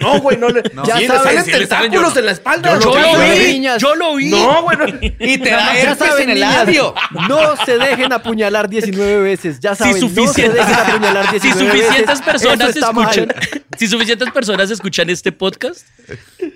No, 0.00 0.20
güey, 0.20 0.36
no 0.36 0.48
le. 0.48 0.62
No. 0.74 0.84
Ya 0.84 0.94
salen 0.94 1.44
sí 1.44 1.50
le 1.50 1.66
salen, 1.66 1.90
tentáculos 1.90 2.14
yo- 2.14 2.20
en 2.20 2.26
la 2.26 2.32
espalda. 2.32 2.78
Yo 2.78 2.94
lo 2.98 3.18
vi, 3.18 3.52
niñas. 3.52 3.80
yo 3.82 3.94
lo 3.96 4.14
vi. 4.16 4.30
No, 4.30 4.62
güey. 4.62 4.76
no. 4.78 4.84
Y 5.18 5.38
te 5.38 5.50
da 5.50 5.74
Ya 5.74 5.80
herpes 5.82 5.98
saben, 6.08 6.22
en 6.24 6.30
el 6.30 6.40
labio. 6.40 6.94
No 7.28 7.56
se 7.64 7.78
dejen 7.78 8.12
apuñalar 8.12 8.68
19 8.68 9.22
veces. 9.22 9.58
Ya 9.60 9.74
saben, 9.76 10.00
no 10.14 10.32
se 10.32 10.48
dejen 10.48 10.74
apuñalar 10.74 11.30
19 11.30 11.40
Si 11.40 11.64
veces. 11.64 11.86
suficientes 11.88 12.20
personas 12.22 12.76
está 12.76 12.92
mal. 12.92 13.08
escuchan, 13.08 13.34
si 13.78 13.88
suficientes 13.88 14.30
personas 14.30 14.70
escuchan 14.70 15.10
este 15.10 15.32
podcast, 15.32 15.86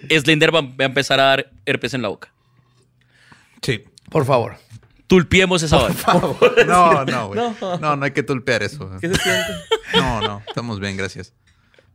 Slenderman 0.08 0.70
va 0.78 0.84
a 0.84 0.86
empezar 0.86 1.18
a 1.20 1.24
dar 1.24 1.50
herpes 1.64 1.94
en 1.94 2.02
la 2.02 2.08
boca. 2.08 2.32
Sí. 3.62 3.84
Por 4.10 4.24
favor. 4.24 4.56
Tulpiemos 5.08 5.62
esa 5.62 5.76
vaina. 5.76 5.96
No, 6.66 7.04
no, 7.04 7.28
güey. 7.28 7.40
No. 7.80 7.96
no, 7.96 8.04
hay 8.04 8.10
que 8.12 8.22
tulpear 8.22 8.62
eso. 8.62 8.90
¿Qué 9.00 9.08
se 9.08 9.14
siente? 9.14 9.52
No, 9.94 10.20
no, 10.20 10.42
estamos 10.46 10.80
bien, 10.80 10.96
gracias. 10.96 11.32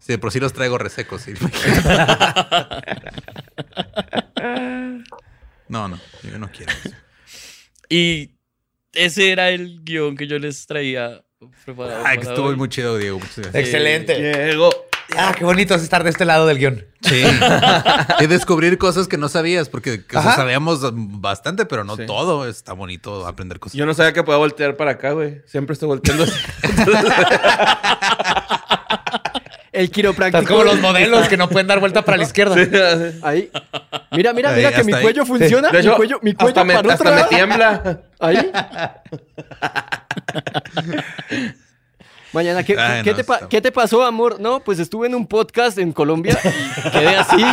Sí, 0.01 0.17
por 0.17 0.31
sí 0.31 0.39
los 0.39 0.51
traigo 0.51 0.77
resecos. 0.77 1.21
sí. 1.21 1.33
No, 5.67 5.87
no, 5.87 5.97
yo 6.23 6.37
no 6.37 6.51
quiero 6.51 6.73
eso. 6.83 6.93
Y 7.87 8.31
ese 8.91 9.31
era 9.31 9.49
el 9.51 9.81
guion 9.85 10.17
que 10.17 10.27
yo 10.27 10.37
les 10.37 10.65
traía 10.67 11.23
preparado. 11.63 12.05
Estuvo 12.07 12.47
hoy. 12.47 12.57
muy 12.57 12.67
chido, 12.67 12.97
Diego. 12.97 13.21
Excelente. 13.53 14.21
Diego. 14.21 14.69
Ah, 15.15 15.33
qué 15.37 15.45
bonito 15.45 15.73
es 15.75 15.81
estar 15.83 16.03
de 16.03 16.09
este 16.09 16.25
lado 16.25 16.45
del 16.45 16.57
guion. 16.57 16.85
Sí. 17.01 17.23
Y 18.19 18.27
descubrir 18.27 18.77
cosas 18.77 19.07
que 19.07 19.17
no 19.17 19.29
sabías, 19.29 19.69
porque 19.69 20.03
o 20.09 20.11
sea, 20.11 20.19
Ajá. 20.19 20.35
sabíamos 20.35 20.81
bastante, 21.21 21.65
pero 21.65 21.85
no 21.85 21.95
Sí. 21.95 22.05
todo. 22.05 22.45
Está 22.47 22.73
bonito 22.73 23.25
aprender 23.25 23.59
cosas. 23.59 23.77
Yo 23.77 23.85
no 23.85 23.93
sabía 23.93 24.11
que 24.11 24.23
podía 24.23 24.39
voltear 24.39 24.75
para 24.75 24.91
acá, 24.91 25.11
güey. 25.13 25.41
Siempre 25.45 25.73
estoy 25.73 25.87
volteando. 25.87 26.25
El 29.71 29.89
quiropráctico. 29.89 30.37
Estás 30.39 30.51
como 30.51 30.63
los 30.65 30.79
modelos 30.81 31.29
que 31.29 31.37
no 31.37 31.47
pueden 31.49 31.67
dar 31.67 31.79
vuelta 31.79 32.03
para 32.03 32.17
la 32.17 32.23
izquierda. 32.23 32.55
Ahí. 33.21 33.49
Mira, 34.11 34.33
mira, 34.33 34.49
Ahí, 34.49 34.57
mira 34.57 34.71
que 34.73 34.83
mi 34.83 34.91
ahí. 34.93 35.01
cuello 35.01 35.25
funciona. 35.25 35.69
Hecho, 35.69 35.91
mi 35.91 35.95
cuello, 35.95 36.19
mi 36.21 36.33
cuello 36.33 36.49
hasta, 36.49 36.63
me, 36.65 36.73
para 36.73 36.93
otro 36.93 36.93
hasta 36.93 37.09
me 37.09 37.15
lado. 37.15 37.29
tiembla. 37.29 38.01
Ahí. 38.19 38.51
Mañana, 42.33 42.63
¿qué, 42.63 42.77
Ay, 42.79 43.03
qué 43.03 43.09
no, 43.11 43.15
te 43.15 43.21
está- 43.21 43.49
qué 43.49 43.61
te 43.61 43.71
pasó, 43.73 44.03
amor? 44.03 44.39
No, 44.39 44.61
pues 44.61 44.79
estuve 44.79 45.07
en 45.07 45.15
un 45.15 45.27
podcast 45.27 45.77
en 45.77 45.91
Colombia. 45.91 46.37
Quedé 46.91 47.15
así. 47.17 47.43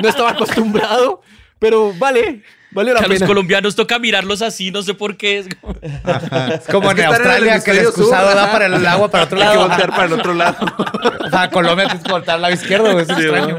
No 0.00 0.08
estaba 0.08 0.30
acostumbrado. 0.30 1.22
Pero 1.58 1.92
vale, 1.98 2.42
vale 2.70 2.92
la 2.92 3.00
Que 3.00 3.06
a 3.06 3.08
los 3.08 3.22
colombianos 3.22 3.74
toca 3.76 3.98
mirarlos 3.98 4.42
así, 4.42 4.70
no 4.70 4.82
sé 4.82 4.94
por 4.94 5.16
qué. 5.16 5.38
Es 5.38 5.48
como- 5.60 5.74
Es 5.82 6.66
como 6.66 6.90
Es 6.90 6.94
que 6.96 7.02
en 7.02 7.10
estar 7.12 7.20
en 7.38 7.42
el 7.44 7.50
Australia 7.50 7.64
que 7.64 7.70
el 7.70 7.78
excusado 7.78 8.34
da 8.34 8.50
para 8.52 8.66
el 8.66 8.86
agua 8.86 9.10
para 9.10 9.24
otro 9.24 9.38
Hay 9.40 9.48
que 9.48 9.54
lado. 9.54 9.68
voltear 9.68 9.90
para 9.90 10.04
el 10.04 10.12
otro 10.12 10.34
lado. 10.34 10.56
O 11.26 11.30
sea, 11.30 11.50
Colombia 11.50 11.86
tienes 11.86 12.04
que 12.04 12.10
voltear 12.12 12.36
al 12.36 12.42
lado 12.42 12.54
izquierdo, 12.54 12.92
güey, 12.92 13.04
es 13.04 13.10
extraño. 13.10 13.58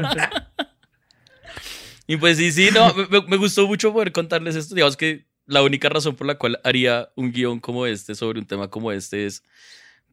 Y 2.06 2.16
pues 2.16 2.38
sí, 2.38 2.50
sí, 2.50 2.70
no, 2.74 2.92
me, 2.94 3.20
me 3.28 3.36
gustó 3.36 3.66
mucho 3.68 3.92
poder 3.92 4.10
contarles 4.12 4.56
esto. 4.56 4.74
Digamos 4.74 4.96
que 4.96 5.26
la 5.46 5.62
única 5.62 5.88
razón 5.88 6.16
por 6.16 6.26
la 6.26 6.36
cual 6.36 6.58
haría 6.64 7.10
un 7.14 7.30
guion 7.32 7.60
como 7.60 7.86
este 7.86 8.14
sobre 8.14 8.40
un 8.40 8.46
tema 8.46 8.68
como 8.68 8.90
este 8.92 9.26
es 9.26 9.42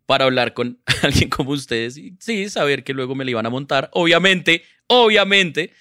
para 0.05 0.25
hablar 0.25 0.53
con 0.53 0.79
alguien 1.03 1.29
como 1.29 1.51
ustedes 1.51 1.97
y 1.97 2.15
sí, 2.19 2.49
saber 2.49 2.83
que 2.83 2.93
luego 2.93 3.15
me 3.15 3.25
la 3.25 3.31
iban 3.31 3.45
a 3.45 3.49
montar. 3.49 3.89
Obviamente, 3.93 4.63
obviamente, 4.87 5.73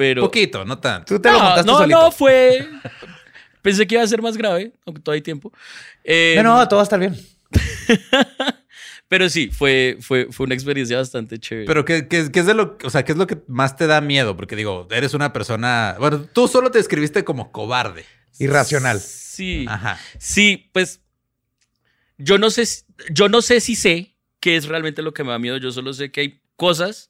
pero... 0.00 0.22
Poquito, 0.22 0.64
no 0.64 0.78
tanto. 0.78 1.14
Tú 1.16 1.20
te 1.20 1.30
lo 1.30 1.36
no, 1.38 1.44
montaste 1.44 1.70
no, 1.70 1.76
solito. 1.78 2.00
no, 2.00 2.10
fue... 2.10 2.66
Pensé 3.62 3.86
que 3.86 3.96
iba 3.96 4.02
a 4.02 4.06
ser 4.06 4.22
más 4.22 4.38
grave, 4.38 4.72
aunque 4.86 5.02
todavía 5.02 5.18
hay 5.18 5.22
tiempo. 5.22 5.52
Eh, 6.04 6.34
No, 6.42 6.42
no, 6.56 6.66
todo 6.66 6.76
va 6.78 6.82
a 6.82 6.84
estar 6.84 6.98
bien. 6.98 7.14
Pero 9.08 9.28
sí, 9.28 9.50
fue, 9.50 9.98
fue, 10.00 10.28
fue 10.30 10.46
una 10.46 10.54
experiencia 10.54 10.96
bastante 10.96 11.38
chévere. 11.38 11.66
Pero 11.66 11.84
¿qué, 11.84 12.08
qué- 12.08 12.30
qué 12.32 12.40
es 12.40 12.46
de 12.46 12.54
lo, 12.54 12.78
o 12.82 12.88
sea, 12.90 13.04
¿qué 13.04 13.12
es 13.12 13.18
lo 13.18 13.26
que 13.26 13.38
más 13.48 13.76
te 13.76 13.86
da 13.86 14.00
miedo? 14.00 14.36
Porque 14.36 14.56
digo, 14.56 14.86
eres 14.90 15.12
una 15.14 15.32
persona, 15.32 15.96
bueno, 15.98 16.22
tú 16.32 16.48
solo 16.48 16.70
te 16.70 16.78
describiste 16.78 17.24
como 17.24 17.52
cobarde. 17.52 18.06
Irracional. 18.38 19.00
Sí. 19.00 19.66
Ajá. 19.68 19.98
Sí, 20.18 20.70
pues 20.72 21.00
yo 22.18 22.38
no 22.38 22.48
sé, 22.50 22.64
si- 22.66 22.84
yo 23.10 23.28
no 23.28 23.42
sé 23.42 23.60
si 23.60 23.74
sé 23.74 24.16
qué 24.38 24.56
es 24.56 24.66
realmente 24.66 25.02
lo 25.02 25.12
que 25.12 25.24
me 25.24 25.32
da 25.32 25.38
miedo. 25.38 25.58
Yo 25.58 25.70
solo 25.72 25.92
sé 25.92 26.10
que 26.10 26.20
hay 26.22 26.40
cosas 26.56 27.09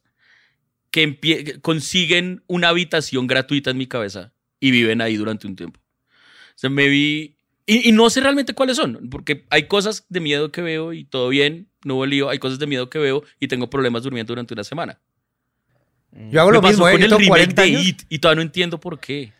que, 0.91 1.59
consiguen 1.61 2.43
una 2.47 2.69
habitación 2.69 3.27
gratuita 3.27 3.71
en 3.71 3.77
mi 3.77 3.87
cabeza 3.87 4.33
y 4.59 4.71
viven 4.71 5.01
ahí 5.01 5.15
durante 5.15 5.47
un 5.47 5.55
tiempo. 5.55 5.79
O 5.79 6.57
sea, 6.61 6.69
me 6.69 6.87
vi 6.87 7.35
y, 7.65 7.89
y 7.89 7.91
no 7.91 8.09
sé 8.09 8.21
realmente 8.21 8.53
cuáles 8.53 8.77
son, 8.77 9.09
porque 9.09 9.45
hay 9.49 9.67
cosas 9.67 10.05
de 10.09 10.19
miedo 10.19 10.51
que 10.51 10.61
veo 10.61 10.93
y 10.93 11.05
todo 11.05 11.29
bien, 11.29 11.69
no 11.83 11.95
hubo 11.95 12.05
lío. 12.05 12.29
Hay 12.29 12.39
cosas 12.39 12.59
de 12.59 12.67
miedo 12.67 12.89
que 12.89 12.99
veo 12.99 13.23
y 13.39 13.47
tengo 13.47 13.69
problemas 13.69 14.03
durmiendo 14.03 14.31
durante 14.31 14.53
una 14.53 14.63
semana. 14.63 14.99
Yo 16.29 16.41
hago 16.41 16.49
me 16.49 16.55
lo 16.55 16.61
pasó 16.61 16.73
mismo, 16.73 16.89
¿eh? 16.89 16.91
con 16.93 17.03
el 17.03 17.09
tengo 17.09 17.19
remake 17.19 17.29
40 17.29 17.61
de. 17.61 17.69
It 17.69 18.01
y 18.09 18.19
todavía 18.19 18.35
no 18.37 18.41
entiendo 18.41 18.79
por 18.79 18.99
qué. 18.99 19.31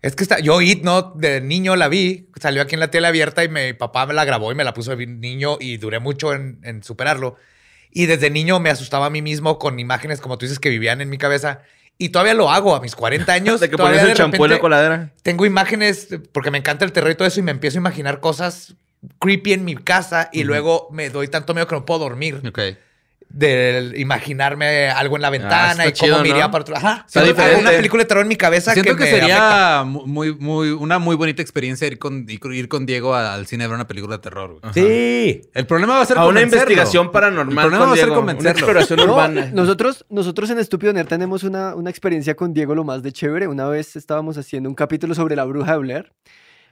Es 0.00 0.14
que 0.14 0.22
está, 0.22 0.38
yo 0.38 0.60
It, 0.62 0.84
¿no? 0.84 1.12
De 1.16 1.40
niño 1.40 1.74
la 1.74 1.88
vi, 1.88 2.28
salió 2.40 2.62
aquí 2.62 2.74
en 2.74 2.80
la 2.80 2.90
tele 2.90 3.08
abierta 3.08 3.42
y 3.42 3.48
mi 3.48 3.72
papá 3.72 4.06
me 4.06 4.14
la 4.14 4.24
grabó 4.24 4.52
y 4.52 4.54
me 4.54 4.62
la 4.62 4.72
puso 4.72 4.94
de 4.94 5.06
niño 5.06 5.58
y 5.60 5.76
duré 5.76 5.98
mucho 5.98 6.32
en, 6.32 6.60
en 6.62 6.84
superarlo. 6.84 7.36
Y 7.90 8.06
desde 8.06 8.30
niño 8.30 8.60
me 8.60 8.70
asustaba 8.70 9.06
a 9.06 9.10
mí 9.10 9.22
mismo 9.22 9.58
con 9.58 9.78
imágenes, 9.78 10.20
como 10.20 10.38
tú 10.38 10.46
dices, 10.46 10.58
que 10.58 10.68
vivían 10.68 11.00
en 11.00 11.10
mi 11.10 11.18
cabeza. 11.18 11.62
Y 11.96 12.10
todavía 12.10 12.34
lo 12.34 12.50
hago 12.50 12.74
a 12.74 12.80
mis 12.80 12.94
40 12.94 13.32
años. 13.32 13.60
De 13.60 13.70
que 13.70 13.76
pones 13.76 14.02
el 14.02 14.14
champú 14.14 14.44
en 14.44 14.50
la 14.52 14.58
coladera. 14.58 15.12
Tengo 15.22 15.46
imágenes, 15.46 16.08
porque 16.32 16.50
me 16.50 16.58
encanta 16.58 16.84
el 16.84 16.92
terror 16.92 17.10
y 17.10 17.14
todo 17.14 17.28
eso, 17.28 17.40
y 17.40 17.42
me 17.42 17.50
empiezo 17.50 17.78
a 17.78 17.80
imaginar 17.80 18.20
cosas 18.20 18.76
creepy 19.20 19.52
en 19.52 19.64
mi 19.64 19.76
casa 19.76 20.28
y 20.32 20.44
luego 20.44 20.88
me 20.90 21.10
doy 21.10 21.28
tanto 21.28 21.54
miedo 21.54 21.66
que 21.66 21.74
no 21.74 21.86
puedo 21.86 22.00
dormir. 22.00 22.42
Ok. 22.46 22.58
De 23.30 23.94
imaginarme 23.96 24.88
algo 24.88 25.16
en 25.16 25.22
la 25.22 25.30
ventana 25.30 25.84
está 25.84 25.88
y 25.88 25.92
cómo 25.92 26.12
chido, 26.12 26.22
me 26.22 26.28
iría 26.30 26.44
¿no? 26.44 26.50
para 26.50 26.62
otro. 26.62 26.76
Ajá. 26.76 27.04
Está 27.06 27.22
diferente. 27.22 27.60
una 27.60 27.70
película 27.70 28.02
de 28.02 28.08
terror 28.08 28.22
en 28.22 28.28
mi 28.28 28.36
cabeza 28.36 28.72
Siento 28.72 28.96
que, 28.96 29.04
me 29.04 29.08
afecta. 29.10 29.26
sería 29.26 29.84
muy, 29.84 30.34
muy, 30.34 30.70
una 30.70 30.98
muy 30.98 31.14
bonita 31.16 31.42
experiencia 31.42 31.86
ir 31.86 31.98
con, 31.98 32.26
ir 32.28 32.68
con 32.68 32.86
Diego 32.86 33.14
al 33.14 33.46
cine 33.46 33.64
a 33.64 33.68
ver 33.68 33.74
una 33.74 33.86
película 33.86 34.16
de 34.16 34.22
terror. 34.22 34.58
güey. 34.60 34.72
Sí. 34.72 35.42
El 35.54 35.66
problema 35.66 35.94
va 35.94 36.02
a 36.02 36.06
ser 36.06 36.18
A 36.18 36.26
una 36.26 36.40
investigación 36.40 37.12
paranormal. 37.12 37.66
El 37.66 37.70
problema 37.70 37.78
con 37.78 37.88
va 37.90 37.92
a 37.92 37.96
ser 37.96 38.06
Diego, 38.06 38.20
convencerlo. 38.20 38.50
Una 38.50 38.58
exploración 38.58 39.00
urbana. 39.10 39.50
nosotros, 39.52 40.04
nosotros 40.08 40.50
en 40.50 40.58
Estúpido 40.58 40.92
Nerd 40.92 41.08
tenemos 41.08 41.42
una, 41.42 41.74
una 41.74 41.90
experiencia 41.90 42.34
con 42.34 42.54
Diego 42.54 42.74
lo 42.74 42.84
más 42.84 43.02
de 43.02 43.12
chévere. 43.12 43.46
Una 43.46 43.68
vez 43.68 43.96
estábamos 43.96 44.38
haciendo 44.38 44.68
un 44.68 44.74
capítulo 44.74 45.14
sobre 45.14 45.36
la 45.36 45.44
bruja 45.44 45.72
de 45.72 45.78
Blair. 45.78 46.12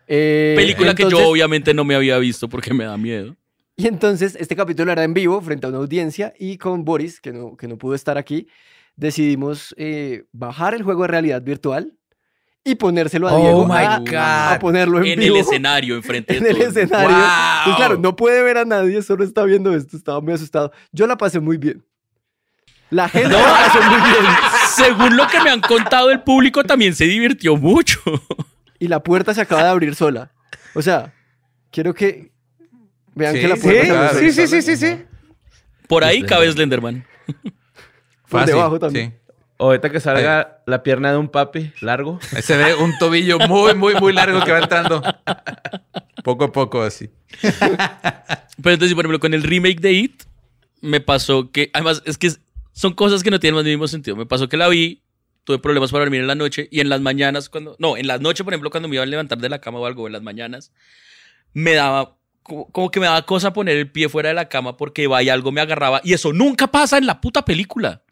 Eh, 0.08 0.54
Película 0.56 0.94
que 0.94 1.08
yo 1.10 1.28
obviamente 1.28 1.74
no 1.74 1.84
me 1.84 1.94
había 1.94 2.16
visto 2.18 2.48
porque 2.48 2.72
me 2.72 2.84
da 2.84 2.96
miedo. 2.96 3.36
Y 3.76 3.86
entonces 3.88 4.36
este 4.40 4.56
capítulo 4.56 4.90
era 4.92 5.04
en 5.04 5.12
vivo 5.14 5.40
frente 5.42 5.66
a 5.66 5.68
una 5.68 5.78
audiencia 5.78 6.32
y 6.38 6.56
con 6.56 6.84
Boris, 6.84 7.20
que 7.20 7.32
no, 7.32 7.56
que 7.56 7.68
no 7.68 7.76
pudo 7.76 7.94
estar 7.94 8.16
aquí, 8.16 8.48
decidimos 8.96 9.74
eh, 9.76 10.24
bajar 10.32 10.72
el 10.74 10.82
juego 10.82 11.02
de 11.02 11.08
realidad 11.08 11.42
virtual 11.42 11.92
y 12.64 12.76
ponérselo 12.76 13.28
a 13.28 13.34
Oh 13.34 13.40
Diego 13.40 13.66
my 13.66 13.74
a, 13.74 13.98
God. 13.98 14.14
a 14.54 14.58
ponerlo 14.58 14.98
en, 15.00 15.06
En 15.06 15.18
vivo. 15.20 15.36
el 15.36 15.40
escenario, 15.42 15.94
enfrente 15.94 16.32
de 16.34 16.38
en 16.40 16.46
el 16.46 16.56
todos. 16.56 16.68
escenario. 16.76 17.08
¡Wow! 17.16 17.64
Pues 17.64 17.76
claro, 17.76 17.98
no 17.98 18.16
puede 18.16 18.42
ver 18.42 18.56
a 18.58 18.64
nadie, 18.64 19.02
solo 19.02 19.22
está 19.24 19.44
viendo 19.44 19.74
esto, 19.74 19.96
estaba 19.96 20.20
muy 20.22 20.32
asustado. 20.32 20.72
Yo 20.90 21.06
la 21.06 21.16
pasé 21.18 21.38
muy 21.40 21.58
bien. 21.58 21.84
La 22.88 23.08
gente 23.08 23.28
la 23.28 23.42
pasó 23.42 23.82
muy 23.82 24.00
bien. 24.10 24.24
Según 24.74 25.16
lo 25.16 25.26
que 25.26 25.40
me 25.42 25.50
han 25.50 25.60
contado, 25.60 26.10
el 26.10 26.22
público 26.22 26.64
también 26.64 26.94
se 26.94 27.04
divirtió 27.04 27.56
mucho. 27.56 28.00
Y 28.78 28.88
la 28.88 29.02
puerta 29.02 29.34
se 29.34 29.40
acaba 29.42 29.64
de 29.64 29.68
abrir 29.68 29.94
sola. 29.94 30.32
O 30.74 30.82
sea, 30.82 31.12
quiero 31.70 31.94
que 31.94 32.32
vean 33.16 33.34
Sí, 33.34 33.40
que 33.40 33.48
la 33.48 33.56
sí, 33.56 33.62
puerta 33.62 33.82
se 33.82 33.88
claro. 33.88 34.18
Sí, 34.20 34.30
sí, 34.32 34.46
sí, 34.46 34.62
sí, 34.62 34.76
sí. 34.76 35.02
Por 35.88 36.04
ahí 36.04 36.18
Este- 36.18 36.28
cabe 36.28 36.50
Slenderman. 36.52 37.04
Por 38.28 38.46
debajo 38.46 38.78
también. 38.78 39.10
sí. 39.10 39.32
Ahorita 39.58 39.90
que 39.90 40.00
salga 40.00 40.62
la 40.66 40.82
pierna 40.82 41.10
de 41.12 41.16
un 41.16 41.28
papi 41.28 41.72
largo. 41.80 42.20
Ahí 42.34 42.42
Se 42.42 42.56
ve 42.58 42.74
un 42.74 42.96
tobillo 42.98 43.38
muy, 43.38 43.74
muy, 43.74 43.94
muy 43.94 44.12
largo 44.12 44.44
que 44.44 44.52
va 44.52 44.58
entrando. 44.58 45.02
Poco 46.22 46.44
a 46.44 46.52
poco 46.52 46.82
así. 46.82 47.08
Pero 47.40 48.74
entonces, 48.74 48.94
por 48.94 49.04
ejemplo, 49.04 49.18
con 49.18 49.32
el 49.32 49.42
remake 49.42 49.80
de 49.80 49.92
It, 49.92 50.22
me 50.82 51.00
pasó 51.00 51.50
que, 51.50 51.70
además, 51.72 52.02
es 52.04 52.18
que 52.18 52.32
son 52.72 52.92
cosas 52.92 53.22
que 53.22 53.30
no 53.30 53.40
tienen 53.40 53.54
más 53.54 53.64
ni 53.64 53.70
mismo 53.70 53.88
sentido. 53.88 54.14
Me 54.16 54.26
pasó 54.26 54.46
que 54.48 54.58
la 54.58 54.68
vi, 54.68 55.02
tuve 55.44 55.58
problemas 55.58 55.90
para 55.90 56.04
dormir 56.04 56.20
en 56.20 56.26
la 56.26 56.34
noche 56.34 56.68
y 56.70 56.80
en 56.80 56.90
las 56.90 57.00
mañanas, 57.00 57.48
cuando, 57.48 57.76
no, 57.78 57.96
en 57.96 58.06
la 58.06 58.18
noche, 58.18 58.44
por 58.44 58.52
ejemplo, 58.52 58.68
cuando 58.70 58.88
me 58.90 58.96
iba 58.96 59.04
a 59.04 59.06
levantar 59.06 59.38
de 59.38 59.48
la 59.48 59.60
cama 59.60 59.78
o 59.78 59.86
algo, 59.86 60.06
en 60.06 60.12
las 60.12 60.22
mañanas, 60.22 60.70
me 61.54 61.72
daba, 61.72 62.18
como, 62.46 62.70
como 62.70 62.90
que 62.90 63.00
me 63.00 63.06
daba 63.06 63.22
cosa 63.26 63.52
poner 63.52 63.76
el 63.76 63.90
pie 63.90 64.08
fuera 64.08 64.28
de 64.30 64.34
la 64.34 64.48
cama 64.48 64.76
porque 64.76 65.02
iba 65.02 65.22
y 65.22 65.28
algo 65.28 65.52
me 65.52 65.60
agarraba 65.60 66.00
y 66.04 66.12
eso 66.14 66.32
nunca 66.32 66.66
pasa 66.68 66.96
en 66.98 67.06
la 67.06 67.20
puta 67.20 67.44
película. 67.44 68.02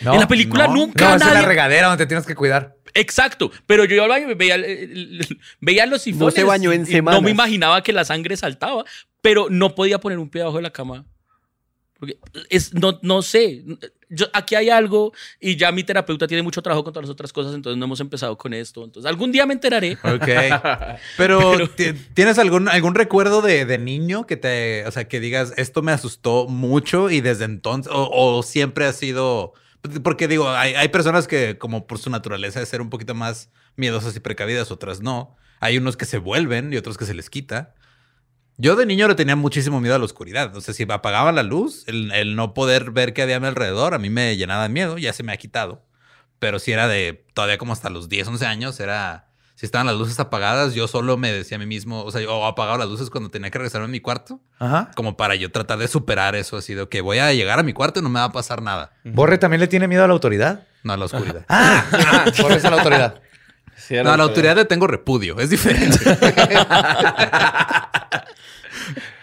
No, 0.00 0.14
en 0.14 0.20
la 0.20 0.28
película 0.28 0.66
no. 0.66 0.74
nunca 0.74 1.10
No, 1.10 1.14
es 1.16 1.20
la 1.20 1.34
nadie- 1.34 1.46
regadera 1.46 1.88
donde 1.88 2.04
te 2.04 2.08
tienes 2.08 2.26
que 2.26 2.34
cuidar. 2.34 2.76
Exacto, 2.94 3.50
pero 3.66 3.84
yo 3.84 3.94
iba 3.94 4.04
al 4.04 4.10
baño 4.10 4.30
y 4.30 4.34
veía, 4.34 4.56
veía 5.60 5.86
los 5.86 6.02
sifones. 6.02 6.34
se 6.34 6.44
bañó 6.44 6.72
en 6.72 6.86
semanas. 6.86 7.20
No 7.20 7.24
me 7.24 7.30
imaginaba 7.30 7.82
que 7.82 7.92
la 7.92 8.04
sangre 8.04 8.36
saltaba, 8.36 8.84
pero 9.20 9.46
no 9.50 9.74
podía 9.74 9.98
poner 9.98 10.18
un 10.18 10.28
pie 10.28 10.40
debajo 10.40 10.56
de 10.58 10.62
la 10.62 10.70
cama. 10.70 11.04
Porque 12.02 12.18
es, 12.50 12.74
no, 12.74 12.98
no 13.02 13.22
sé, 13.22 13.62
yo, 14.10 14.26
aquí 14.32 14.56
hay 14.56 14.70
algo 14.70 15.12
y 15.40 15.54
ya 15.54 15.70
mi 15.70 15.84
terapeuta 15.84 16.26
tiene 16.26 16.42
mucho 16.42 16.60
trabajo 16.60 16.82
con 16.82 16.92
todas 16.92 17.04
las 17.06 17.12
otras 17.12 17.32
cosas, 17.32 17.54
entonces 17.54 17.78
no 17.78 17.84
hemos 17.84 18.00
empezado 18.00 18.36
con 18.36 18.52
esto. 18.54 18.82
Entonces 18.82 19.08
algún 19.08 19.30
día 19.30 19.46
me 19.46 19.54
enteraré. 19.54 19.92
Ok. 20.02 20.26
Pero, 21.16 21.68
¿ti- 21.68 21.92
¿tienes 22.14 22.40
algún, 22.40 22.68
algún 22.68 22.96
recuerdo 22.96 23.40
de, 23.40 23.66
de 23.66 23.78
niño 23.78 24.26
que 24.26 24.36
te, 24.36 24.84
o 24.84 24.90
sea, 24.90 25.06
que 25.06 25.20
digas, 25.20 25.52
esto 25.56 25.80
me 25.82 25.92
asustó 25.92 26.48
mucho 26.48 27.08
y 27.08 27.20
desde 27.20 27.44
entonces, 27.44 27.92
o, 27.94 28.08
o 28.10 28.42
siempre 28.42 28.84
ha 28.86 28.92
sido, 28.92 29.52
porque 30.02 30.26
digo, 30.26 30.50
hay, 30.50 30.74
hay 30.74 30.88
personas 30.88 31.28
que 31.28 31.56
como 31.56 31.86
por 31.86 32.00
su 32.00 32.10
naturaleza 32.10 32.58
de 32.58 32.66
ser 32.66 32.80
un 32.80 32.90
poquito 32.90 33.14
más 33.14 33.48
miedosas 33.76 34.16
y 34.16 34.18
precavidas, 34.18 34.72
otras 34.72 35.00
no. 35.02 35.36
Hay 35.60 35.78
unos 35.78 35.96
que 35.96 36.04
se 36.04 36.18
vuelven 36.18 36.72
y 36.72 36.76
otros 36.78 36.98
que 36.98 37.04
se 37.04 37.14
les 37.14 37.30
quita. 37.30 37.76
Yo 38.58 38.76
de 38.76 38.86
niño 38.86 39.08
le 39.08 39.14
tenía 39.14 39.34
muchísimo 39.36 39.80
miedo 39.80 39.94
a 39.94 39.98
la 39.98 40.04
oscuridad. 40.04 40.54
O 40.56 40.60
sea, 40.60 40.74
si 40.74 40.84
apagaba 40.84 41.32
la 41.32 41.42
luz, 41.42 41.84
el, 41.88 42.12
el 42.12 42.36
no 42.36 42.54
poder 42.54 42.90
ver 42.90 43.12
qué 43.12 43.22
había 43.22 43.36
a 43.36 43.40
mi 43.40 43.46
alrededor, 43.46 43.94
a 43.94 43.98
mí 43.98 44.10
me 44.10 44.36
llenaba 44.36 44.64
de 44.64 44.68
miedo. 44.68 44.98
Ya 44.98 45.12
se 45.12 45.22
me 45.22 45.32
ha 45.32 45.36
quitado. 45.36 45.82
Pero 46.38 46.58
si 46.58 46.72
era 46.72 46.88
de 46.88 47.24
todavía 47.34 47.56
como 47.58 47.72
hasta 47.72 47.88
los 47.90 48.08
10, 48.08 48.28
11 48.28 48.46
años, 48.46 48.80
era. 48.80 49.28
Si 49.54 49.66
estaban 49.66 49.86
las 49.86 49.96
luces 49.96 50.18
apagadas, 50.18 50.74
yo 50.74 50.88
solo 50.88 51.16
me 51.16 51.30
decía 51.32 51.56
a 51.56 51.60
mí 51.60 51.66
mismo, 51.66 52.02
o 52.02 52.10
sea, 52.10 52.20
yo 52.20 52.44
apagaba 52.46 52.78
las 52.78 52.88
luces 52.88 53.10
cuando 53.10 53.30
tenía 53.30 53.48
que 53.50 53.58
regresarme 53.58 53.84
a 53.84 53.88
mi 53.88 54.00
cuarto, 54.00 54.40
Ajá. 54.58 54.90
como 54.96 55.16
para 55.16 55.36
yo 55.36 55.52
tratar 55.52 55.78
de 55.78 55.86
superar 55.86 56.34
eso, 56.34 56.56
así 56.56 56.74
de 56.74 56.88
que 56.88 57.00
voy 57.00 57.18
a 57.18 57.32
llegar 57.32 57.60
a 57.60 57.62
mi 57.62 57.72
cuarto 57.72 58.00
y 58.00 58.02
no 58.02 58.08
me 58.08 58.18
va 58.18 58.24
a 58.24 58.32
pasar 58.32 58.60
nada. 58.60 58.90
Borre 59.04 59.38
también 59.38 59.60
le 59.60 59.68
tiene 59.68 59.86
miedo 59.86 60.02
a 60.02 60.08
la 60.08 60.14
autoridad. 60.14 60.66
No 60.82 60.94
a 60.94 60.96
la 60.96 61.04
oscuridad. 61.04 61.44
Ah, 61.48 61.84
ah, 61.92 62.24
Borre 62.42 62.56
es 62.56 62.64
a 62.64 62.70
la 62.70 62.78
autoridad. 62.78 63.20
Sí, 63.76 63.94
No, 64.02 64.10
a 64.10 64.16
la 64.16 64.24
autoridad 64.24 64.56
le 64.56 64.64
tengo 64.64 64.88
repudio, 64.88 65.38
es 65.38 65.50
diferente. 65.50 65.98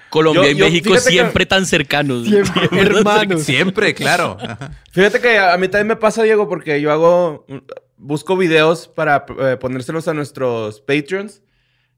Colombia 0.09 0.43
Yo- 0.43 0.49
y 0.51 0.55
yo- 0.57 0.65
México 0.65 0.93
que- 0.93 0.99
siempre 0.99 1.45
tan 1.45 1.65
cercanos. 1.65 2.25
Siempre, 2.27 2.61
hermanos. 2.81 3.43
Siempre, 3.43 3.93
claro. 3.93 4.37
Ajá. 4.39 4.71
Fíjate 4.91 5.19
que 5.21 5.37
a 5.37 5.55
mí 5.57 5.67
también 5.67 5.87
me 5.87 5.95
pasa, 5.95 6.23
Diego, 6.23 6.47
porque 6.49 6.81
yo 6.81 6.91
hago, 6.91 7.45
busco 7.97 8.35
videos 8.37 8.87
para 8.87 9.25
eh, 9.39 9.57
ponérselos 9.59 10.07
a 10.07 10.13
nuestros 10.13 10.81
Patreons 10.81 11.41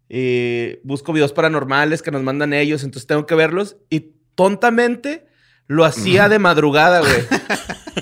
y 0.10 0.78
busco 0.84 1.14
videos 1.14 1.32
paranormales 1.32 2.02
que 2.02 2.12
nos 2.12 2.22
mandan 2.22 2.54
ellos, 2.54 2.84
entonces 2.84 3.08
tengo 3.08 3.26
que 3.26 3.36
verlos 3.36 3.78
y 3.90 4.12
tontamente 4.36 5.26
lo 5.72 5.86
hacía 5.86 6.28
de 6.30 6.38
madrugada, 6.40 7.00
güey. 7.00 7.14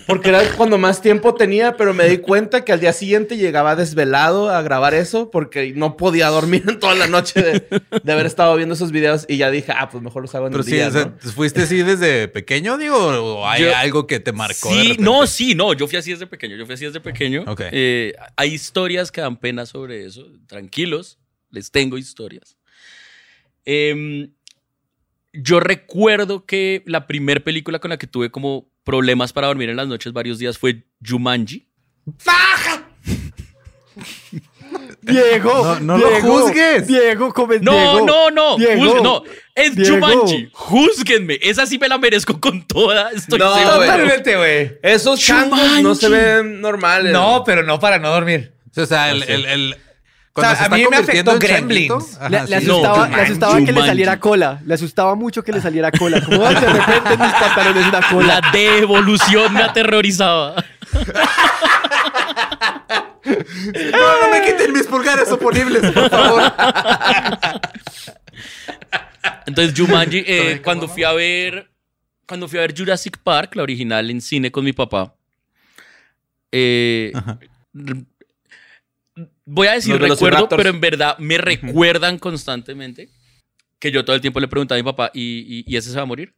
Porque 0.08 0.30
era 0.30 0.42
cuando 0.56 0.78
más 0.78 1.02
tiempo 1.02 1.36
tenía, 1.36 1.78
pero 1.78 1.94
me 1.94 2.08
di 2.08 2.18
cuenta 2.18 2.66
que 2.66 2.72
al 2.72 2.80
día 2.80 2.94
siguiente 2.94 3.38
llegaba 3.38 3.76
desvelado 3.76 4.50
a 4.50 4.62
grabar 4.62 4.94
eso 4.96 5.30
porque 5.30 5.74
no 5.76 5.98
podía 5.98 6.28
dormir 6.30 6.64
en 6.68 6.80
toda 6.80 6.96
la 6.96 7.08
noche 7.08 7.42
de, 7.42 7.82
de 8.04 8.12
haber 8.12 8.26
estado 8.26 8.56
viendo 8.56 8.74
esos 8.76 8.92
videos 8.92 9.26
y 9.28 9.38
ya 9.38 9.52
dije, 9.52 9.72
ah, 9.76 9.88
pues 9.90 10.04
mejor 10.04 10.24
los 10.24 10.34
hago 10.36 10.48
en 10.48 10.52
Pero 10.52 10.64
el 10.64 10.70
sí, 10.70 10.76
día, 10.76 10.88
o 10.88 10.92
sea, 10.92 11.06
¿no? 11.06 11.32
¿fuiste 11.32 11.62
así 11.64 11.84
desde 11.84 12.28
pequeño, 12.28 12.78
digo? 12.78 12.98
¿O 12.98 13.48
hay 13.48 13.64
Yo- 13.64 13.76
algo 13.76 14.08
que 14.08 14.20
te 14.20 14.32
marcó? 14.32 14.70
Sí, 14.72 14.96
no, 15.00 15.28
sí, 15.28 15.54
no. 15.56 15.74
Yo 15.74 15.88
fui 15.88 15.98
así 15.98 16.12
desde 16.12 16.26
pequeño. 16.28 16.56
Yo 16.56 16.66
fui 16.66 16.74
así 16.76 16.86
desde 16.86 17.00
pequeño. 17.02 17.44
Ok. 17.48 17.62
Eh, 17.72 18.14
hay 18.36 18.54
historias 18.54 19.12
que 19.12 19.22
dan 19.22 19.38
pena 19.38 19.66
sobre 19.68 20.06
eso. 20.06 20.26
Tranquilos, 20.48 21.20
les 21.52 21.70
tengo 21.72 21.98
historias. 22.00 22.56
Em, 23.66 24.32
yo 25.34 25.60
recuerdo 25.60 26.46
que 26.46 26.84
la 26.86 27.08
primera 27.08 27.40
película 27.40 27.80
con 27.80 27.90
la 27.90 27.98
que 27.98 28.08
tuve 28.08 28.32
como 28.32 28.68
problemas 28.84 29.32
para 29.34 29.48
dormir 29.48 29.70
en 29.70 29.76
las 29.78 29.88
noches 29.88 30.14
varios 30.14 30.40
días 30.40 30.58
fue 30.58 30.84
Jumanji. 31.06 31.68
Diego, 35.02 35.64
No- 35.64 35.80
no 35.80 35.98
lo 35.98 36.22
juzgues. 36.22 36.88
Diego, 36.88 37.34
come- 37.34 37.60
No, 37.60 37.72
Diego, 37.72 38.06
no, 38.06 38.32
no, 38.32 38.58
Diego, 38.58 38.82
juzgue- 38.84 39.02
no, 39.04 39.24
es 39.56 39.76
Diego. 39.76 39.96
Jumanji. 39.96 40.50
Júzguenme. 40.54 41.40
Esa 41.42 41.66
sí 41.66 41.80
me 41.80 41.88
la 41.88 41.98
merezco 41.98 42.40
con 42.40 42.66
toda. 42.68 43.12
Estoy 43.12 43.40
No. 43.40 43.50
Totalmente, 43.56 44.36
güey. 44.38 44.78
Esos 44.84 45.20
changos 45.20 45.60
no 45.82 45.96
se 45.96 46.10
ven 46.10 46.62
normales. 46.62 47.12
No, 47.14 47.44
pero 47.46 47.64
no 47.64 47.80
para 47.80 47.98
no 47.98 48.10
dormir. 48.12 48.54
O 48.76 48.86
sea, 48.86 49.12
el... 49.12 49.24
el, 49.24 49.46
el- 49.46 49.76
cuando 50.40 50.54
O 50.54 50.56
sea, 50.56 50.56
se 50.56 50.62
a 50.62 50.66
está 50.66 50.76
mí 50.76 50.86
me 50.90 50.98
afectó 50.98 51.40
Gremlins. 51.40 52.18
ajá, 52.18 52.30
Le, 52.30 52.42
le 52.48 52.62
sí. 52.62 52.68
No, 52.68 52.74
asustaba, 52.76 52.98
le 52.98 53.04
Jumanji, 53.12 53.22
asustaba 53.32 53.56
que 53.66 53.72
le 53.72 53.82
saliera 53.86 54.20
cola. 54.20 54.62
Le 54.66 54.74
asustaba 54.74 55.16
mucho 55.16 55.44
que 55.44 55.52
le 55.52 55.62
saliera 55.62 55.92
cola. 55.92 56.22
Como 56.24 56.46
"Ay, 56.46 56.56
de 56.56 56.68
repente 56.68 57.14
en 57.14 57.20
mis 57.22 57.32
pantalones 57.34 57.88
una 57.88 58.02
cola. 58.10 58.42
La 58.42 58.52
devolución 58.52 59.54
me 59.54 59.62
aterrorizaba. 59.64 60.56
No, 63.26 64.22
no 64.22 64.32
me 64.32 64.46
quiten 64.46 64.74
mis 64.74 64.88
pulgares 64.88 65.32
oponibles, 65.32 65.92
por 65.92 66.10
favor. 66.10 66.54
Entonces, 69.46 69.74
Jumanji, 69.78 70.24
eh, 70.26 70.62
cuando 70.64 70.88
fui 70.88 71.04
a 71.04 71.14
ver. 71.14 71.70
Cuando 72.28 72.48
fui 72.48 72.60
a 72.60 72.62
ver 72.62 72.76
Jurassic 72.78 73.18
Park, 73.24 73.56
la 73.56 73.64
original 73.64 74.10
en 74.12 74.22
cine 74.22 74.52
con 74.52 74.64
mi 74.64 74.72
papá. 74.74 75.16
eh, 76.52 77.12
voy 79.54 79.68
a 79.68 79.74
decir 79.74 79.92
Los 80.00 80.10
recuerdo, 80.10 80.48
pero 80.58 80.70
en 80.70 80.80
verdad 80.82 81.18
me 81.20 81.38
recuerdan 81.38 82.18
constantemente 82.20 83.10
que 83.80 83.92
yo 83.92 84.04
todo 84.04 84.16
el 84.16 84.22
tiempo 84.22 84.40
le 84.40 84.48
preguntaba 84.48 84.78
a 84.78 84.84
mi 84.84 84.86
papá, 84.86 85.12
¿y, 85.14 85.22
y- 85.48 85.64
y 85.68 85.78
ese 85.78 85.90
se 85.92 85.96
va 85.96 86.04
a 86.04 86.06
morir? 86.06 86.34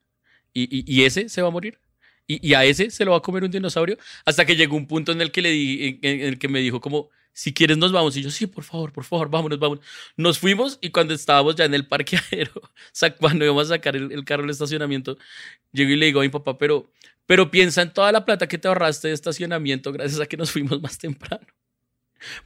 ¿Y, 0.53 0.93
y- 0.93 1.03
ese 1.05 1.29
se 1.29 1.41
va 1.41 1.47
a 1.47 1.51
morir? 1.51 1.79
¿Y, 2.27 2.53
a 2.53 2.63
ese 2.63 2.91
se 2.91 3.03
lo 3.03 3.11
va 3.11 3.17
a 3.17 3.21
comer 3.21 3.43
un 3.43 3.51
dinosaurio? 3.51 3.97
Hasta 4.25 4.45
que 4.45 4.55
llegó 4.55 4.77
un 4.77 4.87
punto 4.87 5.11
en 5.11 5.21
el 5.21 5.31
que 5.31 5.41
le 5.41 5.49
di, 5.49 5.99
en, 6.01 6.19
en 6.21 6.27
el 6.27 6.39
que 6.39 6.47
me 6.47 6.59
dijo 6.59 6.79
como, 6.79 7.09
si 7.33 7.53
quieres 7.53 7.77
nos 7.77 7.91
vamos. 7.91 8.15
Y 8.15 8.21
yo, 8.21 8.29
sí, 8.31 8.47
por 8.47 8.63
favor, 8.63 8.93
por 8.93 9.03
favor, 9.03 9.29
vámonos, 9.29 9.59
vámonos. 9.59 9.83
Nos 10.15 10.39
fuimos 10.39 10.77
y 10.81 10.91
cuando 10.91 11.13
estábamos 11.13 11.55
ya 11.55 11.65
en 11.65 11.73
el 11.73 11.87
parqueadero, 11.87 12.51
cuando 13.19 13.43
íbamos 13.43 13.65
a 13.65 13.75
sacar 13.75 13.95
el, 13.97 14.11
el 14.13 14.23
carro 14.23 14.43
del 14.43 14.51
estacionamiento, 14.51 15.17
llego 15.73 15.91
y 15.91 15.95
le 15.97 16.05
digo 16.05 16.19
a 16.21 16.23
mi 16.23 16.29
papá, 16.29 16.57
pero, 16.57 16.91
pero 17.25 17.51
piensa 17.51 17.81
en 17.81 17.91
toda 17.91 18.11
la 18.13 18.23
plata 18.23 18.47
que 18.47 18.57
te 18.57 18.67
ahorraste 18.69 19.09
de 19.09 19.13
estacionamiento 19.13 19.91
gracias 19.91 20.21
a 20.21 20.25
que 20.25 20.37
nos 20.37 20.51
fuimos 20.51 20.81
más 20.81 20.97
temprano. 20.97 21.45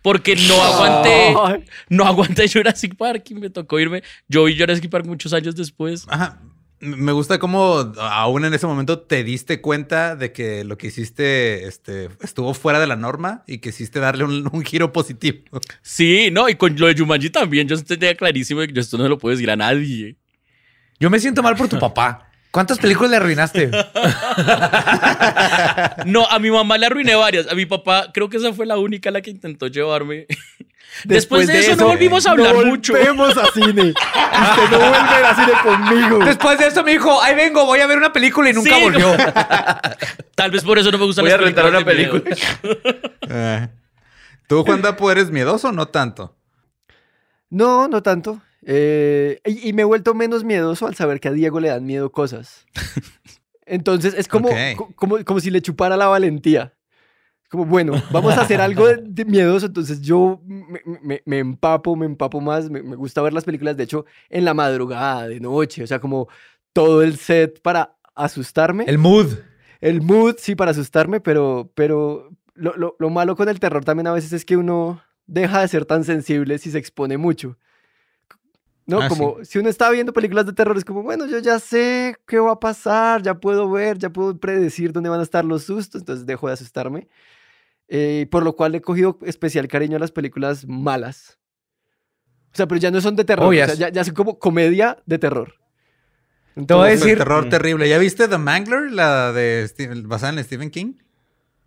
Porque 0.02 0.36
no 0.36 0.62
aguanté, 0.62 1.66
no 1.90 2.06
aguanté 2.06 2.48
Jurassic 2.48 2.96
Park 2.96 3.26
y 3.30 3.36
me 3.36 3.50
tocó 3.50 3.80
irme. 3.80 4.04
Yo 4.28 4.46
vi 4.46 4.58
Jurassic 4.58 4.90
Park 4.90 5.06
muchos 5.06 5.34
años 5.34 5.56
después. 5.56 6.06
Ajá. 6.10 6.42
Me 6.82 7.14
gusta 7.14 7.40
cómo 7.40 7.94
aún 7.98 8.44
en 8.46 8.54
ese 8.54 8.68
momento 8.68 9.00
te 9.00 9.24
diste 9.24 9.62
cuenta 9.62 10.16
de 10.16 10.34
que 10.34 10.66
lo 10.66 10.78
que 10.78 10.88
hiciste 10.88 11.66
este, 11.68 12.10
estuvo 12.22 12.54
fuera 12.54 12.80
de 12.80 12.86
la 12.86 12.98
norma 12.98 13.44
y 13.48 13.60
que 13.60 13.70
hiciste 13.70 14.00
darle 14.00 14.26
un, 14.26 14.50
un 14.52 14.64
giro 14.64 14.92
positivo. 14.92 15.40
Sí, 15.82 16.30
no, 16.32 16.50
y 16.50 16.56
con 16.56 16.76
lo 16.78 16.88
de 16.88 16.96
Jumanji 16.96 17.30
también, 17.30 17.68
yo 17.68 17.82
tenía 17.82 18.14
clarísimo 18.16 18.60
que 18.62 18.74
yo 18.74 18.82
esto 18.82 18.98
no 18.98 19.04
se 19.04 19.10
lo 19.10 19.18
puedo 19.18 19.36
decir 19.36 19.50
a 19.50 19.56
nadie. 19.56 20.18
Yo 21.00 21.10
me 21.10 21.20
siento 21.20 21.42
mal 21.42 21.56
por 21.56 21.70
tu 21.70 21.80
papá. 21.80 22.30
¿Cuántas 22.56 22.80
películas 22.80 23.12
le 23.12 23.18
arruinaste? 23.18 23.70
No, 26.06 26.26
a 26.28 26.40
mi 26.40 26.50
mamá 26.52 26.78
le 26.78 26.86
arruiné 26.86 27.16
varias. 27.16 27.52
A 27.52 27.56
mi 27.56 27.66
papá, 27.66 28.12
creo 28.14 28.30
que 28.30 28.38
esa 28.38 28.54
fue 28.54 28.66
la 28.66 28.78
única 28.78 29.12
la 29.12 29.22
que 29.22 29.30
intentó 29.30 29.68
llevarme. 29.68 30.26
Después, 31.04 31.48
de, 31.48 31.60
eso, 31.60 31.76
no 31.76 31.88
volvimos 31.88 32.26
a 32.26 32.32
hablar 32.32 32.56
no 32.56 32.66
mucho. 32.66 32.94
volvemos 32.94 33.36
a 33.38 33.48
cine. 33.52 33.66
Usted 33.94 34.72
no 34.72 34.78
vuelve 34.78 34.98
a 34.98 35.20
ir 35.20 35.26
a 35.26 35.36
cine 35.36 35.52
conmigo. 35.64 36.20
Después 36.24 36.58
de 36.60 36.68
eso 36.68 36.84
me 36.84 36.92
dijo, 36.92 37.22
ahí 37.22 37.36
vengo, 37.36 37.66
voy 37.66 37.80
a 37.80 37.88
ver 37.88 37.98
una 37.98 38.14
película 38.14 38.50
y 38.50 38.54
nunca 38.54 38.74
Sí, 38.76 38.84
volvió. 38.84 39.18
Tal 40.36 40.52
vez 40.52 40.64
por 40.64 40.80
eso 40.80 40.92
no 40.92 40.98
me 40.98 41.06
gustan 41.06 41.24
Voy 41.24 41.32
las 41.32 41.42
a 41.42 41.44
rentar 41.44 41.66
una 41.66 41.84
película. 41.84 42.24
Eh. 43.30 43.68
¿Tú, 44.48 44.64
Juan 44.64 44.82
Dapo, 44.82 45.12
eres 45.12 45.30
miedoso 45.30 45.70
o 45.70 45.72
no 45.74 45.88
tanto? 45.88 46.38
No, 47.50 47.90
no 47.90 48.02
tanto. 48.02 48.42
Eh, 48.68 49.40
y, 49.46 49.70
y 49.70 49.74
me 49.74 49.84
he 49.84 49.86
vuelto 49.86 50.14
menos 50.16 50.44
miedoso 50.44 50.88
al 50.88 50.96
saber 50.96 51.20
que 51.20 51.28
a 51.28 51.32
Diego 51.32 51.60
le 51.60 51.70
dan 51.70 51.86
miedo 51.86 52.12
cosas. 52.12 52.66
Entonces 53.66 54.14
es 54.16 54.28
como, 54.28 54.50
Ok. 54.50 54.56
co- 54.76 54.92
como, 54.96 55.24
como 55.24 55.40
si 55.40 55.50
le 55.52 55.62
chupara 55.62 55.98
la 55.98 56.08
valentía. 56.08 56.74
Como, 57.50 57.66
bueno, 57.66 57.94
vamos 58.12 58.34
a 58.38 58.42
hacer 58.42 58.60
algo 58.62 58.88
de, 58.88 58.98
de 59.02 59.26
miedoso. 59.26 59.68
Entonces 59.68 60.02
yo 60.02 60.42
me, 60.46 60.82
me- 61.02 61.22
me 61.26 61.40
empapo, 61.40 61.96
me 61.96 62.06
empapo 62.06 62.42
más. 62.42 62.70
Me, 62.70 62.82
me 62.84 62.96
gusta 62.96 63.22
ver 63.22 63.34
las 63.34 63.44
películas, 63.44 63.78
de 63.78 63.84
hecho, 63.84 64.06
en 64.30 64.46
la 64.46 64.54
madrugada, 64.54 65.28
de 65.28 65.40
noche. 65.40 65.84
O 65.84 65.88
sea, 65.88 66.00
como 66.00 66.28
todo 66.74 67.02
el 67.04 67.18
set 67.18 67.62
para 67.62 67.96
asustarme. 68.16 68.86
El 68.88 68.98
mood. 68.98 69.28
El 69.82 70.02
mood, 70.02 70.36
sí, 70.40 70.56
para 70.56 70.72
asustarme, 70.72 71.20
pero, 71.20 71.72
pero 71.76 72.30
lo, 72.56 72.76
lo- 72.78 72.96
lo 72.98 73.10
malo 73.10 73.36
con 73.36 73.48
el 73.50 73.60
terror 73.60 73.86
también 73.86 74.08
a 74.08 74.14
veces 74.14 74.34
es 74.34 74.44
que 74.46 74.58
uno 74.58 75.02
deja 75.28 75.62
de 75.62 75.68
ser 75.68 75.86
tan 75.86 76.04
sensible 76.04 76.58
si 76.58 76.72
se 76.72 76.78
expone 76.80 77.18
mucho. 77.18 77.58
¿No? 78.88 79.02
Ah, 79.02 79.08
como 79.10 79.44
si 79.44 79.58
uno 79.58 79.68
está 79.70 79.90
viendo 79.90 80.14
películas 80.14 80.46
de 80.46 80.54
terror, 80.54 80.78
es 80.78 80.86
como, 80.86 81.02
bueno, 81.02 81.26
yo 81.26 81.40
ya 81.40 81.58
sé 81.60 82.16
qué 82.28 82.38
va 82.40 82.52
a 82.52 82.60
pasar, 82.60 83.24
ya 83.24 83.34
puedo 83.34 83.70
ver, 83.72 83.98
ya 83.98 84.12
puedo 84.12 84.38
predecir 84.38 84.92
dónde 84.94 85.10
van 85.10 85.20
a 85.20 85.24
estar 85.24 85.44
los 85.44 85.64
sustos, 85.64 86.02
entonces 86.02 86.26
dejo 86.28 86.48
de 86.48 86.54
asustarme. 86.54 87.08
Eh, 87.88 88.28
por 88.30 88.44
lo 88.44 88.56
cual 88.56 88.76
he 88.76 88.82
cogido 88.82 89.18
especial 89.24 89.68
cariño 89.68 89.98
a 89.98 90.00
las 90.00 90.12
películas 90.12 90.68
malas. 90.68 91.40
O 92.54 92.58
sea, 92.58 92.68
pero 92.68 92.80
ya 92.80 92.92
no 92.92 93.02
son 93.02 93.16
de 93.16 93.26
terror, 93.26 93.46
Oh, 93.46 93.50
o 93.50 93.54
ya 93.54 93.66
sea, 93.68 93.76
ya, 93.76 93.90
ya 93.90 94.04
son 94.04 94.14
como 94.14 94.38
comedia 94.40 94.98
de 95.06 95.18
terror. 95.20 95.56
Te 96.56 96.74
voy 96.74 96.90
a 96.90 96.92
Entonces, 96.94 97.00
decir- 97.02 97.12
El 97.14 97.18
terror 97.18 97.50
terrible. 97.50 97.90
¿Ya 97.90 97.98
viste 97.98 98.28
The 98.28 98.38
Mangler, 98.38 98.92
la 98.92 99.34
de 99.34 99.68
Steve- 99.68 100.04
basada 100.06 100.34
en 100.40 100.44
Stephen 100.44 100.70
King? 100.70 100.94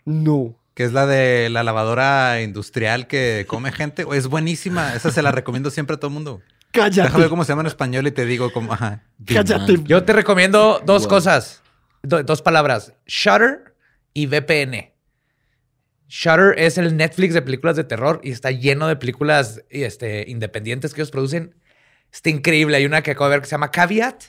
No. 0.05 0.57
Que 0.75 0.85
es 0.85 0.93
la 0.93 1.07
de 1.07 1.51
la 1.51 1.63
lavadora 1.63 2.41
industrial 2.41 3.07
que 3.07 3.45
come 3.49 3.71
gente. 3.73 4.07
Es 4.13 4.29
buenísima. 4.29 4.95
Esa 4.95 5.11
se 5.11 5.21
la 5.21 5.31
recomiendo 5.33 5.71
siempre 5.71 5.97
a 5.97 5.99
todo 5.99 6.09
el 6.09 6.15
mundo. 6.15 6.41
Cállate. 6.73 7.03
Déjame 7.03 7.23
ver 7.25 7.31
cómo 7.31 7.45
se 7.45 7.53
llama 7.53 7.63
en 7.63 7.67
español 7.69 8.07
y 8.07 8.11
te 8.13 8.25
digo 8.27 8.53
cómo. 8.53 8.73
Ajá. 8.73 9.03
Cállate. 9.27 9.77
Yo 9.85 10.05
te 10.05 10.13
recomiendo 10.13 10.83
dos 10.85 11.07
cosas. 11.07 11.63
Do- 12.03 12.23
dos 12.23 12.43
palabras. 12.43 12.93
Shutter 13.07 13.75
y 14.15 14.27
VPN. 14.27 14.93
Shutter 16.09 16.55
es 16.59 16.79
el 16.79 16.97
Netflix 16.97 17.35
de 17.35 17.43
películas 17.43 17.77
de 17.77 17.85
terror 17.85 18.21
y 18.23 18.31
está 18.31 18.51
lleno 18.51 18.89
de 18.89 18.97
películas 18.97 19.63
este, 19.69 20.25
independientes 20.29 20.95
que 20.95 21.01
ellos 21.03 21.11
producen. 21.11 21.55
Está 22.13 22.31
increíble. 22.31 22.77
Hay 22.77 22.87
una 22.87 23.03
que 23.03 23.11
acabo 23.11 23.27
de 23.29 23.37
ver 23.37 23.41
que 23.43 23.47
se 23.47 23.53
llama 23.53 23.71
Caveat, 23.71 24.23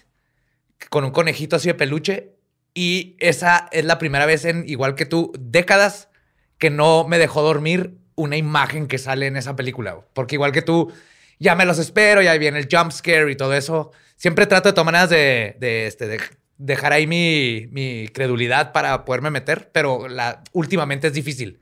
con 0.90 1.06
un 1.06 1.12
conejito 1.12 1.56
así 1.56 1.68
de 1.70 1.76
peluche. 1.76 2.36
Y 2.74 3.16
esa 3.20 3.68
es 3.72 3.86
la 3.86 3.98
primera 3.98 4.26
vez 4.26 4.46
en, 4.46 4.68
igual 4.68 4.96
que 4.96 5.06
tú, 5.06 5.32
décadas 5.40 6.10
que 6.58 6.70
no 6.70 7.08
me 7.08 7.18
dejó 7.18 7.42
dormir 7.42 7.98
una 8.16 8.36
imagen 8.36 8.88
que 8.88 8.98
sale 8.98 9.28
en 9.28 9.38
esa 9.38 9.56
película. 9.56 10.02
Porque 10.14 10.36
igual 10.36 10.52
que 10.52 10.62
tú, 10.62 10.92
ya 11.40 11.56
me 11.56 11.66
los 11.66 11.80
espero, 11.80 12.22
ya 12.22 12.38
viene 12.38 12.60
el 12.60 12.68
jump 12.72 12.92
scare 12.92 13.32
y 13.32 13.36
todo 13.36 13.54
eso. 13.54 13.92
Siempre 14.16 14.46
trato 14.46 14.70
de 14.70 14.74
tomar 14.74 15.08
de, 15.08 15.56
de, 15.60 15.88
este, 15.88 16.08
de 16.08 16.20
dejar 16.58 16.92
ahí 16.92 17.08
mi, 17.08 17.68
mi 17.72 18.10
credulidad 18.10 18.74
para 18.74 19.06
poderme 19.06 19.32
meter, 19.32 19.72
pero 19.72 20.10
la, 20.10 20.44
últimamente 20.52 21.08
es 21.08 21.14
difícil 21.14 21.60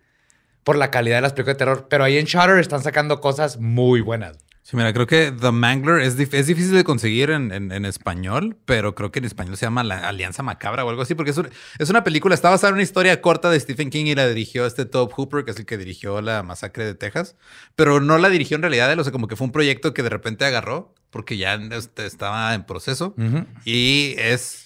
por 0.64 0.76
la 0.76 0.92
calidad 0.92 1.18
de 1.18 1.22
las 1.22 1.34
películas 1.34 1.56
de 1.56 1.60
terror. 1.60 1.88
Pero 1.90 2.04
ahí 2.04 2.18
en 2.18 2.26
Shutter 2.26 2.58
están 2.58 2.84
sacando 2.84 3.22
cosas 3.22 3.58
muy 3.60 4.02
buenas. 4.02 4.38
Sí, 4.70 4.76
mira, 4.76 4.92
creo 4.92 5.08
que 5.08 5.32
The 5.32 5.52
Mangler 5.54 6.02
es, 6.02 6.18
dif- 6.20 6.34
es 6.34 6.46
difícil 6.46 6.74
de 6.74 6.84
conseguir 6.84 7.30
en, 7.30 7.54
en- 7.54 7.72
en 7.72 7.86
español, 7.86 8.58
pero 8.66 8.96
creo 8.96 9.14
que 9.14 9.20
en 9.20 9.24
español 9.26 9.56
se 9.56 9.66
llama 9.66 9.82
La 9.82 10.00
Alianza 10.10 10.44
Macabra 10.44 10.84
o 10.84 10.90
algo 10.90 11.02
así, 11.04 11.16
porque 11.16 11.32
es, 11.32 11.38
un- 11.38 11.48
es 11.80 11.90
una 11.90 12.04
película, 12.04 12.36
está 12.36 12.50
basada 12.50 12.72
en 12.72 12.74
una 12.74 12.84
historia 12.84 13.22
corta 13.22 13.50
de 13.50 13.58
Stephen 13.62 13.90
King 13.90 14.08
y 14.08 14.16
la 14.16 14.28
dirigió 14.28 14.66
este 14.66 14.84
Tobe 14.84 15.14
Hooper, 15.16 15.46
que 15.46 15.52
es 15.52 15.58
el 15.58 15.66
que 15.66 15.78
dirigió 15.78 16.20
la 16.22 16.44
masacre 16.44 16.84
de 16.84 16.96
Texas, 16.96 17.38
pero 17.78 18.02
no 18.02 18.18
la 18.18 18.28
dirigió 18.30 18.56
en 18.56 18.62
realidad, 18.64 18.92
él, 18.92 19.00
o 19.00 19.04
sea, 19.06 19.14
como 19.14 19.30
que 19.30 19.38
fue 19.38 19.46
un 19.46 19.54
proyecto 19.54 19.94
que 19.94 20.04
de 20.04 20.10
repente 20.10 20.44
agarró, 20.44 20.94
porque 21.12 21.38
ya 21.38 21.54
este, 21.54 22.06
estaba 22.06 22.54
en 22.54 22.66
proceso, 22.66 23.16
y 23.64 24.16
es... 24.18 24.66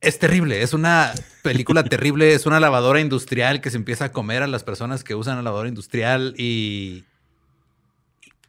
Es 0.00 0.18
terrible, 0.18 0.62
es 0.62 0.72
una 0.72 1.12
película 1.42 1.84
terrible, 1.88 2.32
es 2.32 2.46
una 2.46 2.60
lavadora 2.60 3.00
industrial 3.00 3.60
que 3.60 3.70
se 3.70 3.76
empieza 3.76 4.06
a 4.06 4.12
comer 4.12 4.42
a 4.42 4.46
las 4.46 4.64
personas 4.64 5.04
que 5.04 5.14
usan 5.14 5.36
la 5.36 5.42
lavadora 5.42 5.68
industrial 5.68 6.34
y, 6.38 7.04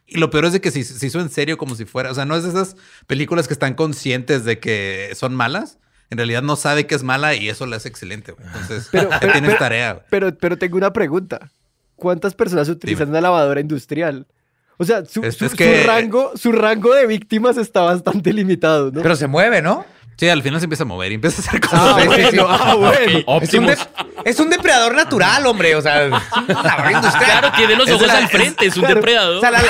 y 0.08 0.18
lo 0.18 0.30
peor 0.30 0.46
es 0.46 0.52
de 0.52 0.60
que 0.60 0.70
se, 0.70 0.82
se 0.84 1.06
hizo 1.06 1.20
en 1.20 1.28
serio 1.30 1.58
como 1.58 1.74
si 1.74 1.84
fuera, 1.84 2.10
o 2.10 2.14
sea, 2.14 2.24
no 2.24 2.34
es 2.36 2.42
de 2.44 2.48
esas 2.50 2.76
películas 3.06 3.46
que 3.46 3.54
están 3.54 3.74
conscientes 3.74 4.44
de 4.44 4.58
que 4.58 5.10
son 5.14 5.34
malas, 5.34 5.78
en 6.10 6.16
realidad 6.18 6.42
no 6.42 6.56
sabe 6.56 6.86
que 6.86 6.94
es 6.94 7.02
mala 7.02 7.34
y 7.34 7.48
eso 7.48 7.66
la 7.66 7.76
hace 7.76 7.88
excelente. 7.88 8.32
güey. 8.32 8.46
Entonces, 8.46 8.88
Pero- 8.90 9.10
tienes 9.20 9.42
pero- 9.42 9.58
tarea. 9.58 10.04
Pero, 10.10 10.34
pero 10.36 10.56
tengo 10.56 10.76
una 10.78 10.92
pregunta. 10.92 11.50
¿Cuántas 11.96 12.34
personas 12.34 12.68
utilizan 12.68 13.08
una 13.10 13.20
lavadora 13.20 13.60
industrial? 13.60 14.26
O 14.78 14.84
sea, 14.84 15.04
su, 15.04 15.22
Es- 15.24 15.34
su- 15.36 15.44
es 15.46 15.54
que- 15.54 15.82
su 15.82 15.86
rango, 15.86 16.32
su 16.36 16.52
rango 16.52 16.94
de 16.94 17.06
víctimas 17.06 17.56
está 17.58 17.80
bastante 17.82 18.32
limitado, 18.32 18.90
¿no? 18.92 19.02
Pero 19.02 19.16
se 19.16 19.26
mueve, 19.26 19.60
¿no? 19.60 19.84
Sí, 20.18 20.28
al 20.28 20.42
final 20.42 20.58
se 20.58 20.64
empieza 20.64 20.82
a 20.82 20.86
mover 20.86 21.12
y 21.12 21.14
empieza 21.14 21.40
a 21.40 21.46
hacer 21.46 21.60
cosas. 21.60 21.80
ah, 21.80 21.96
sí, 22.00 22.08
sí. 22.08 22.36
bueno, 22.36 22.46
ah, 22.50 22.74
bueno. 22.74 23.24
Es 23.40 23.54
un, 23.54 23.66
de- 23.66 23.78
es 24.24 24.40
un 24.40 24.50
depredador 24.50 24.94
natural, 24.96 25.46
hombre. 25.46 25.76
O 25.76 25.80
sea, 25.82 26.06
es 26.06 26.12
industrial. 26.12 27.14
Claro, 27.40 27.52
tiene 27.56 27.76
los 27.76 27.86
Es 27.88 27.94
ojos 27.94 28.06
la- 28.08 28.16
al 28.18 28.28
frente, 28.28 28.66
es, 28.66 28.74
un 28.76 28.80
claro. 28.82 28.96
depredador. 28.96 29.36
O 29.36 29.40
sea, 29.40 29.50
la, 29.52 29.62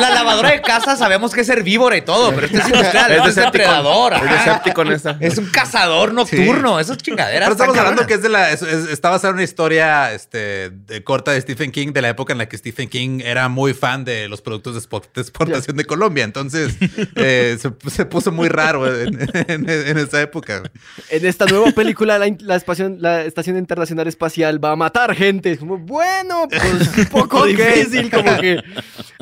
la 0.00 0.10
lavadora 0.10 0.50
de 0.52 0.62
casa 0.62 0.96
sabemos 0.96 1.34
que 1.34 1.42
es 1.42 1.48
herbívora 1.50 1.94
y 1.98 2.02
todo, 2.02 2.32
pero 2.34 2.46
este 2.46 2.58
es 2.58 2.68
industrial, 2.68 3.12
Es 3.12 3.18
¿no? 3.18 3.26
es 3.28 3.34
Decepticon. 3.34 3.52
depredador. 3.52 4.12
Es 4.14 4.22
ajá. 4.22 4.32
Decepticon 4.34 4.92
esta. 4.92 5.16
Es 5.20 5.36
un 5.36 5.46
cazador 5.50 6.14
nocturno. 6.14 6.80
Esas 6.80 6.96
chingaderas. 6.96 7.50
Pero 7.50 7.52
estamos 7.52 7.76
están 7.76 7.86
hablando 7.86 8.06
que 8.06 8.14
cabronas. 8.18 8.48
es 8.48 8.58
de 8.58 8.64
la. 8.64 8.72
es- 8.72 8.84
es- 8.86 8.90
está 8.90 9.10
basada 9.10 9.28
en 9.30 9.34
una 9.34 9.44
historia 9.44 10.14
este, 10.14 10.70
de, 10.70 11.04
corta 11.04 11.32
de 11.32 11.40
Stephen 11.42 11.70
King, 11.70 11.92
de 11.92 12.00
la 12.00 12.08
época 12.08 12.32
en 12.32 12.38
la 12.38 12.48
que 12.48 12.56
Stephen 12.56 12.88
King 12.88 13.20
era 13.22 13.50
muy 13.50 13.74
fan 13.74 14.06
de 14.06 14.26
los 14.28 14.40
productos 14.40 14.74
de, 14.74 14.80
expo- 14.80 15.04
de 15.14 15.20
exportación 15.20 15.76
de 15.76 15.84
Colombia. 15.84 16.24
Entonces 16.24 16.76
eh, 17.16 17.58
se, 17.60 17.90
se 17.90 18.06
puso 18.06 18.32
muy 18.32 18.48
raro 18.48 18.86
en, 18.90 19.20
en- 19.48 19.68
en 19.68 19.81
esa 19.98 20.20
época. 20.22 20.58
güey. 20.60 20.70
En 21.10 21.26
esta 21.26 21.46
nueva 21.46 21.70
película, 21.72 22.18
la, 22.18 22.26
in- 22.26 22.38
la, 22.40 22.56
espación- 22.56 22.96
la 23.00 23.22
Estación 23.24 23.56
Internacional 23.56 24.06
Espacial 24.08 24.62
va 24.64 24.72
a 24.72 24.76
matar 24.76 25.14
gente. 25.14 25.52
Es 25.52 25.58
como, 25.58 25.78
bueno, 25.78 26.48
pues 26.48 26.98
un 26.98 27.04
poco 27.10 27.44
difícil, 27.46 28.10
como 28.10 28.36
que 28.38 28.62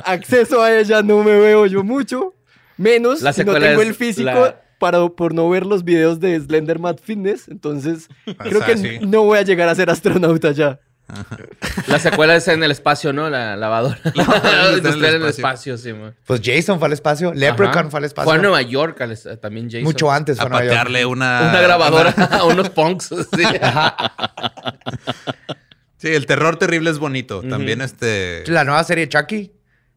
acceso 0.05 0.63
a 0.63 0.77
ella 0.79 1.03
no 1.03 1.23
me 1.23 1.39
veo 1.39 1.67
yo 1.67 1.83
mucho. 1.85 2.35
Menos 2.77 3.21
La 3.23 3.33
si 3.33 3.45
no 3.45 3.53
tengo 3.59 3.83
el 3.83 3.95
físico 3.95 4.25
la- 4.25 4.61
para, 4.79 5.07
por 5.11 5.35
no 5.35 5.49
ver 5.51 5.67
los 5.67 5.85
videos 5.85 6.21
de 6.21 6.41
Slenderman 6.41 6.97
Fitness. 6.97 7.49
Entonces, 7.49 8.09
creo 8.39 8.59
sea, 8.61 8.67
que 8.67 8.77
sí. 8.79 8.99
no 9.07 9.25
voy 9.25 9.39
a 9.39 9.43
llegar 9.43 9.69
a 9.69 9.75
ser 9.75 9.91
astronauta 9.91 10.53
ya. 10.53 10.81
La 11.87 11.99
secuela 11.99 12.37
es 12.37 12.47
en 12.49 12.63
el 12.63 12.71
espacio, 12.71 13.13
¿no? 13.13 13.29
La 13.31 13.57
lavadora. 13.57 13.99
lavadora 14.15 14.73
industrial 14.77 15.15
en 15.17 15.23
el 15.23 15.29
espacio. 15.29 15.77
sí, 15.79 15.93
man. 15.93 16.15
Pues 16.27 16.41
Jason 16.45 16.79
fue 16.79 16.87
al 16.89 16.93
espacio. 16.93 17.33
Leprechaun 17.35 17.79
Ajá. 17.79 17.91
fue 17.91 17.99
al 17.99 18.05
espacio. 18.05 18.31
Fue 18.31 18.39
a 18.39 18.43
Nueva 18.43 18.63
York 18.63 18.99
también 19.41 19.67
Jason. 19.69 19.85
Mucho 19.85 20.11
antes 20.11 20.37
fue 20.37 20.45
A 20.45 20.47
a 20.47 20.49
Nueva 20.51 20.65
York. 20.65 20.77
patearle 20.77 21.07
una. 21.07 21.41
Una 21.51 21.61
grabadora 21.61 22.11
a 22.11 22.45
unos 22.45 22.71
punks. 22.71 23.09
Sí. 23.37 23.45
Sí, 25.99 26.09
el 26.09 26.25
terror 26.27 26.57
terrible 26.57 26.91
es 26.91 26.99
bonito. 26.99 27.43
También 27.43 27.81
este. 27.83 28.43
La 28.47 28.65
nueva 28.65 28.83
serie 28.85 29.09
Chucky. 29.09 29.53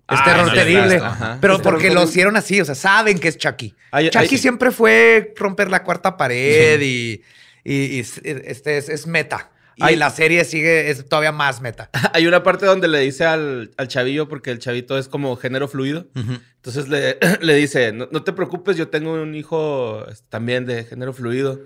Es 0.10 0.20
Ah, 0.20 0.24
terror 0.26 0.54
terrible. 0.54 1.00
Pero 1.00 1.56
Es 1.56 1.62
terror 1.62 1.62
porque 1.62 1.90
lo 1.92 2.04
hicieron 2.04 2.36
así, 2.36 2.60
o 2.60 2.66
sea, 2.66 2.76
saben 2.76 3.20
que 3.20 3.30
es 3.30 3.38
Chucky. 3.38 3.74
Chucky 4.12 4.38
siempre 4.38 4.72
fue 4.72 5.34
romper 5.38 5.70
la 5.70 5.82
cuarta 5.84 6.18
pared 6.18 6.80
y, 6.82 7.22
y- 7.64 7.86
y 7.96 8.00
es, 8.02 8.20
este 8.24 8.78
es, 8.78 8.90
es 8.90 9.08
meta. 9.08 9.50
Y 9.76 9.84
Hay- 9.84 9.96
la 9.96 10.10
serie 10.10 10.46
sigue, 10.46 10.90
es 10.90 11.08
todavía 11.08 11.32
más 11.32 11.62
meta. 11.62 11.90
Hay 12.14 12.28
una 12.28 12.44
parte 12.44 12.66
donde 12.66 12.88
le 12.88 13.00
dice 13.00 13.26
al, 13.26 13.72
al 13.78 13.88
chavillo, 13.88 14.28
porque 14.30 14.52
el 14.52 14.60
chavito 14.60 14.98
es 14.98 15.08
como 15.08 15.36
género 15.36 15.68
fluido. 15.68 16.08
Entonces 16.16 16.88
le, 16.90 17.18
le 17.42 17.56
dice, 17.56 17.92
no, 17.92 18.08
no 18.12 18.24
te 18.24 18.34
preocupes, 18.34 18.78
yo 18.78 18.88
tengo 18.90 19.14
un 19.14 19.36
hijo 19.36 20.06
este, 20.10 20.26
también 20.30 20.66
de 20.66 20.84
género 20.86 21.14
fluido. 21.14 21.60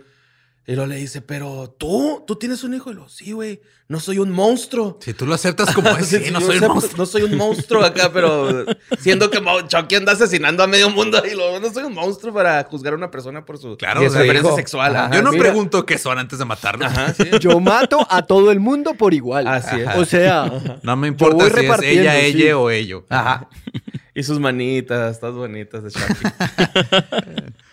Y 0.69 0.73
luego 0.76 0.88
le 0.89 0.98
dice, 0.98 1.22
pero 1.22 1.73
tú, 1.77 2.26
tú 2.27 2.35
tienes 2.35 2.61
un 2.65 2.73
hijo. 2.73 2.91
Y 2.91 2.94
lo, 2.95 3.07
sí, 3.07 3.31
güey, 3.31 3.61
no 3.88 4.02
soy 4.02 4.19
un 4.19 4.30
monstruo. 4.31 4.99
Si 5.02 5.14
tú 5.14 5.26
lo 5.26 5.34
aceptas 5.34 5.73
como 5.73 5.89
es, 5.98 6.07
sí, 6.07 6.30
no 6.30 6.41
soy 6.41 6.57
un 6.57 6.64
acepto- 6.64 6.73
monstruo. 6.73 6.98
No 6.98 7.06
soy 7.06 7.22
un 7.23 7.38
monstruo 7.38 7.85
acá, 7.85 8.11
pero 8.11 8.65
siendo 8.99 9.30
que 9.31 9.41
Chucky 9.68 9.95
anda 9.95 10.11
asesinando 10.11 10.64
a 10.64 10.68
medio 10.68 10.89
mundo 10.89 11.23
y 11.26 11.35
luego 11.35 11.61
no 11.61 11.72
soy 11.73 11.85
un 11.85 11.94
monstruo 11.94 12.34
para 12.34 12.61
juzgar 12.65 12.91
a 12.91 12.98
una 12.98 13.10
persona 13.10 13.45
por 13.45 13.57
su 13.57 13.77
Claro, 13.77 14.03
y 14.03 14.07
o 14.07 14.10
su 14.10 14.14
sea, 14.15 14.19
preferencia 14.23 14.49
hijo. 14.49 14.57
sexual. 14.57 14.94
Ajá. 14.94 15.15
Yo 15.15 15.22
no 15.22 15.31
mira. 15.31 15.44
pregunto 15.45 15.85
qué 15.85 15.98
son 15.98 16.18
antes 16.19 16.38
de 16.38 16.44
matarlos. 16.44 16.91
Ajá, 16.91 17.14
sí. 17.14 17.23
Yo 17.39 17.61
mato 17.61 18.06
a 18.10 18.23
todo 18.26 18.52
el 18.52 18.60
mundo 18.60 18.94
por 18.95 19.14
igual. 19.14 19.48
Así 19.48 19.80
es. 19.80 19.88
O 19.95 20.03
sea, 20.03 20.52
No 20.84 20.98
me 20.98 21.07
importa 21.07 21.45
si 21.49 21.65
es 21.65 21.81
ella, 21.84 22.19
sí. 22.19 22.26
ella 22.26 22.57
o 22.57 22.69
ello. 22.69 23.06
Ajá. 23.07 23.48
Y 24.14 24.22
sus 24.23 24.38
manitas, 24.38 25.14
estas 25.15 25.34
bonitas 25.34 25.81
de 25.84 25.91
Chucky. 25.91 26.27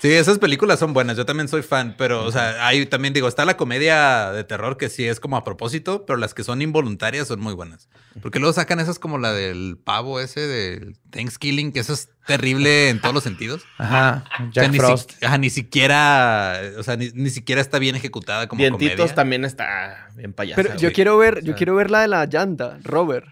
Sí, 0.00 0.12
esas 0.12 0.38
películas 0.38 0.78
son 0.78 0.92
buenas. 0.94 1.16
Yo 1.16 1.26
también 1.26 1.46
soy 1.48 1.62
fan, 1.62 1.94
pero, 1.98 2.24
o 2.24 2.32
sea, 2.32 2.66
hay 2.66 2.86
también 2.86 3.12
digo, 3.12 3.28
está 3.28 3.44
la 3.44 3.56
comedia 3.56 4.32
de 4.32 4.42
terror 4.44 4.76
que 4.78 4.88
sí 4.88 5.06
es 5.06 5.20
como 5.20 5.36
a 5.36 5.44
propósito, 5.44 6.06
pero 6.06 6.16
las 6.16 6.32
que 6.32 6.42
son 6.44 6.62
involuntarias 6.62 7.28
son 7.28 7.40
muy 7.40 7.52
buenas. 7.54 7.88
Porque 8.22 8.38
luego 8.38 8.52
sacan 8.54 8.80
esas 8.80 8.98
como 8.98 9.18
la 9.18 9.32
del 9.32 9.76
pavo 9.82 10.20
ese 10.20 10.40
del 10.40 10.96
Thanksgiving, 11.10 11.72
que 11.72 11.80
eso 11.80 11.92
es 11.92 12.08
terrible 12.26 12.88
en 12.88 13.00
todos 13.00 13.14
los 13.14 13.24
sentidos. 13.24 13.62
Ajá. 13.78 14.24
O 14.26 14.38
sea, 14.38 14.50
Jack 14.52 14.70
ni, 14.72 14.78
Frost. 14.78 15.10
si- 15.18 15.24
ajá, 15.26 15.36
ni 15.38 15.50
siquiera, 15.50 16.60
o 16.78 16.82
sea, 16.82 16.96
ni, 16.96 17.10
ni 17.12 17.30
siquiera 17.30 17.60
está 17.60 17.78
bien 17.78 17.96
ejecutada 17.96 18.48
como 18.48 18.60
Dientitos 18.60 18.96
comedia. 18.96 19.14
también 19.14 19.44
está 19.44 20.08
bien 20.14 20.32
payasa. 20.32 20.62
pero 20.62 20.74
yo 20.76 20.80
güey. 20.80 20.92
quiero 20.94 21.18
ver, 21.18 21.34
O 21.34 21.40
yo 21.40 21.46
sea, 21.46 21.54
quiero 21.56 21.74
ver 21.74 21.90
la 21.90 22.00
de 22.00 22.08
la 22.08 22.24
llanta, 22.26 22.78
Robert. 22.82 23.26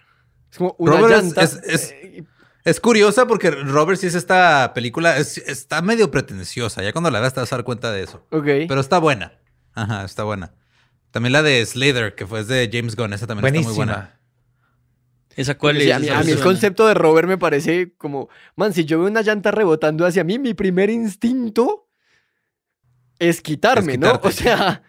Es 0.51 0.59
como 0.59 0.75
una 0.79 0.93
Robert 0.99 1.15
es- 1.15 1.23
llanta. 1.25 1.43
es- 1.43 1.61
es- 1.65 1.91
eh, 1.93 2.25
Es 2.65 2.79
curiosa 2.81 3.27
porque 3.27 3.51
Robert 3.51 3.99
sí 4.01 4.07
es 4.07 4.15
esta 4.15 4.73
película, 4.75 5.17
es- 5.17 5.39
está 5.39 5.83
medio 5.83 6.11
pretenciosa. 6.11 6.83
Ya 6.83 6.93
cuando 6.93 7.11
la 7.11 7.19
veas 7.21 7.35
te 7.35 7.41
vas 7.41 7.53
a 7.53 7.57
dar 7.57 7.65
cuenta 7.65 7.91
de 7.91 8.03
eso. 8.05 8.25
ok. 8.31 8.45
Pero 8.69 8.81
está 8.81 8.99
buena. 8.99 9.33
Ajá, 9.75 10.05
está 10.05 10.23
buena. 10.25 10.55
También 11.11 11.33
la 11.33 11.43
de 11.43 11.65
Slither, 11.67 12.15
que 12.15 12.27
fue 12.27 12.41
es 12.41 12.49
de 12.49 12.71
James 12.73 12.95
Gunn, 12.97 13.13
esa 13.13 13.27
también 13.27 13.55
está 13.55 13.69
muy 13.69 13.75
buena. 13.77 13.93
Buenísima. 13.95 14.19
¿Esa 15.35 15.57
cuál 15.59 15.81
Sí, 15.81 15.91
es? 15.91 15.97
a 15.97 15.99
mí, 15.99 16.09
a 16.11 16.23
mí 16.23 16.31
el 16.33 16.41
concepto 16.41 16.87
de 16.87 16.95
Robert 16.95 17.27
me 17.27 17.39
parece 17.39 17.95
como, 17.97 18.29
man, 18.55 18.73
si 18.75 18.85
yo 18.85 18.99
veo 18.99 19.09
una 19.09 19.23
llanta 19.23 19.51
rebotando 19.51 20.05
hacia 20.07 20.25
mí, 20.25 20.39
mi 20.39 20.53
primer 20.55 20.91
instinto 20.91 21.89
es 23.19 23.41
quitarme, 23.41 23.95
Es 23.95 23.99
¿no? 23.99 24.21
O 24.23 24.31
sea, 24.31 24.83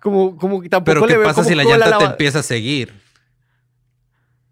como, 0.00 0.36
como 0.36 0.60
que 0.62 0.68
tampoco 0.68 0.94
Pero 0.94 1.06
le 1.06 1.12
¿qué 1.12 1.18
veo 1.18 1.26
pasa 1.28 1.36
como 1.42 1.48
si 1.48 1.54
la 1.54 1.64
llanta 1.64 1.98
te 1.98 2.04
empieza 2.04 2.38
a 2.38 2.42
seguir? 2.42 2.92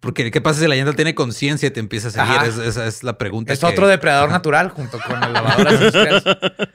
Porque 0.03 0.31
¿qué 0.33 0.41
pasa 0.41 0.59
si 0.61 0.67
la 0.67 0.75
llanta 0.75 0.93
tiene 0.95 1.15
conciencia 1.15 1.69
y 1.69 1.71
te 1.71 1.79
empieza 1.81 2.09
a 2.09 2.11
seguir? 2.11 2.43
Es- 2.45 2.59
esa 2.59 2.87
es 2.89 3.05
la 3.05 3.17
pregunta. 3.19 3.53
Es 3.53 3.61
que- 3.61 3.67
otro 3.67 3.87
depredador 3.87 4.31
natural 4.31 4.69
junto 4.71 4.99
con 4.99 5.23
el 5.23 5.33
lavadora 5.33 5.73
industrial. 5.73 6.23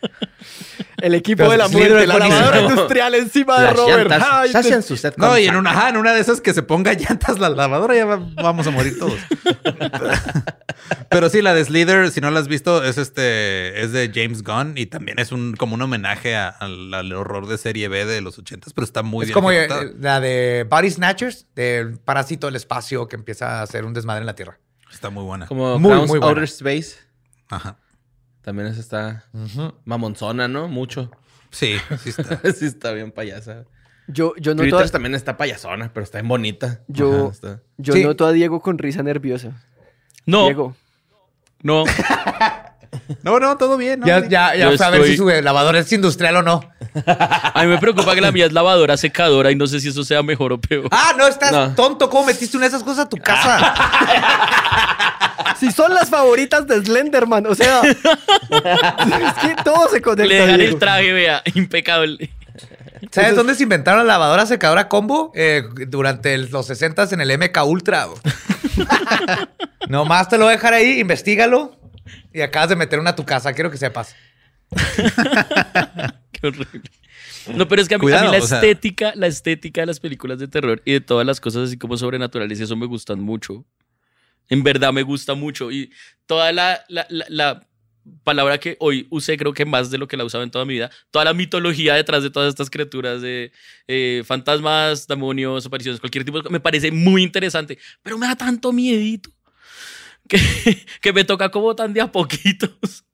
El 1.00 1.14
equipo 1.14 1.38
Pero 1.44 1.52
de 1.52 1.58
la 1.60 1.68
muerte, 1.68 2.02
es 2.02 2.08
la 2.08 2.18
lavadora 2.18 2.62
industrial 2.62 3.14
encima 3.14 3.60
de 3.60 3.66
Las 3.66 3.76
Robert. 3.76 4.10
llantas 4.10 4.30
Ay, 4.32 4.52
sacian 4.52 4.82
te- 4.82 4.88
su 4.88 4.98
sed 4.98 5.14
No, 5.16 5.28
con 5.30 5.40
y 5.40 5.44
en 5.46 5.56
una, 5.56 5.70
ajá, 5.70 5.90
en 5.90 5.98
una 5.98 6.12
de 6.14 6.22
esas 6.22 6.42
que 6.42 6.56
se 6.56 6.64
ponga 6.64 6.92
llantas 6.94 7.38
la 7.38 7.50
lavadora 7.50 7.96
ya 7.96 8.06
va- 8.06 8.28
vamos 8.42 8.66
a 8.66 8.72
morir 8.72 8.98
todos. 8.98 9.20
Pero 11.10 11.30
sí, 11.30 11.42
la 11.44 11.54
de 11.54 11.64
Slither, 11.66 12.10
si 12.12 12.20
no 12.22 12.32
la 12.32 12.40
has 12.40 12.48
visto, 12.48 12.84
es 12.84 12.98
este 12.98 13.82
es 13.84 13.92
de 13.92 14.12
James 14.14 14.44
Gunn 14.44 14.74
y 14.78 14.88
también 14.88 15.20
es 15.20 15.32
un 15.32 15.56
como 15.56 15.76
un 15.76 15.82
homenaje 15.84 16.36
a- 16.36 16.50
al, 16.50 16.92
al 16.94 17.12
horror 17.14 17.48
de 17.48 17.58
serie 17.60 17.88
B 17.90 18.06
de 18.06 18.22
los 18.22 18.38
ochentas, 18.40 18.74
pero 18.74 18.86
está 18.86 19.04
muy 19.04 19.24
es 19.24 19.28
bien 19.28 19.34
como 19.34 19.52
eh, 19.52 19.66
ejecutada. 19.66 19.92
la 20.00 20.20
de 20.20 20.66
Body 20.70 20.90
Snatchers, 20.90 21.46
del 21.56 22.00
parásito 22.00 22.48
del 22.48 22.56
espacio 22.56 23.08
que 23.08 23.17
empieza 23.18 23.60
a 23.60 23.62
hacer 23.64 23.86
un 23.86 23.94
desmadre 23.94 24.22
en 24.22 24.26
la 24.28 24.36
Tierra. 24.36 24.60
Está 24.92 25.10
muy 25.10 25.24
buena. 25.24 25.48
Como 25.48 25.78
Muy, 25.80 25.92
Clowns 25.92 26.10
muy 26.10 26.20
buena. 26.20 26.30
Outer 26.32 26.44
Space. 26.46 26.96
Ajá. 27.50 27.78
También 28.42 28.68
esa 28.70 28.80
está 28.80 29.26
mamonzona, 29.84 30.48
¿no? 30.48 30.68
Mucho. 30.70 31.12
Sí, 31.52 31.76
sí 32.02 32.10
está. 32.10 32.40
sí 32.54 32.66
está 32.66 32.92
bien 32.94 33.12
payasa. 33.12 33.66
Yo, 34.08 34.34
yo 34.38 34.54
a, 34.54 34.92
también 34.92 35.16
está 35.16 35.36
payasona, 35.36 35.92
pero 35.94 36.04
está 36.06 36.20
bien 36.20 36.30
bonita. 36.30 36.82
Yo- 36.88 37.24
Ajá, 37.26 37.32
está- 37.32 37.62
yo 37.78 37.94
Sí. 37.94 38.04
noto 38.06 38.26
a 38.26 38.32
Diego 38.32 38.62
con 38.62 38.78
risa 38.78 39.04
nerviosa. 39.04 39.62
No, 40.26 40.46
Diego. 40.46 40.76
no. 41.62 41.84
No, 43.24 43.40
no, 43.40 43.58
todo 43.58 43.78
bien. 43.78 44.00
¿no? 44.02 44.08
Ya, 44.08 44.20
ya, 44.28 44.56
ya 44.56 44.72
Yo 44.72 44.78
fue 44.78 44.86
a 44.86 44.90
ver 44.90 45.06
si 45.06 45.18
su 45.18 45.28
lavadora 45.28 45.80
es 45.80 45.92
industrial 45.92 46.38
o 46.38 46.42
no. 46.44 46.62
A 47.06 47.62
mí 47.64 47.68
me 47.68 47.78
preocupa 47.78 48.16
que 48.16 48.22
la 48.22 48.32
mía 48.32 48.46
es 48.46 48.54
lavadora 48.54 48.98
secadora 48.98 49.52
y 49.52 49.56
no 49.56 49.68
sé 49.68 49.80
si 49.80 49.90
eso 49.90 50.04
sea 50.04 50.24
mejor 50.24 50.54
o 50.54 50.60
peor. 50.62 50.88
Ah, 50.92 51.14
no, 51.18 51.28
estás 51.28 51.52
No. 51.52 51.74
tonto. 51.76 52.10
¿Cómo 52.10 52.26
metiste 52.26 52.58
una 52.58 52.66
de 52.66 52.70
esas 52.70 52.84
cosas 52.84 53.06
a 53.06 53.10
tu 53.10 53.18
casa? 53.18 53.74
Si 55.60 55.72
son 55.72 55.94
las 55.94 56.10
favoritas 56.10 56.68
de 56.68 56.84
Slenderman, 56.84 57.48
o 57.48 57.56
sea, 57.56 57.82
es 57.82 57.96
que 59.42 59.56
todo 59.64 59.88
se 59.90 60.02
conecta. 60.02 60.46
Le 60.46 60.58
Diego. 60.58 60.74
el 60.74 60.80
traje, 60.80 61.12
vea, 61.14 61.42
impecable. 61.56 62.30
¿Sabes 63.12 63.36
dónde 63.36 63.56
se 63.56 63.64
inventaron 63.64 64.06
la 64.06 64.14
lavadora 64.14 64.46
secadora 64.46 64.88
combo? 64.88 65.32
Eh, 65.36 65.64
durante 65.88 66.34
el- 66.36 66.50
los 66.52 66.68
60 66.68 67.08
en 67.12 67.22
el 67.22 67.32
MK 67.40 67.64
Ultra. 67.66 68.08
Nomás 69.88 70.28
te 70.30 70.38
lo 70.38 70.46
voy 70.46 70.54
a 70.54 70.58
dejar 70.58 70.74
ahí, 70.74 71.00
investigalo. 71.00 71.77
Y 72.34 72.42
acabas 72.42 72.70
de 72.70 72.76
meter 72.76 73.00
una 73.00 73.12
a 73.12 73.16
tu 73.16 73.26
casa, 73.26 73.54
quiero 73.54 73.72
que 73.72 73.78
sepas. 73.78 74.16
Qué 76.32 76.48
horrible. 76.48 76.82
No, 77.56 77.68
pero 77.68 77.82
es 77.82 77.88
que 77.88 77.96
a 77.96 77.98
mí, 77.98 78.02
a 78.02 78.06
Cuidado, 78.06 78.26
mí 78.32 78.38
la 78.38 78.44
o 78.44 78.48
sea- 78.48 78.58
estética, 78.60 79.14
la 79.16 79.28
estética 79.28 79.82
de 79.82 79.88
las 79.88 80.00
películas 80.00 80.40
de 80.40 80.48
terror 80.48 80.82
y 80.86 80.94
de 80.94 81.02
todas 81.02 81.26
las 81.26 81.40
cosas 81.40 81.68
así 81.70 81.78
como 81.78 81.96
sobrenaturales, 81.98 82.60
eso 82.60 82.76
me 82.76 82.86
gustan 82.86 83.20
mucho. 83.22 83.66
En 84.50 84.64
verdad 84.64 84.92
me 84.94 85.04
gusta 85.04 85.34
mucho. 85.34 85.72
Y 85.72 85.92
toda 86.26 86.52
la, 86.52 86.84
la, 86.90 87.06
la- 87.10 87.26
la 87.30 87.68
palabra 88.24 88.58
que 88.58 88.78
hoy 88.80 89.08
usé, 89.10 89.38
creo 89.38 89.54
que 89.54 89.66
más 89.66 89.92
de 89.92 89.98
lo 89.98 90.08
que 90.08 90.16
la 90.18 90.24
usaba 90.26 90.44
en 90.44 90.52
toda 90.52 90.64
mi 90.66 90.74
vida, 90.76 90.90
toda 91.12 91.26
la 91.26 91.34
mitología 91.34 91.94
detrás 91.96 92.24
de 92.24 92.30
todas 92.30 92.50
estas 92.50 92.70
criaturas 92.70 93.22
de 93.22 93.52
eh, 93.88 94.24
fantasmas, 94.26 95.08
demonios, 95.08 95.66
apariciones, 95.66 96.00
cualquier 96.00 96.24
tipo 96.24 96.42
de 96.42 96.50
me 96.50 96.60
parece 96.62 96.92
muy 96.92 97.22
interesante, 97.24 97.78
pero 98.04 98.18
me 98.18 98.26
da 98.28 98.36
tanto 98.38 98.72
miedito 98.72 99.30
que, 100.64 100.86
que 101.02 101.14
me 101.14 101.24
toca 101.24 101.50
como 101.50 101.76
tan 101.76 101.94
de 101.94 102.02
a 102.02 102.12
poquitos. 102.12 103.06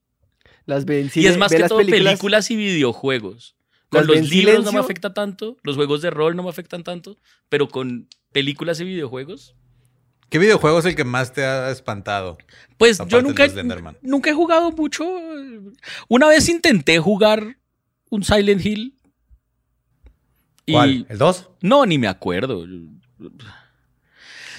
Las 0.66 0.86
ve 0.86 1.02
en 1.02 1.12
Y 1.14 1.28
es 1.28 1.38
más 1.38 1.52
ve 1.52 1.58
que 1.58 1.68
todo 1.68 1.80
películas, 1.80 2.50
y 2.52 2.56
videojuegos. 2.56 3.56
Con 3.90 4.08
los 4.08 4.30
libros 4.30 4.66
no 4.66 4.72
me 4.72 4.80
afecta 4.80 5.14
tanto, 5.14 5.58
los 5.64 5.76
juegos 5.76 6.02
de 6.02 6.10
rol 6.10 6.36
no 6.36 6.44
me 6.44 6.50
afectan 6.50 6.84
tanto, 6.84 7.18
pero 7.48 7.68
con 7.68 8.08
películas 8.32 8.80
y 8.80 8.86
videojuegos. 8.86 9.56
¿Qué 10.30 10.40
videojuego 10.40 10.80
es 10.80 10.86
el 10.86 10.96
que 10.96 11.04
más 11.04 11.32
te 11.32 11.46
ha 11.46 11.70
espantado? 11.70 12.40
Pues 12.78 13.00
yo 13.08 13.22
nunca, 13.22 13.46
nunca 14.02 14.32
he 14.32 14.34
jugado 14.34 14.72
mucho. 14.72 15.06
Una 16.08 16.28
vez 16.28 16.50
intenté 16.50 16.98
jugar 16.98 17.58
un 18.10 18.24
Silent 18.24 18.66
Hill. 18.66 18.98
Y 20.66 20.72
¿Cuál? 20.72 21.06
¿El 21.08 21.18
2? 21.20 21.50
no, 21.62 21.86
ni 21.86 22.00
me 22.00 22.08
acuerdo. 22.08 22.66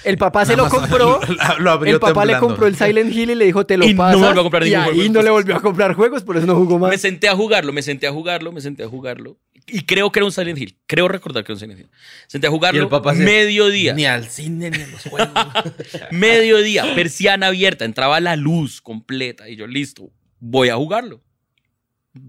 El 0.05 0.17
papá 0.17 0.45
se 0.45 0.55
lo 0.55 0.69
compró. 0.69 1.19
lo- 1.27 1.59
lo 1.59 1.71
abrió 1.71 1.93
El 1.95 1.99
papá 1.99 2.25
le 2.25 2.33
temblando. 2.33 2.47
compró 2.47 2.67
el 2.67 2.75
Silent 2.75 3.13
Hill 3.13 3.31
y 3.31 3.35
le 3.35 3.45
dijo, 3.45 3.65
te 3.65 3.77
lo 3.77 3.85
Y 3.85 3.93
no 3.93 4.03
me 4.07 4.15
volvió 4.15 4.39
a 4.39 4.43
comprar 4.43 4.63
y 4.67 4.69
ningún 4.69 4.83
ahí 4.83 4.95
juego 4.95 5.13
no 5.13 5.21
le 5.21 5.29
volvió 5.31 5.55
a 5.55 5.61
comprar 5.61 5.93
juegos, 5.93 6.23
por 6.23 6.37
eso 6.37 6.45
no 6.45 6.55
jugó 6.55 6.79
Me 6.79 6.87
más. 6.91 7.01
senté 7.01 7.27
a 7.27 7.35
jugarlo, 7.35 7.73
me 7.73 7.81
senté 7.81 8.07
a 8.07 8.11
jugarlo, 8.11 8.51
me 8.51 8.61
senté 8.61 8.83
a 8.83 8.87
jugarlo. 8.87 9.37
Y 9.67 9.81
creo 9.81 10.11
que 10.11 10.19
era 10.19 10.25
un 10.25 10.31
Silent 10.31 10.59
Hill. 10.59 10.77
Creo 10.85 11.07
recordar 11.07 11.43
que 11.43 11.51
era 11.51 11.55
un 11.55 11.59
Silent 11.59 11.79
Hill. 11.79 11.89
Senté 12.27 12.45
a 12.47 12.49
Y 12.49 12.53
jugarlo 12.53 12.83
el 12.83 12.87
papá 12.87 13.15
se- 13.15 13.23
mediodía. 13.23 13.93
Ni 13.93 14.05
al 14.05 14.25
cine 14.29 14.69
ni 14.69 14.81
a 14.81 14.87
los 14.87 15.01
juegos. 15.03 15.29
Mediodía, 16.11 16.93
persiana 16.95 17.47
abierta, 17.47 17.85
entraba 17.85 18.19
la 18.19 18.35
luz 18.35 18.81
completa 18.81 19.49
y 19.49 19.55
yo, 19.55 19.65
listo, 19.67 20.11
voy 20.39 20.69
a 20.69 20.75
jugarlo. 20.75 21.21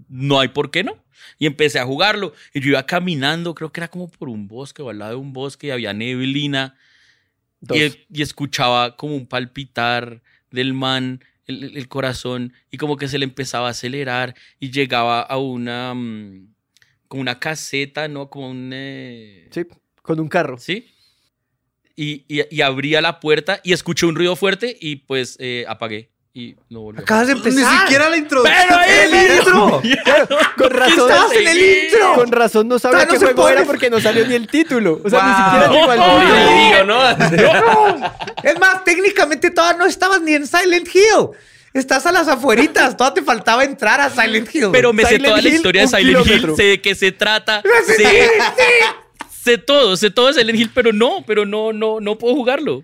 No 0.09 0.39
hay 0.39 0.49
por 0.49 0.71
qué 0.71 0.83
no. 0.83 1.03
Y 1.39 1.45
empecé 1.45 1.79
a 1.79 1.85
jugarlo 1.85 2.33
y 2.53 2.59
yo 2.61 2.69
iba 2.69 2.85
caminando, 2.85 3.53
creo 3.55 3.71
que 3.71 3.79
era 3.79 3.87
como 3.87 4.09
por 4.09 4.29
un 4.29 4.47
bosque 4.47 4.81
o 4.81 4.89
al 4.89 4.99
lado 4.99 5.11
de 5.11 5.17
un 5.17 5.33
bosque 5.33 5.67
y 5.67 5.69
había 5.71 5.93
neblina. 5.93 6.75
Y, 7.61 7.83
y 8.09 8.21
escuchaba 8.21 8.95
como 8.95 9.15
un 9.15 9.27
palpitar 9.27 10.21
del 10.51 10.73
man, 10.73 11.23
el, 11.45 11.87
corazón 11.87 12.53
y 12.71 12.77
como 12.77 12.97
que 12.97 13.07
se 13.07 13.17
le 13.17 13.23
empezaba 13.25 13.67
a 13.67 13.71
acelerar 13.71 14.35
y 14.59 14.71
llegaba 14.71 15.21
a 15.21 15.37
una, 15.37 15.93
mm, 15.93 16.53
como 17.07 17.21
una 17.21 17.39
caseta, 17.39 18.07
¿no? 18.07 18.29
Como 18.29 18.49
un... 18.49 18.71
eh, 18.73 19.47
Sí, 19.51 19.61
con 20.01 20.19
un 20.19 20.27
carro. 20.27 20.57
¿Sí? 20.57 20.93
Y, 21.95 22.25
y- 22.27 22.43
y 22.55 22.61
abría 22.61 23.01
la 23.01 23.19
puerta 23.19 23.59
y 23.63 23.73
escuché 23.73 24.05
un 24.05 24.15
ruido 24.15 24.35
fuerte 24.35 24.77
y 24.79 24.97
pues 24.97 25.35
eh, 25.39 25.65
apagué. 25.67 26.11
Y 26.39 26.55
no 26.69 26.81
volvió. 26.81 26.99
a 26.99 27.01
Acabas 27.01 27.25
de 27.29 27.33
Ni 27.33 27.39
empezar. 27.39 27.81
siquiera 27.81 28.09
la 28.11 28.17
introducción. 28.17 28.63
¡Pero 28.67 28.79
ahí 28.79 28.91
¡El 28.91 29.37
intro! 29.39 29.81
Con 30.55 30.69
razón. 30.69 31.09
estabas 31.09 31.31
en 31.33 31.47
el 31.47 31.57
intro? 31.85 32.13
Con 32.13 32.31
razón 32.31 32.67
no 32.67 32.77
sabía 32.77 33.07
qué 33.07 33.17
se 33.17 33.25
juego 33.25 33.49
era 33.49 33.63
porque 33.63 33.89
no 33.89 33.99
salió 33.99 34.27
ni 34.27 34.35
el 34.35 34.47
título. 34.47 35.01
O 35.03 35.09
sea, 35.09 35.23
ni 35.23 35.33
siquiera 35.33 35.71
llegó 35.71 35.89
al 35.91 35.97
No, 35.99 36.19
título. 36.19 36.85
no, 36.85 37.27
Digo, 37.31 37.53
¿no? 37.97 38.13
Es 38.43 38.59
más, 38.59 38.83
técnicamente 38.83 39.49
todavía 39.49 39.79
no 39.79 39.85
estabas 39.87 40.21
ni 40.21 40.35
en 40.35 40.45
Silent 40.45 40.87
Hill. 40.93 41.29
Estás 41.73 42.05
a 42.05 42.11
las 42.11 42.27
afueritas. 42.27 42.95
Todavía 42.95 43.15
te 43.15 43.23
faltaba 43.23 43.63
entrar 43.63 43.99
a 43.99 44.11
Silent 44.11 44.53
Hill. 44.53 44.69
Pero 44.71 44.93
me 44.93 45.05
sé 45.05 45.17
toda 45.17 45.37
la 45.41 45.47
Hill, 45.47 45.55
historia 45.55 45.81
de 45.81 45.87
Silent 45.87 46.27
Hill, 46.27 46.53
sé 46.55 46.63
de 46.63 46.81
qué 46.81 46.93
se 46.93 47.11
trata, 47.13 47.63
sé, 47.87 48.29
sé 49.43 49.57
todo, 49.57 49.97
sé 49.97 50.11
todo 50.11 50.27
de 50.27 50.33
Silent 50.35 50.59
Hill, 50.59 50.71
pero 50.71 50.93
no, 50.93 51.23
pero 51.25 51.47
no, 51.47 51.73
no, 51.73 51.99
no 51.99 52.15
puedo 52.19 52.35
jugarlo. 52.35 52.83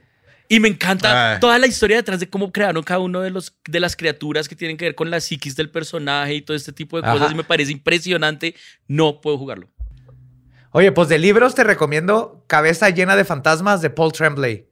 Y 0.53 0.59
me 0.59 0.67
encanta 0.67 1.33
Ay. 1.33 1.39
toda 1.39 1.57
la 1.57 1.67
historia 1.67 1.97
detrás 1.97 2.19
de 2.19 2.29
cómo 2.29 2.51
crearon 2.51 2.83
cada 2.83 2.99
uno 2.99 3.21
de, 3.21 3.29
los, 3.31 3.55
de 3.67 3.79
las 3.79 3.95
criaturas 3.95 4.47
que 4.47 4.55
tienen 4.55 4.77
que 4.77 4.85
ver 4.85 4.95
con 4.95 5.09
la 5.09 5.19
psiquis 5.19 5.55
del 5.55 5.69
personaje 5.71 6.35
y 6.35 6.41
todo 6.41 6.55
este 6.55 6.71
tipo 6.73 6.99
de 7.01 7.07
Ajá. 7.07 7.13
cosas. 7.17 7.31
Y 7.31 7.35
me 7.35 7.43
parece 7.43 7.71
impresionante. 7.71 8.55
No 8.87 9.21
puedo 9.21 9.37
jugarlo. 9.37 9.69
Oye, 10.71 10.91
pues 10.91 11.07
de 11.09 11.19
libros 11.19 11.55
te 11.55 11.63
recomiendo 11.63 12.43
Cabeza 12.47 12.89
llena 12.89 13.15
de 13.15 13.25
fantasmas 13.25 13.81
de 13.81 13.89
Paul 13.89 14.11
Tremblay. 14.11 14.67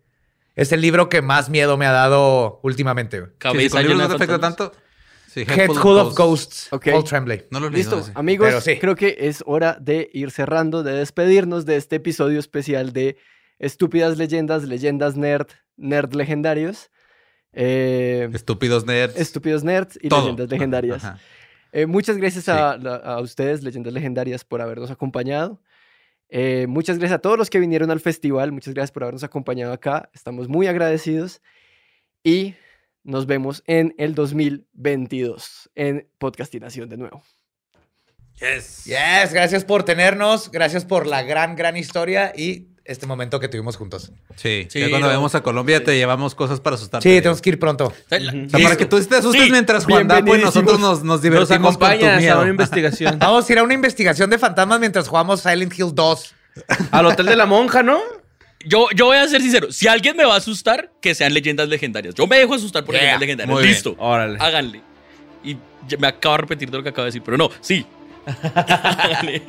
Es 0.56 0.72
el 0.72 0.82
libro 0.82 1.10
que 1.10 1.22
más 1.22 1.50
miedo 1.50 1.78
me 1.78 1.86
ha 1.86 1.92
dado 1.92 2.60
últimamente. 2.64 3.20
Sí, 3.20 3.26
si 3.32 3.38
Cabeza 3.38 3.78
libros 3.82 3.98
llena 3.98 4.08
no 4.08 4.14
de 4.14 4.18
te 4.18 4.24
afecta 4.24 4.34
fantasmas. 4.40 4.72
tanto. 4.72 4.82
Sí, 5.34 5.42
Head 5.48 5.68
Full 5.72 5.98
of 5.98 6.14
Ghosts, 6.18 6.68
Ok. 6.74 6.88
Paul 6.92 7.04
Tremblay. 7.06 7.46
No 7.52 7.60
lo. 7.62 7.70
Listo, 7.70 8.00
ese. 8.00 8.12
amigos, 8.16 8.50
Pero 8.50 8.60
sí. 8.62 8.78
creo 8.80 8.96
que 8.96 9.16
es 9.18 9.42
hora 9.46 9.78
de 9.80 10.10
ir 10.14 10.30
cerrando, 10.32 10.84
de 10.84 10.92
despedirnos 10.94 11.66
de 11.66 11.78
este 11.78 11.96
episodio 11.98 12.38
especial 12.38 12.92
de 12.92 13.16
Estúpidas 13.62 14.18
Leyendas, 14.18 14.64
Leyendas 14.64 15.16
Nerd, 15.16 15.48
Nerd 15.78 16.14
Legendarios. 16.14 16.90
Eh, 17.54 18.28
Estúpidos 18.34 18.86
nerds. 18.86 19.16
estúpidos 19.20 19.64
Nerds 19.64 20.00
y 20.02 20.10
Todo. 20.10 20.22
Leyendas 20.22 20.50
Legendarias. 20.50 21.04
Eh, 21.72 21.86
muchas 21.86 22.18
gracias 22.18 22.50
a, 22.50 22.72
a 22.72 23.22
ustedes, 23.22 23.62
Leyendas 23.62 23.94
Legendarias, 23.94 24.44
por 24.44 24.62
habernos 24.62 24.90
acompañado. 24.90 25.62
Eh, 26.30 26.66
muchas 26.68 26.98
gracias 26.98 27.20
a 27.20 27.22
todos 27.22 27.38
los 27.38 27.52
que 27.52 27.60
vinieron 27.60 27.92
al 27.92 28.00
festival. 28.00 28.52
Muchas 28.52 28.74
gracias 28.74 28.92
por 28.92 29.04
habernos 29.04 29.24
acompañado 29.24 29.74
acá. 29.74 30.10
Estamos 30.14 30.48
muy 30.48 30.66
agradecidos. 30.66 31.40
Y 32.24 32.56
nos 33.04 33.28
vemos 33.28 33.64
en 33.68 33.94
el 34.00 34.16
2022 34.16 35.70
en 35.76 36.10
Podcastinación 36.18 36.90
de 36.90 36.98
nuevo. 36.98 37.22
Yes. 38.40 38.86
Yes, 38.86 39.34
gracias 39.34 39.64
por 39.66 39.84
tenernos, 39.84 40.50
gracias 40.50 40.84
por 40.84 41.06
la 41.06 41.22
gran, 41.22 41.56
gran 41.56 41.78
historia 41.78 42.34
y 42.36 42.72
este 42.92 43.06
momento 43.08 43.40
que 43.40 43.48
tuvimos 43.48 43.76
juntos. 43.78 44.12
Sí, 44.36 44.68
Sí, 44.70 44.80
ya 44.80 44.90
cuando 44.90 45.08
no. 45.08 45.08
vayamos 45.08 45.34
a 45.36 45.42
Colombia 45.42 45.84
te 45.84 45.96
llevamos 45.98 46.36
cosas 46.36 46.60
para 46.60 46.76
asustarte. 46.76 47.10
Sí, 47.10 47.16
tenemos 47.22 47.42
que 47.42 47.50
ir 47.52 47.60
pronto. 47.60 47.86
O 47.88 47.94
sea, 48.10 48.20
para 48.64 48.76
que 48.76 48.86
tú 48.86 49.02
te 49.04 49.16
asustes 49.16 49.44
Sí. 49.46 49.52
mientras 49.52 49.86
Juan 49.86 50.08
Dapo 50.08 50.36
y 50.36 50.40
nosotros 50.40 50.78
Bienvenidísimos. 50.78 50.80
nos, 50.82 50.98
nos 51.00 51.04
Nos 51.04 51.22
divertimos 51.22 51.78
con 51.78 51.80
tu 51.80 51.86
acompañas 51.86 52.18
a 52.18 52.20
miedo. 52.20 52.42
una 52.42 52.50
investigación. 52.52 53.18
Vamos 53.20 53.50
a 53.50 53.54
ir 53.54 53.60
a 53.60 53.64
una 53.64 53.74
investigación 53.74 54.30
de 54.30 54.38
fantasmas 54.38 54.80
mientras 54.80 55.08
jugamos 55.08 55.42
Silent 55.42 55.74
Hill 55.78 55.92
2. 55.96 56.36
Al 56.92 57.06
hotel 57.06 57.26
de 57.28 57.36
la 57.36 57.46
monja, 57.46 57.82
¿no? 57.82 58.00
Yo, 58.66 58.88
yo 58.96 59.06
voy 59.06 59.18
a 59.18 59.28
ser 59.28 59.42
sincero. 59.42 59.72
Si 59.72 59.88
alguien 59.88 60.16
me 60.16 60.24
va 60.26 60.36
a 60.36 60.38
asustar, 60.38 60.92
que 61.02 61.16
sean 61.16 61.34
leyendas 61.34 61.68
legendarias. 61.70 62.14
Yo 62.14 62.28
me 62.28 62.38
dejo 62.38 62.54
asustar 62.54 62.84
por 62.86 62.94
Yeah. 62.94 63.04
leyendas 63.04 63.22
legendarias. 63.22 63.54
Muy 63.56 63.64
bien. 63.64 63.74
Listo. 63.74 63.96
Órale. 63.98 64.38
Háganle. 64.40 64.82
Y 65.44 65.58
me 65.98 66.08
acabo 66.08 66.36
de 66.36 66.42
repetir 66.42 66.70
de 66.70 66.78
lo 66.78 66.84
que 66.84 66.90
acabo 66.90 67.06
de 67.06 67.08
decir, 67.08 67.24
pero 67.26 67.38
no, 67.38 67.50
sí. 67.62 67.86
Háganle. 68.54 69.42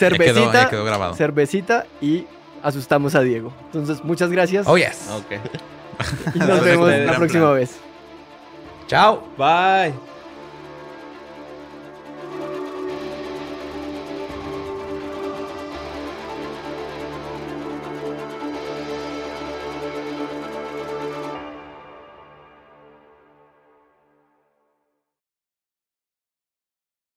Vienen 0.00 0.18
Ya 0.18 0.24
quedó- 0.24 0.34
cervecita, 0.34 0.62
ya 0.64 0.70
quedó 0.70 0.84
grabado. 0.84 1.14
cervecita 1.14 1.86
y 2.00 2.26
asustamos 2.62 3.14
a 3.14 3.20
Diego. 3.20 3.52
Entonces, 3.66 4.02
muchas 4.04 4.30
gracias 4.30 4.66
Oh, 4.66 4.76
yes. 4.76 5.08
Ok. 5.14 5.40
y 6.34 6.38
nos 6.38 6.64
vemos 6.64 6.88
la 6.90 7.14
próxima 7.16 7.50
vez. 7.52 7.76
Chao. 8.86 9.22
Bye. 9.36 9.94